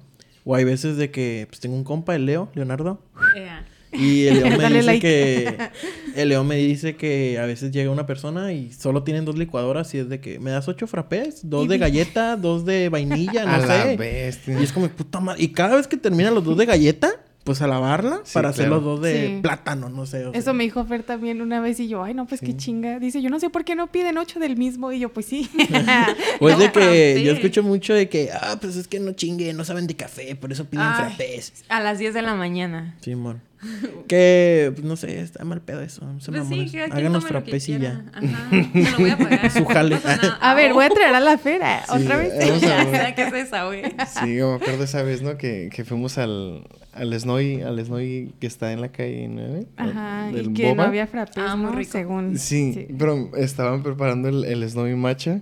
O 0.45 0.55
hay 0.55 0.63
veces 0.63 0.97
de 0.97 1.11
que, 1.11 1.45
pues 1.47 1.59
tengo 1.59 1.75
un 1.75 1.83
compa, 1.83 2.15
el 2.15 2.25
Leo, 2.25 2.49
Leonardo. 2.53 3.01
Ea. 3.35 3.65
Y 3.93 4.25
el 4.25 4.39
Leo 4.39 4.57
me 4.57 4.69
dice 4.69 4.83
like. 4.83 5.07
que... 5.07 5.57
El 6.15 6.29
Leo 6.29 6.43
me 6.43 6.57
dice 6.57 6.95
que 6.95 7.39
a 7.39 7.45
veces 7.45 7.71
llega 7.71 7.89
una 7.89 8.05
persona 8.05 8.53
y 8.53 8.71
solo 8.71 9.01
tienen 9.01 9.25
dos 9.25 9.35
licuadoras 9.35 9.93
y 9.95 9.97
es 9.97 10.09
de 10.09 10.19
que, 10.19 10.37
¿me 10.37 10.51
das 10.51 10.67
ocho 10.67 10.85
frappés? 10.85 11.49
Dos 11.49 11.67
de 11.67 11.79
galleta, 11.79 12.35
dos 12.35 12.65
de 12.65 12.89
vainilla, 12.89 13.45
no 13.45 13.51
a 13.51 13.57
la 13.57 13.83
sé. 13.83 13.97
bestia. 13.97 14.59
Y 14.59 14.63
es 14.63 14.71
como, 14.71 14.87
puta 14.89 15.19
madre. 15.19 15.41
Y 15.41 15.49
cada 15.49 15.75
vez 15.75 15.87
que 15.87 15.97
terminan 15.97 16.35
los 16.35 16.43
dos 16.43 16.55
de 16.55 16.67
galleta, 16.67 17.22
pues 17.43 17.61
a 17.61 17.67
lavarla 17.67 18.21
Sí, 18.23 18.33
para 18.33 18.49
hacer 18.49 18.67
claro. 18.67 18.75
los 18.77 18.83
dos 18.85 19.01
de 19.01 19.27
Sí. 19.27 19.39
plátano, 19.41 19.89
no 19.89 20.05
sé. 20.05 20.25
o 20.25 20.31
sea. 20.31 20.39
Eso 20.39 20.53
me 20.53 20.63
dijo 20.63 20.83
Fer 20.85 21.03
también 21.03 21.41
una 21.41 21.59
vez 21.59 21.79
y 21.79 21.87
yo, 21.87 22.03
ay, 22.03 22.13
no, 22.13 22.25
pues 22.25 22.39
qué 22.41 22.47
Sí. 22.47 22.57
chinga. 22.57 22.99
Dice, 22.99 23.21
yo 23.21 23.29
no 23.29 23.39
sé 23.39 23.49
por 23.49 23.65
qué 23.65 23.75
no 23.75 23.87
piden 23.87 24.17
ocho 24.17 24.39
del 24.39 24.55
mismo. 24.57 24.91
Y 24.91 24.99
yo, 24.99 25.09
pues 25.11 25.25
sí. 25.25 25.49
O 26.39 26.49
es 26.49 26.57
de 26.57 26.71
que 26.71 27.15
sí. 27.17 27.23
yo 27.23 27.33
escucho 27.33 27.63
mucho 27.63 27.93
de 27.93 28.07
que, 28.09 28.29
ah, 28.31 28.57
pues 28.61 28.75
es 28.75 28.87
que 28.87 28.99
no 28.99 29.11
chingue, 29.13 29.53
no 29.53 29.65
saben 29.65 29.87
de 29.87 29.95
café, 29.95 30.35
por 30.35 30.51
eso 30.51 30.65
piden 30.65 30.85
Ay. 30.85 30.95
frappés. 31.07 31.65
A 31.69 31.79
las 31.81 31.99
10 31.99 32.13
de 32.13 32.21
la 32.21 32.35
mañana. 32.35 32.95
Simón. 33.01 33.41
que, 34.07 34.71
pues 34.73 34.83
no 34.85 34.95
sé, 34.95 35.19
está 35.21 35.43
mal 35.45 35.61
pedo 35.61 35.81
eso. 35.81 36.05
No 36.05 36.19
se 36.19 36.31
Pues 36.31 36.47
sí, 36.47 36.77
Háganos 36.91 37.25
quiera. 37.25 38.05
Ajá. 38.13 38.49
Te 38.73 38.91
lo 38.91 38.97
voy 38.99 39.09
a 39.09 39.17
pagar. 39.17 39.51
Su 39.51 39.65
jale. 39.65 39.95
No. 39.95 40.29
A 40.41 40.53
ver, 40.55 40.73
voy 40.73 40.85
a 40.85 40.89
traer 40.89 41.15
a 41.15 41.19
la 41.19 41.37
fera. 41.37 41.83
Sí, 41.85 42.03
Otra 42.03 42.17
vez. 42.17 42.33
que 43.15 43.21
es 43.23 43.33
esa, 43.33 43.65
güey. 43.65 43.83
Sí, 44.07 44.35
yo 44.35 44.49
me 44.51 44.55
acuerdo 44.55 44.83
esa 44.83 45.03
vez, 45.03 45.21
¿no? 45.21 45.37
Que, 45.37 45.69
que 45.73 45.83
fuimos 45.85 46.17
al, 46.17 46.67
al 46.93 47.19
Snowy, 47.19 47.61
al 47.61 47.83
Snowy 47.85 48.33
que 48.39 48.47
está 48.47 48.71
en 48.73 48.81
la 48.81 48.91
calle 48.91 49.27
9. 49.29 49.67
Ajá, 49.77 50.29
del 50.31 50.51
y 50.51 50.53
que 50.53 50.63
no 50.63 50.69
Boba. 50.75 50.85
había 50.85 51.07
frappés, 51.07 51.37
Ah, 51.37 51.55
muy 51.55 51.71
¿no? 51.71 51.77
rico. 51.77 51.91
Según. 51.91 52.37
Sí, 52.37 52.87
pero 52.97 53.31
estaban 53.37 53.83
preparando 53.83 54.29
el, 54.29 54.45
el 54.45 54.69
Snowy 54.69 54.95
Matcha. 54.95 55.41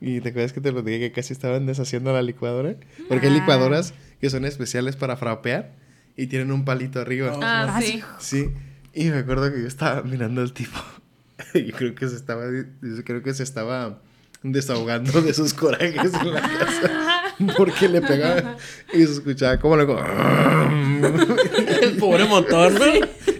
Y 0.00 0.20
te 0.20 0.28
acuerdas 0.28 0.52
que 0.52 0.60
te 0.60 0.70
lo 0.70 0.82
dije 0.82 1.00
que 1.00 1.10
casi 1.12 1.32
estaban 1.32 1.66
deshaciendo 1.66 2.12
la 2.12 2.22
licuadora. 2.22 2.76
Porque 3.08 3.26
hay 3.26 3.32
Ah. 3.32 3.36
licuadoras 3.36 3.94
que 4.20 4.30
son 4.30 4.44
especiales 4.44 4.94
para 4.96 5.16
frapear 5.16 5.72
y 6.18 6.26
tienen 6.26 6.50
un 6.52 6.64
palito 6.64 7.00
arriba. 7.00 7.38
Ah, 7.42 7.76
Ah, 7.76 7.80
sí. 7.80 8.02
Sí. 8.18 8.50
Y 8.92 9.04
me 9.10 9.18
acuerdo 9.18 9.50
que 9.52 9.60
yo 9.62 9.68
estaba 9.68 10.02
mirando 10.02 10.42
al 10.42 10.52
tipo. 10.52 10.76
y 11.54 11.70
creo 11.72 11.94
que 11.94 12.08
se 12.08 12.16
estaba, 12.16 12.42
yo 12.82 13.04
creo 13.04 13.22
que 13.22 13.32
se 13.32 13.44
estaba 13.44 14.00
desahogando 14.42 15.22
de 15.22 15.32
sus 15.32 15.54
corajes 15.54 16.12
en 16.14 16.34
la 16.34 16.40
casa. 16.40 17.07
Porque 17.56 17.88
le 17.88 18.00
pegaba 18.00 18.56
y 18.92 18.98
se 18.98 19.12
escuchaba 19.12 19.58
como 19.58 19.76
le 19.76 19.84
El 21.82 21.96
pobre 21.98 22.24
motor, 22.24 22.72
¿no? 22.72 22.86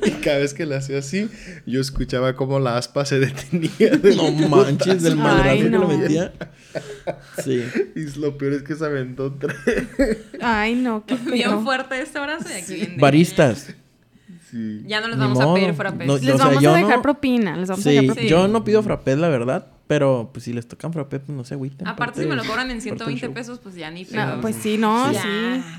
Y 0.07 0.11
cada 0.22 0.38
vez 0.38 0.55
que 0.55 0.64
le 0.66 0.76
hacía 0.76 0.99
así, 0.99 1.28
yo 1.66 1.80
escuchaba 1.80 2.34
como 2.34 2.61
la 2.61 2.76
aspa 2.76 3.05
se 3.05 3.18
detenía. 3.18 3.90
del 4.01 4.16
No 4.16 4.26
putazo. 4.26 4.49
manches, 4.49 5.03
del 5.03 5.16
madrazo 5.16 5.57
que 5.64 5.70
no. 5.70 5.88
le 5.88 5.96
metía. 5.99 6.32
Sí. 7.42 7.64
Y 7.96 8.18
lo 8.18 8.38
peor 8.38 8.53
es 8.55 8.62
que 8.62 8.74
se 8.76 8.84
aventó 8.84 9.32
tres. 9.34 9.57
Ay, 10.40 10.74
no, 10.76 11.05
qué 11.05 11.14
Bien 11.32 11.62
fuerte 11.64 12.01
este 12.01 12.20
brazo 12.20 12.49
y 12.51 12.62
aquí 12.62 12.74
viene. 12.74 12.96
Baristas. 12.99 13.74
Sí. 14.51 14.82
Ya 14.86 15.01
no 15.01 15.09
les 15.09 15.18
vamos 15.18 15.38
a 15.40 15.44
modo. 15.44 15.55
pedir 15.57 15.74
frappés. 15.74 16.07
No, 16.07 16.16
Les 16.18 16.34
O 16.34 16.36
sea, 16.38 16.46
vamos 16.46 16.64
a 16.64 16.74
dejar 16.76 16.96
no- 16.96 17.03
propina. 17.03 17.57
Les 17.57 17.68
vamos 17.68 17.84
a 17.84 17.88
Sí, 17.90 17.96
dejar 17.96 18.07
propina. 18.14 18.30
yo 18.30 18.49
no 18.49 18.64
pido 18.64 18.82
frappés, 18.82 19.18
la 19.18 19.28
verdad. 19.28 19.66
Pero, 19.89 20.28
pues, 20.32 20.45
si 20.45 20.53
les 20.53 20.68
tocan 20.68 20.93
frappés, 20.93 21.22
pues, 21.26 21.34
no 21.36 21.45
se 21.45 21.55
agüiten. 21.55 21.89
Aparte, 21.89 22.20
si 22.22 22.28
me 22.28 22.36
lo 22.36 22.45
cobran 22.45 22.70
en 22.70 22.80
120 22.80 23.20
show. 23.26 23.32
pesos, 23.34 23.59
pues 23.59 23.74
ya 23.74 23.91
ni 23.91 24.05
No, 24.05 24.11
pedo. 24.11 24.41
pues 24.43 24.55
sí, 24.62 24.76
no, 24.78 25.11
sí. 25.12 25.18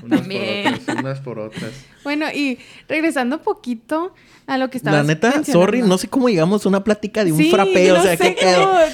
Unas 0.02 0.20
También. 0.20 0.64
por 0.64 0.74
otras, 0.82 0.96
unas 1.04 1.20
por 1.20 1.38
otras. 1.38 1.70
Bueno, 2.04 2.26
y 2.34 2.58
regresando 2.88 3.36
un 3.36 3.42
poquito 3.42 4.12
a 4.48 4.58
lo 4.58 4.68
que 4.68 4.78
estabas 4.78 5.06
La 5.06 5.14
neta, 5.14 5.44
sorry, 5.44 5.82
no 5.82 5.96
sé 5.96 6.08
cómo 6.08 6.28
llegamos 6.28 6.66
a 6.66 6.68
una 6.68 6.82
plática 6.82 7.24
de 7.24 7.30
un 7.32 7.38
Sí, 7.38 7.50
frappé. 7.50 7.92
O 7.92 7.96
no 7.98 8.02
sea, 8.02 8.16
sé 8.16 8.34
qué 8.34 8.40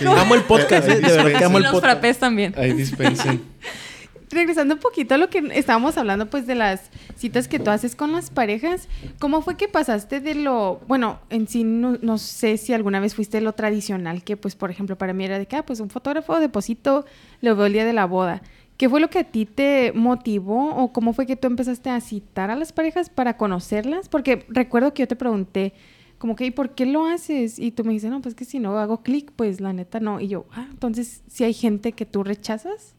pedo. 0.00 0.12
Amo 0.18 0.34
el 0.34 0.42
podcast, 0.42 0.86
Ay, 0.88 0.96
eh, 0.98 1.00
de 1.00 1.08
verdad 1.16 1.38
que 1.38 1.44
amo 1.44 1.54
Y 1.54 1.56
el 1.56 1.62
los 1.62 1.72
podcast. 1.72 1.92
frappés 1.94 2.18
también. 2.18 2.54
Ahí 2.56 2.72
dispensen. 2.74 3.40
regresando 4.30 4.74
un 4.74 4.80
poquito 4.80 5.14
a 5.14 5.18
lo 5.18 5.30
que 5.30 5.38
estábamos 5.52 5.96
hablando, 5.96 6.26
pues 6.26 6.46
de 6.46 6.54
las 6.54 6.90
citas 7.16 7.48
que 7.48 7.58
tú 7.58 7.70
haces 7.70 7.94
con 7.94 8.12
las 8.12 8.30
parejas, 8.30 8.88
¿cómo 9.18 9.42
fue 9.42 9.56
que 9.56 9.68
pasaste 9.68 10.20
de 10.20 10.34
lo, 10.34 10.80
bueno, 10.88 11.20
en 11.30 11.48
sí 11.48 11.64
no, 11.64 11.98
no 12.02 12.18
sé 12.18 12.56
si 12.56 12.72
alguna 12.72 13.00
vez 13.00 13.14
fuiste 13.14 13.40
lo 13.40 13.52
tradicional, 13.52 14.24
que 14.24 14.36
pues 14.36 14.56
por 14.56 14.70
ejemplo 14.70 14.96
para 14.98 15.12
mí 15.12 15.24
era 15.24 15.38
de 15.38 15.46
que, 15.46 15.56
ah, 15.56 15.64
pues 15.64 15.80
un 15.80 15.90
fotógrafo, 15.90 16.38
deposito, 16.40 17.04
lo 17.40 17.56
veo 17.56 17.66
el 17.66 17.72
día 17.72 17.84
de 17.84 17.92
la 17.92 18.06
boda. 18.06 18.42
¿Qué 18.76 18.90
fue 18.90 19.00
lo 19.00 19.08
que 19.08 19.20
a 19.20 19.24
ti 19.24 19.46
te 19.46 19.92
motivó 19.94 20.74
o 20.76 20.92
cómo 20.92 21.14
fue 21.14 21.26
que 21.26 21.36
tú 21.36 21.46
empezaste 21.46 21.88
a 21.88 22.00
citar 22.00 22.50
a 22.50 22.56
las 22.56 22.72
parejas 22.72 23.08
para 23.08 23.38
conocerlas? 23.38 24.10
Porque 24.10 24.44
recuerdo 24.50 24.92
que 24.92 25.04
yo 25.04 25.08
te 25.08 25.16
pregunté, 25.16 25.72
como 26.18 26.36
que, 26.36 26.46
¿y 26.46 26.50
por 26.50 26.74
qué 26.74 26.84
lo 26.84 27.06
haces? 27.06 27.58
Y 27.58 27.70
tú 27.70 27.84
me 27.84 27.92
dices, 27.92 28.10
no, 28.10 28.20
pues 28.20 28.34
que 28.34 28.44
si 28.44 28.58
no 28.58 28.78
hago 28.78 29.02
clic, 29.02 29.32
pues 29.34 29.60
la 29.62 29.72
neta 29.72 30.00
no. 30.00 30.20
Y 30.20 30.28
yo, 30.28 30.46
ah, 30.52 30.66
entonces, 30.70 31.22
si 31.26 31.44
hay 31.44 31.54
gente 31.54 31.92
que 31.92 32.04
tú 32.04 32.22
rechazas. 32.22 32.95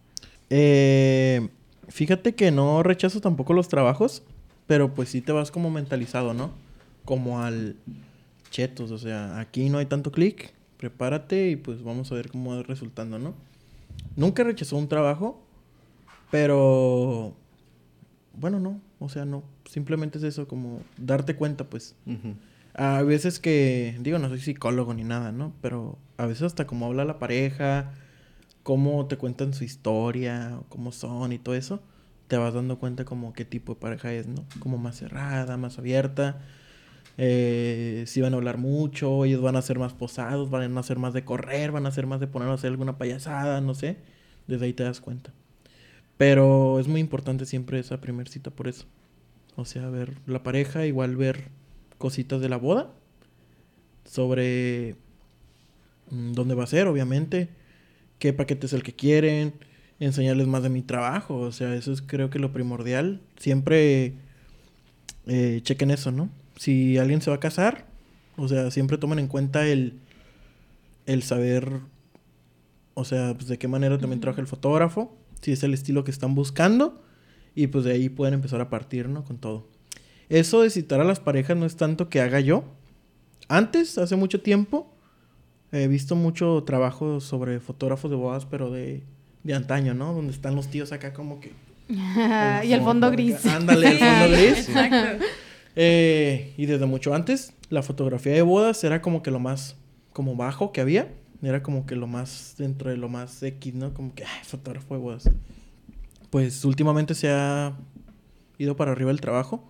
Eh, 0.50 1.50
fíjate 1.90 2.36
que 2.36 2.52
no 2.52 2.84
rechazo 2.84 3.22
tampoco 3.22 3.54
los 3.54 3.68
trabajos, 3.68 4.24
pero 4.66 4.94
pues 4.94 5.10
sí 5.10 5.22
te 5.22 5.32
vas 5.32 5.52
como 5.52 5.70
mentalizado, 5.70 6.34
¿no? 6.34 6.52
Como 7.06 7.42
al 7.42 7.76
chetos, 8.50 8.92
o 8.92 8.98
sea, 8.98 9.40
aquí 9.40 9.70
no 9.70 9.78
hay 9.78 9.86
tanto 9.86 10.12
clic, 10.12 10.54
prepárate 10.78 11.50
y 11.50 11.56
pues 11.56 11.84
vamos 11.84 12.12
a 12.12 12.16
ver 12.16 12.30
cómo 12.30 12.56
va 12.56 12.64
resultando, 12.64 13.20
¿no? 13.20 13.34
Nunca 14.16 14.44
rechazó 14.44 14.78
un 14.78 14.88
trabajo, 14.88 15.42
pero 16.32 17.36
bueno, 18.34 18.60
no, 18.60 18.80
o 19.00 19.10
sea, 19.10 19.26
no, 19.26 19.44
simplemente 19.66 20.18
es 20.18 20.24
eso, 20.24 20.48
como 20.48 20.82
darte 20.98 21.36
cuenta, 21.36 21.66
pues. 21.66 21.96
A 22.74 23.02
veces 23.02 23.40
que, 23.40 23.98
digo, 24.02 24.20
no 24.20 24.30
soy 24.30 24.40
psicólogo 24.40 24.94
ni 24.94 25.04
nada, 25.04 25.32
¿no? 25.32 25.54
Pero 25.62 25.98
a 26.18 26.26
veces 26.26 26.44
hasta 26.44 26.68
como 26.68 26.86
habla 26.86 27.06
la 27.06 27.20
pareja, 27.20 27.94
cómo 28.68 29.06
te 29.08 29.16
cuentan 29.16 29.54
su 29.54 29.64
historia, 29.64 30.60
cómo 30.68 30.92
son 30.92 31.32
y 31.32 31.40
todo 31.40 31.56
eso, 31.56 31.80
te 32.28 32.36
vas 32.36 32.54
dando 32.54 32.78
cuenta 32.80 33.06
como 33.06 33.32
qué 33.32 33.46
tipo 33.46 33.74
de 33.74 33.80
pareja 33.80 34.12
es, 34.12 34.28
¿no? 34.28 34.44
Como 34.60 34.78
más 34.78 34.98
cerrada, 34.98 35.56
más 35.56 35.80
abierta. 35.80 36.42
Eh, 37.18 38.04
si 38.08 38.20
van 38.20 38.34
a 38.34 38.36
hablar 38.36 38.58
mucho, 38.58 39.24
ellos 39.24 39.42
van 39.42 39.56
a 39.56 39.62
ser 39.62 39.80
más 39.80 39.94
posados, 39.94 40.50
van 40.50 40.78
a 40.78 40.84
ser 40.84 41.00
más 41.00 41.14
de 41.14 41.24
correr, 41.24 41.72
van 41.72 41.86
a 41.86 41.92
ser 41.92 42.08
más 42.08 42.20
de 42.20 42.28
poner 42.28 42.50
a 42.50 42.56
hacer 42.56 42.72
alguna 42.72 42.98
payasada, 42.98 43.62
no 43.62 43.74
sé. 43.74 44.00
Desde 44.48 44.66
ahí 44.66 44.74
te 44.74 44.84
das 44.84 45.00
cuenta. 45.00 45.32
Pero 46.18 46.78
es 46.82 46.90
muy 46.90 47.00
importante 47.00 47.46
siempre 47.46 47.80
esa 47.80 48.02
primer 48.02 48.28
cita 48.28 48.52
por 48.52 48.68
eso. 48.68 48.86
O 49.56 49.64
sea, 49.64 49.88
ver 49.88 50.12
la 50.26 50.44
pareja, 50.44 50.86
igual 50.86 51.16
ver 51.16 51.52
cositas 51.98 52.42
de 52.42 52.50
la 52.50 52.58
boda. 52.58 52.92
Sobre 54.04 54.98
mm, 56.12 56.34
dónde 56.34 56.54
va 56.54 56.66
a 56.66 56.68
ser, 56.68 56.88
obviamente. 56.88 57.48
Qué 58.20 58.34
paquete 58.34 58.66
es 58.66 58.74
el 58.74 58.84
que 58.84 58.94
quieren. 58.94 59.54
Enseñarles 60.00 60.48
más 60.48 60.64
de 60.64 60.70
mi 60.70 60.82
trabajo. 60.82 61.38
O 61.38 61.52
sea, 61.52 61.74
eso 61.76 61.92
es 61.92 62.02
creo 62.02 62.30
que 62.30 62.40
lo 62.40 62.52
primordial. 62.54 63.22
Siempre 63.38 64.14
eh, 65.26 65.62
chequen 65.64 65.92
eso, 65.92 66.12
¿no? 66.12 66.30
Si 66.58 66.98
alguien 66.98 67.22
se 67.22 67.30
va 67.30 67.36
a 67.36 67.40
casar, 67.40 67.86
o 68.36 68.48
sea, 68.48 68.72
siempre 68.72 68.98
tomen 68.98 69.20
en 69.20 69.28
cuenta 69.28 69.68
el, 69.68 70.00
el 71.06 71.24
saber, 71.24 71.80
o 72.94 73.06
sea, 73.06 73.34
pues 73.36 73.48
de 73.48 73.58
qué 73.58 73.68
manera 73.68 73.98
también 73.98 74.20
trabaja 74.22 74.42
el 74.42 74.48
fotógrafo 74.48 75.16
si 75.42 75.52
es 75.52 75.64
el 75.64 75.74
estilo 75.74 76.04
que 76.04 76.12
están 76.12 76.36
buscando. 76.36 77.02
Y 77.56 77.68
pues 77.68 77.86
de 77.86 77.94
ahí 77.94 78.10
pueden 78.10 78.36
empezar 78.36 78.62
a 78.62 78.70
partir, 78.70 79.10
¿no? 79.10 79.24
Con 79.24 79.38
todo. 79.38 79.68
Eso 80.30 80.62
de 80.62 80.70
citar 80.70 81.00
a 81.00 81.04
las 81.04 81.20
parejas 81.20 81.58
no 81.58 81.66
es 81.66 81.76
tanto 81.76 82.10
que 82.10 82.22
haga 82.22 82.40
yo. 82.40 82.66
Antes, 83.48 83.98
hace 83.98 84.16
mucho 84.16 84.42
tiempo, 84.42 84.94
he 85.72 85.88
visto 85.88 86.16
mucho 86.16 86.64
trabajo 86.64 87.20
sobre 87.20 87.60
fotógrafos 87.60 88.10
de 88.10 88.18
bodas, 88.18 88.46
pero 88.46 88.72
de, 88.72 89.04
de 89.44 89.54
antaño, 89.54 89.94
¿no? 89.94 90.14
Donde 90.14 90.32
están 90.32 90.56
los 90.56 90.68
tíos 90.68 90.92
acá 90.92 91.14
como 91.14 91.40
que... 91.40 91.52
y 91.90 92.74
el 92.74 92.82
fondo 92.82 93.10
gris. 93.12 93.46
Ándale, 93.46 93.92
el 93.92 94.00
fondo 94.00 94.38
gris. 94.38 94.70
Exacto. 94.70 95.26
Eh, 95.80 96.54
y 96.58 96.66
desde 96.66 96.86
mucho 96.88 97.14
antes, 97.14 97.54
la 97.70 97.84
fotografía 97.84 98.34
de 98.34 98.42
bodas 98.42 98.84
era 98.84 99.02
como 99.02 99.22
que 99.22 99.30
lo 99.30 99.40
más 99.40 99.76
como 100.12 100.36
bajo 100.36 100.72
que 100.72 100.82
había. 100.82 101.14
Era 101.44 101.62
como 101.62 101.86
que 101.86 101.96
lo 101.96 102.08
más 102.08 102.56
dentro 102.58 102.90
de 102.90 102.98
lo 102.98 103.10
más 103.10 103.44
X, 103.44 103.76
¿no? 103.76 103.94
Como 103.94 104.16
que, 104.16 104.24
ay, 104.24 104.44
fotógrafo 104.44 104.96
de 104.96 105.00
bodas. 105.00 105.30
Pues 106.32 106.66
últimamente 106.66 107.14
se 107.14 107.30
ha 107.30 107.78
ido 108.58 108.76
para 108.76 108.92
arriba 108.92 109.12
el 109.12 109.22
trabajo. 109.22 109.64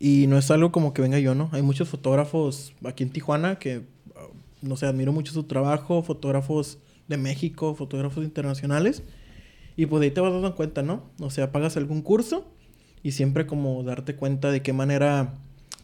Y 0.00 0.26
no 0.26 0.38
es 0.38 0.50
algo 0.50 0.72
como 0.72 0.94
que 0.94 1.02
venga 1.02 1.18
yo, 1.18 1.34
¿no? 1.34 1.50
Hay 1.52 1.60
muchos 1.60 1.88
fotógrafos 1.88 2.72
aquí 2.84 3.02
en 3.02 3.10
Tijuana 3.10 3.58
que, 3.58 3.82
no 4.62 4.76
sé, 4.76 4.86
admiro 4.86 5.12
mucho 5.12 5.32
su 5.32 5.44
trabajo. 5.44 6.02
Fotógrafos 6.02 6.78
de 7.08 7.16
México, 7.16 7.74
fotógrafos 7.74 8.24
internacionales. 8.24 9.02
Y 9.76 9.86
pues 9.86 10.02
ahí 10.02 10.10
te 10.10 10.20
vas 10.20 10.32
dando 10.32 10.54
cuenta, 10.56 10.82
¿no? 10.82 11.10
O 11.20 11.30
sea, 11.30 11.52
pagas 11.52 11.76
algún 11.76 12.02
curso 12.02 12.46
y 13.02 13.12
siempre 13.12 13.46
como 13.46 13.82
darte 13.82 14.16
cuenta 14.16 14.50
de 14.50 14.62
qué 14.62 14.72
manera 14.72 15.34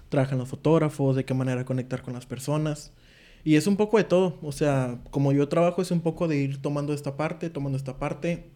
trabajan 0.08 0.38
los 0.38 0.48
fotógrafos, 0.48 1.16
de 1.16 1.24
qué 1.24 1.34
manera 1.34 1.64
conectar 1.64 2.02
con 2.02 2.14
las 2.14 2.26
personas. 2.26 2.92
Y 3.44 3.56
es 3.56 3.66
un 3.66 3.76
poco 3.76 3.98
de 3.98 4.04
todo. 4.04 4.38
O 4.42 4.52
sea, 4.52 5.00
como 5.10 5.32
yo 5.32 5.48
trabajo 5.48 5.82
es 5.82 5.90
un 5.90 6.00
poco 6.00 6.28
de 6.28 6.38
ir 6.38 6.62
tomando 6.62 6.92
esta 6.92 7.16
parte, 7.16 7.50
tomando 7.50 7.76
esta 7.76 7.98
parte 7.98 8.50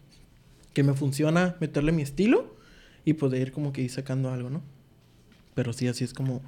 que 0.73 0.83
me 0.83 0.93
funciona, 0.93 1.55
meterle 1.59 1.91
mi 1.91 2.01
estilo 2.01 2.55
y 3.05 3.13
poder 3.13 3.41
ir 3.41 3.51
como 3.51 3.73
que 3.73 3.81
ir 3.81 3.89
sacando 3.89 4.31
algo, 4.31 4.49
¿no? 4.49 4.61
Pero 5.53 5.73
sí, 5.73 5.87
así 5.87 6.03
es 6.03 6.13
como... 6.13 6.41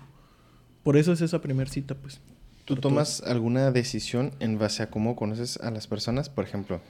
Por 0.83 0.97
eso 0.97 1.11
es 1.11 1.21
esa 1.21 1.41
primera 1.41 1.69
cita, 1.69 1.95
pues. 1.95 2.21
¿Tú 2.69 2.75
tomas 2.75 3.21
alguna 3.23 3.71
decisión 3.71 4.31
en 4.39 4.59
base 4.59 4.83
a 4.83 4.89
cómo 4.91 5.15
conoces 5.15 5.57
a 5.57 5.71
las 5.71 5.87
personas? 5.87 6.29
Por 6.29 6.45
ejemplo, 6.45 6.81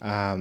a, 0.00 0.36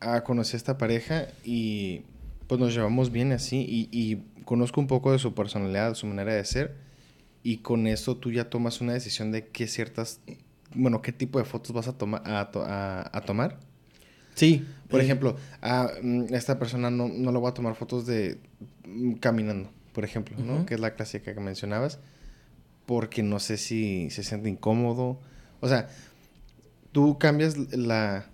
a 0.00 0.22
conocer 0.22 0.54
a 0.54 0.58
esta 0.58 0.78
pareja 0.78 1.26
y 1.44 2.02
pues 2.46 2.60
nos 2.60 2.72
llevamos 2.72 3.10
bien 3.10 3.32
así 3.32 3.66
y, 3.68 3.88
y 3.90 4.22
conozco 4.44 4.80
un 4.80 4.86
poco 4.86 5.10
de 5.10 5.18
su 5.18 5.34
personalidad, 5.34 5.88
de 5.88 5.94
su 5.96 6.06
manera 6.06 6.32
de 6.32 6.44
ser 6.44 6.86
y 7.42 7.58
con 7.58 7.86
eso 7.86 8.16
tú 8.16 8.32
ya 8.32 8.50
tomas 8.50 8.80
una 8.80 8.92
decisión 8.92 9.30
de 9.30 9.46
qué 9.46 9.68
ciertas, 9.68 10.20
bueno, 10.74 11.02
qué 11.02 11.12
tipo 11.12 11.38
de 11.38 11.44
fotos 11.44 11.72
vas 11.72 11.86
a, 11.86 11.96
tomar 11.96 12.22
a, 12.24 13.22
tomar. 13.24 13.60
Sí. 14.34 14.64
Por 14.88 15.00
eh, 15.00 15.04
ejemplo, 15.04 15.36
a 15.62 15.90
mm, 16.02 16.34
esta 16.34 16.58
persona 16.58 16.90
no, 16.90 17.08
no 17.08 17.30
le 17.30 17.38
voy 17.38 17.48
a 17.48 17.54
tomar 17.54 17.74
fotos 17.74 18.04
de 18.04 18.38
mm, 18.84 19.14
caminando, 19.14 19.70
por 19.92 20.04
ejemplo, 20.04 20.36
¿no? 20.38 20.66
Que 20.66 20.74
es 20.74 20.80
la 20.80 20.94
clásica 20.94 21.34
que 21.34 21.40
mencionabas, 21.40 22.00
porque 22.86 23.22
no 23.22 23.38
sé 23.40 23.56
si 23.56 24.10
se 24.10 24.22
siente 24.22 24.48
incómodo. 24.48 25.20
O 25.60 25.68
sea, 25.68 25.88
tú 26.92 27.18
cambias 27.18 27.56
la, 27.72 28.26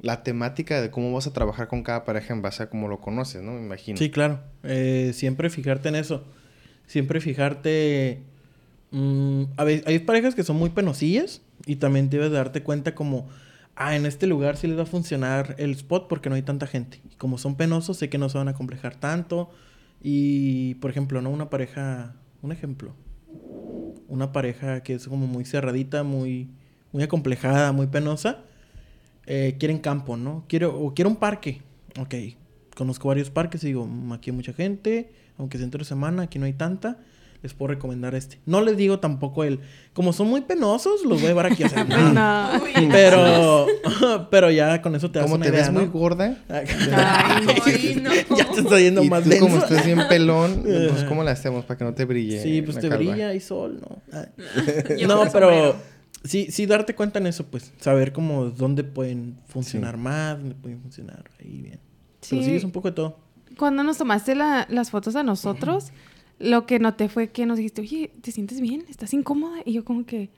la 0.00 0.22
temática 0.22 0.80
de 0.80 0.90
cómo 0.90 1.12
vas 1.12 1.26
a 1.26 1.32
trabajar 1.32 1.68
con 1.68 1.82
cada 1.82 2.04
pareja 2.04 2.34
en 2.34 2.42
base 2.42 2.62
a 2.62 2.70
cómo 2.70 2.88
lo 2.88 3.00
conoces, 3.00 3.42
¿no? 3.42 3.52
Me 3.52 3.60
imagino. 3.60 3.98
Sí, 3.98 4.10
claro. 4.10 4.40
Eh, 4.62 5.12
siempre 5.14 5.50
fijarte 5.50 5.88
en 5.88 5.96
eso. 5.96 6.24
Siempre 6.86 7.20
fijarte 7.20 8.22
Mm, 8.92 9.44
hay 9.56 9.98
parejas 10.00 10.34
que 10.34 10.44
son 10.44 10.56
muy 10.56 10.68
penosillas 10.68 11.40
y 11.64 11.76
también 11.76 12.10
debes 12.10 12.30
de 12.30 12.36
darte 12.36 12.62
cuenta 12.62 12.94
como, 12.94 13.26
ah, 13.74 13.96
en 13.96 14.04
este 14.04 14.26
lugar 14.26 14.58
sí 14.58 14.66
les 14.66 14.78
va 14.78 14.82
a 14.82 14.86
funcionar 14.86 15.56
el 15.58 15.72
spot 15.72 16.08
porque 16.08 16.28
no 16.28 16.36
hay 16.36 16.42
tanta 16.42 16.66
gente. 16.66 17.00
Como 17.16 17.38
son 17.38 17.56
penosos, 17.56 17.96
sé 17.96 18.10
que 18.10 18.18
no 18.18 18.28
se 18.28 18.38
van 18.38 18.48
a 18.48 18.54
complejar 18.54 18.94
tanto. 18.96 19.50
Y, 20.02 20.74
por 20.76 20.90
ejemplo, 20.90 21.22
¿no? 21.22 21.30
Una 21.30 21.48
pareja, 21.48 22.14
un 22.42 22.52
ejemplo, 22.52 22.94
una 24.12 24.30
pareja 24.30 24.82
que 24.82 24.92
es 24.92 25.08
como 25.08 25.26
muy 25.26 25.46
cerradita, 25.46 26.02
muy, 26.02 26.50
muy 26.92 27.02
acomplejada, 27.02 27.72
muy 27.72 27.86
penosa, 27.86 28.40
eh, 29.24 29.56
quieren 29.58 29.78
campo, 29.78 30.18
¿no? 30.18 30.44
Quiero, 30.48 30.78
o 30.78 30.92
quiero 30.92 31.08
un 31.08 31.16
parque. 31.16 31.62
Ok, 31.98 32.14
conozco 32.76 33.08
varios 33.08 33.30
parques 33.30 33.64
y 33.64 33.68
digo, 33.68 33.86
mm, 33.86 34.12
aquí 34.12 34.28
hay 34.28 34.36
mucha 34.36 34.52
gente, 34.52 35.10
aunque 35.38 35.56
es 35.56 35.62
entre 35.62 35.82
semana, 35.84 36.24
aquí 36.24 36.38
no 36.38 36.44
hay 36.44 36.52
tanta 36.52 36.98
les 37.42 37.54
puedo 37.54 37.72
recomendar 37.72 38.14
este. 38.14 38.38
No 38.46 38.60
les 38.60 38.76
digo 38.76 39.00
tampoco 39.00 39.42
el... 39.42 39.60
Como 39.92 40.12
son 40.12 40.28
muy 40.28 40.42
penosos, 40.42 41.04
los 41.04 41.20
voy 41.20 41.26
a 41.26 41.28
llevar 41.28 41.46
aquí 41.46 41.64
a 41.64 41.66
hacer. 41.66 41.88
no. 41.88 42.50
Pero... 42.90 43.66
pero 44.30 44.50
ya 44.50 44.80
con 44.80 44.94
eso 44.94 45.10
te 45.10 45.18
das 45.18 45.28
Como 45.28 45.42
te 45.42 45.50
ves 45.50 45.70
muy 45.72 45.86
gorda. 45.86 46.36
Ay, 46.48 46.66
no. 48.02 48.36
ya 48.36 48.50
te 48.50 48.60
está 48.60 48.78
yendo 48.78 49.02
más 49.04 49.24
tú 49.24 49.30
como 49.40 49.58
estás 49.58 49.84
bien 49.84 50.00
pelón, 50.08 50.62
pues 50.62 51.04
¿cómo 51.04 51.24
la 51.24 51.32
hacemos 51.32 51.64
para 51.64 51.78
que 51.78 51.84
no 51.84 51.94
te 51.94 52.04
brille? 52.04 52.40
Sí, 52.40 52.62
pues 52.62 52.78
te 52.78 52.88
brilla 52.88 53.34
y 53.34 53.40
sol, 53.40 53.80
¿no? 53.80 54.02
no, 55.06 55.24
pero... 55.32 55.76
Sí, 56.24 56.46
sí, 56.52 56.66
darte 56.66 56.94
cuenta 56.94 57.18
en 57.18 57.26
eso, 57.26 57.46
pues. 57.46 57.72
Saber 57.80 58.12
cómo, 58.12 58.50
dónde 58.50 58.84
pueden 58.84 59.40
funcionar 59.48 59.96
más, 59.96 60.38
dónde 60.38 60.54
pueden 60.54 60.80
funcionar 60.80 61.24
ahí 61.40 61.62
bien. 61.62 61.80
Sí. 62.20 62.36
Pero 62.36 62.44
sí, 62.44 62.54
es 62.54 62.62
un 62.62 62.70
poco 62.70 62.90
de 62.90 62.94
todo. 62.94 63.18
Cuando 63.58 63.82
nos 63.82 63.98
tomaste 63.98 64.36
las 64.36 64.90
fotos 64.90 65.16
a 65.16 65.24
nosotros 65.24 65.90
lo 66.38 66.66
que 66.66 66.78
noté 66.78 67.08
fue 67.08 67.28
que 67.28 67.46
nos 67.46 67.56
dijiste, 67.56 67.80
oye, 67.82 68.10
¿te 68.20 68.32
sientes 68.32 68.60
bien? 68.60 68.84
¿Estás 68.88 69.12
incómoda? 69.14 69.58
Y 69.64 69.72
yo 69.72 69.84
como 69.84 70.04
que, 70.06 70.30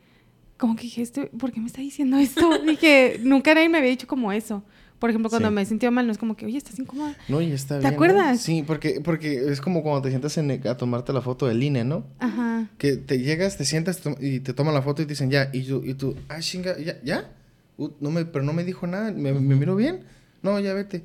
como 0.59 0.76
que 0.76 0.82
dije, 0.82 1.03
este, 1.03 1.26
¿por 1.26 1.53
qué 1.53 1.61
me 1.61 1.66
está 1.66 1.80
diciendo 1.80 2.18
esto? 2.18 2.59
dije, 2.66 3.20
nunca 3.22 3.55
nadie 3.55 3.68
me 3.68 3.78
había 3.78 3.90
dicho 3.90 4.07
como 4.07 4.32
eso. 4.32 4.62
Por 4.99 5.11
ejemplo, 5.11 5.28
cuando 5.28 5.51
me 5.51 5.61
he 5.61 5.66
sentido 5.66 5.92
mal, 5.92 6.07
no 6.07 6.12
es 6.12 6.18
como 6.18 6.36
que, 6.36 6.47
oye, 6.47 6.57
¿estás 6.57 6.78
incómoda? 6.78 7.14
No, 7.28 7.40
y 7.42 7.53
está 7.53 7.78
bien. 7.78 7.90
¿Te 7.90 7.95
acuerdas? 7.95 8.40
Sí, 8.40 8.64
porque, 8.66 9.01
porque 9.03 9.51
es 9.51 9.61
como 9.61 9.82
cuando 9.82 10.03
te 10.03 10.09
sientas 10.09 10.38
a 10.38 10.76
tomarte 10.76 11.12
la 11.12 11.20
foto 11.20 11.47
del 11.47 11.62
INE, 11.62 11.84
¿no? 11.84 12.07
Ajá. 12.20 12.70
Que 12.78 12.97
te 12.97 13.18
llegas, 13.18 13.59
te 13.59 13.64
sientas 13.64 14.01
y 14.20 14.40
te 14.40 14.55
toman 14.55 14.72
la 14.72 14.80
foto 14.82 15.03
y 15.03 15.05
te 15.05 15.11
dicen, 15.11 15.30
ya, 15.30 15.51
y 15.53 15.64
tú, 15.64 15.82
y 15.84 15.95
tú 15.95 16.16
ah, 16.28 16.40
chinga, 16.40 16.78
¿ya? 16.78 16.97
¿Ya? 17.03 17.30
Uh, 17.76 17.90
no 18.01 18.11
me, 18.11 18.24
pero 18.24 18.45
no 18.45 18.53
me 18.53 18.64
dijo 18.64 18.86
nada, 18.86 19.12
¿me, 19.12 19.32
me 19.32 19.57
miro 19.57 19.76
bien? 19.76 20.05
No, 20.42 20.59
ya 20.61 20.72
vete. 20.72 21.03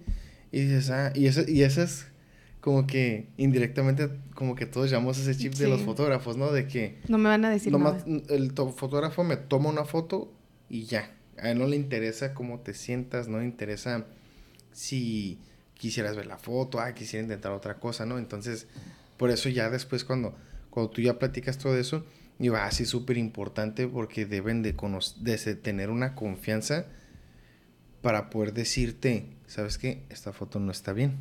Y 0.51 0.61
dices, 0.61 0.91
ah, 0.91 1.11
y 1.15 1.25
eso, 1.25 1.41
y 1.47 1.63
eso 1.63 1.81
es 1.81 2.05
como 2.69 2.85
que 2.85 3.29
indirectamente, 3.37 4.09
como 4.35 4.53
que 4.53 4.67
todos 4.67 4.91
llamamos 4.91 5.17
ese 5.17 5.35
chip 5.35 5.55
de 5.55 5.67
los 5.67 5.81
fotógrafos, 5.81 6.37
¿no? 6.37 6.51
De 6.51 6.67
que 6.67 6.99
No 7.07 7.17
me 7.17 7.27
van 7.27 7.43
a 7.43 7.49
decir 7.49 7.71
nomás 7.71 8.05
nada. 8.05 8.21
el 8.29 8.53
to- 8.53 8.69
fotógrafo 8.71 9.23
me 9.23 9.37
toma 9.37 9.69
una 9.69 9.85
foto 9.85 10.31
y 10.69 10.83
ya. 10.85 11.15
A 11.39 11.49
él 11.49 11.57
no 11.57 11.65
le 11.65 11.75
interesa 11.75 12.35
cómo 12.35 12.59
te 12.59 12.75
sientas, 12.75 13.27
no 13.27 13.39
le 13.39 13.45
interesa 13.45 14.05
si 14.71 15.39
quisieras 15.73 16.15
ver 16.15 16.27
la 16.27 16.37
foto, 16.37 16.79
ah, 16.79 16.93
quisiera 16.93 17.23
intentar 17.23 17.53
otra 17.53 17.79
cosa, 17.79 18.05
¿no? 18.05 18.19
Entonces, 18.19 18.67
por 19.17 19.31
eso 19.31 19.49
ya 19.49 19.71
después 19.71 20.03
cuando, 20.05 20.35
cuando 20.69 20.91
tú 20.91 21.01
ya 21.01 21.17
platicas 21.17 21.57
todo 21.57 21.75
eso, 21.75 22.05
digo, 22.37 22.55
ah, 22.55 22.69
sí, 22.69 22.85
súper 22.85 23.17
importante 23.17 23.87
porque 23.87 24.27
deben 24.27 24.61
de, 24.61 24.75
de 25.21 25.55
tener 25.55 25.89
una 25.89 26.13
confianza 26.13 26.85
para 28.03 28.29
poder 28.29 28.53
decirte, 28.53 29.25
¿sabes 29.47 29.79
qué? 29.79 30.03
Esta 30.09 30.33
foto 30.33 30.59
no 30.59 30.71
está 30.71 30.93
bien. 30.93 31.17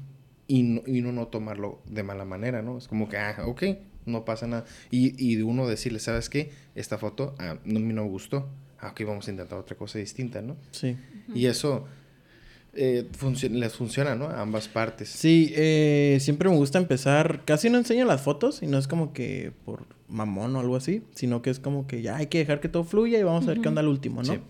Y, 0.48 0.62
no, 0.62 0.82
y 0.86 1.00
uno 1.00 1.12
no 1.12 1.28
tomarlo 1.28 1.80
de 1.86 2.02
mala 2.02 2.24
manera, 2.24 2.62
¿no? 2.62 2.78
Es 2.78 2.88
como 2.88 3.08
que, 3.08 3.18
ah, 3.18 3.44
ok, 3.46 3.62
no 4.06 4.24
pasa 4.24 4.46
nada. 4.46 4.64
Y, 4.90 5.14
y 5.22 5.36
de 5.36 5.44
uno 5.44 5.68
decirle, 5.68 6.00
¿sabes 6.00 6.28
qué? 6.28 6.50
Esta 6.74 6.98
foto 6.98 7.34
ah, 7.38 7.58
no, 7.64 7.78
no 7.78 8.02
me 8.02 8.08
gustó. 8.08 8.48
Ah, 8.80 8.88
ok, 8.88 9.02
vamos 9.06 9.28
a 9.28 9.30
intentar 9.30 9.58
otra 9.58 9.76
cosa 9.76 9.98
distinta, 9.98 10.40
¿no? 10.40 10.56
Sí. 10.70 10.96
Y 11.34 11.46
eso 11.46 11.86
eh, 12.74 13.08
les 13.50 13.74
funciona, 13.74 14.14
¿no? 14.14 14.26
A 14.26 14.40
ambas 14.40 14.68
partes. 14.68 15.08
Sí, 15.08 15.52
eh, 15.56 16.18
siempre 16.20 16.48
me 16.48 16.56
gusta 16.56 16.78
empezar. 16.78 17.42
Casi 17.44 17.70
no 17.70 17.78
enseño 17.78 18.04
las 18.04 18.22
fotos 18.22 18.62
y 18.62 18.66
no 18.66 18.78
es 18.78 18.86
como 18.86 19.12
que 19.12 19.52
por 19.64 19.86
mamón 20.08 20.54
o 20.56 20.60
algo 20.60 20.76
así, 20.76 21.02
sino 21.14 21.42
que 21.42 21.50
es 21.50 21.58
como 21.58 21.86
que 21.86 22.02
ya 22.02 22.16
hay 22.16 22.28
que 22.28 22.38
dejar 22.38 22.60
que 22.60 22.68
todo 22.68 22.84
fluya 22.84 23.18
y 23.18 23.22
vamos 23.22 23.44
a 23.44 23.48
ver 23.48 23.60
qué 23.60 23.68
onda 23.68 23.80
al 23.80 23.88
último, 23.88 24.22
¿no? 24.22 24.34
Sí. 24.34 24.40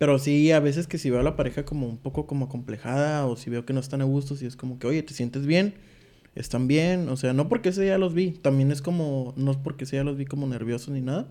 Pero 0.00 0.18
sí, 0.18 0.50
a 0.50 0.60
veces 0.60 0.86
que 0.86 0.96
si 0.96 1.10
veo 1.10 1.20
a 1.20 1.22
la 1.22 1.36
pareja 1.36 1.66
como 1.66 1.86
un 1.86 1.98
poco 1.98 2.26
como 2.26 2.48
complejada 2.48 3.26
o 3.26 3.36
si 3.36 3.50
veo 3.50 3.66
que 3.66 3.74
no 3.74 3.80
están 3.80 4.00
a 4.00 4.04
gusto, 4.04 4.34
si 4.34 4.46
es 4.46 4.56
como 4.56 4.78
que, 4.78 4.86
oye, 4.86 5.02
¿te 5.02 5.12
sientes 5.12 5.44
bien? 5.44 5.74
¿Están 6.34 6.68
bien? 6.68 7.10
O 7.10 7.18
sea, 7.18 7.34
no 7.34 7.50
porque 7.50 7.68
ese 7.68 7.86
ya 7.86 7.98
los 7.98 8.14
vi, 8.14 8.30
también 8.30 8.72
es 8.72 8.80
como, 8.80 9.34
no 9.36 9.50
es 9.50 9.58
porque 9.58 9.84
ese 9.84 9.96
ya 9.96 10.02
los 10.02 10.16
vi 10.16 10.24
como 10.24 10.46
nerviosos 10.46 10.88
ni 10.88 11.02
nada, 11.02 11.28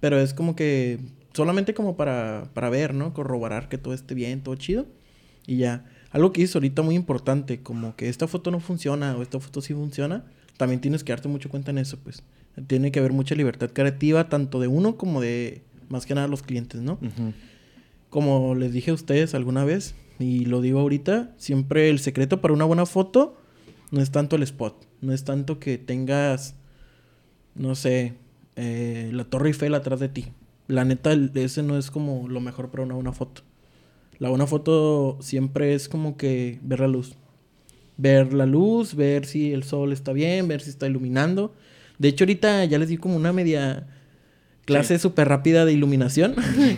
pero 0.00 0.18
es 0.18 0.34
como 0.34 0.56
que 0.56 0.98
solamente 1.32 1.72
como 1.72 1.96
para, 1.96 2.50
para 2.54 2.70
ver, 2.70 2.92
¿no? 2.92 3.14
Corroborar 3.14 3.68
que 3.68 3.78
todo 3.78 3.94
esté 3.94 4.16
bien, 4.16 4.42
todo 4.42 4.56
chido. 4.56 4.86
Y 5.46 5.58
ya. 5.58 5.84
Algo 6.10 6.32
que 6.32 6.40
dices 6.40 6.56
ahorita 6.56 6.82
muy 6.82 6.96
importante, 6.96 7.62
como 7.62 7.94
que 7.94 8.08
esta 8.08 8.26
foto 8.26 8.50
no 8.50 8.58
funciona 8.58 9.16
o 9.16 9.22
esta 9.22 9.38
foto 9.38 9.60
sí 9.60 9.74
funciona, 9.74 10.24
también 10.56 10.80
tienes 10.80 11.04
que 11.04 11.12
darte 11.12 11.28
mucho 11.28 11.48
cuenta 11.48 11.70
en 11.70 11.78
eso, 11.78 11.98
pues. 12.02 12.24
Tiene 12.66 12.90
que 12.90 12.98
haber 12.98 13.12
mucha 13.12 13.36
libertad 13.36 13.70
creativa, 13.72 14.28
tanto 14.28 14.58
de 14.58 14.66
uno 14.66 14.96
como 14.96 15.20
de, 15.20 15.62
más 15.88 16.04
que 16.04 16.16
nada, 16.16 16.26
los 16.26 16.42
clientes, 16.42 16.80
¿no? 16.80 16.94
Ujú. 16.94 17.32
Como 18.10 18.54
les 18.54 18.72
dije 18.72 18.90
a 18.90 18.94
ustedes 18.94 19.34
alguna 19.34 19.64
vez, 19.64 19.94
y 20.18 20.44
lo 20.44 20.60
digo 20.60 20.80
ahorita, 20.80 21.32
siempre 21.38 21.88
el 21.88 22.00
secreto 22.00 22.40
para 22.40 22.52
una 22.52 22.64
buena 22.64 22.84
foto 22.84 23.38
no 23.90 24.00
es 24.00 24.10
tanto 24.10 24.36
el 24.36 24.42
spot, 24.42 24.86
no 25.00 25.12
es 25.12 25.24
tanto 25.24 25.58
que 25.58 25.78
tengas, 25.78 26.56
no 27.54 27.74
sé, 27.74 28.14
eh, 28.56 29.10
la 29.12 29.24
Torre 29.24 29.48
Eiffel 29.48 29.74
atrás 29.74 30.00
de 30.00 30.08
ti. 30.08 30.26
La 30.66 30.84
neta, 30.84 31.12
ese 31.34 31.62
no 31.62 31.78
es 31.78 31.90
como 31.90 32.28
lo 32.28 32.40
mejor 32.40 32.70
para 32.70 32.84
una 32.84 32.94
buena 32.94 33.12
foto. 33.12 33.42
La 34.18 34.28
buena 34.28 34.46
foto 34.46 35.16
siempre 35.20 35.74
es 35.74 35.88
como 35.88 36.16
que 36.16 36.60
ver 36.62 36.80
la 36.80 36.88
luz. 36.88 37.16
Ver 37.96 38.32
la 38.32 38.46
luz, 38.46 38.94
ver 38.94 39.24
si 39.26 39.52
el 39.52 39.64
sol 39.64 39.92
está 39.92 40.12
bien, 40.12 40.46
ver 40.46 40.60
si 40.60 40.70
está 40.70 40.86
iluminando. 40.86 41.54
De 41.98 42.08
hecho, 42.08 42.24
ahorita 42.24 42.64
ya 42.66 42.78
les 42.78 42.88
di 42.88 42.98
como 42.98 43.16
una 43.16 43.32
media 43.32 43.88
clase 44.64 44.98
súper 44.98 45.28
rápida 45.28 45.64
de 45.64 45.72
iluminación. 45.72 46.34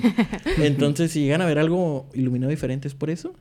Entonces, 0.59 1.13
si 1.13 1.21
llegan 1.21 1.43
a 1.43 1.47
ver 1.47 1.59
algo 1.59 2.09
iluminado 2.15 2.51
diferente 2.51 2.89
es 2.89 2.95
por 2.95 3.11
eso. 3.11 3.35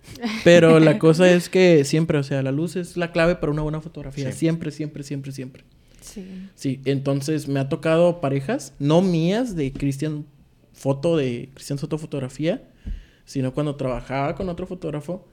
Pero 0.44 0.80
la 0.80 1.00
cosa 1.00 1.32
es 1.32 1.50
que 1.50 1.86
siempre, 1.86 2.18
o 2.18 2.24
sea, 2.24 2.42
la 2.44 2.52
luz 2.52 2.76
es 2.76 2.98
la 2.98 3.12
clave 3.12 3.36
para 3.36 3.52
una 3.52 3.62
buena 3.62 3.82
fotografía. 3.82 4.32
Sí. 4.32 4.40
Siempre, 4.40 4.72
siempre, 4.72 5.04
siempre, 5.04 5.32
siempre. 5.32 5.64
Sí. 6.02 6.26
Sí, 6.56 6.82
entonces 6.86 7.48
me 7.48 7.60
ha 7.60 7.70
tocado 7.70 8.22
parejas, 8.22 8.74
no 8.80 9.02
mías, 9.02 9.56
de 9.56 9.72
Cristian 9.72 10.26
Foto, 10.74 11.16
de 11.16 11.50
Cristian 11.54 11.78
Soto 11.78 11.98
Fotografía, 11.98 12.64
sino 13.26 13.54
cuando 13.54 13.76
trabajaba 13.76 14.36
con 14.36 14.50
otro 14.50 14.66
fotógrafo, 14.66 15.28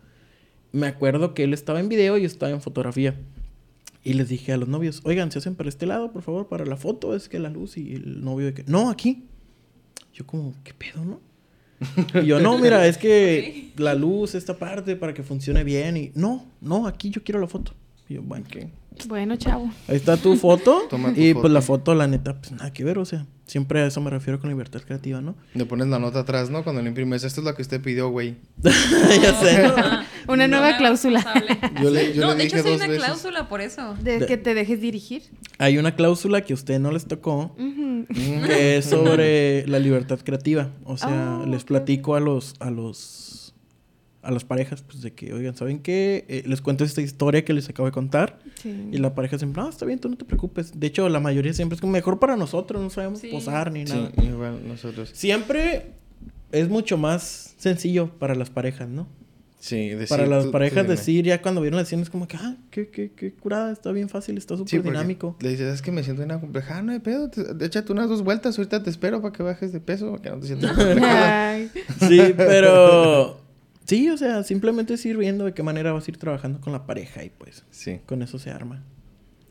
me 0.72 0.86
acuerdo 0.86 1.34
que 1.34 1.44
él 1.44 1.54
estaba 1.54 1.80
en 1.80 1.88
video 1.88 2.18
y 2.18 2.22
yo 2.22 2.26
estaba 2.26 2.52
en 2.52 2.60
fotografía. 2.60 3.16
Y 4.04 4.14
les 4.14 4.28
dije 4.28 4.52
a 4.52 4.56
los 4.56 4.68
novios, 4.68 5.00
oigan, 5.04 5.30
se 5.32 5.38
hacen 5.38 5.54
para 5.54 5.68
este 5.68 5.86
lado, 5.86 6.12
por 6.12 6.22
favor, 6.22 6.48
para 6.48 6.64
la 6.64 6.76
foto, 6.76 7.14
es 7.14 7.28
que 7.28 7.38
la 7.38 7.50
luz 7.50 7.76
y 7.76 7.94
el 7.94 8.22
novio 8.24 8.46
de 8.46 8.54
que, 8.54 8.64
no, 8.64 8.90
aquí. 8.90 9.24
Yo 10.14 10.26
como, 10.26 10.54
¿qué 10.64 10.72
pedo, 10.74 11.04
no? 11.04 11.20
Y 12.22 12.26
yo, 12.26 12.40
no, 12.40 12.58
mira, 12.58 12.86
es 12.86 12.98
que 12.98 13.72
la 13.76 13.94
luz, 13.94 14.34
esta 14.34 14.56
parte, 14.56 14.96
para 14.96 15.14
que 15.14 15.22
funcione 15.22 15.62
bien. 15.64 15.96
Y, 15.96 16.10
no, 16.14 16.46
no, 16.60 16.86
aquí 16.86 17.10
yo 17.10 17.22
quiero 17.22 17.40
la 17.40 17.46
foto. 17.46 17.72
Y 18.08 18.14
yo, 18.14 18.22
bueno, 18.22 18.46
Ok. 18.46 18.70
Bueno, 19.06 19.36
chavo. 19.36 19.70
Ahí 19.86 19.94
está 19.94 20.16
tu 20.16 20.34
foto. 20.36 20.86
Toma 20.90 21.14
tu 21.14 21.20
y 21.20 21.28
foto. 21.32 21.42
pues 21.42 21.52
la 21.52 21.62
foto, 21.62 21.94
la 21.94 22.06
neta, 22.08 22.40
pues 22.40 22.50
nada 22.52 22.72
que 22.72 22.82
ver, 22.82 22.98
o 22.98 23.04
sea, 23.04 23.26
siempre 23.48 23.80
a 23.80 23.86
eso 23.86 24.00
me 24.00 24.10
refiero 24.10 24.38
con 24.40 24.48
libertad 24.50 24.80
creativa, 24.86 25.20
¿no? 25.20 25.34
Le 25.54 25.64
pones 25.66 25.88
la 25.88 25.98
nota 25.98 26.20
atrás, 26.20 26.48
¿no? 26.50 26.62
Cuando 26.62 26.80
lo 26.80 26.88
imprimes, 26.88 27.24
esto 27.24 27.40
es 27.40 27.44
lo 27.46 27.54
que 27.56 27.62
usted 27.62 27.80
pidió, 27.82 28.08
güey. 28.10 28.36
ya 28.62 29.34
sé. 29.34 29.62
¿no? 29.68 29.74
Ah, 29.76 30.04
Una 30.28 30.46
nueva 30.46 30.76
cláusula. 30.76 31.24
Yo 31.82 31.90
le, 31.90 32.12
yo 32.14 32.22
no, 32.22 32.28
le 32.32 32.36
de 32.36 32.44
dije 32.44 32.58
hecho, 32.60 32.68
hay 32.68 32.74
una 32.76 32.86
veces. 32.86 33.04
cláusula 33.04 33.48
por 33.48 33.60
eso. 33.60 33.94
De 34.02 34.18
De- 34.20 34.26
que 34.26 34.36
te 34.36 34.54
dejes 34.54 34.80
dirigir. 34.80 35.22
Hay 35.58 35.78
una 35.78 35.94
cláusula 35.96 36.42
que 36.42 36.52
a 36.52 36.54
ustedes 36.54 36.80
no 36.80 36.92
les 36.92 37.06
tocó, 37.06 37.54
que 38.46 38.76
es 38.78 38.84
sobre 38.84 39.66
la 39.66 39.78
libertad 39.78 40.18
creativa. 40.22 40.70
O 40.84 40.96
sea, 40.96 41.40
Oh, 41.42 41.46
les 41.46 41.64
platico 41.64 42.14
a 42.14 42.20
los, 42.20 42.54
a 42.60 42.70
los, 42.70 43.27
a 44.28 44.30
las 44.30 44.44
parejas, 44.44 44.82
pues 44.82 45.00
de 45.00 45.12
que, 45.14 45.32
oigan, 45.32 45.56
¿saben 45.56 45.78
qué? 45.80 46.24
Eh, 46.28 46.42
les 46.46 46.60
cuento 46.60 46.84
esta 46.84 47.00
historia 47.00 47.44
que 47.44 47.52
les 47.54 47.68
acabo 47.68 47.86
de 47.86 47.92
contar. 47.92 48.38
Sí. 48.62 48.88
Y 48.92 48.98
la 48.98 49.14
pareja 49.14 49.38
siempre, 49.38 49.62
no, 49.62 49.68
está 49.70 49.86
bien, 49.86 49.98
tú 49.98 50.08
no 50.10 50.16
te 50.16 50.24
preocupes. 50.26 50.78
De 50.78 50.86
hecho, 50.86 51.08
la 51.08 51.18
mayoría 51.20 51.54
siempre 51.54 51.74
es 51.76 51.80
como 51.80 51.94
mejor 51.94 52.18
para 52.18 52.36
nosotros, 52.36 52.82
no 52.82 52.90
sabemos 52.90 53.20
Sí. 53.20 53.28
posar 53.28 53.72
ni 53.72 53.86
Sí, 53.86 53.92
nada. 53.94 54.10
igual 54.22 54.68
nosotros. 54.68 55.10
Siempre 55.14 55.92
es 56.52 56.68
mucho 56.68 56.98
más 56.98 57.54
sencillo 57.56 58.10
para 58.18 58.34
las 58.34 58.50
parejas, 58.50 58.88
¿no? 58.88 59.08
Sí, 59.60 59.88
decir, 59.88 60.08
para 60.08 60.24
las 60.26 60.44
tú- 60.44 60.50
parejas 60.52 60.86
decir, 60.86 61.24
ya 61.24 61.42
cuando 61.42 61.60
vieron 61.60 61.78
la 61.78 61.82
escena 61.82 62.02
es 62.02 62.10
como 62.10 62.28
que, 62.28 62.36
ah, 62.36 62.54
qué, 62.70 62.88
qué, 62.90 63.10
qué 63.10 63.32
curada, 63.32 63.72
está 63.72 63.90
bien 63.90 64.08
fácil, 64.08 64.38
está 64.38 64.56
súper 64.56 64.70
Sí, 64.70 64.78
dinámico. 64.78 65.36
Le 65.40 65.48
dices, 65.48 65.74
es 65.74 65.82
que 65.82 65.90
me 65.90 66.04
siento 66.04 66.24
bien 66.24 66.38
compleja. 66.38 66.78
Ah, 66.78 66.82
no 66.82 66.92
hay 66.92 67.00
pedo. 67.00 67.28
te- 67.28 67.64
échate 67.64 67.90
unas 67.92 68.08
dos 68.08 68.22
vueltas. 68.22 68.56
Ahorita 68.56 68.82
te 68.84 68.90
espero 68.90 69.20
para 69.20 69.32
que 69.32 69.42
bajes 69.42 69.72
de 69.72 69.80
peso. 69.80 70.10
para 70.12 70.22
Que 70.22 70.30
no 70.30 70.38
te 70.38 70.46
sientas. 70.46 70.76
Sí, 72.08 72.20
pero... 72.36 73.40
Sí, 73.88 74.08
o 74.10 74.16
sea, 74.18 74.42
simplemente 74.44 74.94
es 74.94 75.06
ir 75.06 75.16
viendo 75.16 75.46
de 75.46 75.54
qué 75.54 75.62
manera 75.62 75.92
vas 75.92 76.06
a 76.06 76.10
ir 76.10 76.18
trabajando 76.18 76.60
con 76.60 76.72
la 76.74 76.86
pareja 76.86 77.24
y 77.24 77.30
pues 77.30 77.64
Sí. 77.70 78.00
con 78.06 78.20
eso 78.22 78.38
se 78.38 78.50
arma. 78.50 78.82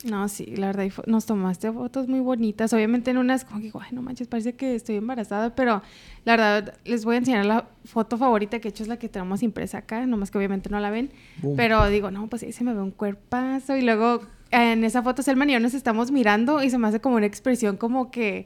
No, 0.06 0.28
sí, 0.30 0.46
la 0.56 0.68
verdad, 0.68 0.88
nos 1.08 1.26
tomaste 1.26 1.72
fotos 1.72 2.08
muy 2.08 2.20
bonitas. 2.20 2.72
Obviamente 2.72 3.10
en 3.10 3.18
unas, 3.18 3.44
como 3.46 3.58
que, 3.60 3.64
digo, 3.66 3.82
ay, 3.82 3.90
no 3.94 4.04
manches, 4.04 4.28
parece 4.28 4.54
que 4.54 4.76
estoy 4.76 4.98
embarazada, 4.98 5.56
pero 5.56 5.82
la 6.24 6.34
verdad, 6.34 6.76
les 6.86 7.04
voy 7.04 7.16
a 7.16 7.18
enseñar 7.18 7.48
la 7.48 7.68
foto 7.84 8.16
favorita 8.20 8.60
que 8.60 8.68
he 8.68 8.70
hecho, 8.70 8.84
es 8.84 8.90
la 8.90 8.98
que 9.00 9.10
tenemos 9.10 9.42
impresa 9.42 9.80
acá, 9.80 10.06
nomás 10.06 10.30
que 10.30 10.38
obviamente 10.38 10.70
no 10.70 10.80
la 10.80 10.92
ven. 10.92 11.10
Boom. 11.42 11.56
Pero 11.58 11.88
digo, 11.90 12.12
no, 12.12 12.28
pues 12.28 12.44
ahí 12.44 12.52
se 12.52 12.64
me 12.64 12.76
ve 12.76 12.82
un 12.82 12.92
cuerpazo. 12.92 13.76
Y 13.76 13.82
luego 13.82 14.22
en 14.52 14.84
esa 14.84 15.02
foto, 15.02 15.24
Selman 15.24 15.50
y 15.50 15.54
yo 15.54 15.60
nos 15.60 15.74
estamos 15.74 16.12
mirando 16.12 16.62
y 16.62 16.70
se 16.70 16.78
me 16.78 16.88
hace 16.88 17.00
como 17.02 17.16
una 17.16 17.26
expresión 17.26 17.76
como 17.76 18.12
que, 18.12 18.46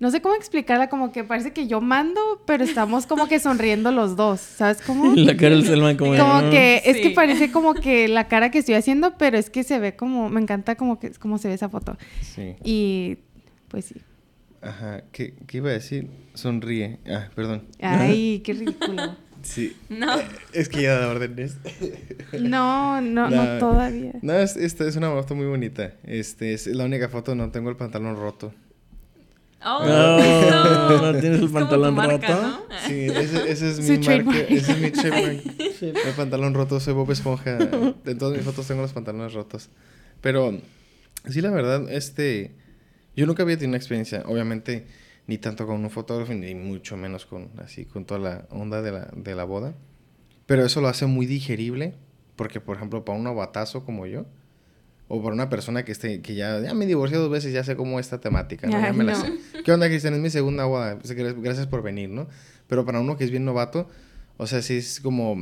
no 0.00 0.10
sé 0.10 0.20
cómo 0.22 0.34
explicarla, 0.36 0.88
como 0.88 1.10
que 1.12 1.24
parece 1.24 1.52
que 1.52 1.66
yo 1.66 1.80
mando, 1.80 2.20
pero 2.46 2.62
estamos 2.64 3.06
como 3.06 3.26
que 3.28 3.40
sonriendo 3.40 3.90
los 3.90 4.14
dos, 4.16 4.40
¿sabes 4.40 4.80
cómo? 4.80 5.12
la 5.16 5.36
cara 5.36 5.50
del 5.56 5.64
Selman 5.64 5.96
como... 5.96 6.12
de, 6.12 6.18
Como 6.20 6.32
"Ah". 6.34 6.50
que, 6.50 6.82
es 6.84 6.96
que 6.98 7.10
parece 7.10 7.50
como 7.50 7.74
que 7.74 8.06
la 8.08 8.28
cara 8.28 8.50
que 8.50 8.58
estoy 8.58 8.74
haciendo, 8.76 9.16
pero 9.18 9.36
es 9.38 9.50
que 9.50 9.64
se 9.64 9.78
ve 9.78 9.96
como, 9.96 10.28
me 10.28 10.40
encanta 10.40 10.76
como 10.76 10.98
que 11.00 11.10
como 11.12 11.38
se 11.38 11.48
ve 11.48 11.54
esa 11.54 11.68
foto. 11.68 11.96
Sí. 12.22 12.54
Y 12.64 13.18
pues 13.68 13.86
sí. 13.86 13.96
Ajá. 14.62 15.02
¿Qué, 15.12 15.34
¿Qué 15.46 15.58
iba 15.58 15.70
a 15.70 15.72
decir? 15.72 16.08
Sonríe. 16.34 16.98
Ah, 17.08 17.28
perdón. 17.34 17.64
Ay, 17.80 18.40
qué 18.44 18.52
ridículo. 18.54 19.16
Sí. 19.42 19.76
No. 19.88 20.14
Es 20.52 20.68
que 20.68 20.82
ya 20.82 20.98
da 20.98 21.08
órdenes. 21.08 21.56
No, 22.40 23.00
no, 23.00 23.30
La- 23.30 23.54
no 23.54 23.58
todavía. 23.58 24.12
No, 24.20 24.34
es, 24.34 24.56
esta 24.56 24.86
es 24.86 24.96
una 24.96 25.10
foto 25.10 25.34
muy 25.34 25.46
bonita. 25.46 25.92
Este 26.04 26.52
es 26.54 26.66
la 26.66 26.84
única 26.84 27.08
foto, 27.08 27.34
no 27.34 27.50
tengo 27.50 27.70
el 27.70 27.76
pantalón 27.76 28.16
roto. 28.16 28.52
Oh, 29.64 29.84
No, 29.84 30.18
eso. 30.18 31.12
no 31.12 31.18
tienes 31.20 31.40
el 31.40 31.50
pantalón 31.50 31.94
marca, 31.94 32.28
roto. 32.28 32.42
¿no? 32.42 32.60
Sí, 32.86 33.06
ese, 33.06 33.50
ese 33.50 33.70
es 33.70 33.80
mi 33.88 33.98
marca. 33.98 34.38
Ese 34.38 34.72
es 34.72 34.78
mi 34.80 34.90
trademark. 34.90 35.42
El 35.80 36.14
pantalón 36.16 36.54
roto, 36.54 36.80
soy 36.80 36.94
Bob 36.94 37.10
Esponja. 37.10 37.58
En 38.04 38.18
todas 38.18 38.36
mis 38.36 38.44
fotos 38.44 38.66
tengo 38.66 38.82
los 38.82 38.92
pantalones 38.92 39.32
rotos. 39.32 39.68
Pero, 40.20 40.58
sí, 41.28 41.40
la 41.40 41.50
verdad, 41.50 41.90
este... 41.90 42.54
Yo 43.16 43.26
nunca 43.26 43.42
había 43.42 43.56
tenido 43.56 43.70
una 43.70 43.76
experiencia, 43.78 44.22
obviamente, 44.26 44.86
ni 45.26 45.38
tanto 45.38 45.66
con 45.66 45.82
un 45.82 45.90
fotógrafo, 45.90 46.32
ni 46.34 46.54
mucho 46.54 46.96
menos 46.96 47.26
con, 47.26 47.50
así, 47.58 47.84
con 47.84 48.04
toda 48.04 48.20
la 48.20 48.46
onda 48.50 48.80
de 48.80 48.92
la, 48.92 49.08
de 49.14 49.34
la 49.34 49.42
boda. 49.44 49.74
Pero 50.46 50.64
eso 50.64 50.80
lo 50.80 50.86
hace 50.88 51.06
muy 51.06 51.26
digerible, 51.26 51.94
porque, 52.36 52.60
por 52.60 52.76
ejemplo, 52.76 53.04
para 53.04 53.18
un 53.18 53.24
novatazo 53.24 53.84
como 53.84 54.06
yo, 54.06 54.26
o 55.08 55.22
para 55.22 55.34
una 55.34 55.48
persona 55.48 55.84
que 55.84 55.92
esté, 55.92 56.20
que 56.20 56.34
ya, 56.34 56.60
ya 56.60 56.74
me 56.74 56.84
divorcié 56.86 57.16
dos 57.18 57.30
veces, 57.30 57.52
ya 57.52 57.64
sé 57.64 57.76
cómo 57.76 57.98
esta 57.98 58.20
temática, 58.20 58.66
¿no? 58.66 58.74
Ya 58.80 58.92
me 58.92 59.04
la 59.04 59.14
sé. 59.14 59.32
¿Qué 59.64 59.72
onda, 59.72 59.88
Cristian? 59.88 60.14
Es 60.14 60.20
mi 60.20 60.30
segunda 60.30 60.64
boda. 60.66 60.98
Pues, 60.98 61.16
gra- 61.16 61.34
Gracias 61.40 61.66
por 61.66 61.82
venir, 61.82 62.10
¿no? 62.10 62.28
Pero 62.66 62.84
para 62.84 63.00
uno 63.00 63.16
que 63.16 63.24
es 63.24 63.30
bien 63.30 63.44
novato, 63.46 63.88
o 64.36 64.46
sea, 64.46 64.60
sí 64.62 64.74
es 64.76 65.00
como 65.00 65.34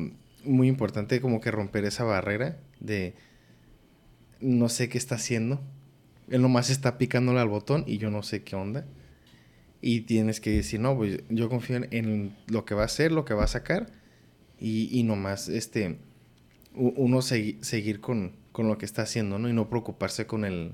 muy 0.45 0.69
importante 0.69 1.21
como 1.21 1.41
que 1.41 1.51
romper 1.51 1.85
esa 1.85 2.05
barrera 2.05 2.59
de 2.79 3.15
no 4.41 4.69
sé 4.69 4.89
qué 4.89 4.99
está 4.99 5.17
haciendo. 5.17 5.61
Él 6.29 6.43
nomás 6.43 6.71
está 6.71 6.99
picándole 6.99 7.41
al 7.41 7.49
botón 7.49 7.85
y 7.87 7.99
yo 7.99 8.11
no 8.11 8.23
sé 8.23 8.43
qué 8.43 8.57
onda. 8.57 8.85
Y 9.81 10.03
tienes 10.03 10.41
que 10.41 10.51
decir, 10.51 10.81
no, 10.81 10.97
pues 10.97 11.21
yo 11.29 11.49
confío 11.49 11.81
en, 11.91 12.35
lo 12.49 12.65
que 12.65 12.75
va 12.75 12.83
a 12.83 12.87
hacer, 12.87 13.13
lo 13.13 13.25
que 13.25 13.35
va 13.35 13.45
a 13.45 13.49
sacar. 13.49 13.91
Y, 14.59 14.89
y 14.99 15.03
nomás, 15.03 15.49
este, 15.49 15.99
uno 16.75 17.19
segui- 17.19 17.61
seguir 17.63 18.01
con, 18.01 18.33
con 18.57 18.69
lo 18.69 18.79
que 18.79 18.87
está 18.87 19.03
haciendo, 19.03 19.39
¿no? 19.39 19.51
Y 19.51 19.53
no 19.53 19.69
preocuparse 19.69 20.27
con 20.27 20.47
el... 20.47 20.73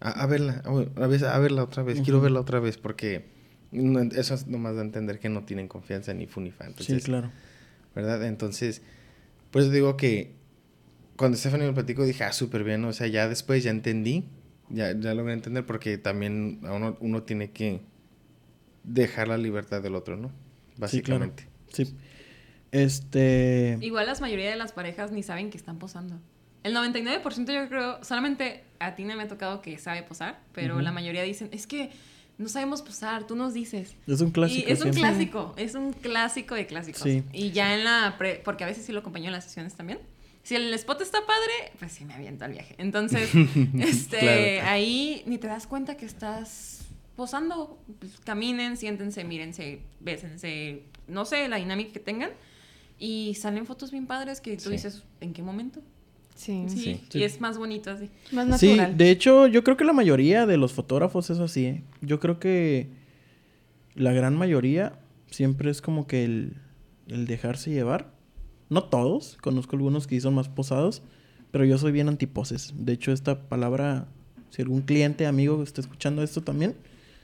A, 0.00 0.22
a 0.22 0.26
verla, 0.26 0.62
a, 0.64 0.72
ver- 1.06 1.24
a 1.26 1.38
verla 1.38 1.62
otra 1.62 1.82
vez, 1.82 2.00
quiero 2.00 2.22
verla 2.22 2.40
otra 2.40 2.60
vez, 2.60 2.78
porque 2.78 3.26
no- 3.72 4.00
eso 4.00 4.32
es 4.34 4.46
nomás 4.46 4.74
de 4.76 4.80
entender 4.80 5.18
que 5.18 5.28
no 5.28 5.44
tienen 5.44 5.68
confianza 5.68 6.14
ni 6.14 6.26
fu 6.26 6.40
ni 6.40 6.50
fa. 6.50 6.64
Sí, 6.78 6.98
claro. 7.00 7.30
¿verdad? 7.94 8.24
Entonces, 8.24 8.80
pues 9.50 9.70
digo 9.70 9.98
que 9.98 10.32
cuando 11.16 11.36
Stephanie 11.36 11.66
me 11.66 11.74
platicó 11.74 12.04
dije, 12.06 12.24
ah, 12.24 12.32
súper 12.32 12.64
bien, 12.64 12.82
o 12.86 12.92
sea, 12.94 13.06
ya 13.06 13.28
después 13.28 13.62
ya 13.62 13.70
entendí, 13.70 14.24
ya, 14.70 14.98
ya 14.98 15.12
logré 15.12 15.34
entender 15.34 15.66
porque 15.66 15.98
también 15.98 16.60
a 16.64 16.72
uno, 16.72 16.96
uno 17.00 17.22
tiene 17.24 17.50
que 17.50 17.82
dejar 18.82 19.28
la 19.28 19.36
libertad 19.36 19.82
del 19.82 19.94
otro, 19.94 20.16
¿no? 20.16 20.28
Sí, 20.28 21.02
claro. 21.02 21.26
Básicamente. 21.26 21.48
Sí. 21.70 21.94
Este. 22.72 23.76
Igual 23.82 24.06
la 24.06 24.14
mayoría 24.20 24.48
de 24.48 24.56
las 24.56 24.72
parejas 24.72 25.12
ni 25.12 25.22
saben 25.22 25.50
que 25.50 25.58
están 25.58 25.78
posando. 25.78 26.18
El 26.64 26.74
99% 26.74 27.52
yo 27.54 27.68
creo, 27.68 28.02
solamente 28.04 28.64
a 28.80 28.94
ti 28.94 29.04
no 29.04 29.16
me 29.16 29.22
ha 29.22 29.28
tocado 29.28 29.62
que 29.62 29.78
sabe 29.78 30.02
posar, 30.02 30.40
pero 30.52 30.80
la 30.80 30.92
mayoría 30.92 31.22
dicen, 31.22 31.48
es 31.52 31.66
que 31.66 31.90
no 32.36 32.48
sabemos 32.48 32.82
posar, 32.82 33.26
tú 33.26 33.34
nos 33.36 33.54
dices. 33.54 33.96
Es 34.06 34.20
un 34.20 34.30
clásico. 34.30 34.68
y 34.68 34.72
es 34.72 34.78
un 34.80 34.92
siempre. 34.92 35.00
clásico, 35.02 35.54
es 35.56 35.74
un 35.74 35.92
clásico 35.92 36.54
de 36.54 36.66
clásicos. 36.66 37.02
Sí. 37.02 37.22
Y 37.32 37.50
ya 37.50 37.74
en 37.74 37.84
la 37.84 38.16
pre, 38.18 38.40
porque 38.44 38.64
a 38.64 38.66
veces 38.66 38.84
sí 38.84 38.92
lo 38.92 39.00
acompaño 39.00 39.26
en 39.26 39.32
las 39.32 39.44
sesiones 39.44 39.74
también. 39.74 39.98
Si 40.44 40.54
el 40.54 40.72
spot 40.74 41.00
está 41.02 41.18
padre, 41.26 41.72
pues 41.78 41.92
sí 41.92 42.04
me 42.04 42.14
aviento 42.14 42.44
al 42.44 42.52
viaje. 42.52 42.74
Entonces, 42.78 43.28
este, 43.78 44.18
Claro. 44.18 44.68
ahí 44.70 45.22
ni 45.26 45.38
te 45.38 45.46
das 45.46 45.66
cuenta 45.66 45.96
que 45.96 46.06
estás 46.06 46.82
posando. 47.16 47.78
Pues, 47.98 48.18
caminen, 48.24 48.76
siéntense, 48.76 49.24
mírense, 49.24 49.80
bésense, 50.00 50.84
no 51.08 51.24
sé, 51.24 51.48
la 51.48 51.56
dinámica 51.56 51.92
que 51.92 52.00
tengan. 52.00 52.30
Y 52.98 53.34
salen 53.34 53.66
fotos 53.66 53.90
bien 53.90 54.06
padres 54.06 54.40
que 54.40 54.56
tú 54.56 54.64
Sí. 54.64 54.70
dices, 54.70 55.04
¿en 55.20 55.32
qué 55.32 55.42
momento? 55.42 55.82
Sí. 56.38 56.64
Sí, 56.68 57.00
Sí. 57.08 57.18
y 57.18 57.24
es 57.24 57.40
más 57.40 57.58
bonito 57.58 57.90
así. 57.90 58.08
Más 58.32 58.60
Sí, 58.60 58.68
natural. 58.76 58.96
de 58.96 59.10
hecho, 59.10 59.48
yo 59.48 59.64
creo 59.64 59.76
que 59.76 59.84
la 59.84 59.92
mayoría 59.92 60.46
de 60.46 60.56
los 60.56 60.72
fotógrafos 60.72 61.30
es 61.30 61.40
así. 61.40 61.66
¿eh? 61.66 61.82
Yo 62.00 62.20
creo 62.20 62.38
que 62.38 62.86
la 63.96 64.12
gran 64.12 64.36
mayoría 64.36 65.00
siempre 65.30 65.68
es 65.70 65.82
como 65.82 66.06
que 66.06 66.24
el, 66.24 66.56
el 67.08 67.26
dejarse 67.26 67.70
llevar. 67.72 68.12
No 68.70 68.84
todos, 68.84 69.36
conozco 69.40 69.74
algunos 69.74 70.06
que 70.06 70.14
sí 70.14 70.20
son 70.20 70.34
más 70.34 70.48
posados, 70.48 71.02
pero 71.50 71.64
yo 71.64 71.76
soy 71.76 71.90
bien 71.90 72.08
antiposes. 72.08 72.72
De 72.76 72.92
hecho, 72.92 73.10
esta 73.12 73.48
palabra, 73.48 74.06
si 74.50 74.62
algún 74.62 74.82
cliente, 74.82 75.26
amigo 75.26 75.60
está 75.64 75.80
escuchando 75.80 76.22
esto 76.22 76.42
también, 76.42 76.76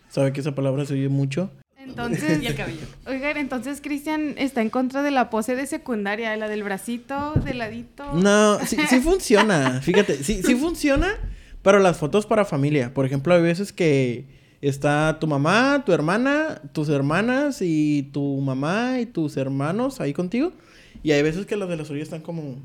sabe 0.09 0.33
que 0.33 0.41
esa 0.41 0.55
palabra 0.57 0.85
se 0.87 0.95
oye 0.95 1.09
mucho. 1.09 1.51
Entonces, 1.85 2.43
Y 2.43 2.47
el 2.47 2.55
cabello. 2.55 2.87
oigan, 3.07 3.37
entonces 3.37 3.81
Cristian 3.81 4.35
está 4.39 4.63
en 4.63 4.71
contra 4.71 5.03
de 5.03 5.11
la 5.11 5.31
pose 5.31 5.55
de 5.55 5.67
secundaria, 5.67 6.37
la 6.37 6.49
del 6.49 6.63
bracito, 6.63 7.35
del 7.45 7.59
ladito. 7.59 8.13
No, 8.15 8.59
sí, 8.67 8.77
sí 8.89 9.01
funciona. 9.01 9.81
Fíjate, 9.83 10.23
sí, 10.23 10.43
sí 10.43 10.55
funciona, 10.57 11.15
pero 11.63 11.79
las 11.79 11.99
fotos 11.99 12.27
para 12.27 12.45
familia. 12.45 12.93
Por 12.95 13.07
ejemplo, 13.07 13.35
hay 13.35 13.43
veces 13.43 13.73
que 13.73 14.27
está 14.61 15.19
tu 15.21 15.27
mamá, 15.27 15.83
tu 15.85 15.93
hermana, 15.93 16.61
tus 16.73 16.89
hermanas 16.89 17.59
y 17.61 18.11
tu 18.13 18.41
mamá 18.41 19.01
y 19.01 19.07
tus 19.07 19.37
hermanos 19.37 20.01
ahí 20.01 20.13
contigo. 20.13 20.53
Y 21.03 21.13
hay 21.13 21.23
veces 21.23 21.45
que 21.45 21.57
las 21.57 21.69
de 21.69 21.77
las 21.77 21.91
orillas 21.91 22.07
están 22.07 22.23
como... 22.23 22.57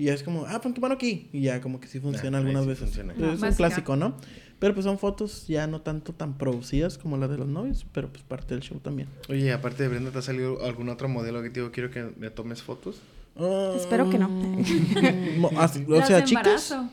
Y 0.00 0.04
ya 0.04 0.14
es 0.14 0.22
como, 0.22 0.46
ah, 0.46 0.60
pon 0.60 0.72
tu 0.72 0.80
mano 0.80 0.94
aquí. 0.94 1.28
Y 1.32 1.42
ya 1.42 1.60
como 1.60 1.78
que 1.78 1.86
sí 1.86 2.00
funciona 2.00 2.38
Ah, 2.38 2.40
algunas 2.40 2.62
sí 2.62 2.68
veces. 2.70 2.84
funciona. 2.86 3.12
Es 3.12 3.18
un 3.18 3.26
Básica. 3.40 3.56
clásico, 3.56 3.96
¿no? 3.96 4.16
Pero 4.58 4.74
pues 4.74 4.84
son 4.84 4.98
fotos 4.98 5.46
ya 5.46 5.66
no 5.66 5.80
tanto 5.82 6.12
tan 6.14 6.38
producidas 6.38 6.96
como 6.98 7.16
las 7.16 7.28
de 7.30 7.36
los 7.38 7.48
novios, 7.48 7.86
pero 7.92 8.08
pues 8.10 8.22
parte 8.22 8.54
del 8.54 8.62
show 8.62 8.78
también. 8.80 9.08
Oye, 9.28 9.52
aparte 9.52 9.82
de 9.82 9.88
Brenda, 9.90 10.10
¿te 10.10 10.18
ha 10.18 10.22
salido 10.22 10.64
algún 10.64 10.88
otro 10.88 11.08
modelo 11.08 11.42
que 11.42 11.50
te 11.50 11.60
digo, 11.60 11.70
quiero 11.72 11.90
que 11.90 12.10
me 12.18 12.30
tomes 12.30 12.62
fotos? 12.62 13.00
Espero 13.76 14.08
que 14.10 14.18
no. 14.18 14.28
As- 15.58 15.76
o 15.86 15.90
Las 15.90 16.08
sea, 16.08 16.16
de 16.18 16.24
chicas... 16.24 16.70
embarazo. 16.70 16.90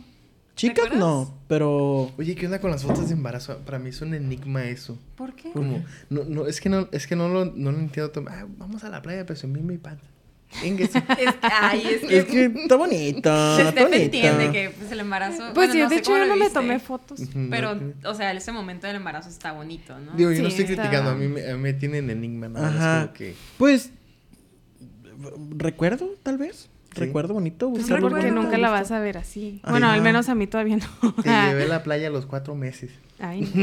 Chicas 0.55 0.89
no, 0.95 1.37
pero... 1.47 2.11
Oye, 2.17 2.33
¿qué 2.35 2.45
onda 2.47 2.59
con 2.59 2.71
las 2.71 2.83
fotos 2.83 3.07
de 3.09 3.13
embarazo? 3.13 3.59
Para 3.59 3.77
mí 3.79 3.89
es 3.89 4.01
un 4.01 4.13
enigma 4.15 4.63
eso. 4.65 4.97
¿Por 5.15 5.35
qué? 5.35 5.51
Como, 5.51 5.83
no, 6.09 6.23
no, 6.23 6.47
es 6.47 6.59
que 6.61 6.67
no, 6.69 6.87
es 6.91 7.05
que 7.05 7.15
no 7.15 7.27
lo, 7.29 7.45
no 7.45 7.71
lo 7.71 7.77
entiendo. 7.79 8.11
Ah, 8.27 8.45
vamos 8.57 8.83
a 8.83 8.89
la 8.89 9.01
playa 9.03 9.21
a 9.21 9.25
presumir 9.25 9.61
mi 9.63 9.77
panza. 9.77 10.07
Es, 10.79 10.89
ay, 11.41 11.81
es 11.85 12.01
que... 12.05 12.17
Es 12.19 12.25
que 12.25 12.45
está 12.45 12.75
bonito, 12.77 13.17
está 13.57 13.71
Steph 13.71 13.83
bonito. 13.83 14.03
entiende 14.03 14.51
que 14.51 14.69
pues, 14.77 14.91
el 14.91 14.99
embarazo... 15.01 15.37
Pues 15.53 15.53
bueno, 15.53 15.73
sí, 15.73 15.79
no 15.79 15.89
de 15.89 15.95
sé 15.95 15.99
hecho 16.01 16.11
cómo 16.11 16.23
yo 16.23 16.29
no 16.29 16.35
me 16.37 16.49
tomé 16.49 16.79
fotos. 16.79 17.21
Pero, 17.49 17.75
no, 17.75 17.93
o 18.09 18.13
sea, 18.13 18.31
ese 18.31 18.51
momento 18.51 18.87
del 18.87 18.95
embarazo 18.95 19.29
está 19.29 19.51
bonito, 19.51 19.97
¿no? 19.99 20.13
Digo, 20.13 20.31
yo 20.31 20.41
no 20.43 20.49
Sí, 20.49 20.61
estoy 20.61 20.73
está- 20.73 20.83
criticando, 20.83 21.11
a 21.11 21.15
mí, 21.15 21.27
me, 21.27 21.49
a 21.51 21.57
mí 21.57 21.73
tienen 21.73 22.09
enigma, 22.09 22.47
nada 22.47 23.13
que... 23.13 23.35
Pues, 23.57 23.91
recuerdo, 25.57 26.09
tal 26.23 26.37
vez. 26.37 26.69
Sí. 26.93 27.01
Recuerdo 27.01 27.33
bonito. 27.35 27.69
Pues 27.69 27.83
buscarlo 27.83 28.09
porque 28.09 28.23
recuerdo. 28.25 28.43
nunca 28.45 28.57
la 28.57 28.69
vas 28.69 28.91
a 28.91 28.99
ver 28.99 29.17
así. 29.17 29.61
Bueno, 29.69 29.87
al 29.89 30.01
menos 30.01 30.29
a 30.29 30.35
mí 30.35 30.47
todavía 30.47 30.77
no. 30.77 31.13
Te 31.21 31.29
llevé 31.49 31.63
a 31.63 31.67
la 31.67 31.83
playa 31.83 32.07
a 32.07 32.11
los 32.11 32.25
cuatro 32.25 32.55
meses. 32.55 32.91
Ay, 33.19 33.45
Sí, 33.45 33.61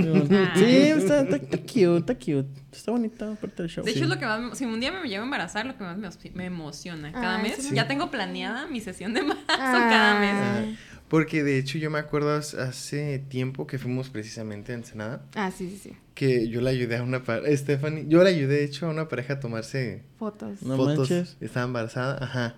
está, 0.68 1.20
está, 1.22 1.36
está 1.36 1.58
cute, 1.58 1.96
está 1.98 2.14
cute. 2.14 2.46
Está 2.72 2.90
bonita 2.90 3.34
parte 3.36 3.62
del 3.62 3.70
show. 3.70 3.84
De 3.84 3.90
hecho, 3.90 3.98
Sí. 4.00 4.04
es 4.04 4.10
lo 4.10 4.18
que 4.18 4.26
más... 4.26 4.58
Si 4.58 4.64
un 4.64 4.80
día 4.80 4.90
me 4.92 5.08
llevo 5.08 5.22
a 5.22 5.24
embarazar, 5.24 5.64
lo 5.66 5.76
que 5.76 5.84
más 5.84 5.96
me, 5.96 6.08
me 6.34 6.44
emociona. 6.46 7.12
Cada 7.12 7.36
Ay, 7.36 7.42
mes, 7.44 7.56
sí. 7.58 7.74
ya 7.74 7.86
tengo 7.86 8.10
planeada 8.10 8.66
mi 8.66 8.80
sesión 8.80 9.14
de 9.14 9.20
embarazo 9.20 9.44
Ah. 9.48 9.86
cada 9.90 10.20
mes. 10.20 10.34
Ay. 10.68 10.78
Porque 11.08 11.44
de 11.44 11.58
hecho 11.58 11.78
yo 11.78 11.90
me 11.90 11.98
acuerdo 11.98 12.34
hace- 12.34 12.60
hace 12.60 13.18
tiempo 13.20 13.66
que 13.66 13.78
fuimos 13.78 14.08
precisamente 14.10 14.72
a 14.72 14.74
Ensenada, 14.74 15.22
Ah, 15.36 15.50
sí, 15.56 15.68
sí, 15.70 15.78
sí. 15.90 15.96
que 16.14 16.48
yo 16.48 16.60
le 16.60 16.70
ayudé 16.70 16.96
a 16.96 17.02
una 17.02 17.22
pareja, 17.22 17.56
Stephanie, 17.56 18.06
yo 18.08 18.24
le 18.24 18.30
ayudé 18.30 18.56
de 18.56 18.64
hecho 18.64 18.86
a 18.86 18.90
una 18.90 19.06
pareja 19.06 19.34
a 19.34 19.40
tomarse 19.40 20.02
Fotos. 20.18 20.62
No 20.62 20.76
fotos. 20.76 21.10
manches. 21.10 21.36
Estaba 21.40 21.66
embarazada, 21.66 22.18
ajá. 22.24 22.56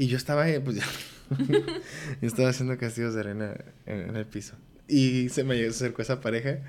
Y 0.00 0.06
yo 0.06 0.16
estaba, 0.16 0.48
eh, 0.48 0.60
pues 0.60 0.76
ya, 0.76 0.84
yo 1.36 1.58
estaba 2.22 2.48
haciendo 2.48 2.78
castillos 2.78 3.12
de 3.14 3.20
arena 3.20 3.54
en, 3.84 4.00
en 4.08 4.16
el 4.16 4.24
piso. 4.24 4.54
Y 4.88 5.28
se 5.28 5.44
me 5.44 5.62
acercó 5.66 6.00
esa 6.00 6.20
pareja 6.22 6.60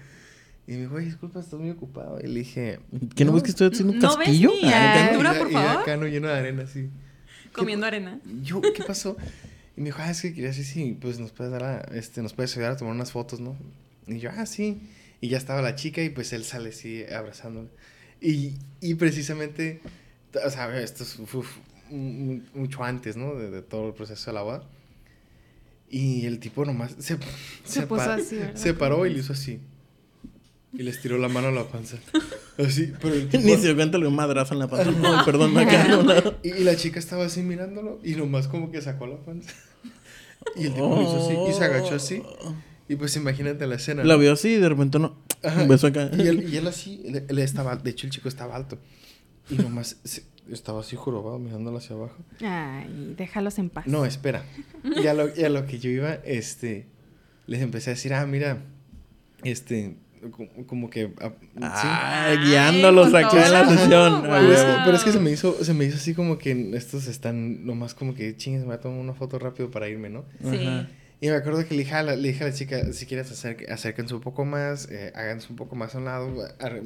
y 0.67 0.73
me 0.73 0.79
dijo, 0.81 0.95
"Oye, 0.95 1.05
disculpa, 1.05 1.39
estás 1.39 1.57
muy 1.59 1.69
ocupado. 1.69 2.19
Y 2.21 2.27
le 2.27 2.39
dije, 2.39 2.79
¿Que 3.15 3.23
no 3.23 3.31
ves 3.31 3.43
que 3.43 3.51
estoy 3.51 3.69
haciendo 3.69 3.93
un 3.93 3.99
¿No 3.99 4.09
ves 4.17 4.27
castillo? 4.27 4.51
mi 4.61 4.67
Ah, 4.69 4.93
Ay, 4.93 4.99
aventura, 5.05 5.33
Y- 5.33 5.37
por 5.39 5.49
y 5.49 5.53
favor? 5.53 5.81
acá 5.81 5.95
no 5.97 6.07
lleno 6.07 6.27
de 6.27 6.33
arena, 6.33 6.63
así. 6.63 6.89
Comiendo 7.53 7.85
arena. 7.85 8.19
Yo, 8.43 8.61
¿qué 8.61 8.83
pasó? 8.85 9.15
Y 9.77 9.81
me 9.81 9.85
dijo, 9.85 9.99
ah, 10.01 10.11
es 10.11 10.21
que 10.21 10.33
quería 10.33 10.49
decir 10.49 10.65
si 10.65 10.91
pues 10.93 11.17
nos 11.19 11.31
puedes 11.31 11.51
dar 11.53 11.63
a, 11.63 11.79
este, 11.95 12.21
nos 12.21 12.33
puedes 12.33 12.51
ayudar 12.57 12.73
a 12.73 12.77
tomar 12.77 12.93
unas 12.93 13.11
fotos, 13.13 13.39
¿no? 13.39 13.57
Y 14.07 14.19
yo, 14.19 14.29
ah, 14.35 14.45
sí. 14.45 14.81
Y 15.21 15.29
ya 15.29 15.37
estaba 15.37 15.61
la 15.61 15.75
chica 15.75 16.03
y 16.03 16.09
pues 16.09 16.33
él 16.33 16.43
sale 16.43 16.69
así 16.69 17.05
abrazándole. 17.05 17.69
Y, 18.19 18.55
y 18.81 18.95
precisamente, 18.95 19.79
o 20.45 20.49
sea, 20.49 20.77
esto 20.81 21.03
es 21.03 21.17
uf, 21.33 21.47
mucho 21.91 22.83
antes, 22.83 23.17
¿no? 23.17 23.35
De, 23.35 23.49
de 23.51 23.61
todo 23.61 23.87
el 23.87 23.93
proceso 23.93 24.31
de 24.31 24.35
la 24.35 24.41
boda. 24.41 24.63
Y 25.89 26.25
el 26.25 26.39
tipo 26.39 26.63
nomás 26.65 26.91
se, 26.99 27.17
Se 27.65 27.81
puso 27.85 27.95
pa- 28.05 28.13
así, 28.15 28.39
se 28.53 28.73
paró 28.73 29.05
y 29.05 29.13
le 29.13 29.19
hizo 29.19 29.33
así. 29.33 29.59
Y 30.73 30.83
les 30.83 31.01
tiró 31.01 31.17
la 31.17 31.27
mano 31.27 31.49
a 31.49 31.51
la 31.51 31.65
panza. 31.67 31.97
Así, 32.57 32.93
pero 33.01 33.13
el 33.15 33.27
tipo- 33.29 33.43
Ni 33.43 33.55
se 33.55 33.63
dio 33.67 33.75
cuenta, 33.75 33.97
le 33.97 34.03
dio 34.03 34.09
un 34.09 34.15
madrazo 34.15 34.53
en 34.53 34.59
la 34.59 34.67
pata. 34.69 34.89
No, 34.91 35.25
perdón, 35.25 35.53
no, 35.53 36.03
no. 36.03 36.13
y, 36.43 36.49
y 36.49 36.63
la 36.63 36.75
chica 36.77 36.97
estaba 36.99 37.25
así 37.25 37.41
mirándolo 37.41 37.99
y 38.03 38.11
nomás 38.15 38.47
como 38.47 38.71
que 38.71 38.81
sacó 38.81 39.05
la 39.07 39.17
panza. 39.17 39.51
Y 40.55 40.67
el 40.67 40.73
tipo 40.73 40.87
lo 40.95 41.01
hizo 41.01 41.25
así 41.25 41.51
y 41.51 41.57
se 41.57 41.63
agachó 41.65 41.95
así. 41.95 42.23
Y 42.87 42.95
pues 42.95 43.15
imagínate 43.17 43.67
la 43.67 43.75
escena. 43.75 44.03
La 44.05 44.15
vio 44.15 44.31
así 44.31 44.49
y 44.49 44.57
de 44.57 44.69
repente 44.69 44.97
no. 44.99 45.17
Ajá. 45.43 45.63
Un 45.63 45.67
beso 45.67 45.87
acá. 45.87 46.09
Y 46.17 46.21
él, 46.27 46.47
y 46.53 46.55
él 46.57 46.67
así, 46.67 47.01
él, 47.05 47.25
él 47.27 47.39
estaba, 47.39 47.75
de 47.75 47.89
hecho 47.89 48.07
el 48.07 48.11
chico 48.13 48.29
estaba 48.29 48.55
alto. 48.55 48.77
Y 49.49 49.55
nomás 49.55 49.97
se- 50.05 50.23
estaba 50.53 50.81
así 50.81 50.95
jorobado 50.95 51.39
mirándolo 51.39 51.77
hacia 51.77 51.95
abajo. 51.95 52.17
Ay, 52.41 53.13
déjalos 53.17 53.57
en 53.59 53.69
paz. 53.69 53.87
No, 53.87 54.05
espera. 54.05 54.43
Y 54.83 55.07
a 55.07 55.13
lo, 55.13 55.35
y 55.35 55.43
a 55.43 55.49
lo 55.49 55.65
que 55.65 55.79
yo 55.79 55.89
iba, 55.89 56.13
este, 56.25 56.87
les 57.47 57.61
empecé 57.61 57.91
a 57.91 57.93
decir, 57.93 58.13
ah, 58.13 58.25
mira, 58.25 58.57
este, 59.43 59.95
como, 60.31 60.49
como 60.67 60.89
que... 60.89 61.11
ah, 61.61 62.33
sí. 62.35 62.47
Guiándolos 62.49 63.13
Ay, 63.13 63.23
acá 63.23 63.45
en 63.45 63.51
la 63.53 63.67
sesión. 63.69 64.21
Wow. 64.21 64.29
Pero 64.31 64.51
es, 64.51 64.59
que, 64.59 64.65
huevo. 64.65 64.81
pero 64.85 64.97
es 64.97 65.03
que 65.03 65.11
se 65.11 65.19
me 65.19 65.31
hizo, 65.31 65.63
se 65.63 65.73
me 65.73 65.85
hizo 65.85 65.97
así 65.97 66.13
como 66.13 66.37
que 66.37 66.71
estos 66.75 67.07
están 67.07 67.65
nomás 67.65 67.93
como 67.93 68.13
que 68.13 68.35
chingues, 68.37 68.61
me 68.61 68.67
voy 68.67 68.75
a 68.75 68.79
tomar 68.79 68.99
una 68.99 69.13
foto 69.13 69.39
rápido 69.39 69.71
para 69.71 69.89
irme, 69.89 70.09
¿no? 70.09 70.25
Sí. 70.41 70.57
Ajá. 70.65 70.87
Y 71.23 71.27
me 71.27 71.35
acuerdo 71.35 71.63
que 71.67 71.75
le 71.75 71.81
dije 71.83 71.93
a 71.93 72.01
la, 72.01 72.15
le 72.15 72.29
dije 72.29 72.43
a 72.43 72.47
la 72.47 72.53
chica, 72.53 72.93
si 72.93 73.05
quieres 73.05 73.31
acerque- 73.31 73.69
acérquense 73.71 74.15
un 74.15 74.21
poco 74.21 74.43
más, 74.43 74.89
eh, 74.89 75.11
háganse 75.15 75.47
un 75.51 75.55
poco 75.55 75.75
más 75.75 75.93
a 75.93 75.99
un 75.99 76.05
lado, 76.05 76.33
ar- 76.59 76.81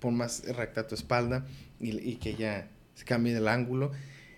pon 0.00 0.14
más 0.16 0.42
recta 0.56 0.86
tu 0.86 0.94
espalda 0.94 1.44
y, 1.80 1.90
y 1.98 2.16
que 2.16 2.30
ella 2.30 2.68
se 2.94 3.04
cambie 3.04 3.36
el 3.36 3.48
ángulo. 3.48 3.92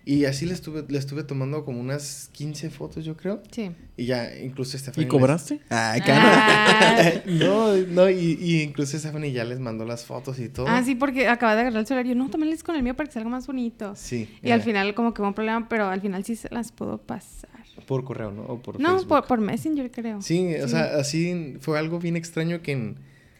Y 0.09 0.25
así 0.27 0.47
le 0.47 0.55
estuve, 0.55 0.85
le 0.89 0.99
estuve 0.99 1.25
tomando 1.25 1.65
como 1.65 1.81
unas 1.81 2.29
15 2.33 2.71
fotos, 2.71 3.05
yo 3.05 3.17
creo. 3.17 3.43
Sí. 3.51 3.73
Y 3.97 4.07
ya, 4.07 4.37
incluso 4.39 4.79
Stephanie... 4.79 5.03
¿Y 5.03 5.11
les- 5.11 5.11
cobraste? 5.11 5.61
Ay, 5.69 6.01
Ah, 6.07 7.11
no, 7.27 7.77
no, 7.77 8.09
y, 8.09 8.39
y 8.41 8.63
incluso 8.63 8.97
Stephanie 8.99 9.33
ya 9.33 9.43
les 9.45 9.59
mandó 9.59 9.85
las 9.85 10.05
fotos 10.05 10.39
y 10.39 10.49
todo. 10.49 10.69
ah, 10.69 10.81
sí, 10.85 10.95
porque 10.95 11.27
acaba 11.27 11.57
de 11.57 11.63
agarrar 11.63 11.81
el 11.81 11.87
celular 11.89 12.07
y 12.07 12.11
yo, 12.11 12.15
no, 12.15 12.31
tómenles 12.31 12.63
con 12.63 12.77
el 12.77 12.85
mío 12.85 12.95
para 12.95 13.09
que 13.09 13.15
salga 13.15 13.29
más 13.29 13.49
bonito. 13.49 13.95
Sí. 13.97 14.29
Y 14.45 14.53
al 14.53 14.61
eh, 14.61 14.63
final 14.63 14.95
como 14.95 15.13
que 15.13 15.23
hubo 15.23 15.29
un 15.29 15.35
problema, 15.35 15.69
pero 15.69 15.89
al 15.89 16.01
final 16.01 16.25
sí 16.25 16.37
se 16.37 16.49
las 16.55 16.71
puedo 16.71 16.99
pasar. 16.99 17.51
Por 17.89 18.05
correo, 18.05 18.31
¿no? 18.31 18.43
O 18.45 18.63
por 18.63 18.79
No, 18.81 19.03
por, 19.09 19.27
por 19.27 19.41
Messenger 19.41 19.91
creo. 19.91 20.23
Sí, 20.23 20.55
o 20.55 20.67
Sí. 20.67 20.71
sea, 20.71 20.85
así 20.99 21.57
fue 21.61 21.81
algo 21.81 21.99
bien 21.99 22.15
extraño 22.17 22.63
que 22.63 22.73
en 22.73 22.97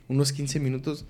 unos 0.09 0.33
15 0.33 0.59
minutos 0.59 1.07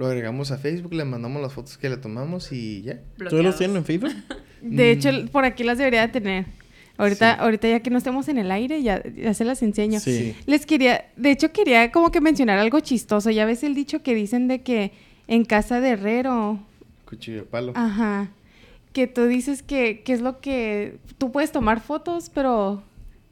lo 0.00 0.06
agregamos 0.06 0.50
a 0.50 0.56
Facebook, 0.56 0.94
le 0.94 1.04
mandamos 1.04 1.42
las 1.42 1.52
fotos 1.52 1.76
que 1.76 1.88
le 1.90 1.98
tomamos 1.98 2.50
y 2.52 2.80
ya. 2.82 2.98
¿Todos 3.28 3.44
los 3.44 3.58
tienen 3.58 3.76
en 3.76 3.84
Facebook? 3.84 4.10
De 4.62 4.90
hecho, 4.90 5.12
Mm. 5.12 5.28
por 5.28 5.44
aquí 5.44 5.62
las 5.62 5.76
debería 5.78 6.00
de 6.00 6.08
tener. 6.08 6.46
Ahorita, 6.96 7.34
Sí. 7.34 7.40
ahorita 7.40 7.68
ya 7.68 7.80
que 7.80 7.90
no 7.90 7.98
estemos 7.98 8.28
en 8.28 8.38
el 8.38 8.50
aire, 8.50 8.82
ya, 8.82 9.02
ya 9.14 9.32
se 9.34 9.44
las 9.44 9.62
enseño. 9.62 10.00
Sí. 10.00 10.34
Les 10.46 10.64
quería, 10.66 11.04
de 11.16 11.30
hecho 11.30 11.52
quería 11.52 11.92
como 11.92 12.10
que 12.10 12.20
mencionar 12.20 12.58
algo 12.58 12.80
chistoso. 12.80 13.30
Ya 13.30 13.44
ves 13.44 13.62
el 13.62 13.74
dicho 13.74 14.02
que 14.02 14.14
dicen 14.14 14.48
de 14.48 14.62
que 14.62 14.92
en 15.28 15.44
casa 15.44 15.80
de 15.80 15.90
herrero, 15.90 16.58
Cuchillo 17.06 17.38
de 17.38 17.42
palo. 17.44 17.72
ajá, 17.74 18.28
que 18.92 19.06
tú 19.06 19.26
dices 19.26 19.62
que, 19.62 20.02
que 20.02 20.12
es 20.14 20.20
lo 20.22 20.40
que 20.40 20.96
tú 21.18 21.30
puedes 21.30 21.52
tomar 21.52 21.80
fotos, 21.80 22.30
pero 22.34 22.82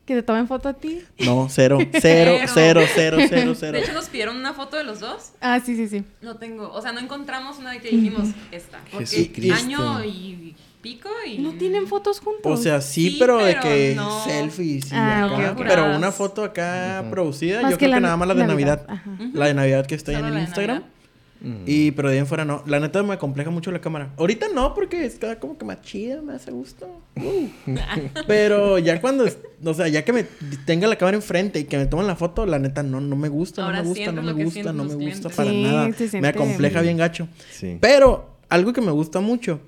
que 0.09 0.15
te 0.15 0.23
tomen 0.25 0.49
foto 0.49 0.69
a 0.69 0.73
ti. 0.75 1.03
No, 1.21 1.47
cero. 1.51 1.79
Cero, 2.01 2.33
cero, 2.53 2.81
cero, 2.95 3.19
cero, 3.29 3.53
cero. 3.55 3.73
De 3.73 3.85
hecho, 3.85 3.93
nos 3.93 4.07
pidieron 4.09 4.37
una 4.37 4.55
foto 4.55 4.77
de 4.77 4.83
los 4.85 4.99
dos. 5.01 5.33
Ah, 5.41 5.61
sí, 5.65 5.77
sí, 5.77 5.87
sí. 5.87 6.03
No 6.23 6.37
tengo, 6.37 6.73
o 6.73 6.83
sea, 6.83 6.91
no 6.93 6.99
encontramos 7.01 7.59
una 7.59 7.71
de 7.73 7.81
que 7.81 7.91
dijimos 7.91 8.29
esta. 8.51 8.81
Porque 8.91 9.07
Jesucristo. 9.07 9.55
año 9.55 10.05
y 10.05 10.57
pico 10.81 11.09
y... 11.27 11.39
¿No 11.39 11.53
tienen 11.53 11.87
fotos 11.87 12.21
juntos? 12.21 12.59
O 12.59 12.63
sea, 12.63 12.81
sí, 12.81 13.11
Sí, 13.11 13.17
pero, 13.19 13.39
de 13.45 13.59
que 13.61 13.93
no. 13.97 14.25
selfies 14.25 14.91
y 14.91 14.95
Ah, 14.95 15.25
acá. 15.27 15.55
Pero 15.59 15.95
una 15.97 16.11
foto 16.13 16.43
acá 16.43 17.05
producida, 17.11 17.63
Más 17.63 17.71
yo 17.73 17.77
que 17.79 17.85
creo 17.87 17.91
la 17.91 17.97
que 17.99 18.01
nada 18.03 18.17
más 18.17 18.29
la 18.29 18.35
de 18.35 18.47
Navidad. 18.47 18.87
Navidad. 18.89 19.01
Ajá. 19.09 19.11
Ujú. 19.25 19.37
La 19.39 19.47
de 19.47 19.55
Navidad 19.55 19.87
que 19.87 19.95
está 19.95 20.13
ahí 20.13 20.17
en 20.19 20.25
el 20.27 20.39
Instagram. 20.39 20.77
Navidad. 20.79 20.93
Mm. 21.41 21.63
Y 21.67 21.91
pero 21.93 22.09
de 22.09 22.15
ahí 22.15 22.19
en 22.21 22.27
fuera 22.27 22.45
no. 22.45 22.63
La 22.67 22.81
neta 22.81 23.03
me 23.03 23.17
compleja 23.17 23.51
mucho 23.51 23.71
la 23.71 23.81
cámara. 23.81 24.13
Ahorita 24.17 24.47
no, 24.53 24.75
porque 24.75 25.05
está 25.05 25.39
como 25.39 25.57
que 25.57 25.65
más 25.65 25.81
chida, 25.83 26.21
me 26.21 26.33
hace 26.33 26.51
gusto. 26.51 26.89
Uh. 27.17 27.49
pero 28.27 28.79
ya 28.79 29.01
cuando, 29.01 29.25
es- 29.25 29.39
o 29.65 29.75
sea, 29.75 29.89
ya 29.89 30.05
que 30.05 30.13
me 30.13 30.25
tenga 30.67 30.89
la 30.89 30.97
cámara 30.97 31.17
enfrente 31.17 31.61
y 31.61 31.65
que 31.65 31.79
me 31.79 31.87
tomen 31.87 32.07
la 32.07 32.17
foto, 32.17 32.45
la 32.47 32.59
neta 32.59 32.83
no, 32.83 33.01
no 33.01 33.15
me 33.17 33.29
gusta, 33.29 33.65
Ahora 33.65 33.83
no 33.83 33.85
me 33.85 33.89
gusta, 33.91 34.13
no 34.13 34.23
me 34.23 34.45
gusta, 34.45 34.73
no 34.73 34.85
me 34.85 34.95
gusta 34.95 35.29
para 35.29 35.51
Sí, 35.51 35.63
nada. 35.63 35.91
Me 36.21 36.29
acompleja 36.29 36.81
bien 36.81 36.97
gacho. 36.97 37.29
Sí. 37.53 37.79
Pero 37.81 38.37
algo 38.49 38.73
que 38.73 38.81
me 38.81 38.91
gusta 38.91 39.21
mucho 39.21 39.61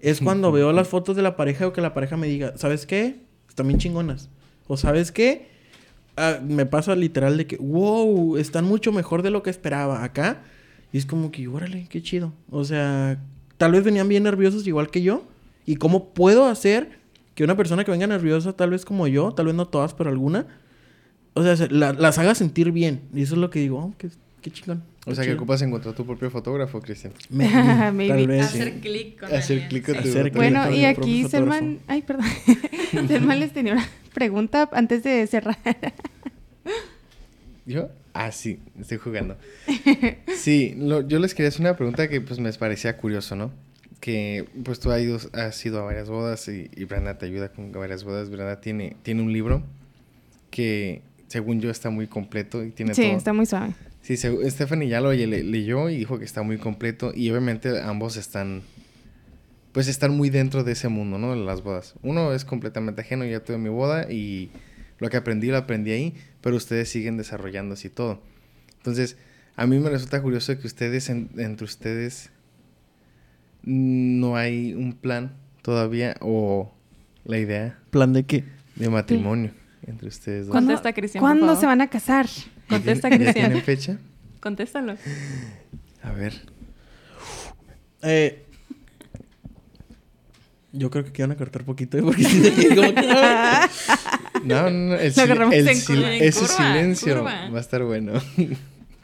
es 0.00 0.20
cuando 0.22 0.50
veo 0.52 0.72
las 0.72 0.88
fotos 0.88 1.16
de 1.16 1.22
la 1.22 1.36
pareja 1.36 1.66
o 1.66 1.72
que 1.72 1.80
la 1.80 1.92
pareja 1.92 2.16
me 2.16 2.26
diga, 2.28 2.54
¿sabes 2.56 2.86
qué? 2.86 3.16
Están 3.48 3.66
bien 3.68 3.78
chingonas. 3.78 4.30
O 4.68 4.76
¿sabes 4.76 5.12
qué? 5.12 5.50
Ah, 6.16 6.38
me 6.42 6.64
pasa 6.66 6.94
literal 6.96 7.36
de 7.36 7.46
que, 7.46 7.56
wow, 7.56 8.36
están 8.36 8.64
mucho 8.64 8.92
mejor 8.92 9.22
de 9.22 9.30
lo 9.30 9.42
que 9.42 9.50
esperaba 9.50 10.02
acá. 10.04 10.42
Y 10.92 10.98
es 10.98 11.06
como 11.06 11.30
que, 11.30 11.46
órale, 11.48 11.86
qué 11.88 12.02
chido. 12.02 12.32
O 12.50 12.64
sea, 12.64 13.18
tal 13.58 13.72
vez 13.72 13.84
venían 13.84 14.08
bien 14.08 14.22
nerviosos 14.24 14.66
igual 14.66 14.90
que 14.90 15.02
yo. 15.02 15.24
¿Y 15.66 15.76
cómo 15.76 16.12
puedo 16.12 16.46
hacer 16.46 16.98
que 17.34 17.44
una 17.44 17.56
persona 17.56 17.84
que 17.84 17.90
venga 17.90 18.06
nerviosa, 18.06 18.52
tal 18.54 18.70
vez 18.70 18.84
como 18.84 19.06
yo, 19.06 19.32
tal 19.32 19.46
vez 19.46 19.54
no 19.54 19.66
todas, 19.68 19.94
pero 19.94 20.10
alguna, 20.10 20.46
o 21.34 21.42
sea, 21.42 21.56
se- 21.56 21.68
la- 21.70 21.92
las 21.92 22.18
haga 22.18 22.34
sentir 22.34 22.72
bien? 22.72 23.02
Y 23.14 23.22
eso 23.22 23.34
es 23.34 23.40
lo 23.40 23.50
que 23.50 23.60
digo, 23.60 23.78
oh, 23.78 23.94
qué, 23.98 24.08
qué 24.42 24.50
chingón. 24.50 24.82
O 25.06 25.14
sea, 25.14 25.24
que 25.24 25.32
ocupas 25.32 25.62
encontrar 25.62 25.94
tu 25.94 26.04
propio 26.04 26.30
fotógrafo, 26.30 26.80
Cristian. 26.80 27.12
Tal 27.30 28.26
vez. 28.26 28.44
Hacer 28.46 28.74
sí. 28.74 28.80
clic 28.80 29.20
con 29.20 29.32
Hacer 29.34 29.62
alguien. 29.62 29.68
clic 29.68 29.86
con 29.86 29.94
Sí. 30.04 30.30
tu 30.30 30.36
Bueno, 30.36 30.64
con 30.64 30.74
y 30.74 30.84
aquí. 30.84 31.24
Selman... 31.28 31.78
Ay, 31.86 32.02
perdón. 32.02 32.26
Selman 33.08 33.40
les 33.40 33.52
tenía 33.52 33.72
una 33.74 33.88
pregunta 34.12 34.68
antes 34.72 35.02
de 35.02 35.26
cerrar. 35.26 35.56
¿Yo? 37.66 37.88
Ah, 38.12 38.32
sí, 38.32 38.58
estoy 38.78 38.98
jugando. 38.98 39.36
Sí, 40.36 40.74
lo- 40.78 41.06
yo 41.06 41.18
les 41.18 41.34
quería 41.34 41.48
hacer 41.48 41.60
una 41.60 41.76
pregunta 41.76 42.08
que 42.08 42.20
pues 42.20 42.40
me 42.40 42.50
parecía 42.54 42.96
curioso, 42.96 43.36
¿no? 43.36 43.50
Que 44.00 44.46
pues 44.64 44.80
tú 44.80 44.90
has 44.90 45.00
ido, 45.02 45.18
has 45.34 45.64
ido 45.66 45.80
a 45.80 45.82
varias 45.84 46.08
bodas 46.08 46.48
y, 46.48 46.70
y 46.74 46.84
Brenda 46.84 47.18
te 47.18 47.26
ayuda 47.26 47.50
con 47.52 47.70
varias 47.72 48.04
bodas. 48.04 48.30
Brenda 48.30 48.60
tiene, 48.60 48.96
tiene 49.02 49.22
un 49.22 49.32
libro 49.32 49.62
que 50.50 51.02
según 51.28 51.60
yo 51.60 51.70
está 51.70 51.90
muy 51.90 52.06
completo 52.06 52.64
y 52.64 52.70
tiene 52.70 52.94
Sí, 52.94 53.02
todo. 53.02 53.16
está 53.18 53.32
muy 53.32 53.46
suave. 53.46 53.74
Sí, 54.02 54.16
Stephanie 54.16 54.88
ya 54.88 55.00
lo 55.02 55.12
le- 55.12 55.26
leyó 55.44 55.90
y 55.90 55.98
dijo 55.98 56.18
que 56.18 56.24
está 56.24 56.42
muy 56.42 56.56
completo 56.56 57.12
y 57.14 57.30
obviamente 57.30 57.80
ambos 57.82 58.16
están, 58.16 58.62
pues 59.72 59.86
están 59.88 60.16
muy 60.16 60.30
dentro 60.30 60.64
de 60.64 60.72
ese 60.72 60.88
mundo, 60.88 61.18
¿no? 61.18 61.36
De 61.36 61.44
las 61.44 61.62
bodas. 61.62 61.94
Uno 62.02 62.32
es 62.32 62.44
completamente 62.46 63.02
ajeno, 63.02 63.26
ya 63.26 63.40
tuve 63.44 63.58
mi 63.58 63.68
boda 63.68 64.10
y 64.10 64.50
lo 64.98 65.10
que 65.10 65.18
aprendí 65.18 65.48
lo 65.48 65.58
aprendí 65.58 65.90
ahí, 65.92 66.14
pero 66.40 66.56
ustedes 66.56 66.88
siguen 66.88 67.16
desarrollando 67.16 67.74
así 67.74 67.88
todo. 67.90 68.22
Entonces, 68.78 69.16
a 69.56 69.66
mí 69.66 69.78
me 69.78 69.90
resulta 69.90 70.22
curioso 70.22 70.58
que 70.58 70.66
ustedes, 70.66 71.08
en- 71.10 71.30
entre 71.36 71.64
ustedes, 71.64 72.30
no 73.62 74.36
hay 74.36 74.72
un 74.74 74.94
plan 74.94 75.34
todavía 75.62 76.16
o 76.20 76.72
la 77.24 77.38
idea 77.38 77.78
¿Plan 77.90 78.12
de 78.12 78.24
qué? 78.24 78.44
de 78.76 78.88
matrimonio 78.88 79.52
entre 79.86 80.08
ustedes 80.08 80.46
dos. 80.46 80.52
¿Cuándo- 80.52 80.68
Contesta, 80.72 80.92
Cristian, 80.94 81.20
¿Cuándo 81.20 81.56
se 81.56 81.66
van 81.66 81.80
a 81.82 81.88
casar? 81.88 82.26
Contesta, 82.68 83.08
¿Ya 83.10 83.16
Cristian. 83.16 83.46
tienen 83.48 83.62
fecha? 83.62 83.98
Contéstalo. 84.40 84.96
A 86.02 86.12
ver. 86.12 86.32
Eh, 88.02 88.46
yo 90.72 90.90
creo 90.90 91.04
que 91.04 91.12
quieren 91.12 91.32
acortar 91.32 91.64
poquito, 91.64 91.98
¿eh? 91.98 92.02
porque 92.02 92.22
como 92.74 92.94
que. 92.94 93.06
No, 94.44 94.62
no, 94.64 94.70
no, 94.70 94.94
el, 94.94 95.12
Lo 95.38 95.52
el 95.52 95.68
en 95.68 95.80
curva, 95.80 96.14
ese 96.14 96.40
curva, 96.40 96.56
silencio 96.56 97.14
curva. 97.18 97.50
va 97.50 97.58
a 97.58 97.60
estar 97.60 97.82
bueno. 97.84 98.12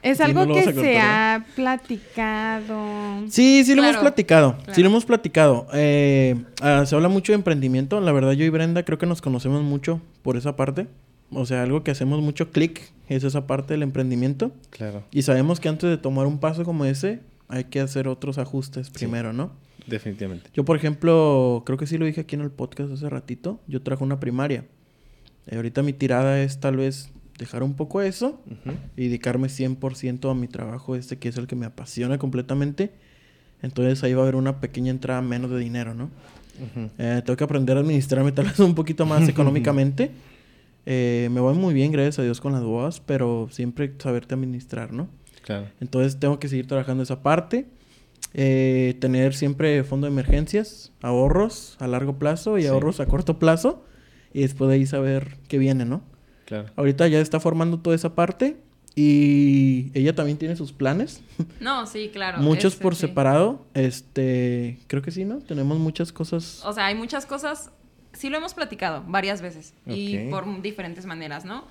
Es 0.02 0.18
Sí, 0.18 0.22
algo 0.22 0.46
no 0.46 0.54
que 0.54 0.60
a 0.60 0.64
se 0.64 0.72
cortar, 0.74 0.96
ha 1.00 1.44
platicado. 1.56 3.24
Sí, 3.28 3.64
sí 3.64 3.74
lo 3.74 3.82
hemos 3.82 3.92
Claro, 3.96 4.00
platicado. 4.02 4.58
Sí 4.72 4.82
lo 4.82 4.88
hemos 4.88 5.04
platicado. 5.04 5.66
Eh, 5.72 6.36
ah, 6.60 6.84
se 6.86 6.94
habla 6.94 7.08
mucho 7.08 7.32
de 7.32 7.36
emprendimiento. 7.36 8.00
La 8.00 8.12
verdad, 8.12 8.32
yo 8.32 8.44
y 8.44 8.48
Brenda 8.48 8.84
creo 8.84 8.98
que 8.98 9.06
nos 9.06 9.20
conocemos 9.20 9.62
mucho 9.62 10.00
por 10.22 10.36
esa 10.36 10.54
parte. 10.54 10.86
O 11.32 11.44
sea, 11.44 11.62
algo 11.64 11.82
que 11.82 11.90
hacemos 11.90 12.20
mucho 12.20 12.52
clic 12.52 12.92
es 13.08 13.24
esa 13.24 13.48
parte 13.48 13.74
del 13.74 13.82
emprendimiento. 13.82 14.52
Claro, 14.70 15.02
Y 15.10 15.22
sabemos 15.22 15.58
que 15.58 15.68
antes 15.68 15.90
de 15.90 15.96
tomar 15.98 16.26
un 16.26 16.38
paso 16.38 16.62
como 16.64 16.84
ese, 16.84 17.18
hay 17.48 17.64
que 17.64 17.80
hacer 17.80 18.06
otros 18.06 18.38
ajustes 18.38 18.90
primero, 18.90 19.32
¿no? 19.32 19.50
Definitivamente. 19.86 20.50
Yo, 20.54 20.64
por 20.64 20.76
ejemplo, 20.76 21.62
creo 21.66 21.78
que 21.78 21.86
sí 21.86 21.98
lo 21.98 22.06
dije 22.06 22.22
aquí 22.22 22.34
en 22.34 22.42
el 22.42 22.50
podcast 22.50 22.92
hace 22.92 23.08
ratito. 23.08 23.60
Yo 23.66 23.82
trajo 23.82 24.04
una 24.04 24.20
primaria. 24.20 24.64
Eh, 25.46 25.56
ahorita 25.56 25.82
mi 25.82 25.92
tirada 25.92 26.42
es 26.42 26.60
tal 26.60 26.76
vez 26.76 27.12
dejar 27.38 27.62
un 27.62 27.74
poco 27.74 28.00
eso 28.00 28.40
y 28.96 29.04
dedicarme 29.08 29.48
100% 29.48 30.30
a 30.30 30.34
mi 30.34 30.48
trabajo 30.48 30.96
este 30.96 31.18
que 31.18 31.28
es 31.28 31.36
el 31.36 31.46
que 31.46 31.56
me 31.56 31.66
apasiona 31.66 32.18
completamente. 32.18 32.92
Entonces 33.62 34.02
ahí 34.04 34.14
va 34.14 34.20
a 34.20 34.22
haber 34.24 34.36
una 34.36 34.60
pequeña 34.60 34.90
entrada 34.90 35.22
menos 35.22 35.50
de 35.50 35.58
dinero, 35.58 35.94
¿no? 35.94 36.04
Ujú. 36.04 36.90
Eh, 36.98 37.22
tengo 37.24 37.36
que 37.36 37.44
aprender 37.44 37.76
a 37.76 37.80
administrarme 37.80 38.32
tal 38.32 38.46
vez 38.46 38.58
un 38.60 38.74
poquito 38.74 39.06
más 39.06 39.28
económicamente. 39.28 40.10
Eh, 40.86 41.28
me 41.32 41.40
voy 41.40 41.54
muy 41.54 41.74
bien, 41.74 41.90
gracias 41.90 42.20
a 42.20 42.22
Dios, 42.22 42.40
con 42.40 42.52
las 42.52 42.62
bodas, 42.62 43.00
pero 43.00 43.48
siempre 43.50 43.92
saberte 43.98 44.34
administrar, 44.34 44.92
¿no? 44.92 45.08
Claro. 45.42 45.66
Entonces 45.80 46.18
tengo 46.18 46.38
que 46.38 46.48
seguir 46.48 46.66
trabajando 46.66 47.02
esa 47.02 47.22
parte. 47.22 47.66
Eh, 48.38 48.96
tener 49.00 49.34
siempre 49.34 49.82
fondo 49.82 50.06
de 50.06 50.12
emergencias, 50.12 50.92
ahorros 51.00 51.76
a 51.80 51.86
largo 51.86 52.18
plazo 52.18 52.58
y 52.58 52.62
Sí. 52.62 52.68
ahorros 52.68 53.00
a 53.00 53.06
corto 53.06 53.38
plazo. 53.38 53.82
Y 54.34 54.42
después 54.42 54.68
de 54.68 54.74
ahí 54.76 54.84
saber 54.86 55.38
qué 55.48 55.56
viene, 55.56 55.86
¿no? 55.86 56.02
Claro. 56.44 56.68
Ahorita 56.76 57.08
ya 57.08 57.18
está 57.20 57.40
formando 57.40 57.80
toda 57.80 57.96
esa 57.96 58.14
parte. 58.14 58.58
Y 58.94 59.90
ella 59.94 60.14
también 60.14 60.36
tiene 60.38 60.56
sus 60.56 60.72
planes. 60.72 61.22
No, 61.60 61.86
sí, 61.86 62.10
claro. 62.12 62.38
Muchos 62.38 62.74
ese 62.74 62.82
por 62.82 62.94
sí. 62.94 63.02
separado. 63.06 63.64
Este, 63.74 64.78
creo 64.86 65.00
que 65.02 65.10
sí, 65.10 65.24
¿no? 65.24 65.38
Tenemos 65.38 65.78
muchas 65.78 66.12
cosas. 66.12 66.62
O 66.64 66.72
sea, 66.74 66.86
hay 66.86 66.94
muchas 66.94 67.24
cosas, 67.26 67.70
sí 68.12 68.28
lo 68.30 68.36
hemos 68.36 68.52
platicado 68.54 69.02
varias 69.06 69.40
veces 69.42 69.72
y 69.86 70.26
Ok. 70.26 70.30
por 70.30 70.62
diferentes 70.62 71.04
maneras, 71.06 71.44
¿no? 71.46 71.64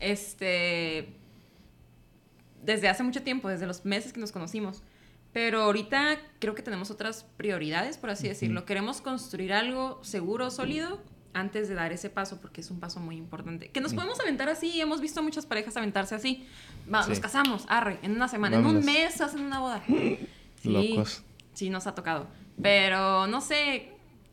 Este, 0.00 1.08
desde 2.64 2.88
hace 2.88 3.02
mucho 3.02 3.22
tiempo, 3.22 3.48
desde 3.48 3.66
los 3.66 3.84
meses 3.84 4.12
que 4.12 4.20
nos 4.20 4.32
conocimos. 4.32 4.82
Pero 5.32 5.62
ahorita 5.62 6.18
creo 6.40 6.54
que 6.54 6.62
tenemos 6.62 6.90
otras 6.90 7.24
prioridades, 7.36 7.98
por 7.98 8.10
así 8.10 8.26
decirlo. 8.26 8.64
Queremos 8.64 9.00
construir 9.00 9.52
algo 9.52 10.00
seguro, 10.02 10.50
sólido, 10.50 11.00
antes 11.32 11.68
de 11.68 11.74
dar 11.76 11.92
ese 11.92 12.10
paso, 12.10 12.40
porque 12.40 12.60
es 12.60 12.70
un 12.70 12.80
paso 12.80 12.98
muy 13.00 13.16
importante. 13.16 13.68
Que 13.68 13.80
nos 13.80 13.94
podemos 13.94 14.18
aventar 14.20 14.48
así, 14.48 14.80
hemos 14.80 15.00
visto 15.00 15.22
muchas 15.22 15.46
parejas 15.46 15.76
aventarse 15.76 16.14
así. 16.14 16.46
Va, 16.92 17.04
Sí. 17.04 17.10
Nos 17.10 17.20
casamos, 17.20 17.64
arre, 17.68 17.98
en 18.02 18.12
una 18.12 18.26
semana, 18.26 18.56
en 18.58 18.66
un 18.66 18.84
mes 18.84 19.20
hacen 19.20 19.42
una 19.42 19.60
boda. 19.60 19.82
Sí, 20.60 20.68
Locos. 20.68 21.22
Sí, 21.54 21.70
nos 21.70 21.86
ha 21.86 21.94
tocado. 21.94 22.26
Pero 22.60 23.26
no 23.26 23.40
sé, 23.40 23.92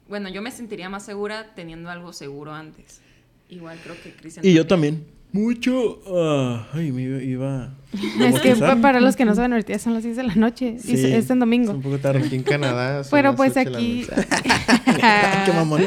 bueno, 0.09 0.27
yo 0.27 0.41
me 0.41 0.51
sentiría 0.51 0.89
más 0.89 1.05
segura 1.05 1.53
teniendo 1.55 1.89
algo 1.89 2.11
seguro 2.11 2.53
antes. 2.53 2.99
Igual 3.47 3.79
creo 3.81 3.95
que 4.03 4.13
Cristian. 4.13 4.45
Y 4.45 4.53
yo 4.53 4.67
también. 4.67 5.07
Mucho. 5.38 5.99
ah, 6.07 6.68
ay, 6.73 6.91
me 6.91 7.03
iba. 7.03 7.22
iba 7.23 7.73
Es 8.19 8.39
que 8.41 8.55
para 8.81 8.99
los 8.99 9.15
que 9.15 9.26
no 9.26 9.34
saben, 9.35 9.53
ahorita 9.53 9.77
son 9.80 9.93
las 9.93 10.03
10 10.03 10.18
de 10.18 10.23
la 10.23 10.35
noche. 10.35 10.76
Y 10.77 10.80
Sí, 10.80 10.93
es- 10.93 11.03
es 11.26 11.30
en 11.30 11.39
domingo. 11.39 11.72
Es 11.72 11.76
un 11.77 11.81
poco 11.81 11.97
tarde. 11.99 12.23
Aquí 12.26 12.35
en 12.35 12.43
Canadá. 12.43 13.03
son 13.03 13.11
Pero 13.18 13.30
las 13.30 13.38
pues 13.38 13.51
ocho 13.51 13.59
de 13.64 13.69
la 13.72 13.77
aquí. 13.77 14.07
Qué 15.45 15.53
mamón. 15.53 15.81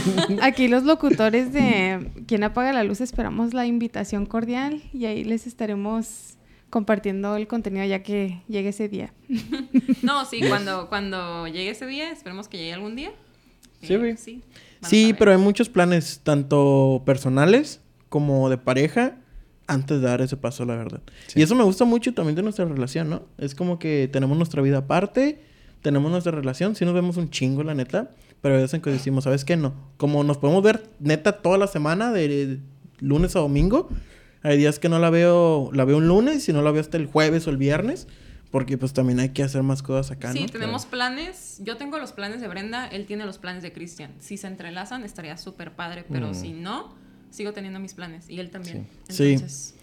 Aquí 0.42 0.68
los 0.68 0.84
locutores 0.84 1.52
de 1.52 2.10
Quien 2.26 2.44
apaga 2.44 2.72
la 2.72 2.84
luz 2.84 3.00
esperamos 3.00 3.54
la 3.54 3.66
invitación 3.66 4.26
cordial 4.26 4.82
y 4.92 5.06
ahí 5.06 5.24
les 5.24 5.46
estaremos 5.46 6.36
compartiendo 6.70 7.36
el 7.36 7.46
contenido 7.48 7.84
ya 7.84 8.02
que 8.02 8.42
llegue 8.48 8.68
ese 8.68 8.88
día. 8.88 9.12
No, 10.02 10.24
sí, 10.24 10.40
cuando, 10.48 10.88
cuando 10.88 11.46
llegue 11.48 11.70
ese 11.70 11.86
día, 11.86 12.10
esperemos 12.12 12.46
que 12.48 12.58
llegue 12.58 12.72
algún 12.74 12.94
día. 12.94 13.10
Sí, 13.82 13.94
Eh, 13.94 13.98
güey. 13.98 14.16
sí, 14.16 14.40
Sí, 14.82 15.14
pero 15.18 15.32
hay 15.32 15.38
muchos 15.38 15.68
planes, 15.68 16.20
tanto 16.22 17.02
personales 17.04 17.80
como 18.10 18.50
de 18.50 18.58
pareja, 18.58 19.16
antes 19.66 20.00
de 20.00 20.06
dar 20.06 20.20
ese 20.20 20.36
paso, 20.36 20.64
la 20.66 20.76
verdad. 20.76 21.00
Sí. 21.28 21.40
Y 21.40 21.42
eso 21.42 21.54
me 21.54 21.64
gusta 21.64 21.84
mucho 21.86 22.12
también 22.12 22.36
de 22.36 22.42
nuestra 22.42 22.64
relación, 22.66 23.08
¿no? 23.08 23.22
Es 23.38 23.54
como 23.54 23.78
que 23.78 24.08
tenemos 24.12 24.36
nuestra 24.36 24.60
vida 24.60 24.78
aparte, 24.78 25.40
tenemos 25.80 26.10
nuestra 26.10 26.32
relación, 26.32 26.76
sí 26.76 26.84
nos 26.84 26.92
vemos 26.92 27.16
un 27.16 27.30
chingo, 27.30 27.62
la 27.62 27.74
neta, 27.74 28.10
pero 28.42 28.56
hay 28.56 28.60
veces 28.62 28.74
en 28.74 28.82
que 28.82 28.90
decimos, 28.90 29.24
¿sabes 29.24 29.44
qué? 29.46 29.56
No. 29.56 29.72
Como 29.96 30.22
nos 30.24 30.36
podemos 30.38 30.62
ver 30.62 30.82
neta 30.98 31.40
toda 31.40 31.56
la 31.56 31.66
semana, 31.68 32.10
de 32.12 32.58
lunes 32.98 33.34
a 33.36 33.38
domingo, 33.38 33.88
hay 34.42 34.58
días 34.58 34.78
que 34.78 34.88
no 34.88 34.98
la 34.98 35.08
veo, 35.10 35.70
la 35.72 35.84
veo 35.84 35.98
un 35.98 36.08
lunes 36.08 36.48
y 36.48 36.52
no 36.52 36.62
la 36.62 36.70
veo 36.70 36.80
hasta 36.80 36.96
el 36.96 37.06
jueves 37.06 37.46
o 37.46 37.50
el 37.50 37.56
viernes, 37.56 38.08
porque 38.50 38.76
pues 38.76 38.92
también 38.92 39.20
hay 39.20 39.28
que 39.28 39.44
hacer 39.44 39.62
más 39.62 39.82
cosas 39.82 40.10
acá, 40.10 40.32
Sí, 40.32 40.40
¿no? 40.40 40.46
tenemos 40.48 40.84
planes. 40.84 41.60
Yo 41.64 41.76
tengo 41.76 41.98
los 41.98 42.10
planes 42.12 42.40
de 42.40 42.48
Brenda, 42.48 42.88
él 42.88 43.06
tiene 43.06 43.24
los 43.24 43.38
planes 43.38 43.62
de 43.62 43.72
Cristian. 43.72 44.10
Si 44.18 44.36
se 44.36 44.48
entrelazan, 44.48 45.04
estaría 45.04 45.36
súper 45.36 45.72
padre, 45.76 46.04
pero 46.10 46.30
Mm. 46.30 46.34
si 46.34 46.52
no, 46.52 46.92
sigo 47.30 47.52
teniendo 47.52 47.80
mis 47.80 47.94
planes. 47.94 48.28
Y 48.28 48.38
él 48.40 48.50
también. 48.50 48.86
Sí. 49.08 49.32
Entonces, 49.34 49.74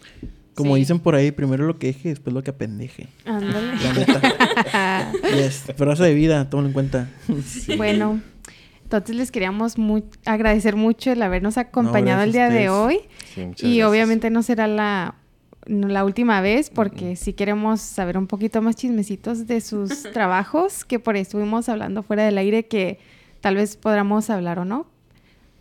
Como 0.54 0.74
sí. 0.76 0.80
dicen 0.82 1.00
por 1.00 1.16
ahí, 1.16 1.32
primero 1.32 1.66
lo 1.66 1.78
que 1.80 1.88
deje, 1.88 2.10
después 2.10 2.34
lo 2.34 2.44
que 2.44 2.52
apendeje. 2.52 3.08
Ándale. 3.26 3.74
La 3.84 3.94
neta. 3.94 5.12
yes. 5.36 5.66
Frase 5.76 6.04
de 6.04 6.14
vida, 6.14 6.50
tómalo 6.50 6.68
en 6.70 6.74
cuenta. 6.74 7.10
Bueno, 7.78 8.22
entonces 8.84 9.16
les 9.16 9.32
queríamos 9.32 9.78
mu- 9.78 10.04
agradecer 10.26 10.76
mucho 10.76 11.12
el 11.12 11.22
habernos 11.22 11.58
acompañado 11.58 12.24
el 12.24 12.32
día 12.32 12.50
de 12.50 12.70
hoy. 12.70 13.00
Sí, 13.36 13.42
Y 13.42 13.46
gracias. 13.46 13.88
obviamente 13.90 14.30
no 14.30 14.42
será 14.44 14.68
la, 14.68 15.16
no 15.68 15.88
la 15.90 16.04
última 16.06 16.42
vez 16.42 16.70
porque 16.70 17.16
sí 17.16 17.34
queremos 17.34 17.82
saber 17.82 18.18
un 18.18 18.28
poquito 18.28 18.62
más 18.62 18.76
chismecitos 18.76 19.46
de 19.48 19.62
sus 19.62 20.04
trabajos, 20.14 20.86
que 20.86 21.00
por 21.00 21.16
ahí 21.16 21.22
estuvimos 21.22 21.70
hablando 21.70 22.02
fuera 22.04 22.24
del 22.26 22.38
aire 22.38 22.66
que 22.68 22.98
tal 23.42 23.56
vez 23.56 23.76
podamos 23.78 24.30
hablar 24.30 24.58
o 24.60 24.66
no. 24.66 24.88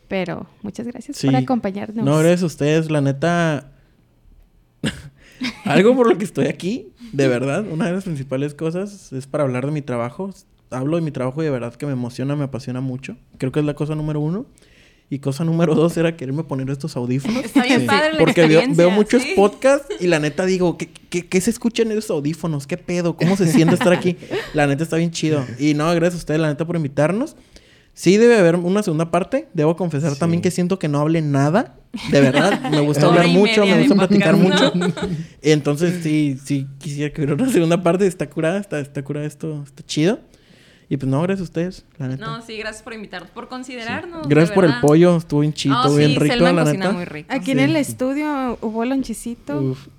Pero 0.08 0.46
muchas 0.62 0.86
gracias 0.86 1.16
Sí. 1.16 1.26
por 1.26 1.36
acompañarnos. 1.36 2.04
No, 2.04 2.18
gracias 2.18 2.42
a 2.42 2.46
ustedes, 2.46 2.90
la 2.90 3.00
neta. 3.00 3.72
Algo 5.64 5.94
por 5.94 6.08
lo 6.08 6.16
que 6.16 6.24
estoy 6.24 6.46
aquí, 6.46 6.92
de 7.12 7.28
verdad, 7.28 7.64
una 7.70 7.86
de 7.86 7.92
las 7.92 8.04
principales 8.04 8.54
cosas 8.54 9.12
es 9.12 9.26
para 9.26 9.44
hablar 9.44 9.66
de 9.66 9.72
mi 9.72 9.82
trabajo. 9.82 10.30
Hablo 10.70 10.96
de 10.96 11.02
mi 11.02 11.10
trabajo 11.10 11.42
y 11.42 11.44
de 11.44 11.50
verdad 11.50 11.74
que 11.74 11.86
me 11.86 11.92
emociona, 11.92 12.34
me 12.36 12.44
apasiona 12.44 12.80
mucho. 12.80 13.16
Creo 13.38 13.52
que 13.52 13.60
es 13.60 13.66
la 13.66 13.74
cosa 13.74 13.94
número 13.94 14.20
uno. 14.20 14.46
Y 15.08 15.20
cosa 15.20 15.44
número 15.44 15.76
dos 15.76 15.96
era 15.96 16.16
quererme 16.16 16.42
poner 16.42 16.68
estos 16.68 16.96
audífonos. 16.96 17.44
Está 17.44 17.62
bien 17.62 17.82
Sí. 17.82 17.86
padre 17.86 18.12
la 18.14 18.18
Porque 18.18 18.44
veo, 18.48 18.62
veo 18.74 18.90
muchos 18.90 19.22
sí. 19.22 19.34
podcasts 19.36 19.86
y 20.00 20.08
la 20.08 20.18
neta 20.18 20.44
digo, 20.46 20.76
¿qué, 20.76 20.88
qué, 21.10 21.24
qué 21.28 21.40
se 21.40 21.50
escuchan 21.50 21.92
en 21.92 21.98
esos 21.98 22.10
audífonos? 22.10 22.66
¿Qué 22.66 22.76
pedo? 22.76 23.16
¿Cómo 23.16 23.36
se 23.36 23.46
siente 23.46 23.74
estar 23.74 23.92
aquí? 23.92 24.16
La 24.52 24.66
neta 24.66 24.82
está 24.82 24.96
bien 24.96 25.12
chido. 25.12 25.44
Y 25.60 25.74
no, 25.74 25.86
gracias 25.94 26.14
a 26.14 26.18
ustedes, 26.18 26.40
la 26.40 26.48
neta, 26.48 26.66
por 26.66 26.74
invitarnos. 26.74 27.36
Sí 27.98 28.18
debe 28.18 28.38
haber 28.38 28.56
una 28.56 28.82
segunda 28.82 29.10
parte. 29.10 29.48
Debo 29.54 29.74
confesar 29.74 30.12
Sí. 30.12 30.18
también 30.18 30.42
que 30.42 30.50
siento 30.50 30.78
que 30.78 30.86
no 30.86 31.00
hablé 31.00 31.22
nada. 31.22 31.76
De 32.12 32.20
verdad, 32.20 32.70
me 32.70 32.80
gusta 32.86 33.06
hablar 33.06 33.26
mucho, 33.28 33.64
me 33.64 33.78
gusta 33.78 33.94
platicar 33.94 34.36
mucho. 34.36 34.70
Entonces 35.42 36.02
sí, 36.02 36.38
sí 36.44 36.66
quisiera 36.76 37.10
que 37.10 37.22
hubiera 37.22 37.42
una 37.42 37.50
segunda 37.50 37.82
parte. 37.82 38.06
Está 38.06 38.28
curada, 38.28 38.58
está, 38.60 38.80
está 38.80 39.02
curada 39.02 39.26
esto, 39.26 39.62
está 39.64 39.82
chido. 39.82 40.20
Y 40.88 40.96
pues 40.98 41.10
no, 41.10 41.20
gracias 41.22 41.40
a 41.40 41.44
ustedes, 41.44 41.84
la 41.98 42.06
neta. 42.06 42.24
No, 42.24 42.42
sí, 42.42 42.56
gracias 42.56 42.82
por 42.84 42.92
invitarnos, 42.94 43.28
por 43.30 43.48
considerarnos. 43.48 44.28
gracias 44.28 44.54
por 44.54 44.64
el 44.64 44.78
pollo, 44.80 45.16
estuvo 45.16 45.40
bien 45.40 45.52
chido, 45.52 45.74
Oh, 45.84 45.94
bien 45.96 46.10
sí, 46.12 46.18
rico, 46.20 46.34
Selma 46.34 46.52
la 46.52 46.72
neta. 46.72 46.92
muy 46.92 47.04
rico. 47.04 47.28
Aquí 47.32 47.50
en 47.50 47.58
el 47.58 47.74
estudio 47.74 48.56
hubo 48.62 48.84
lonchecito. 48.84 49.60
Uf. 49.60 49.88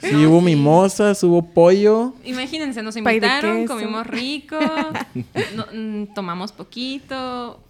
Sí, 0.00 0.12
No, 0.12 0.30
hubo 0.30 0.38
sí. 0.40 0.44
mimosas, 0.46 1.22
hubo 1.24 1.42
pollo. 1.52 2.14
Imagínense, 2.24 2.80
nos 2.82 2.96
invitaron, 2.96 3.66
comimos 3.66 4.06
rico, 4.06 4.56
no- 5.56 5.66
mm, 5.72 6.14
tomamos 6.14 6.52
poquito. 6.52 7.60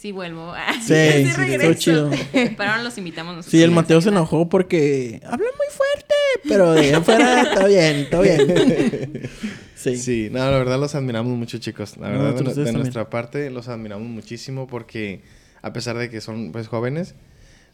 Sí, 0.00 0.12
vuelvo. 0.12 0.54
Sí, 0.80 0.94
sí, 1.26 1.32
regreso. 1.36 1.74
chido. 1.74 2.10
Pero 2.32 2.70
ahora 2.70 2.82
los 2.82 2.96
invitamos 2.96 3.36
nosotros. 3.36 3.50
Sí, 3.50 3.62
el 3.62 3.70
Mateo 3.70 4.00
se 4.00 4.08
enojó 4.08 4.48
porque 4.48 5.20
habla 5.24 5.46
muy 5.58 5.66
fuerte, 5.70 6.14
pero 6.48 6.72
de 6.72 6.94
afuera 6.94 7.42
está 7.42 7.66
bien, 7.66 7.96
está 7.96 8.20
bien. 8.20 9.30
Sí. 9.74 9.96
Sí, 9.96 10.28
no, 10.30 10.38
la 10.40 10.58
verdad 10.58 10.78
los 10.78 10.94
admiramos 10.94 11.34
mucho, 11.38 11.56
chicos. 11.56 11.96
La 11.96 12.10
No, 12.10 12.18
verdad, 12.18 12.34
de, 12.34 12.44
nosotros 12.44 12.72
nuestra 12.74 13.08
parte 13.08 13.48
los 13.48 13.68
admiramos 13.68 14.06
muchísimo 14.08 14.66
porque, 14.66 15.22
a 15.62 15.72
pesar 15.72 15.96
de 15.96 16.10
que 16.10 16.20
son 16.20 16.52
pues 16.52 16.68
jóvenes, 16.68 17.14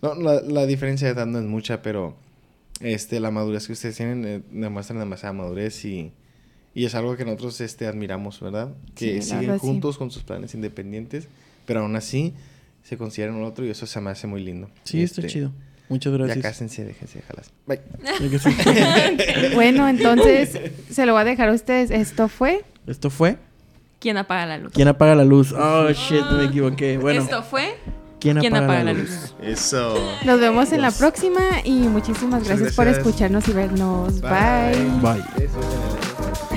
no, 0.02 0.14
la, 0.14 0.40
la 0.40 0.66
diferencia 0.66 1.08
de 1.08 1.14
edad 1.14 1.26
no 1.26 1.40
es 1.40 1.44
mucha, 1.44 1.82
pero 1.82 2.16
este, 2.80 3.18
la 3.18 3.32
madurez 3.32 3.66
que 3.66 3.72
ustedes 3.72 3.96
tienen 3.96 4.24
eh, 4.24 4.42
demuestran 4.52 5.00
demasiada 5.00 5.32
madurez 5.32 5.84
y, 5.84 6.12
y 6.74 6.84
es 6.84 6.94
algo 6.94 7.16
que 7.16 7.24
nosotros 7.24 7.60
este, 7.60 7.88
admiramos, 7.88 8.40
¿verdad? 8.40 8.72
Que 8.94 9.20
siguen 9.20 9.40
verdad, 9.40 9.54
sí. 9.54 9.60
juntos 9.66 9.98
con 9.98 10.12
sus 10.12 10.22
planes 10.22 10.54
independientes, 10.54 11.26
pero 11.66 11.80
aún 11.80 11.94
así 11.96 12.32
se 12.82 12.96
consideran 12.96 13.36
al 13.36 13.44
otro 13.44 13.64
y 13.66 13.70
eso 13.70 13.86
se 13.86 14.00
me 14.00 14.10
hace 14.10 14.26
muy 14.26 14.42
lindo. 14.42 14.70
Sí, 14.84 15.02
está 15.02 15.20
Este, 15.20 15.32
chido. 15.32 15.52
Muchas 15.88 16.12
Ya 16.12 16.18
gracias. 16.18 16.42
cásense, 16.42 16.84
déjense 16.84 17.22
jalas. 17.22 17.50
Bye. 17.66 17.80
Ya. 18.02 19.50
Bueno, 19.54 19.88
entonces 19.88 20.58
se 20.90 21.06
lo 21.06 21.12
voy 21.12 21.22
a 21.22 21.24
dejar 21.24 21.48
a 21.50 21.52
ustedes. 21.52 21.90
Esto 21.90 22.28
fue. 22.28 22.64
Esto 22.86 23.10
fue 23.10 23.38
¿Quién 23.98 24.16
apaga 24.18 24.46
la 24.46 24.58
luz? 24.58 24.72
¿Quién 24.74 24.88
apaga 24.88 25.14
la 25.14 25.24
luz? 25.24 25.52
Oh 25.52 25.90
shit, 25.90 26.24
me 26.32 26.44
equivoqué. 26.44 26.98
Bueno, 26.98 27.22
Esto 27.22 27.42
fue 27.42 27.74
¿quién 28.20 28.38
apaga, 28.38 28.40
¿Quién 28.50 28.56
apaga 28.64 28.84
la 28.84 28.92
la 28.92 28.98
luz? 29.00 29.34
Eso. 29.42 29.94
Nos 30.24 30.38
vemos 30.40 30.72
en 30.72 30.82
la 30.82 30.90
próxima 30.90 31.40
y 31.64 31.72
muchísimas 31.72 32.44
gracias 32.46 32.74
por 32.74 32.88
escucharnos 32.88 33.48
y 33.48 33.52
vernos. 33.52 34.20
Bye. 34.20 34.90
Bye. 35.00 35.24
El 35.38 36.55